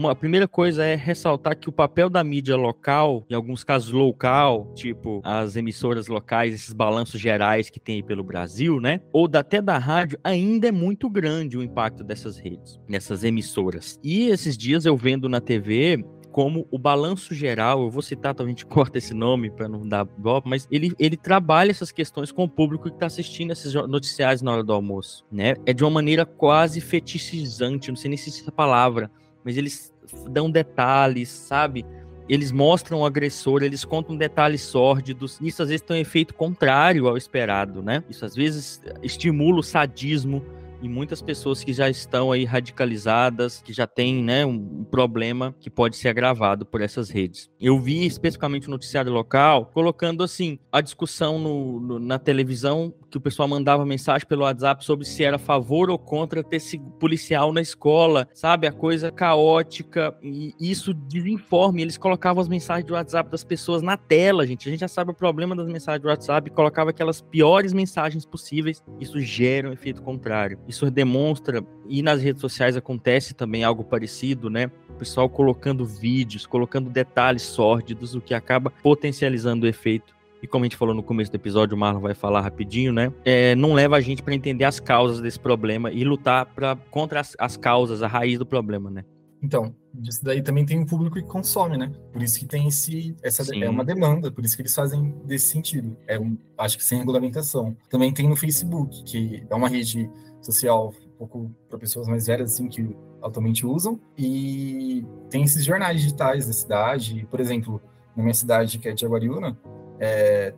Uma, 0.00 0.12
a 0.12 0.14
primeira 0.14 0.48
coisa 0.48 0.82
é 0.82 0.94
ressaltar 0.94 1.54
que 1.58 1.68
o 1.68 1.72
papel 1.72 2.08
da 2.08 2.24
mídia 2.24 2.56
local, 2.56 3.22
em 3.28 3.34
alguns 3.34 3.62
casos 3.62 3.90
local, 3.90 4.72
tipo 4.74 5.20
as 5.22 5.56
emissoras 5.56 6.06
locais, 6.06 6.54
esses 6.54 6.72
balanços 6.72 7.20
gerais 7.20 7.68
que 7.68 7.78
tem 7.78 7.96
aí 7.96 8.02
pelo 8.02 8.24
Brasil, 8.24 8.80
né? 8.80 9.02
Ou 9.12 9.28
até 9.34 9.60
da 9.60 9.76
rádio, 9.76 10.18
ainda 10.24 10.68
é 10.68 10.72
muito 10.72 11.10
grande 11.10 11.58
o 11.58 11.62
impacto 11.62 12.02
dessas 12.02 12.38
redes, 12.38 12.80
dessas 12.88 13.24
emissoras. 13.24 14.00
E 14.02 14.28
esses 14.28 14.56
dias 14.56 14.86
eu 14.86 14.96
vendo 14.96 15.28
na 15.28 15.38
TV 15.38 16.02
como 16.32 16.66
o 16.70 16.78
balanço 16.78 17.34
geral, 17.34 17.82
eu 17.82 17.90
vou 17.90 18.00
citar, 18.00 18.32
então 18.32 18.46
a 18.46 18.48
gente 18.48 18.64
corta 18.66 18.96
esse 18.96 19.12
nome 19.12 19.50
para 19.50 19.68
não 19.68 19.86
dar 19.86 20.04
golpe, 20.18 20.48
mas 20.48 20.66
ele, 20.70 20.94
ele 20.98 21.16
trabalha 21.16 21.72
essas 21.72 21.92
questões 21.92 22.32
com 22.32 22.44
o 22.44 22.48
público 22.48 22.88
que 22.88 22.94
está 22.94 23.04
assistindo 23.04 23.52
esses 23.52 23.74
noticiários 23.74 24.40
na 24.40 24.50
hora 24.50 24.64
do 24.64 24.72
almoço, 24.72 25.26
né? 25.30 25.56
É 25.66 25.74
de 25.74 25.84
uma 25.84 25.90
maneira 25.90 26.24
quase 26.24 26.80
fetichizante, 26.80 27.90
não 27.90 27.96
sei 27.96 28.08
nem 28.08 28.16
se 28.16 28.30
é 28.30 28.32
essa 28.32 28.52
palavra, 28.52 29.10
mas 29.44 29.56
eles 29.56 29.92
dão 30.28 30.50
detalhes, 30.50 31.28
sabe? 31.28 31.84
Eles 32.28 32.52
mostram 32.52 33.00
o 33.00 33.06
agressor, 33.06 33.62
eles 33.62 33.84
contam 33.84 34.16
detalhes 34.16 34.62
sórdidos. 34.62 35.38
Isso 35.40 35.62
às 35.62 35.68
vezes 35.68 35.82
tem 35.82 35.96
um 35.96 36.00
efeito 36.00 36.32
contrário 36.34 37.08
ao 37.08 37.16
esperado, 37.16 37.82
né? 37.82 38.04
Isso 38.08 38.24
às 38.24 38.34
vezes 38.34 38.80
estimula 39.02 39.58
o 39.58 39.62
sadismo 39.62 40.44
e 40.82 40.88
muitas 40.88 41.20
pessoas 41.20 41.62
que 41.62 41.72
já 41.72 41.88
estão 41.88 42.32
aí 42.32 42.44
radicalizadas, 42.44 43.60
que 43.62 43.72
já 43.72 43.86
têm 43.86 44.22
né, 44.22 44.44
um 44.46 44.84
problema 44.84 45.54
que 45.60 45.70
pode 45.70 45.96
ser 45.96 46.08
agravado 46.08 46.64
por 46.66 46.80
essas 46.80 47.10
redes. 47.10 47.50
Eu 47.60 47.78
vi 47.78 48.06
especificamente 48.06 48.68
o 48.68 48.70
noticiário 48.70 49.12
local 49.12 49.66
colocando 49.66 50.22
assim 50.22 50.58
a 50.72 50.80
discussão 50.80 51.38
no, 51.38 51.80
no, 51.80 51.98
na 51.98 52.18
televisão 52.18 52.94
que 53.10 53.18
o 53.18 53.20
pessoal 53.20 53.48
mandava 53.48 53.84
mensagem 53.84 54.26
pelo 54.26 54.42
WhatsApp 54.42 54.84
sobre 54.84 55.04
se 55.04 55.24
era 55.24 55.36
a 55.36 55.38
favor 55.38 55.90
ou 55.90 55.98
contra 55.98 56.44
ter 56.44 56.60
policial 56.98 57.52
na 57.52 57.60
escola, 57.60 58.28
sabe? 58.32 58.66
A 58.66 58.72
coisa 58.72 59.10
caótica 59.10 60.16
e 60.22 60.54
isso 60.60 60.94
desinforme. 60.94 61.82
Eles 61.82 61.98
colocavam 61.98 62.40
as 62.40 62.48
mensagens 62.48 62.86
do 62.86 62.94
WhatsApp 62.94 63.30
das 63.30 63.42
pessoas 63.42 63.82
na 63.82 63.96
tela, 63.96 64.46
gente. 64.46 64.68
A 64.68 64.70
gente 64.70 64.80
já 64.80 64.88
sabe 64.88 65.10
o 65.10 65.14
problema 65.14 65.56
das 65.56 65.66
mensagens 65.66 66.02
do 66.02 66.08
WhatsApp, 66.08 66.50
colocava 66.50 66.90
aquelas 66.90 67.20
piores 67.20 67.72
mensagens 67.72 68.24
possíveis. 68.24 68.82
Isso 69.00 69.18
gera 69.20 69.68
um 69.68 69.72
efeito 69.72 70.02
contrário. 70.02 70.58
Isso 70.70 70.88
demonstra, 70.88 71.64
e 71.88 72.00
nas 72.00 72.22
redes 72.22 72.40
sociais 72.40 72.76
acontece 72.76 73.34
também 73.34 73.64
algo 73.64 73.82
parecido, 73.82 74.48
né? 74.48 74.70
O 74.88 74.92
pessoal 74.92 75.28
colocando 75.28 75.84
vídeos, 75.84 76.46
colocando 76.46 76.88
detalhes 76.88 77.42
sórdidos, 77.42 78.14
o 78.14 78.20
que 78.20 78.32
acaba 78.32 78.70
potencializando 78.70 79.66
o 79.66 79.68
efeito. 79.68 80.14
E 80.40 80.46
como 80.46 80.64
a 80.64 80.66
gente 80.66 80.76
falou 80.76 80.94
no 80.94 81.02
começo 81.02 81.28
do 81.28 81.34
episódio, 81.34 81.76
o 81.76 81.78
Marlon 81.78 82.00
vai 82.00 82.14
falar 82.14 82.40
rapidinho, 82.40 82.92
né? 82.92 83.12
É, 83.24 83.56
não 83.56 83.74
leva 83.74 83.96
a 83.96 84.00
gente 84.00 84.22
para 84.22 84.32
entender 84.32 84.64
as 84.64 84.78
causas 84.78 85.20
desse 85.20 85.40
problema 85.40 85.90
e 85.90 86.04
lutar 86.04 86.46
pra, 86.46 86.76
contra 86.88 87.18
as, 87.18 87.34
as 87.36 87.56
causas, 87.56 88.00
a 88.00 88.06
raiz 88.06 88.38
do 88.38 88.46
problema, 88.46 88.88
né? 88.88 89.04
Então, 89.42 89.74
isso 90.06 90.22
daí 90.22 90.42
também 90.42 90.64
tem 90.64 90.78
um 90.78 90.86
público 90.86 91.16
que 91.16 91.22
consome, 91.22 91.76
né? 91.76 91.90
Por 92.12 92.22
isso 92.22 92.38
que 92.38 92.46
tem 92.46 92.68
esse, 92.68 93.16
essa 93.22 93.42
Sim. 93.42 93.64
é 93.64 93.68
uma 93.68 93.84
demanda, 93.84 94.30
por 94.30 94.44
isso 94.44 94.54
que 94.54 94.62
eles 94.62 94.74
fazem 94.74 95.14
desse 95.24 95.46
sentido. 95.46 95.96
É 96.06 96.18
um, 96.18 96.36
acho 96.58 96.76
que 96.76 96.84
sem 96.84 96.98
regulamentação. 96.98 97.76
Também 97.88 98.12
tem 98.12 98.28
no 98.28 98.36
Facebook, 98.36 99.02
que 99.04 99.42
é 99.48 99.54
uma 99.54 99.68
rede 99.68 100.10
social 100.40 100.94
um 101.06 101.18
pouco 101.18 101.50
para 101.68 101.78
pessoas 101.78 102.08
mais 102.08 102.26
velhas, 102.26 102.54
assim, 102.54 102.68
que 102.68 102.96
atualmente 103.22 103.66
usam. 103.66 104.00
E 104.16 105.04
tem 105.28 105.44
esses 105.44 105.64
jornais 105.64 106.00
digitais 106.00 106.46
da 106.46 106.52
cidade. 106.52 107.26
Por 107.30 107.40
exemplo, 107.40 107.80
na 108.16 108.22
minha 108.22 108.34
cidade, 108.34 108.78
que 108.78 108.88
é 108.88 108.92
de 108.92 109.04
Aguariúna, 109.04 109.58
é, 109.98 110.54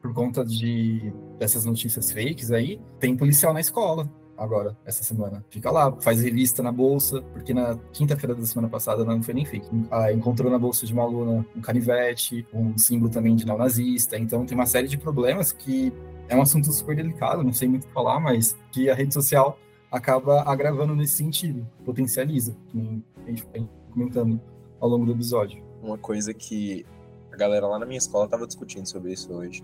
por 0.00 0.12
conta 0.12 0.44
de 0.44 1.12
dessas 1.38 1.64
notícias 1.64 2.12
fakes 2.12 2.50
aí, 2.50 2.80
tem 2.98 3.16
policial 3.16 3.52
na 3.52 3.60
escola. 3.60 4.08
agora, 4.36 4.76
essa 4.84 5.04
semana. 5.04 5.44
Fica 5.50 5.70
lá, 5.70 5.92
faz 6.00 6.20
revista 6.20 6.62
na 6.62 6.72
bolsa, 6.72 7.22
porque 7.32 7.54
na 7.54 7.78
quinta-feira 7.92 8.34
da 8.34 8.44
semana 8.44 8.68
passada 8.68 9.04
não 9.04 9.22
foi 9.22 9.34
nem 9.34 9.44
feito. 9.44 9.68
Ah, 9.90 10.12
encontrou 10.12 10.50
na 10.50 10.58
bolsa 10.58 10.84
de 10.86 10.92
uma 10.92 11.02
aluna 11.02 11.46
um 11.54 11.60
canivete, 11.60 12.46
um 12.52 12.76
símbolo 12.76 13.10
também 13.10 13.36
de 13.36 13.46
neonazista. 13.46 14.18
Então 14.18 14.44
tem 14.44 14.56
uma 14.56 14.66
série 14.66 14.88
de 14.88 14.98
problemas 14.98 15.52
que 15.52 15.92
é 16.28 16.36
um 16.36 16.42
assunto 16.42 16.72
super 16.72 16.96
delicado, 16.96 17.42
não 17.42 17.52
sei 17.52 17.68
muito 17.68 17.86
falar, 17.88 18.20
mas 18.20 18.56
que 18.70 18.88
a 18.88 18.94
rede 18.94 19.12
social 19.12 19.58
acaba 19.90 20.42
agravando 20.42 20.94
nesse 20.96 21.16
sentido, 21.16 21.66
potencializa, 21.84 22.56
como 22.70 23.02
a 23.26 23.30
gente 23.30 23.46
vem 23.52 23.68
comentando 23.90 24.40
ao 24.80 24.88
longo 24.88 25.04
do 25.04 25.12
episódio. 25.12 25.62
Uma 25.82 25.98
coisa 25.98 26.32
que 26.32 26.86
a 27.30 27.36
galera 27.36 27.66
lá 27.66 27.78
na 27.78 27.86
minha 27.86 27.98
escola 27.98 28.24
estava 28.24 28.46
discutindo 28.46 28.86
sobre 28.86 29.12
isso 29.12 29.32
hoje, 29.32 29.62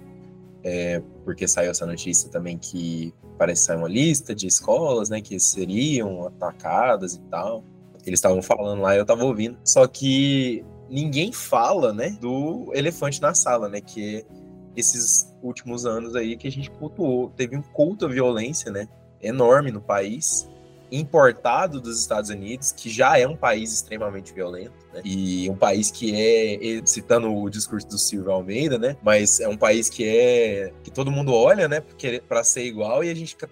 é, 0.62 1.02
porque 1.24 1.46
saiu 1.48 1.70
essa 1.70 1.86
notícia 1.86 2.28
também 2.30 2.58
que 2.58 3.14
parece 3.38 3.62
sair 3.62 3.76
uma 3.76 3.88
lista 3.88 4.34
de 4.34 4.46
escolas, 4.46 5.08
né, 5.08 5.20
que 5.20 5.38
seriam 5.38 6.26
atacadas 6.26 7.14
e 7.14 7.20
tal. 7.30 7.64
Eles 8.04 8.18
estavam 8.18 8.42
falando 8.42 8.82
lá, 8.82 8.96
eu 8.96 9.02
estava 9.02 9.24
ouvindo. 9.24 9.58
Só 9.64 9.86
que 9.86 10.64
ninguém 10.90 11.32
fala, 11.32 11.92
né, 11.92 12.10
do 12.20 12.70
elefante 12.74 13.20
na 13.22 13.34
sala, 13.34 13.68
né, 13.68 13.80
que 13.80 14.26
esses 14.76 15.27
últimos 15.42 15.86
anos 15.86 16.14
aí 16.16 16.36
que 16.36 16.48
a 16.48 16.50
gente 16.50 16.70
cultuou, 16.70 17.30
teve 17.30 17.56
um 17.56 17.62
culto 17.62 18.06
à 18.06 18.08
violência, 18.08 18.70
né, 18.70 18.88
enorme 19.20 19.70
no 19.70 19.80
país 19.80 20.48
importado 20.90 21.80
dos 21.80 22.00
Estados 22.00 22.30
Unidos, 22.30 22.72
que 22.72 22.88
já 22.88 23.18
é 23.18 23.26
um 23.26 23.36
país 23.36 23.72
extremamente 23.72 24.32
violento, 24.32 24.72
né? 24.92 25.02
E 25.04 25.48
um 25.50 25.56
país 25.56 25.90
que 25.90 26.14
é, 26.14 26.82
citando 26.86 27.34
o 27.34 27.50
discurso 27.50 27.86
do 27.86 27.98
Silvio 27.98 28.32
Almeida, 28.32 28.78
né? 28.78 28.96
Mas 29.02 29.40
é 29.40 29.48
um 29.48 29.56
país 29.56 29.88
que 29.88 30.04
é 30.04 30.72
que 30.82 30.90
todo 30.90 31.10
mundo 31.10 31.32
olha, 31.32 31.68
né? 31.68 31.82
Para 32.26 32.42
ser 32.42 32.64
igual 32.64 33.04
e 33.04 33.10
a 33.10 33.14
gente 33.14 33.36
tá, 33.36 33.48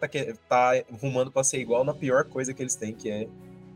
tá 0.48 0.72
rumando 1.00 1.30
para 1.30 1.44
ser 1.44 1.58
igual 1.58 1.84
na 1.84 1.92
pior 1.92 2.24
coisa 2.24 2.54
que 2.54 2.62
eles 2.62 2.74
têm, 2.74 2.94
que 2.94 3.10
é 3.10 3.28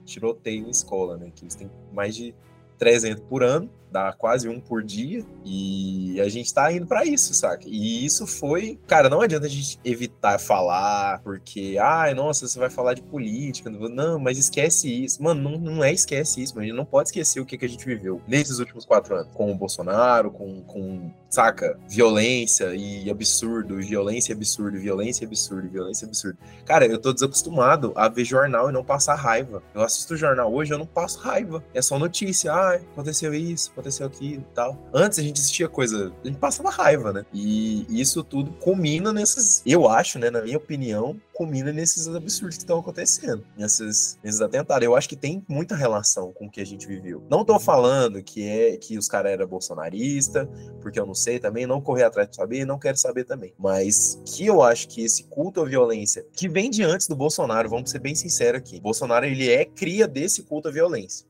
tiroteio 0.04 0.66
em 0.66 0.70
escola, 0.70 1.16
né? 1.16 1.30
Que 1.34 1.44
eles 1.44 1.54
têm 1.54 1.70
mais 1.92 2.14
de 2.14 2.34
300 2.78 3.22
por 3.24 3.42
ano, 3.42 3.70
dá 3.90 4.12
quase 4.12 4.48
um 4.48 4.60
por 4.60 4.82
dia, 4.82 5.24
e 5.44 6.20
a 6.20 6.28
gente 6.28 6.52
tá 6.52 6.72
indo 6.72 6.86
para 6.86 7.04
isso, 7.04 7.34
saca? 7.34 7.64
E 7.66 8.04
isso 8.04 8.26
foi, 8.26 8.78
cara, 8.86 9.08
não 9.08 9.20
adianta 9.20 9.46
a 9.46 9.50
gente 9.50 9.78
evitar 9.84 10.38
falar, 10.38 11.20
porque, 11.22 11.76
ai, 11.80 12.14
nossa, 12.14 12.46
você 12.46 12.58
vai 12.58 12.70
falar 12.70 12.94
de 12.94 13.02
política, 13.02 13.70
não, 13.70 14.18
mas 14.18 14.38
esquece 14.38 15.04
isso. 15.04 15.22
Mano, 15.22 15.50
não, 15.50 15.58
não 15.58 15.84
é 15.84 15.92
esquece 15.92 16.42
isso, 16.42 16.58
a 16.58 16.62
gente 16.62 16.74
não 16.74 16.84
pode 16.84 17.08
esquecer 17.08 17.40
o 17.40 17.46
que, 17.46 17.58
que 17.58 17.64
a 17.64 17.68
gente 17.68 17.84
viveu 17.84 18.20
nesses 18.26 18.58
últimos 18.58 18.84
quatro 18.84 19.14
anos, 19.14 19.32
com 19.32 19.50
o 19.50 19.54
Bolsonaro, 19.54 20.30
com, 20.30 20.62
com 20.62 21.10
saca, 21.28 21.78
violência 21.88 22.74
e 22.74 23.08
absurdo, 23.08 23.76
violência 23.76 24.32
e 24.32 24.36
absurdo, 24.36 24.78
violência 24.78 25.24
e 25.24 25.26
absurdo, 25.26 25.68
violência 25.68 26.04
e 26.04 26.08
absurdo. 26.08 26.38
Cara, 26.64 26.86
eu 26.86 26.98
tô 26.98 27.12
desacostumado 27.12 27.92
a 27.94 28.08
ver 28.08 28.24
jornal 28.24 28.68
e 28.68 28.72
não 28.72 28.84
passar 28.84 29.14
raiva. 29.14 29.62
Eu 29.74 29.82
assisto 29.82 30.16
jornal 30.16 30.52
hoje, 30.52 30.72
eu 30.72 30.78
não 30.78 30.86
passo 30.86 31.18
raiva. 31.20 31.62
É 31.72 31.80
só 31.80 31.98
notícia, 31.98 32.52
ah, 32.52 32.74
aconteceu 32.74 33.32
isso, 33.32 33.72
aconteceu 33.80 34.06
aquilo 34.06 34.42
e 34.42 34.54
tal. 34.54 34.78
Antes 34.92 35.18
a 35.18 35.22
gente 35.22 35.40
assistia 35.40 35.68
coisa, 35.68 36.12
a 36.22 36.26
gente 36.26 36.38
passava 36.38 36.70
raiva, 36.70 37.12
né? 37.12 37.24
E 37.32 37.86
isso 37.88 38.22
tudo 38.22 38.52
culmina 38.52 39.12
nesses, 39.12 39.62
eu 39.66 39.88
acho, 39.88 40.18
né, 40.18 40.30
na 40.30 40.42
minha 40.42 40.56
opinião, 40.56 41.18
culmina 41.40 41.72
nesses 41.72 42.06
absurdos 42.06 42.56
que 42.56 42.64
estão 42.64 42.78
acontecendo, 42.78 43.42
nesses, 43.56 44.18
nesses 44.22 44.42
atentados. 44.42 44.84
Eu 44.84 44.94
acho 44.94 45.08
que 45.08 45.16
tem 45.16 45.42
muita 45.48 45.74
relação 45.74 46.32
com 46.32 46.46
o 46.46 46.50
que 46.50 46.60
a 46.60 46.66
gente 46.66 46.86
viveu. 46.86 47.22
Não 47.30 47.44
tô 47.44 47.58
falando 47.58 48.22
que 48.22 48.46
é 48.46 48.76
que 48.76 48.98
os 48.98 49.08
caras 49.08 49.32
eram 49.32 49.46
bolsonarista, 49.46 50.46
porque 50.82 51.00
eu 51.00 51.06
não 51.06 51.14
sei 51.14 51.38
também, 51.38 51.66
não 51.66 51.80
correr 51.80 52.04
atrás 52.04 52.28
de 52.28 52.36
saber, 52.36 52.66
não 52.66 52.78
quero 52.78 52.98
saber 52.98 53.24
também. 53.24 53.54
Mas 53.58 54.20
que 54.26 54.46
eu 54.46 54.62
acho 54.62 54.86
que 54.88 55.02
esse 55.02 55.24
culto 55.24 55.62
à 55.62 55.64
violência, 55.64 56.26
que 56.32 56.46
vem 56.46 56.68
de 56.68 56.82
antes 56.82 57.08
do 57.08 57.16
Bolsonaro, 57.16 57.70
vamos 57.70 57.90
ser 57.90 58.00
bem 58.00 58.14
sinceros 58.14 58.60
aqui. 58.60 58.78
Bolsonaro, 58.78 59.24
ele 59.24 59.50
é 59.50 59.64
cria 59.64 60.06
desse 60.06 60.42
culto 60.42 60.68
à 60.68 60.70
violência. 60.70 61.26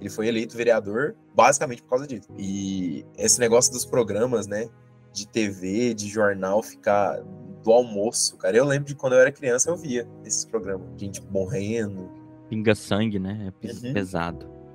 Ele 0.00 0.10
foi 0.10 0.28
eleito 0.28 0.56
vereador 0.56 1.14
basicamente 1.34 1.82
por 1.82 1.90
causa 1.90 2.06
disso. 2.06 2.28
E 2.36 3.04
esse 3.16 3.40
negócio 3.40 3.72
dos 3.72 3.84
programas, 3.84 4.46
né, 4.46 4.68
de 5.12 5.26
TV, 5.26 5.94
de 5.94 6.08
jornal 6.08 6.62
ficar 6.62 7.20
do 7.62 7.72
almoço, 7.72 8.36
cara. 8.36 8.56
Eu 8.56 8.64
lembro 8.64 8.88
de 8.88 8.94
quando 8.94 9.14
eu 9.14 9.20
era 9.20 9.32
criança 9.32 9.70
eu 9.70 9.76
via 9.76 10.08
esses 10.24 10.44
programas, 10.44 10.88
gente 10.96 11.22
morrendo. 11.30 12.10
Pinga 12.48 12.74
sangue, 12.74 13.18
né? 13.18 13.48
É 13.48 13.50
Uhum. 13.86 13.92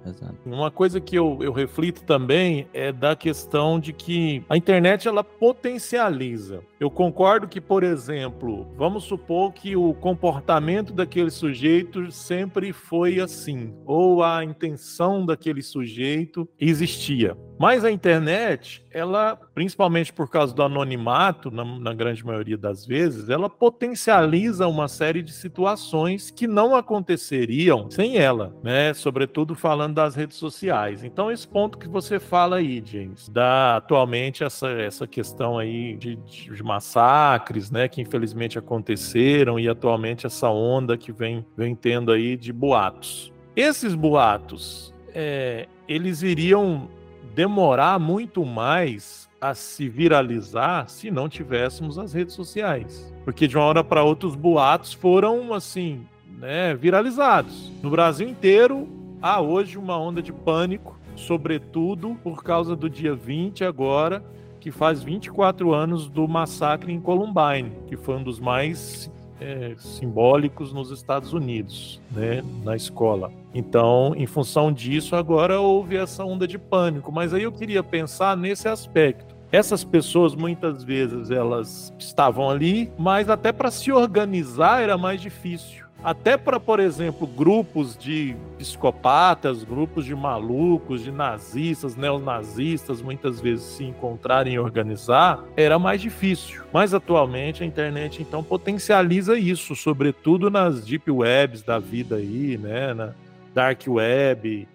Exato. 0.05 0.35
Uma 0.45 0.69
coisa 0.69 0.99
que 0.99 1.15
eu, 1.15 1.39
eu 1.41 1.51
reflito 1.51 2.03
também 2.03 2.67
é 2.73 2.91
da 2.91 3.15
questão 3.15 3.79
de 3.79 3.93
que 3.93 4.43
a 4.49 4.57
internet 4.57 5.07
ela 5.07 5.23
potencializa. 5.23 6.61
Eu 6.79 6.89
concordo 6.89 7.47
que, 7.47 7.61
por 7.61 7.83
exemplo, 7.83 8.67
vamos 8.75 9.05
supor 9.05 9.53
que 9.53 9.75
o 9.75 9.93
comportamento 9.93 10.93
daquele 10.93 11.31
sujeito 11.31 12.11
sempre 12.11 12.73
foi 12.73 13.19
assim, 13.19 13.73
ou 13.85 14.23
a 14.23 14.43
intenção 14.43 15.25
daquele 15.25 15.61
sujeito 15.61 16.47
existia. 16.59 17.37
Mas 17.57 17.85
a 17.85 17.91
internet, 17.91 18.83
ela, 18.91 19.39
principalmente 19.53 20.11
por 20.11 20.29
causa 20.29 20.53
do 20.53 20.63
anonimato, 20.63 21.51
na, 21.51 21.63
na 21.63 21.93
grande 21.93 22.25
maioria 22.25 22.57
das 22.57 22.85
vezes, 22.85 23.29
ela 23.29 23.49
potencializa 23.49 24.67
uma 24.67 24.87
série 24.87 25.21
de 25.21 25.31
situações 25.31 26.31
que 26.31 26.47
não 26.47 26.75
aconteceriam 26.75 27.89
sem 27.89 28.17
ela, 28.17 28.55
né? 28.63 28.93
Sobretudo 28.93 29.55
falando 29.55 29.95
das 29.95 30.15
redes 30.15 30.37
sociais. 30.37 31.03
Então, 31.03 31.31
esse 31.31 31.47
ponto 31.47 31.77
que 31.77 31.87
você 31.87 32.19
fala 32.19 32.57
aí, 32.57 32.81
James, 32.83 33.29
da 33.29 33.77
atualmente 33.77 34.43
essa, 34.43 34.69
essa 34.69 35.07
questão 35.07 35.57
aí 35.57 35.95
de, 35.95 36.15
de, 36.15 36.63
massacres, 36.63 37.69
né? 37.69 37.87
Que 37.87 38.01
infelizmente 38.01 38.57
aconteceram, 38.57 39.59
e 39.59 39.67
atualmente 39.67 40.25
essa 40.25 40.49
onda 40.49 40.97
que 40.97 41.11
vem, 41.11 41.45
vem 41.55 41.75
tendo 41.75 42.11
aí 42.11 42.35
de 42.35 42.51
boatos. 42.51 43.31
Esses 43.55 43.93
boatos, 43.93 44.93
é, 45.13 45.67
eles 45.87 46.23
iriam 46.23 46.89
demorar 47.35 47.99
muito 47.99 48.45
mais 48.45 49.29
a 49.39 49.53
se 49.53 49.89
viralizar 49.89 50.87
se 50.87 51.11
não 51.11 51.27
tivéssemos 51.27 51.99
as 51.99 52.13
redes 52.13 52.33
sociais. 52.33 53.13
Porque 53.25 53.47
de 53.47 53.57
uma 53.57 53.65
hora 53.65 53.83
para 53.83 54.03
outra 54.03 54.27
os 54.27 54.35
boatos 54.35 54.93
foram 54.93 55.53
assim, 55.53 56.05
né, 56.39 56.73
viralizados. 56.75 57.71
No 57.81 57.89
Brasil 57.89 58.27
inteiro 58.27 58.87
há 59.21 59.41
hoje 59.41 59.77
uma 59.77 59.97
onda 59.97 60.21
de 60.21 60.31
pânico, 60.31 60.99
sobretudo 61.15 62.17
por 62.23 62.43
causa 62.43 62.75
do 62.75 62.89
dia 62.89 63.13
20 63.13 63.63
agora, 63.63 64.23
que 64.59 64.71
faz 64.71 65.03
24 65.03 65.73
anos 65.73 66.09
do 66.09 66.25
massacre 66.25 66.93
em 66.93 66.99
Columbine, 67.01 67.71
que 67.85 67.97
foi 67.97 68.15
um 68.15 68.23
dos 68.23 68.39
mais 68.39 69.11
é, 69.39 69.75
simbólicos 69.77 70.71
nos 70.73 70.91
Estados 70.91 71.33
Unidos, 71.33 72.01
né, 72.11 72.43
na 72.63 72.75
escola. 72.75 73.31
Então, 73.53 74.13
em 74.15 74.25
função 74.25 74.71
disso, 74.71 75.15
agora 75.15 75.59
houve 75.59 75.95
essa 75.95 76.23
onda 76.23 76.47
de 76.47 76.57
pânico. 76.57 77.11
Mas 77.11 77.33
aí 77.33 77.43
eu 77.43 77.51
queria 77.51 77.83
pensar 77.83 78.35
nesse 78.35 78.67
aspecto. 78.67 79.33
Essas 79.51 79.83
pessoas 79.83 80.33
muitas 80.33 80.83
vezes 80.83 81.29
elas 81.29 81.93
estavam 81.99 82.49
ali, 82.49 82.91
mas 82.97 83.29
até 83.29 83.51
para 83.51 83.69
se 83.69 83.91
organizar 83.91 84.81
era 84.81 84.97
mais 84.97 85.21
difícil. 85.21 85.82
Até 86.03 86.35
para, 86.37 86.59
por 86.59 86.79
exemplo, 86.79 87.25
grupos 87.25 87.97
de 87.97 88.35
psicopatas, 88.57 89.63
grupos 89.63 90.03
de 90.05 90.13
malucos, 90.13 91.01
de 91.01 91.11
nazistas, 91.11 91.95
neonazistas, 91.95 93.01
muitas 93.01 93.39
vezes 93.39 93.63
se 93.65 93.83
encontrarem 93.85 94.55
e 94.55 94.59
organizar, 94.59 95.43
era 95.55 95.79
mais 95.79 96.01
difícil. 96.01 96.61
Mas 96.73 96.93
atualmente 96.93 97.63
a 97.63 97.65
internet 97.65 98.21
então 98.21 98.43
potencializa 98.43 99.37
isso, 99.37 99.75
sobretudo 99.75 100.49
nas 100.49 100.83
deep 100.83 101.09
webs 101.09 101.61
da 101.61 101.79
vida 101.79 102.15
aí, 102.17 102.57
né, 102.57 102.93
na 102.93 103.11
dark 103.53 103.81
web, 103.87 104.67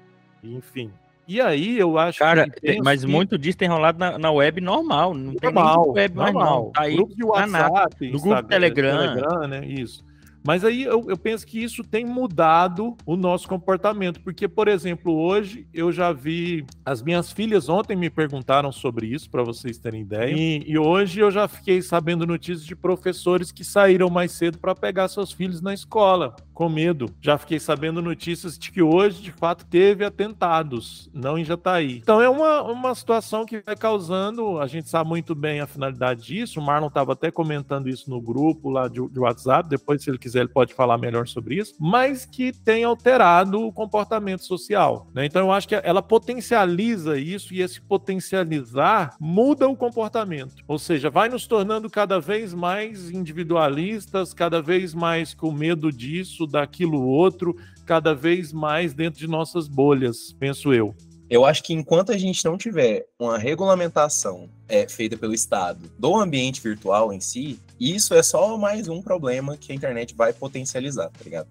enfim. 0.42 0.90
E 1.26 1.42
aí 1.42 1.78
eu 1.78 1.98
acho 1.98 2.18
Cara, 2.20 2.48
que 2.48 2.58
tem- 2.58 2.80
mas 2.82 3.04
que- 3.04 3.10
muito 3.10 3.36
disso 3.36 3.58
tem 3.58 3.68
rolado 3.68 3.98
na, 3.98 4.18
na 4.18 4.30
web 4.30 4.62
normal. 4.62 5.12
Não 5.12 5.34
tem 5.34 5.52
normal, 5.52 5.84
deep 5.92 5.98
web 5.98 6.16
mais 6.16 6.32
normal. 6.32 6.64
não. 6.64 6.70
Tá 6.70 6.80
aí 6.82 6.96
grupo 6.96 7.14
de. 7.14 7.22
WhatsApp, 7.22 8.10
no 8.10 8.18
grupo 8.18 8.42
Telegram. 8.44 8.98
Telegram, 9.14 9.46
né? 9.46 9.66
Isso. 9.66 10.07
Mas 10.44 10.64
aí 10.64 10.82
eu, 10.82 11.04
eu 11.08 11.16
penso 11.16 11.46
que 11.46 11.62
isso 11.62 11.82
tem 11.82 12.04
mudado 12.04 12.96
o 13.04 13.16
nosso 13.16 13.48
comportamento, 13.48 14.20
porque, 14.20 14.48
por 14.48 14.68
exemplo, 14.68 15.14
hoje 15.14 15.66
eu 15.72 15.92
já 15.92 16.12
vi. 16.12 16.64
As 16.84 17.02
minhas 17.02 17.30
filhas 17.30 17.68
ontem 17.68 17.96
me 17.96 18.10
perguntaram 18.10 18.72
sobre 18.72 19.06
isso, 19.06 19.30
para 19.30 19.42
vocês 19.42 19.78
terem 19.78 20.02
ideia. 20.02 20.34
E, 20.34 20.64
e 20.66 20.78
hoje 20.78 21.20
eu 21.20 21.30
já 21.30 21.46
fiquei 21.46 21.82
sabendo 21.82 22.26
notícias 22.26 22.64
de 22.64 22.74
professores 22.74 23.52
que 23.52 23.64
saíram 23.64 24.08
mais 24.08 24.32
cedo 24.32 24.58
para 24.58 24.74
pegar 24.74 25.08
seus 25.08 25.32
filhos 25.32 25.60
na 25.60 25.74
escola, 25.74 26.34
com 26.58 26.68
medo. 26.68 27.08
Já 27.20 27.38
fiquei 27.38 27.60
sabendo 27.60 28.02
notícias 28.02 28.58
de 28.58 28.72
que 28.72 28.82
hoje, 28.82 29.22
de 29.22 29.30
fato, 29.30 29.64
teve 29.64 30.04
atentados, 30.04 31.08
não 31.14 31.38
em 31.38 31.44
Jataí. 31.44 31.98
Então 31.98 32.20
é 32.20 32.28
uma, 32.28 32.62
uma 32.62 32.92
situação 32.96 33.46
que 33.46 33.62
vai 33.64 33.76
causando, 33.76 34.58
a 34.58 34.66
gente 34.66 34.88
sabe 34.88 35.08
muito 35.08 35.36
bem 35.36 35.60
a 35.60 35.68
finalidade 35.68 36.24
disso, 36.24 36.58
o 36.58 36.62
Marlon 36.62 36.88
estava 36.88 37.12
até 37.12 37.30
comentando 37.30 37.88
isso 37.88 38.10
no 38.10 38.20
grupo 38.20 38.70
lá 38.70 38.88
de, 38.88 39.08
de 39.08 39.20
WhatsApp, 39.20 39.68
depois, 39.68 40.02
se 40.02 40.10
ele 40.10 40.18
quiser, 40.18 40.40
ele 40.40 40.48
pode 40.48 40.74
falar 40.74 40.98
melhor 40.98 41.28
sobre 41.28 41.54
isso, 41.54 41.76
mas 41.78 42.26
que 42.26 42.50
tem 42.50 42.82
alterado 42.82 43.64
o 43.64 43.72
comportamento 43.72 44.44
social. 44.44 45.06
Né? 45.14 45.26
Então 45.26 45.42
eu 45.42 45.52
acho 45.52 45.68
que 45.68 45.76
ela 45.76 46.02
potencializa 46.02 47.16
isso 47.16 47.54
e 47.54 47.62
esse 47.62 47.80
potencializar 47.80 49.14
muda 49.20 49.68
o 49.68 49.76
comportamento. 49.76 50.56
Ou 50.66 50.76
seja, 50.76 51.08
vai 51.08 51.28
nos 51.28 51.46
tornando 51.46 51.88
cada 51.88 52.18
vez 52.18 52.52
mais 52.52 53.12
individualistas, 53.12 54.34
cada 54.34 54.60
vez 54.60 54.92
mais 54.92 55.32
com 55.34 55.52
medo 55.52 55.92
disso, 55.92 56.47
daquilo 56.48 57.02
outro, 57.02 57.56
cada 57.86 58.14
vez 58.14 58.52
mais 58.52 58.92
dentro 58.92 59.18
de 59.18 59.26
nossas 59.26 59.68
bolhas, 59.68 60.32
penso 60.38 60.72
eu. 60.72 60.94
Eu 61.30 61.44
acho 61.44 61.62
que 61.62 61.74
enquanto 61.74 62.10
a 62.10 62.16
gente 62.16 62.42
não 62.44 62.56
tiver 62.56 63.06
uma 63.18 63.36
regulamentação 63.36 64.48
é, 64.66 64.88
feita 64.88 65.16
pelo 65.16 65.34
Estado 65.34 65.90
do 65.98 66.16
ambiente 66.16 66.60
virtual 66.60 67.12
em 67.12 67.20
si, 67.20 67.60
isso 67.78 68.14
é 68.14 68.22
só 68.22 68.56
mais 68.56 68.88
um 68.88 69.02
problema 69.02 69.56
que 69.56 69.70
a 69.70 69.74
internet 69.74 70.14
vai 70.14 70.32
potencializar, 70.32 71.10
tá 71.10 71.22
ligado? 71.22 71.48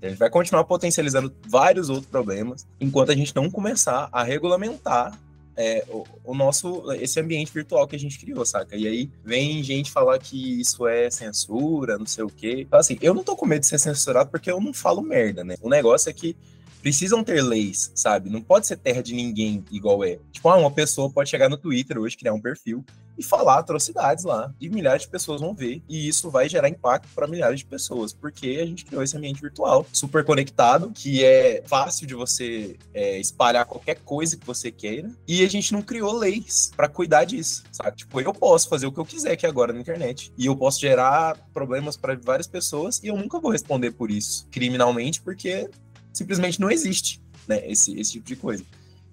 A 0.00 0.08
gente 0.08 0.18
vai 0.18 0.30
continuar 0.30 0.64
potencializando 0.64 1.34
vários 1.48 1.88
outros 1.88 2.06
problemas 2.06 2.66
enquanto 2.80 3.10
a 3.10 3.16
gente 3.16 3.34
não 3.34 3.50
começar 3.50 4.08
a 4.12 4.22
regulamentar 4.22 5.18
é, 5.56 5.84
o, 5.88 6.04
o, 6.22 6.34
nosso 6.34 6.92
esse 6.92 7.18
ambiente 7.18 7.52
virtual 7.52 7.88
que 7.88 7.96
a 7.96 7.98
gente 7.98 8.18
criou, 8.18 8.44
saca? 8.44 8.76
E 8.76 8.86
aí 8.86 9.10
vem 9.24 9.62
gente 9.62 9.90
falar 9.90 10.18
que 10.18 10.60
isso 10.60 10.86
é 10.86 11.10
censura, 11.10 11.96
não 11.96 12.06
sei 12.06 12.24
o 12.24 12.28
quê. 12.28 12.62
Então, 12.66 12.78
assim, 12.78 12.98
eu 13.00 13.14
não 13.14 13.24
tô 13.24 13.34
com 13.34 13.46
medo 13.46 13.60
de 13.60 13.66
ser 13.66 13.78
censurado 13.78 14.30
porque 14.30 14.50
eu 14.50 14.60
não 14.60 14.74
falo 14.74 15.00
merda, 15.00 15.42
né? 15.42 15.56
O 15.62 15.70
negócio 15.70 16.10
é 16.10 16.12
que 16.12 16.36
precisam 16.82 17.24
ter 17.24 17.42
leis, 17.42 17.90
sabe? 17.94 18.28
Não 18.28 18.42
pode 18.42 18.66
ser 18.66 18.76
terra 18.76 19.02
de 19.02 19.14
ninguém 19.14 19.64
igual 19.72 20.04
é. 20.04 20.18
Tipo, 20.30 20.50
ah, 20.50 20.56
uma 20.56 20.70
pessoa 20.70 21.10
pode 21.10 21.30
chegar 21.30 21.48
no 21.48 21.56
Twitter 21.56 21.98
hoje, 21.98 22.16
criar 22.16 22.34
um 22.34 22.40
perfil 22.40 22.84
e 23.16 23.22
falar 23.22 23.58
atrocidades 23.58 24.24
lá. 24.24 24.52
E 24.60 24.68
milhares 24.68 25.02
de 25.02 25.08
pessoas 25.08 25.40
vão 25.40 25.54
ver. 25.54 25.82
E 25.88 26.08
isso 26.08 26.30
vai 26.30 26.48
gerar 26.48 26.68
impacto 26.68 27.08
para 27.14 27.26
milhares 27.26 27.60
de 27.60 27.66
pessoas. 27.66 28.12
Porque 28.12 28.58
a 28.62 28.66
gente 28.66 28.84
criou 28.84 29.02
esse 29.02 29.16
ambiente 29.16 29.40
virtual 29.40 29.86
super 29.92 30.24
conectado, 30.24 30.90
que 30.94 31.24
é 31.24 31.62
fácil 31.66 32.06
de 32.06 32.14
você 32.14 32.76
é, 32.92 33.18
espalhar 33.18 33.66
qualquer 33.66 33.96
coisa 34.00 34.36
que 34.36 34.46
você 34.46 34.70
queira. 34.70 35.10
E 35.26 35.44
a 35.44 35.48
gente 35.48 35.72
não 35.72 35.82
criou 35.82 36.12
leis 36.12 36.70
para 36.76 36.88
cuidar 36.88 37.24
disso, 37.24 37.64
sabe? 37.72 37.96
Tipo, 37.96 38.20
eu 38.20 38.32
posso 38.32 38.68
fazer 38.68 38.86
o 38.86 38.92
que 38.92 38.98
eu 38.98 39.04
quiser 39.04 39.32
aqui 39.32 39.46
agora 39.46 39.72
na 39.72 39.80
internet. 39.80 40.32
E 40.36 40.46
eu 40.46 40.56
posso 40.56 40.80
gerar 40.80 41.36
problemas 41.52 41.96
para 41.96 42.16
várias 42.16 42.46
pessoas. 42.46 43.00
E 43.02 43.08
eu 43.08 43.16
nunca 43.16 43.38
vou 43.38 43.50
responder 43.50 43.92
por 43.92 44.10
isso 44.10 44.46
criminalmente, 44.50 45.20
porque 45.20 45.68
simplesmente 46.12 46.60
não 46.60 46.70
existe, 46.70 47.20
né? 47.46 47.70
Esse, 47.70 47.98
esse 47.98 48.12
tipo 48.12 48.26
de 48.26 48.36
coisa. 48.36 48.64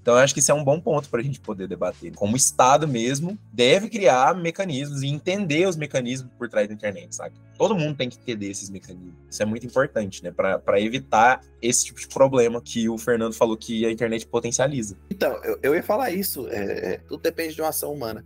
Então, 0.03 0.15
eu 0.15 0.19
acho 0.19 0.33
que 0.33 0.41
isso 0.41 0.51
é 0.51 0.53
um 0.53 0.65
bom 0.65 0.81
ponto 0.81 1.09
para 1.09 1.21
a 1.21 1.23
gente 1.23 1.39
poder 1.39 1.65
debater. 1.65 2.13
Como 2.13 2.33
o 2.33 2.35
Estado 2.35 2.85
mesmo 2.85 3.39
deve 3.53 3.87
criar 3.87 4.35
mecanismos 4.35 5.01
e 5.01 5.07
entender 5.07 5.65
os 5.65 5.77
mecanismos 5.77 6.29
por 6.37 6.49
trás 6.49 6.67
da 6.67 6.73
internet, 6.73 7.15
sabe? 7.15 7.35
Todo 7.57 7.73
mundo 7.73 7.95
tem 7.95 8.09
que 8.09 8.17
entender 8.17 8.51
esses 8.51 8.69
mecanismos. 8.69 9.15
Isso 9.31 9.41
é 9.41 9.45
muito 9.45 9.65
importante, 9.65 10.21
né? 10.21 10.29
Para 10.29 10.81
evitar 10.81 11.39
esse 11.61 11.85
tipo 11.85 12.01
de 12.01 12.09
problema 12.09 12.61
que 12.61 12.89
o 12.89 12.97
Fernando 12.97 13.33
falou 13.33 13.55
que 13.55 13.85
a 13.85 13.91
internet 13.91 14.27
potencializa. 14.27 14.97
Então, 15.09 15.41
eu, 15.41 15.57
eu 15.63 15.73
ia 15.73 15.81
falar 15.81 16.11
isso. 16.11 16.49
É, 16.49 16.95
é, 16.95 16.97
tudo 17.07 17.21
depende 17.21 17.55
de 17.55 17.61
uma 17.61 17.69
ação 17.69 17.93
humana. 17.93 18.25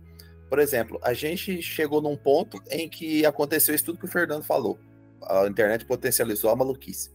Por 0.50 0.58
exemplo, 0.58 0.98
a 1.00 1.12
gente 1.12 1.62
chegou 1.62 2.02
num 2.02 2.16
ponto 2.16 2.60
em 2.72 2.88
que 2.88 3.24
aconteceu 3.24 3.72
isso 3.72 3.84
tudo 3.84 4.00
que 4.00 4.04
o 4.04 4.10
Fernando 4.10 4.42
falou. 4.42 4.80
A 5.22 5.46
internet 5.46 5.84
potencializou 5.84 6.50
a 6.50 6.56
maluquice. 6.56 7.12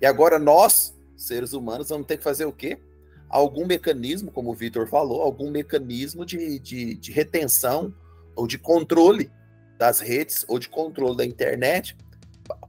E 0.00 0.06
agora 0.06 0.38
nós, 0.38 0.98
seres 1.14 1.52
humanos, 1.52 1.90
vamos 1.90 2.06
ter 2.06 2.16
que 2.16 2.24
fazer 2.24 2.46
o 2.46 2.52
quê? 2.52 2.78
Algum 3.28 3.66
mecanismo, 3.66 4.30
como 4.30 4.50
o 4.50 4.54
Vitor 4.54 4.86
falou, 4.86 5.22
algum 5.22 5.50
mecanismo 5.50 6.24
de, 6.24 6.58
de, 6.58 6.94
de 6.94 7.12
retenção 7.12 7.94
ou 8.34 8.46
de 8.46 8.58
controle 8.58 9.30
das 9.76 10.00
redes 10.00 10.44
ou 10.48 10.58
de 10.58 10.68
controle 10.68 11.16
da 11.16 11.24
internet 11.24 11.96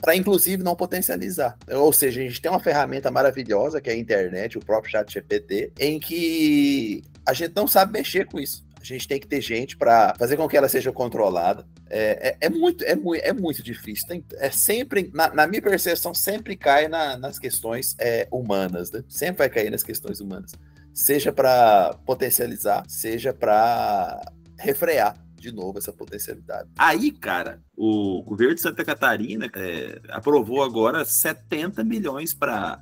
para 0.02 0.16
inclusive 0.16 0.64
não 0.64 0.76
potencializar. 0.76 1.58
Ou 1.70 1.94
seja, 1.94 2.20
a 2.20 2.24
gente 2.24 2.42
tem 2.42 2.52
uma 2.52 2.60
ferramenta 2.60 3.10
maravilhosa 3.10 3.80
que 3.80 3.90
é 3.90 3.94
a 3.94 3.98
internet, 3.98 4.58
o 4.58 4.62
próprio 4.62 4.92
chat 4.92 5.12
GPT, 5.12 5.72
em 5.80 6.00
que 6.00 7.04
a 7.26 7.34
gente 7.34 7.56
não 7.56 7.68
sabe 7.68 7.94
mexer 7.94 8.26
com 8.26 8.40
isso. 8.40 8.66
A 8.82 8.86
gente 8.86 9.08
tem 9.08 9.20
que 9.20 9.28
ter 9.28 9.42
gente 9.42 9.76
para 9.76 10.16
fazer 10.18 10.38
com 10.38 10.48
que 10.48 10.58
ela 10.58 10.70
seja 10.70 10.92
controlada. 10.92 11.66
É, 11.90 12.30
é, 12.30 12.38
é, 12.48 12.50
muito, 12.50 12.84
é, 12.84 12.96
muito, 12.96 13.22
é 13.22 13.34
muito 13.34 13.62
difícil. 13.64 14.08
Tem, 14.08 14.24
é 14.38 14.50
sempre, 14.50 15.10
na, 15.14 15.34
na, 15.34 15.48
minha 15.48 15.62
percepção, 15.62 16.14
sempre 16.14 16.56
cai 16.56 16.88
na, 16.88 17.18
nas 17.18 17.38
questões 17.38 17.96
é, 18.00 18.28
humanas, 18.32 18.92
né? 18.92 19.04
Sempre 19.08 19.40
vai 19.40 19.50
cair 19.50 19.70
nas 19.70 19.84
questões 19.84 20.22
humanas. 20.22 20.54
Seja 20.94 21.32
para 21.32 21.94
potencializar, 22.06 22.84
seja 22.88 23.34
para 23.34 24.20
refrear 24.58 25.16
de 25.40 25.52
novo 25.52 25.78
essa 25.78 25.92
potencialidade. 25.92 26.70
Aí, 26.78 27.12
cara, 27.12 27.62
o 27.76 28.22
governo 28.24 28.56
de 28.56 28.62
Santa 28.62 28.84
Catarina 28.84 29.50
é, 29.56 30.02
aprovou 30.10 30.62
agora 30.62 31.06
70 31.06 31.84
milhões 31.84 32.34
para 32.34 32.82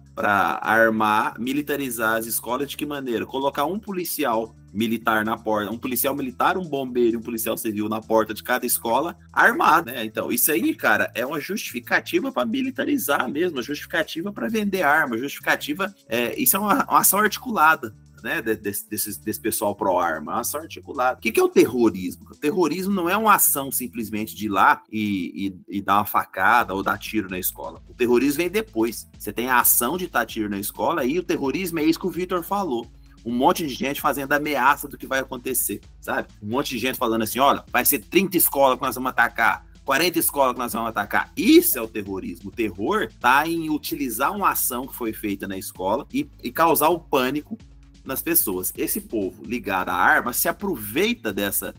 armar, 0.62 1.40
militarizar 1.40 2.16
as 2.16 2.26
escolas. 2.26 2.70
De 2.70 2.76
que 2.76 2.86
maneira? 2.86 3.26
Colocar 3.26 3.66
um 3.66 3.80
policial 3.80 4.56
militar 4.78 5.26
na 5.26 5.36
porta, 5.36 5.72
um 5.72 5.78
policial 5.78 6.16
militar, 6.16 6.56
um 6.56 6.64
bombeiro 6.64 7.18
um 7.18 7.22
policial 7.22 7.58
civil 7.58 7.90
na 7.90 8.00
porta 8.00 8.32
de 8.32 8.44
cada 8.44 8.64
escola, 8.64 9.18
armado, 9.34 9.92
né? 9.92 10.06
Então, 10.06 10.32
isso 10.32 10.52
aí, 10.52 10.76
cara, 10.76 11.12
é 11.16 11.26
uma 11.26 11.40
justificativa 11.40 12.32
para 12.32 12.46
militarizar 12.46 13.28
mesmo, 13.28 13.60
justificativa 13.62 14.32
para 14.32 14.48
vender 14.48 14.84
arma, 14.84 15.18
justificativa, 15.18 15.94
é, 16.08 16.40
isso 16.40 16.56
é 16.56 16.60
uma, 16.60 16.86
uma 16.86 17.00
ação 17.00 17.18
articulada 17.20 17.92
né, 18.22 18.42
desse, 18.42 18.88
desse, 18.90 19.20
desse 19.20 19.40
pessoal 19.40 19.76
pró-arma, 19.76 20.34
uma 20.34 20.42
ação 20.42 20.62
articulada. 20.62 21.18
O 21.18 21.22
que, 21.22 21.32
que, 21.32 21.40
é 21.40 21.44
o 21.44 21.50
terrorismo? 21.50 22.28
O 22.30 22.36
terrorismo 22.36 22.94
não 22.94 23.10
é 23.10 23.18
uma 23.18 23.36
ação 23.36 23.72
simplesmente 23.72 24.36
de 24.36 24.46
ir 24.46 24.50
lá 24.50 24.84
e, 24.92 25.56
e, 25.70 25.78
e, 25.78 25.82
dar 25.82 25.98
uma 25.98 26.06
facada 26.06 26.74
ou 26.74 26.84
dar 26.84 26.98
tiro 26.98 27.30
na 27.30 27.40
escola. 27.40 27.82
O 27.88 27.94
terrorismo 27.94 28.38
vem 28.38 28.50
depois. 28.50 29.08
Você 29.18 29.32
tem 29.34 29.50
a 29.50 29.60
ação 29.60 29.98
de 29.98 30.08
dar 30.08 30.26
tiro 30.26 30.50
na 30.50 30.60
escola 30.60 31.06
e 31.06 31.18
o 31.18 31.24
terrorismo 31.24 31.80
é 31.80 31.84
isso 31.84 32.00
que 32.00 32.08
o 32.08 32.12
Vitor 32.12 32.44
falou 32.44 32.88
um 33.28 33.36
monte 33.36 33.68
de 33.68 33.74
gente 33.74 34.00
fazendo 34.00 34.32
ameaça 34.32 34.88
do 34.88 34.98
que 34.98 35.06
vai 35.06 35.20
acontecer, 35.20 35.82
sabe? 36.00 36.30
Um 36.42 36.48
monte 36.48 36.70
de 36.70 36.80
gente 36.80 36.98
falando 36.98 37.24
assim: 37.24 37.40
olha, 37.40 37.62
vai 37.70 37.84
ser 37.84 38.00
30 38.00 38.38
escolas 38.38 38.78
que 38.78 38.86
nós 38.86 38.96
vamos 38.96 39.10
atacar. 39.10 39.68
40 39.84 40.18
escolas 40.18 40.54
que 40.54 40.60
nós 40.60 40.72
vamos 40.72 40.90
atacar. 40.90 41.32
Isso 41.36 41.78
é 41.78 41.82
o 41.82 41.88
terrorismo. 41.88 42.50
O 42.50 42.54
terror 42.54 43.04
está 43.04 43.46
em 43.46 43.70
utilizar 43.70 44.34
uma 44.34 44.52
ação 44.52 44.88
que 44.88 44.96
foi 44.96 45.12
feita 45.12 45.46
na 45.46 45.58
escola 45.58 46.06
e, 46.14 46.30
e 46.42 46.52
causar 46.52 46.88
o 46.88 47.00
pânico 47.00 47.58
nas 48.04 48.22
pessoas. 48.22 48.74
Esse 48.78 49.02
povo 49.02 49.44
ligado 49.44 49.90
à 49.90 49.96
arma 49.96 50.32
se 50.32 50.48
aproveita 50.48 51.34
dessa, 51.34 51.76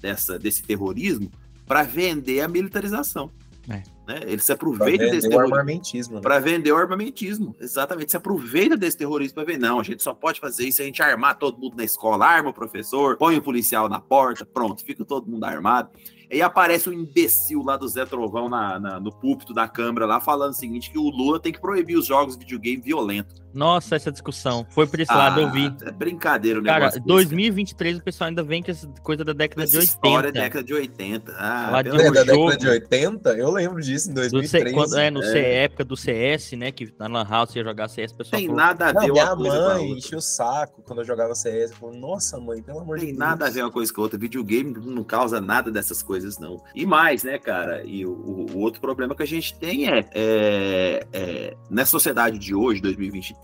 dessa 0.00 0.38
desse 0.38 0.62
terrorismo 0.62 1.30
para 1.66 1.82
vender 1.82 2.42
a 2.42 2.48
militarização. 2.48 3.30
É. 3.68 3.82
Né? 4.10 4.20
Ele 4.24 4.42
se 4.42 4.50
aproveita 4.50 5.04
desse 5.04 5.28
terrorismo. 5.28 5.54
armamentismo. 5.54 6.14
Né? 6.16 6.20
Para 6.20 6.40
vender 6.40 6.72
o 6.72 6.76
armamentismo. 6.76 7.54
Exatamente. 7.60 8.10
Se 8.10 8.16
aproveita 8.16 8.76
desse 8.76 8.98
terrorismo 8.98 9.36
para 9.36 9.44
ver, 9.44 9.56
não, 9.56 9.78
a 9.78 9.84
gente 9.84 10.02
só 10.02 10.12
pode 10.12 10.40
fazer 10.40 10.66
isso 10.66 10.78
se 10.78 10.82
a 10.82 10.84
gente 10.84 11.00
armar 11.00 11.38
todo 11.38 11.58
mundo 11.58 11.76
na 11.76 11.84
escola, 11.84 12.26
arma 12.26 12.50
o 12.50 12.52
professor, 12.52 13.16
põe 13.16 13.36
o 13.36 13.42
policial 13.42 13.88
na 13.88 14.00
porta, 14.00 14.44
pronto, 14.44 14.84
fica 14.84 15.04
todo 15.04 15.30
mundo 15.30 15.44
armado. 15.44 15.90
E 16.28 16.42
aparece 16.42 16.88
um 16.88 16.92
imbecil 16.92 17.62
lá 17.62 17.76
do 17.76 17.88
Zé 17.88 18.04
Trovão 18.04 18.48
na, 18.48 18.78
na, 18.78 19.00
no 19.00 19.12
púlpito 19.12 19.52
da 19.52 19.68
Câmara 19.68 20.06
lá 20.06 20.20
falando 20.20 20.52
o 20.52 20.56
seguinte: 20.56 20.90
que 20.90 20.98
o 20.98 21.08
Lula 21.08 21.40
tem 21.40 21.52
que 21.52 21.60
proibir 21.60 21.96
os 21.96 22.06
jogos 22.06 22.36
de 22.36 22.44
videogame 22.44 22.82
violentos. 22.82 23.40
Nossa, 23.52 23.96
essa 23.96 24.10
discussão. 24.10 24.66
Foi 24.70 24.86
por 24.86 25.00
esse 25.00 25.10
ah, 25.10 25.16
lado, 25.16 25.40
eu 25.40 25.50
vi. 25.50 25.72
É 25.82 25.90
brincadeira 25.90 26.60
o 26.60 26.62
Cara, 26.62 26.78
negócio. 26.78 27.00
Cara, 27.00 27.14
2023 27.14 27.98
o 27.98 28.02
pessoal 28.02 28.28
ainda 28.28 28.42
vem 28.42 28.62
com 28.62 28.70
essa 28.70 28.86
coisa 29.02 29.24
da 29.24 29.32
década 29.32 29.64
essa 29.64 29.72
de 29.72 29.78
80. 29.78 29.92
História 29.92 30.28
é 30.28 30.32
década 30.32 30.64
de 30.64 30.74
80. 30.74 31.32
Ah, 31.36 31.70
lá 31.72 31.82
de 31.82 31.88
é 31.88 31.92
da 31.92 32.24
década 32.24 32.56
de 32.56 32.68
80? 32.68 33.30
Eu 33.30 33.50
lembro 33.50 33.82
disso 33.82 34.10
em 34.10 34.14
2003. 34.14 34.72
quando, 34.72 34.98
é, 34.98 35.10
no 35.10 35.22
é. 35.22 35.64
época 35.64 35.84
do 35.84 35.96
CS, 35.96 36.52
né? 36.52 36.70
Que 36.70 36.92
na 36.98 37.06
Lan 37.06 37.24
House 37.28 37.54
ia 37.56 37.64
jogar 37.64 37.88
CS, 37.88 38.12
o 38.12 38.16
pessoal 38.16 38.38
Tem 38.38 38.48
falou, 38.48 38.62
nada 38.62 38.88
a 38.88 38.92
ver 38.92 39.08
não, 39.08 39.36
Minha 39.36 39.36
mãe 39.36 39.92
encheu 39.92 40.18
o 40.18 40.22
saco 40.22 40.82
quando 40.82 41.00
eu 41.00 41.04
jogava 41.04 41.34
CS. 41.34 41.72
Falou, 41.74 41.94
nossa, 41.94 42.38
mãe, 42.38 42.62
pelo 42.62 42.80
amor 42.80 42.98
de 42.98 43.06
Deus. 43.06 43.18
Tem 43.18 43.26
nada 43.26 43.46
a 43.46 43.50
ver 43.50 43.62
uma 43.62 43.72
coisa 43.72 43.92
com 43.92 44.00
a 44.00 44.04
outra. 44.04 44.18
Videogame 44.18 44.72
não 44.72 45.02
causa 45.02 45.40
nada 45.40 45.70
dessas 45.70 46.02
coisas, 46.02 46.38
não. 46.38 46.62
E 46.74 46.86
mais, 46.86 47.24
né, 47.24 47.38
cara? 47.38 47.82
E 47.84 48.06
o, 48.06 48.12
o 48.12 48.58
outro 48.58 48.80
problema 48.80 49.14
que 49.14 49.22
a 49.22 49.26
gente 49.26 49.58
tem 49.58 49.88
é, 49.88 50.06
é, 50.12 51.06
é 51.12 51.56
nessa 51.68 51.90
sociedade 51.90 52.38
de 52.38 52.54
hoje, 52.54 52.80
2023 52.80 53.39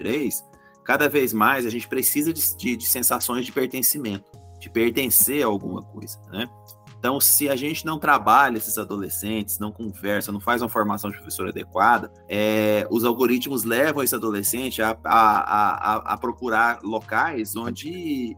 cada 0.84 1.08
vez 1.08 1.32
mais 1.32 1.66
a 1.66 1.70
gente 1.70 1.88
precisa 1.88 2.32
de, 2.32 2.56
de, 2.56 2.76
de, 2.76 2.86
sensações 2.86 3.44
de 3.44 3.52
pertencimento, 3.52 4.30
de 4.60 4.70
pertencer 4.70 5.42
a 5.42 5.46
alguma 5.46 5.82
coisa, 5.82 6.18
né? 6.30 6.48
Então, 6.98 7.20
se 7.20 7.48
a 7.48 7.54
gente 7.54 7.84
não 7.84 7.98
trabalha 7.98 8.56
esses 8.56 8.78
adolescentes, 8.78 9.58
não 9.58 9.70
conversa, 9.70 10.32
não 10.32 10.40
faz 10.40 10.62
uma 10.62 10.68
formação 10.68 11.10
de 11.10 11.16
professor 11.16 11.48
adequada, 11.48 12.10
é, 12.28 12.86
os 12.90 13.04
algoritmos 13.04 13.64
levam 13.64 14.02
esse 14.02 14.14
adolescente 14.14 14.82
a, 14.82 14.96
a, 15.04 15.94
a, 15.94 15.96
a 16.14 16.16
procurar 16.16 16.80
locais 16.82 17.54
onde, 17.54 18.36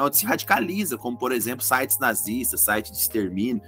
onde 0.00 0.16
se 0.16 0.24
radicaliza, 0.24 0.96
como, 0.96 1.18
por 1.18 1.32
exemplo, 1.32 1.64
sites 1.64 1.98
nazistas, 1.98 2.60
sites 2.60 2.92
de 2.92 2.98
extermínio, 2.98 3.60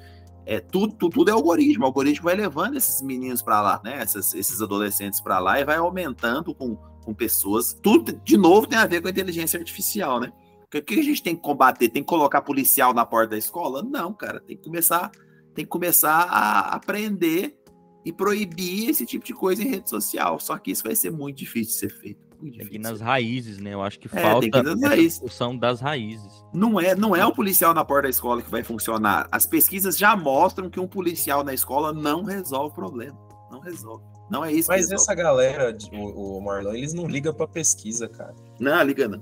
é 0.47 0.59
tudo, 0.59 0.95
tudo, 0.95 1.13
tudo 1.13 1.31
é 1.31 1.33
algoritmo. 1.33 1.85
O 1.85 1.87
algoritmo 1.87 2.25
vai 2.25 2.35
levando 2.35 2.77
esses 2.77 3.03
meninos 3.03 3.43
para 3.43 3.61
lá, 3.61 3.81
né? 3.85 3.99
Essas, 4.01 4.33
esses 4.35 4.63
adolescentes 4.63 5.21
para 5.21 5.39
lá 5.39 5.61
e 5.61 5.65
vai 5.65 5.77
aumentando 5.77 6.55
com, 6.55 6.79
com 7.05 7.15
pessoas. 7.15 7.73
Tudo, 7.83 8.13
de 8.25 8.37
novo, 8.37 8.67
tem 8.67 8.79
a 8.79 8.87
ver 8.87 9.01
com 9.01 9.09
a 9.09 9.11
inteligência 9.11 9.59
artificial, 9.59 10.21
né? 10.21 10.33
O 10.73 10.83
que 10.83 11.01
a 11.01 11.03
gente 11.03 11.23
tem 11.23 11.35
que 11.35 11.43
combater? 11.43 11.89
Tem 11.89 12.03
que 12.03 12.09
colocar 12.09 12.43
policial 12.43 12.95
na 12.95 13.05
porta 13.05 13.31
da 13.31 13.39
escola? 13.39 13.83
Não, 13.83 14.13
cara. 14.13 14.41
Tem 14.41 14.57
que 14.57 14.63
começar, 14.63 15.11
tem 15.55 15.65
que 15.65 15.69
começar 15.71 16.23
a 16.31 16.75
aprender 16.77 17.57
e 18.05 18.13
proibir 18.13 18.89
esse 18.89 19.05
tipo 19.05 19.25
de 19.25 19.35
coisa 19.35 19.63
em 19.63 19.69
rede 19.69 19.91
social. 19.91 20.39
Só 20.39 20.57
que 20.57 20.71
isso 20.71 20.85
vai 20.85 20.95
ser 20.95 21.11
muito 21.11 21.39
difícil 21.39 21.73
de 21.73 21.79
ser 21.79 22.01
feito. 22.01 22.21
Muito 22.41 22.57
Tem 22.57 22.67
que 22.69 22.75
ir 22.77 22.79
difícil. 22.79 22.93
nas 22.93 23.01
raízes, 23.01 23.59
né? 23.59 23.75
Eu 23.75 23.83
acho 23.83 23.99
que 23.99 24.07
É, 24.17 24.23
falta 24.23 24.63
raízes. 24.89 25.15
discussão 25.15 25.55
das 25.59 25.81
raízes. 25.81 26.33
Não 26.55 26.81
é, 26.81 26.95
não 26.95 27.15
é 27.15 27.27
o 27.27 27.35
policial 27.35 27.75
na 27.75 27.85
porta 27.85 28.05
da 28.05 28.09
escola 28.11 28.41
que 28.41 28.51
vai 28.51 28.63
funcionar. 28.63 29.29
As 29.31 29.45
pesquisas 29.47 29.99
já 29.99 30.17
mostram 30.17 30.71
que 30.71 30.81
um 30.81 30.87
policial 30.89 31.45
na 31.45 31.53
escola 31.53 31.93
não 31.93 32.23
resolve 32.23 32.71
o 32.73 32.75
problema. 32.75 33.19
Não 33.51 33.61
resolve. 33.61 34.05
Não 34.31 34.45
é 34.45 34.53
isso 34.53 34.69
que 34.69 34.75
Mas 34.77 34.89
resolve. 34.89 35.03
essa 35.03 35.15
galera, 35.15 35.73
de- 35.73 35.91
o, 35.95 36.39
o 36.39 36.41
Marlon, 36.41 36.75
eles 36.75 36.93
não 36.95 37.07
ligam 37.07 37.35
pra 37.35 37.49
pesquisa, 37.49 38.09
cara. 38.09 38.35
Não, 38.61 38.83
liga 38.83 39.09
não. 39.09 39.21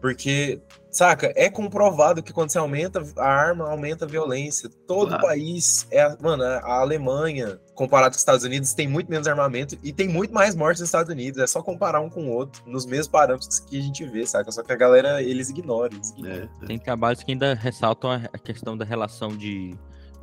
Porque, 0.00 0.60
saca, 0.90 1.32
é 1.36 1.48
comprovado 1.48 2.24
que 2.24 2.32
quando 2.32 2.50
você 2.50 2.58
aumenta 2.58 3.00
a 3.16 3.24
arma, 3.24 3.70
aumenta 3.70 4.04
a 4.04 4.08
violência. 4.08 4.68
Todo 4.84 5.10
Claro. 5.10 5.22
país, 5.22 5.86
é, 5.92 6.02
a- 6.02 6.18
mano, 6.20 6.42
a 6.42 6.80
Alemanha, 6.80 7.60
comparado 7.72 8.10
com 8.10 8.16
os 8.16 8.20
Estados 8.20 8.44
Unidos, 8.44 8.74
tem 8.74 8.88
muito 8.88 9.08
menos 9.08 9.28
armamento 9.28 9.78
e 9.80 9.92
tem 9.92 10.08
muito 10.08 10.34
mais 10.34 10.56
mortes 10.56 10.80
nos 10.80 10.88
Estados 10.88 11.08
Unidos. 11.08 11.40
É 11.40 11.46
só 11.46 11.62
comparar 11.62 12.00
um 12.00 12.10
com 12.10 12.24
o 12.24 12.30
outro, 12.32 12.64
nos 12.66 12.84
mesmos 12.84 13.06
parâmetros 13.06 13.60
que 13.60 13.78
a 13.78 13.80
gente 13.80 14.04
vê, 14.04 14.26
saca? 14.26 14.50
Só 14.50 14.64
que 14.64 14.72
a 14.72 14.76
galera, 14.76 15.22
eles 15.22 15.50
ignoram. 15.50 15.94
Eles 15.96 16.10
ignoram. 16.10 16.48
Tem 16.66 16.80
trabalhos 16.80 17.22
que 17.22 17.30
ainda 17.30 17.54
ressaltam 17.54 18.10
a 18.10 18.38
questão 18.38 18.76
da 18.76 18.84
relação 18.84 19.28
de 19.36 19.72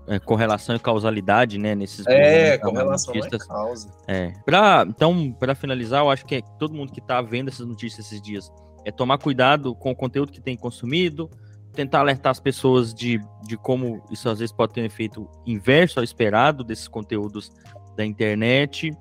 é, 0.10 0.18
correlação 0.18 0.76
e 0.76 0.80
causalidade, 0.80 1.60
né? 1.60 1.76
Nesses 1.76 2.06
É, 2.08 2.58
correlação 2.58 3.14
não 3.14 3.24
é 3.24 3.38
causa. 3.38 3.90
É. 4.08 4.34
Pra, 4.44 4.84
então, 4.88 5.32
para 5.32 5.54
finalizar, 5.54 6.02
eu 6.02 6.10
acho 6.10 6.26
que 6.26 6.36
é 6.36 6.42
todo 6.58 6.74
mundo 6.74 6.92
que 6.92 7.00
tá 7.00 7.22
vendo 7.22 7.50
essas 7.50 7.68
notícias 7.68 8.08
esses 8.08 8.20
dias 8.20 8.52
é 8.84 8.92
tomar 8.92 9.20
cuidado 9.20 9.76
com 9.76 9.92
o 9.92 9.96
conteúdo 9.96 10.32
que 10.32 10.42
tem 10.42 10.58
consumido, 10.58 11.30
tentar 11.74 12.00
alertar 12.00 12.32
as 12.32 12.40
pessoas 12.40 12.92
de, 12.92 13.22
de 13.46 13.56
como 13.56 14.04
isso 14.10 14.28
às 14.28 14.40
vezes 14.40 14.52
pode 14.52 14.74
ter 14.74 14.82
um 14.82 14.86
efeito 14.86 15.30
inverso 15.46 16.00
ao 16.00 16.04
esperado 16.04 16.64
desses 16.64 16.88
conteúdos 16.88 17.52
da 17.96 18.04
internet 18.04 18.92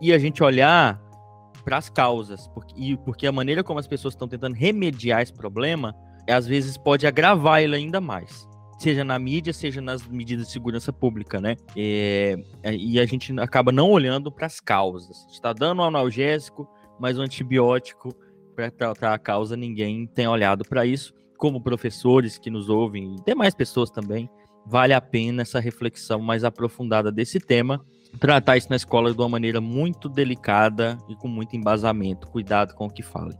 e 0.00 0.12
a 0.12 0.18
gente 0.18 0.42
olhar 0.42 1.00
para 1.64 1.78
as 1.78 1.88
causas, 1.88 2.48
porque, 2.48 2.74
e, 2.76 2.96
porque 2.98 3.26
a 3.26 3.32
maneira 3.32 3.64
como 3.64 3.78
as 3.78 3.86
pessoas 3.86 4.14
estão 4.14 4.28
tentando 4.28 4.54
remediar 4.54 5.22
esse 5.22 5.32
problema, 5.32 5.94
é, 6.26 6.34
às 6.34 6.46
vezes 6.46 6.76
pode 6.76 7.06
agravar 7.06 7.62
ele 7.62 7.76
ainda 7.76 8.00
mais. 8.00 8.46
Seja 8.80 9.04
na 9.04 9.18
mídia, 9.18 9.52
seja 9.52 9.78
nas 9.82 10.06
medidas 10.08 10.46
de 10.46 10.52
segurança 10.54 10.90
pública, 10.90 11.38
né? 11.38 11.54
É, 11.76 12.34
é, 12.62 12.74
e 12.74 12.98
a 12.98 13.04
gente 13.04 13.38
acaba 13.38 13.70
não 13.70 13.90
olhando 13.90 14.32
para 14.32 14.46
as 14.46 14.58
causas. 14.58 15.26
Está 15.30 15.52
dando 15.52 15.82
um 15.82 15.84
analgésico, 15.84 16.66
mas 16.98 17.18
o 17.18 17.20
antibiótico 17.20 18.08
para 18.56 18.70
tratar 18.70 19.12
a 19.12 19.18
causa, 19.18 19.54
ninguém 19.54 20.06
tem 20.06 20.26
olhado 20.26 20.64
para 20.64 20.86
isso. 20.86 21.12
Como 21.36 21.60
professores 21.60 22.38
que 22.38 22.48
nos 22.48 22.70
ouvem, 22.70 23.16
e 23.16 23.22
demais 23.22 23.54
pessoas 23.54 23.90
também, 23.90 24.30
vale 24.64 24.94
a 24.94 25.00
pena 25.00 25.42
essa 25.42 25.60
reflexão 25.60 26.18
mais 26.18 26.42
aprofundada 26.42 27.12
desse 27.12 27.38
tema. 27.38 27.84
Tratar 28.18 28.56
isso 28.56 28.70
na 28.70 28.76
escola 28.76 29.12
de 29.12 29.18
uma 29.18 29.28
maneira 29.28 29.60
muito 29.60 30.08
delicada 30.08 30.96
e 31.06 31.14
com 31.14 31.28
muito 31.28 31.54
embasamento. 31.54 32.26
Cuidado 32.28 32.74
com 32.74 32.86
o 32.86 32.90
que 32.90 33.02
falem. 33.02 33.36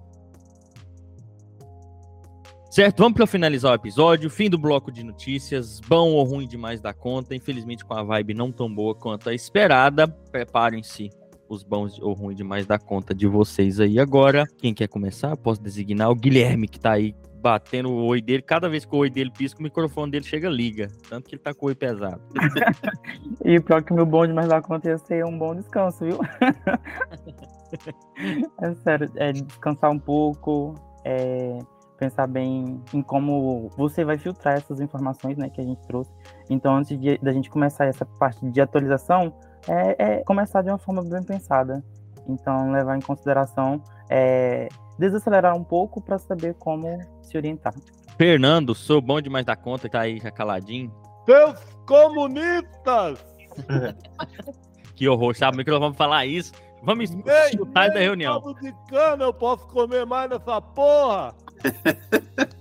Certo, 2.71 2.99
vamos 2.99 3.17
para 3.17 3.27
finalizar 3.27 3.73
o 3.73 3.75
episódio. 3.75 4.31
Fim 4.31 4.49
do 4.49 4.57
bloco 4.57 4.93
de 4.93 5.03
notícias. 5.03 5.81
Bom 5.81 6.13
ou 6.13 6.23
ruim 6.23 6.47
demais 6.47 6.81
da 6.81 6.95
conta. 6.95 7.35
Infelizmente, 7.35 7.85
com 7.85 7.95
a 7.95 8.05
vibe 8.05 8.33
não 8.33 8.53
tão 8.53 8.73
boa 8.73 8.95
quanto 8.95 9.29
a 9.29 9.35
esperada. 9.35 10.07
Preparem-se 10.07 11.11
os 11.49 11.65
bons 11.65 11.99
ou 11.99 12.13
ruins 12.13 12.37
demais 12.37 12.67
da 12.67 12.79
conta 12.79 13.13
de 13.13 13.27
vocês 13.27 13.81
aí 13.81 13.99
agora. 13.99 14.47
Quem 14.57 14.73
quer 14.73 14.87
começar? 14.87 15.37
Posso 15.37 15.61
designar 15.61 16.11
o 16.11 16.15
Guilherme, 16.15 16.69
que 16.69 16.79
tá 16.79 16.93
aí 16.93 17.13
batendo 17.43 17.91
o 17.91 18.07
oi 18.07 18.23
dele. 18.23 18.41
Cada 18.41 18.69
vez 18.69 18.85
que 18.85 18.95
o 18.95 18.99
oi 18.99 19.11
dele 19.11 19.33
pisca, 19.37 19.59
o 19.59 19.65
microfone 19.65 20.13
dele 20.13 20.25
chega 20.25 20.49
liga. 20.49 20.87
Tanto 21.09 21.29
que 21.29 21.35
ele 21.35 21.43
tá 21.43 21.53
com 21.53 21.67
o 21.67 21.71
oi 21.71 21.75
pesado. 21.75 22.23
E 23.45 23.59
pior 23.59 23.83
que 23.83 23.93
o 23.93 23.97
meu 23.97 24.07
bom 24.07 24.25
demais 24.25 24.49
da 24.49 24.63
conta 24.63 24.91
ia 24.91 24.99
ser 24.99 25.25
um 25.25 25.37
bom 25.37 25.57
descanso, 25.57 26.05
viu? 26.05 26.21
é 28.63 28.75
sério, 28.75 29.11
é 29.17 29.33
descansar 29.33 29.91
um 29.91 29.99
pouco, 29.99 30.77
é 31.05 31.59
pensar 32.01 32.27
bem 32.27 32.83
em 32.95 33.03
como 33.03 33.69
você 33.77 34.05
vai 34.05 34.17
filtrar 34.17 34.57
essas 34.57 34.81
informações 34.81 35.37
né, 35.37 35.51
que 35.51 35.61
a 35.61 35.65
gente 35.65 35.81
trouxe. 35.87 36.11
Então, 36.49 36.75
antes 36.77 36.99
de, 36.99 37.19
da 37.19 37.31
gente 37.31 37.51
começar 37.51 37.85
essa 37.85 38.07
parte 38.07 38.45
de 38.51 38.61
atualização, 38.61 39.35
é, 39.69 40.19
é 40.19 40.25
começar 40.25 40.63
de 40.63 40.71
uma 40.71 40.79
forma 40.79 41.05
bem 41.05 41.23
pensada. 41.23 41.85
Então, 42.27 42.73
levar 42.73 42.97
em 42.97 43.01
consideração, 43.01 43.83
é, 44.09 44.69
desacelerar 44.99 45.55
um 45.55 45.63
pouco 45.63 46.01
para 46.01 46.19
saber 46.19 46.55
como 46.55 46.99
se 47.23 47.37
orientar. 47.37 47.75
Fernando, 48.17 48.75
sou 48.75 49.01
bom 49.01 49.21
demais 49.21 49.45
da 49.45 49.55
conta, 49.55 49.89
tá 49.89 50.01
aí 50.01 50.19
já 50.19 50.31
caladinho. 50.31 50.93
Seus 51.27 51.61
comunistas! 51.87 53.25
Que 55.01 55.09
horror, 55.09 55.35
sabe? 55.35 55.55
O 55.55 55.57
microfone 55.57 55.95
falar 55.95 56.27
isso. 56.27 56.53
Vamos 56.83 57.09
Nem, 57.11 57.47
escutar 57.47 57.89
da 57.89 58.01
reunião. 58.01 58.39
de 58.61 58.71
cana 58.91 59.25
eu 59.25 59.33
posso 59.33 59.67
comer 59.69 60.05
mais 60.05 60.29
nessa 60.29 60.61
porra! 60.61 61.35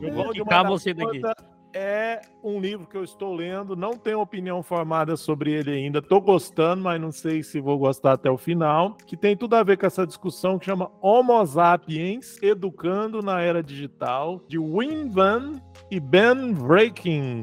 Eu 0.00 0.12
vou 0.12 0.30
quicar 0.30 0.66
você 0.66 0.92
daqui. 0.92 1.20
É 1.78 2.22
um 2.42 2.58
livro 2.58 2.86
que 2.86 2.96
eu 2.96 3.04
estou 3.04 3.34
lendo, 3.34 3.76
não 3.76 3.92
tenho 3.98 4.20
opinião 4.20 4.62
formada 4.62 5.14
sobre 5.14 5.52
ele 5.52 5.70
ainda. 5.70 6.00
Tô 6.00 6.22
gostando, 6.22 6.82
mas 6.82 6.98
não 6.98 7.12
sei 7.12 7.42
se 7.42 7.60
vou 7.60 7.78
gostar 7.78 8.12
até 8.12 8.30
o 8.30 8.38
final. 8.38 8.96
Que 9.06 9.14
tem 9.14 9.36
tudo 9.36 9.56
a 9.56 9.62
ver 9.62 9.76
com 9.76 9.84
essa 9.84 10.06
discussão 10.06 10.58
que 10.58 10.64
chama 10.64 10.90
Homo 11.02 11.44
Sapiens 11.44 12.40
Educando 12.42 13.20
na 13.20 13.42
Era 13.42 13.62
Digital, 13.62 14.40
de 14.48 14.58
Wim 14.58 15.10
Van 15.10 15.60
e 15.90 16.00
Ben 16.00 16.54
Breaking. 16.54 17.42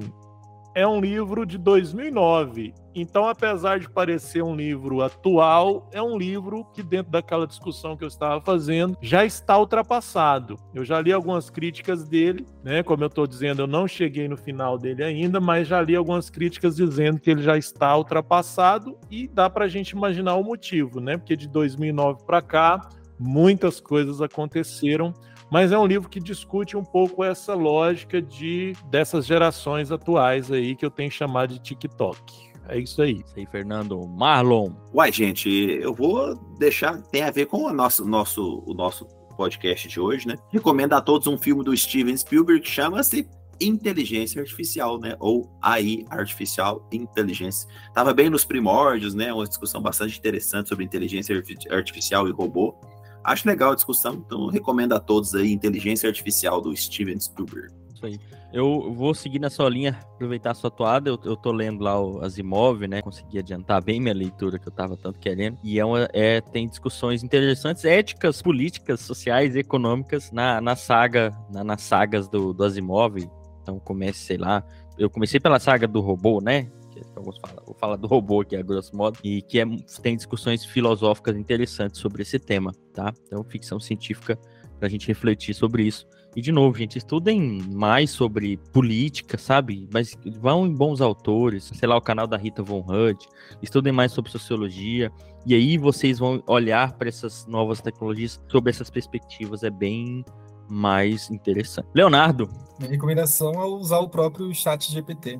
É 0.74 0.88
um 0.88 1.00
livro 1.00 1.46
de 1.46 1.60
2009. 1.60 2.74
Então, 2.96 3.28
apesar 3.28 3.80
de 3.80 3.90
parecer 3.90 4.44
um 4.44 4.56
livro 4.56 5.02
atual, 5.02 5.90
é 5.92 6.02
um 6.02 6.18
livro 6.18 6.66
que, 6.74 6.84
dentro 6.84 7.12
daquela 7.12 7.48
discussão 7.48 7.98
que 7.98 8.04
eu 8.04 8.08
estava 8.08 8.40
fazendo, 8.40 8.96
já 9.02 9.26
está 9.26 9.58
ultrapassado. 9.58 10.58
Eu 10.74 10.86
já 10.86 11.02
li 11.02 11.12
algumas 11.12 11.50
críticas 11.50 12.08
dele, 12.08 12.46
né? 12.64 12.84
Como 12.84 13.04
eu 13.04 13.08
estou 13.08 13.26
dizendo, 13.26 13.64
eu 13.64 13.68
não 13.68 13.88
cheguei 13.88 14.28
no 14.28 14.38
final 14.38 14.78
dele 14.78 15.04
ainda, 15.04 15.40
mas 15.40 15.68
já 15.68 15.82
li 15.82 15.96
algumas 15.96 16.30
críticas 16.30 16.76
dizendo 16.76 17.20
que 17.20 17.32
ele 17.32 17.42
já 17.42 17.58
está 17.58 17.96
ultrapassado 17.98 18.98
e 19.10 19.28
dá 19.28 19.50
para 19.50 19.66
a 19.66 19.70
gente 19.70 19.92
imaginar 19.92 20.36
o 20.36 20.44
motivo, 20.44 21.00
né? 21.00 21.18
Porque 21.18 21.36
de 21.36 21.48
2009 21.48 22.24
para 22.26 22.42
cá, 22.42 22.90
muitas 23.20 23.80
coisas 23.80 24.22
aconteceram 24.22 25.14
mas 25.54 25.72
é 25.72 25.78
um 25.78 25.86
livro 25.86 26.10
que 26.10 26.20
discute 26.20 26.76
um 26.76 26.84
pouco 26.84 27.24
essa 27.24 27.54
lógica 27.54 28.20
de 28.20 28.74
dessas 28.90 29.24
gerações 29.24 29.92
atuais 29.92 30.52
aí 30.52 30.76
que 30.76 30.84
eu 30.84 30.90
tenho 30.90 31.12
chamado 31.12 31.54
de 31.54 31.60
TikTok. 31.60 32.43
É 32.68 32.80
isso 32.80 33.02
aí. 33.02 33.22
Isso 33.26 33.34
aí, 33.38 33.46
Fernando. 33.46 34.08
Marlon. 34.08 34.72
Uai, 34.94 35.12
gente, 35.12 35.50
eu 35.50 35.94
vou 35.94 36.36
deixar. 36.58 37.02
Tem 37.04 37.24
a 37.24 37.32
ver 37.32 37.46
com 37.48 37.64
o 37.64 37.74
nosso, 37.74 38.06
nosso, 38.06 38.64
o 38.66 38.74
nosso 38.74 39.06
podcast 39.36 39.88
de 39.88 40.00
hoje, 40.00 40.28
né? 40.28 40.36
Recomendo 40.50 40.94
a 40.94 41.02
todos 41.02 41.28
um 41.28 41.38
filme 41.38 41.64
do 41.64 41.76
Steven 41.76 42.16
Spielberg 42.16 42.62
que 42.62 42.70
chama-se 42.70 43.28
Inteligência 43.60 44.42
Artificial, 44.42 45.00
né? 45.00 45.16
Ou 45.20 45.50
AI, 45.62 46.06
Artificial 46.10 46.88
Inteligência. 46.92 47.68
Tava 47.94 48.14
bem 48.14 48.30
nos 48.30 48.46
primórdios, 48.46 49.14
né? 49.14 49.34
Uma 49.34 49.48
discussão 49.48 49.82
bastante 49.82 50.18
interessante 50.18 50.70
sobre 50.70 50.86
inteligência 50.86 51.36
artificial 51.70 52.28
e 52.28 52.32
robô. 52.32 52.76
Acho 53.24 53.48
legal 53.48 53.72
a 53.72 53.76
discussão, 53.76 54.16
então 54.26 54.48
recomendo 54.48 54.94
a 54.94 55.00
todos 55.00 55.34
aí 55.34 55.52
Inteligência 55.52 56.10
Artificial 56.10 56.62
do 56.62 56.76
Steven 56.76 57.20
Spielberg. 57.20 57.83
Isso 58.04 58.06
aí. 58.06 58.20
Eu 58.52 58.94
vou 58.94 59.14
seguir 59.14 59.40
na 59.40 59.50
sua 59.50 59.70
linha, 59.70 59.98
aproveitar 60.14 60.52
a 60.52 60.54
sua 60.54 60.70
toada. 60.70 61.10
Eu, 61.10 61.20
eu 61.24 61.36
tô 61.36 61.52
lendo 61.52 61.84
lá 61.84 62.00
o 62.00 62.22
Asimov, 62.22 62.86
né? 62.88 63.02
Consegui 63.02 63.40
adiantar 63.40 63.82
bem 63.82 64.00
minha 64.00 64.14
leitura 64.14 64.60
que 64.60 64.68
eu 64.68 64.72
tava 64.72 64.96
tanto 64.98 65.20
querendo. 65.20 65.58
E 65.64 65.80
é, 65.80 65.86
uma, 65.86 66.08
é 66.14 66.42
tem 66.42 66.68
discussões 66.68 67.24
interessantes, 67.24 67.84
éticas, 67.86 68.42
políticas, 68.42 69.00
sociais 69.00 69.56
e 69.56 69.60
econômicas 69.60 70.32
na, 70.32 70.62
na 70.62 70.76
saga, 70.76 71.36
na, 71.52 71.64
nas 71.64 71.82
sagas 71.82 72.28
do, 72.28 72.54
do 72.54 72.64
Asimov. 72.64 73.18
Então 73.62 73.80
comece, 73.80 74.20
sei 74.20 74.38
lá. 74.38 74.64
Eu 74.98 75.10
comecei 75.10 75.40
pela 75.40 75.60
saga 75.60 75.88
do 75.88 76.02
robô, 76.02 76.40
né? 76.42 76.70
Falam, 77.16 77.34
vou 77.66 77.76
falar 77.76 77.96
do 77.96 78.08
robô 78.08 78.42
aqui 78.42 78.56
a 78.56 78.62
grosso 78.62 78.96
modo, 78.96 79.18
e 79.24 79.42
que 79.42 79.60
é, 79.60 79.66
tem 80.02 80.16
discussões 80.16 80.64
filosóficas 80.64 81.36
interessantes 81.36 82.00
sobre 82.00 82.22
esse 82.22 82.38
tema, 82.40 82.72
tá? 82.94 83.12
Então, 83.26 83.44
ficção 83.44 83.80
científica 83.80 84.38
pra 84.80 84.88
gente 84.88 85.08
refletir 85.08 85.54
sobre 85.54 85.84
isso. 85.84 86.08
E 86.36 86.42
de 86.42 86.52
novo, 86.52 86.78
gente, 86.78 86.98
estudem 86.98 87.62
mais 87.72 88.10
sobre 88.10 88.58
política, 88.72 89.38
sabe? 89.38 89.88
Mas 89.94 90.18
vão 90.40 90.66
em 90.66 90.74
bons 90.74 91.00
autores, 91.00 91.72
sei 91.74 91.88
lá, 91.88 91.96
o 91.96 92.02
canal 92.02 92.26
da 92.26 92.38
Rita 92.38 92.64
Von 92.64 92.84
Hunt, 92.88 93.26
estudem 93.62 93.94
mais 93.94 94.12
sobre 94.12 94.32
sociologia, 94.32 95.12
e 95.46 95.54
aí 95.54 95.78
vocês 95.78 96.18
vão 96.18 96.42
olhar 96.48 96.94
para 96.94 97.08
essas 97.08 97.46
novas 97.46 97.82
tecnologias 97.82 98.42
sob 98.48 98.70
essas 98.70 98.90
perspectivas, 98.90 99.64
é 99.64 99.70
bem 99.70 100.26
mais 100.68 101.30
interessante. 101.30 101.88
Leonardo. 101.94 102.50
Minha 102.80 102.92
recomendação 102.92 103.54
é 103.54 103.66
usar 103.66 104.00
o 104.00 104.10
próprio 104.10 104.54
chat 104.54 104.92
GPT. 104.92 105.40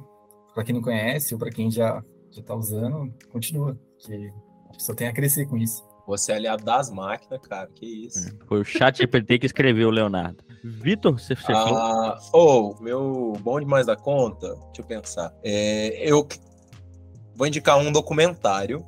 para 0.54 0.64
quem 0.64 0.76
não 0.76 0.82
conhece 0.82 1.34
ou 1.34 1.40
para 1.40 1.50
quem 1.50 1.72
já 1.72 2.04
já 2.36 2.42
tá 2.42 2.56
usando, 2.56 3.14
continua, 3.32 3.78
que 4.00 4.32
só 4.80 4.94
tem 4.94 5.08
a 5.08 5.14
crescer 5.14 5.46
com 5.46 5.58
isso. 5.58 5.84
Você 6.08 6.32
é 6.32 6.36
aliado 6.36 6.66
das 6.66 6.90
máquinas, 6.92 7.40
cara, 7.48 7.70
que 7.74 7.86
isso. 8.08 8.36
Foi 8.48 8.60
o 8.60 8.66
chat 8.66 8.98
GPT 8.98 9.40
que 9.40 9.46
escreveu, 9.46 9.90
Leonardo. 9.90 10.44
Vitor, 10.64 11.20
você, 11.20 11.36
falou? 11.36 11.78
Ah, 11.78 12.18
oh, 12.32 12.76
meu 12.80 13.34
bom 13.42 13.60
demais 13.60 13.86
da 13.86 13.98
conta, 13.98 14.48
deixa 14.48 14.80
eu 14.80 14.86
pensar. 14.86 15.34
É, 15.44 16.10
eu 16.10 16.26
vou 17.36 17.46
indicar 17.46 17.78
um 17.78 17.92
documentário, 17.92 18.86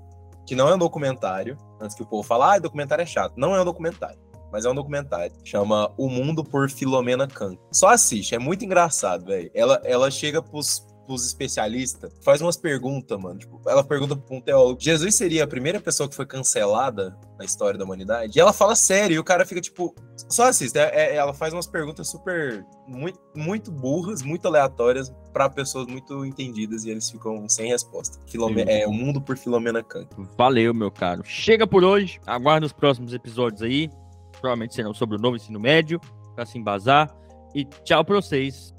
que 0.47 0.55
não 0.55 0.69
é 0.69 0.75
um 0.75 0.77
documentário, 0.77 1.57
antes 1.81 1.93
que 1.93 2.01
o 2.01 2.05
povo 2.05 2.23
fale, 2.23 2.43
ah, 2.43 2.59
documentário 2.59 3.01
é 3.01 3.05
chato. 3.05 3.33
Não 3.35 3.53
é 3.53 3.61
um 3.61 3.65
documentário, 3.65 4.17
mas 4.53 4.63
é 4.63 4.69
um 4.69 4.75
documentário. 4.75 5.33
Chama 5.43 5.91
O 5.97 6.07
Mundo 6.07 6.45
por 6.45 6.69
Filomena 6.69 7.27
Kant. 7.27 7.59
Só 7.73 7.89
assiste, 7.89 8.33
é 8.33 8.39
muito 8.39 8.63
engraçado, 8.63 9.25
velho. 9.25 9.51
Ela, 9.53 9.81
ela 9.83 10.09
chega 10.09 10.41
pros, 10.41 10.87
pros 11.05 11.25
especialistas, 11.25 12.11
faz 12.21 12.41
umas 12.41 12.57
perguntas, 12.57 13.17
mano. 13.19 13.39
Tipo, 13.39 13.61
ela 13.67 13.83
pergunta 13.83 14.15
pra 14.15 14.35
um 14.35 14.41
teólogo: 14.41 14.79
Jesus 14.79 15.15
seria 15.15 15.43
a 15.43 15.47
primeira 15.47 15.79
pessoa 15.79 16.09
que 16.09 16.15
foi 16.15 16.25
cancelada 16.25 17.17
na 17.37 17.45
história 17.45 17.77
da 17.77 17.85
humanidade? 17.85 18.37
E 18.37 18.39
ela 18.39 18.53
fala 18.53 18.75
sério, 18.75 19.15
e 19.15 19.19
o 19.19 19.23
cara 19.23 19.45
fica 19.45 19.61
tipo. 19.61 19.95
Só 20.29 20.47
assista, 20.47 20.79
é, 20.79 21.13
é, 21.13 21.15
ela 21.15 21.33
faz 21.33 21.53
umas 21.53 21.67
perguntas 21.67 22.09
super. 22.09 22.65
Muito, 22.87 23.19
muito 23.35 23.71
burras, 23.71 24.21
muito 24.21 24.47
aleatórias 24.47 25.11
para 25.33 25.49
pessoas 25.49 25.87
muito 25.87 26.25
entendidas 26.25 26.85
e 26.85 26.89
eles 26.89 27.09
ficam 27.09 27.47
sem 27.49 27.69
resposta. 27.69 28.19
Filome 28.27 28.63
Sim. 28.63 28.69
é 28.69 28.87
O 28.87 28.93
Mundo 28.93 29.19
por 29.19 29.37
Filomena 29.37 29.83
Kant. 29.83 30.07
Valeu, 30.37 30.73
meu 30.73 30.91
caro. 30.91 31.23
Chega 31.25 31.67
por 31.67 31.83
hoje. 31.83 32.19
Aguarde 32.25 32.65
os 32.65 32.73
próximos 32.73 33.13
episódios 33.13 33.61
aí. 33.61 33.89
Provavelmente 34.31 34.75
serão 34.75 34.93
sobre 34.93 35.17
o 35.17 35.19
novo 35.19 35.35
ensino 35.35 35.59
médio, 35.59 35.99
pra 36.35 36.45
se 36.45 36.57
embasar. 36.57 37.13
E 37.53 37.65
tchau 37.83 38.03
pra 38.05 38.15
vocês. 38.15 38.74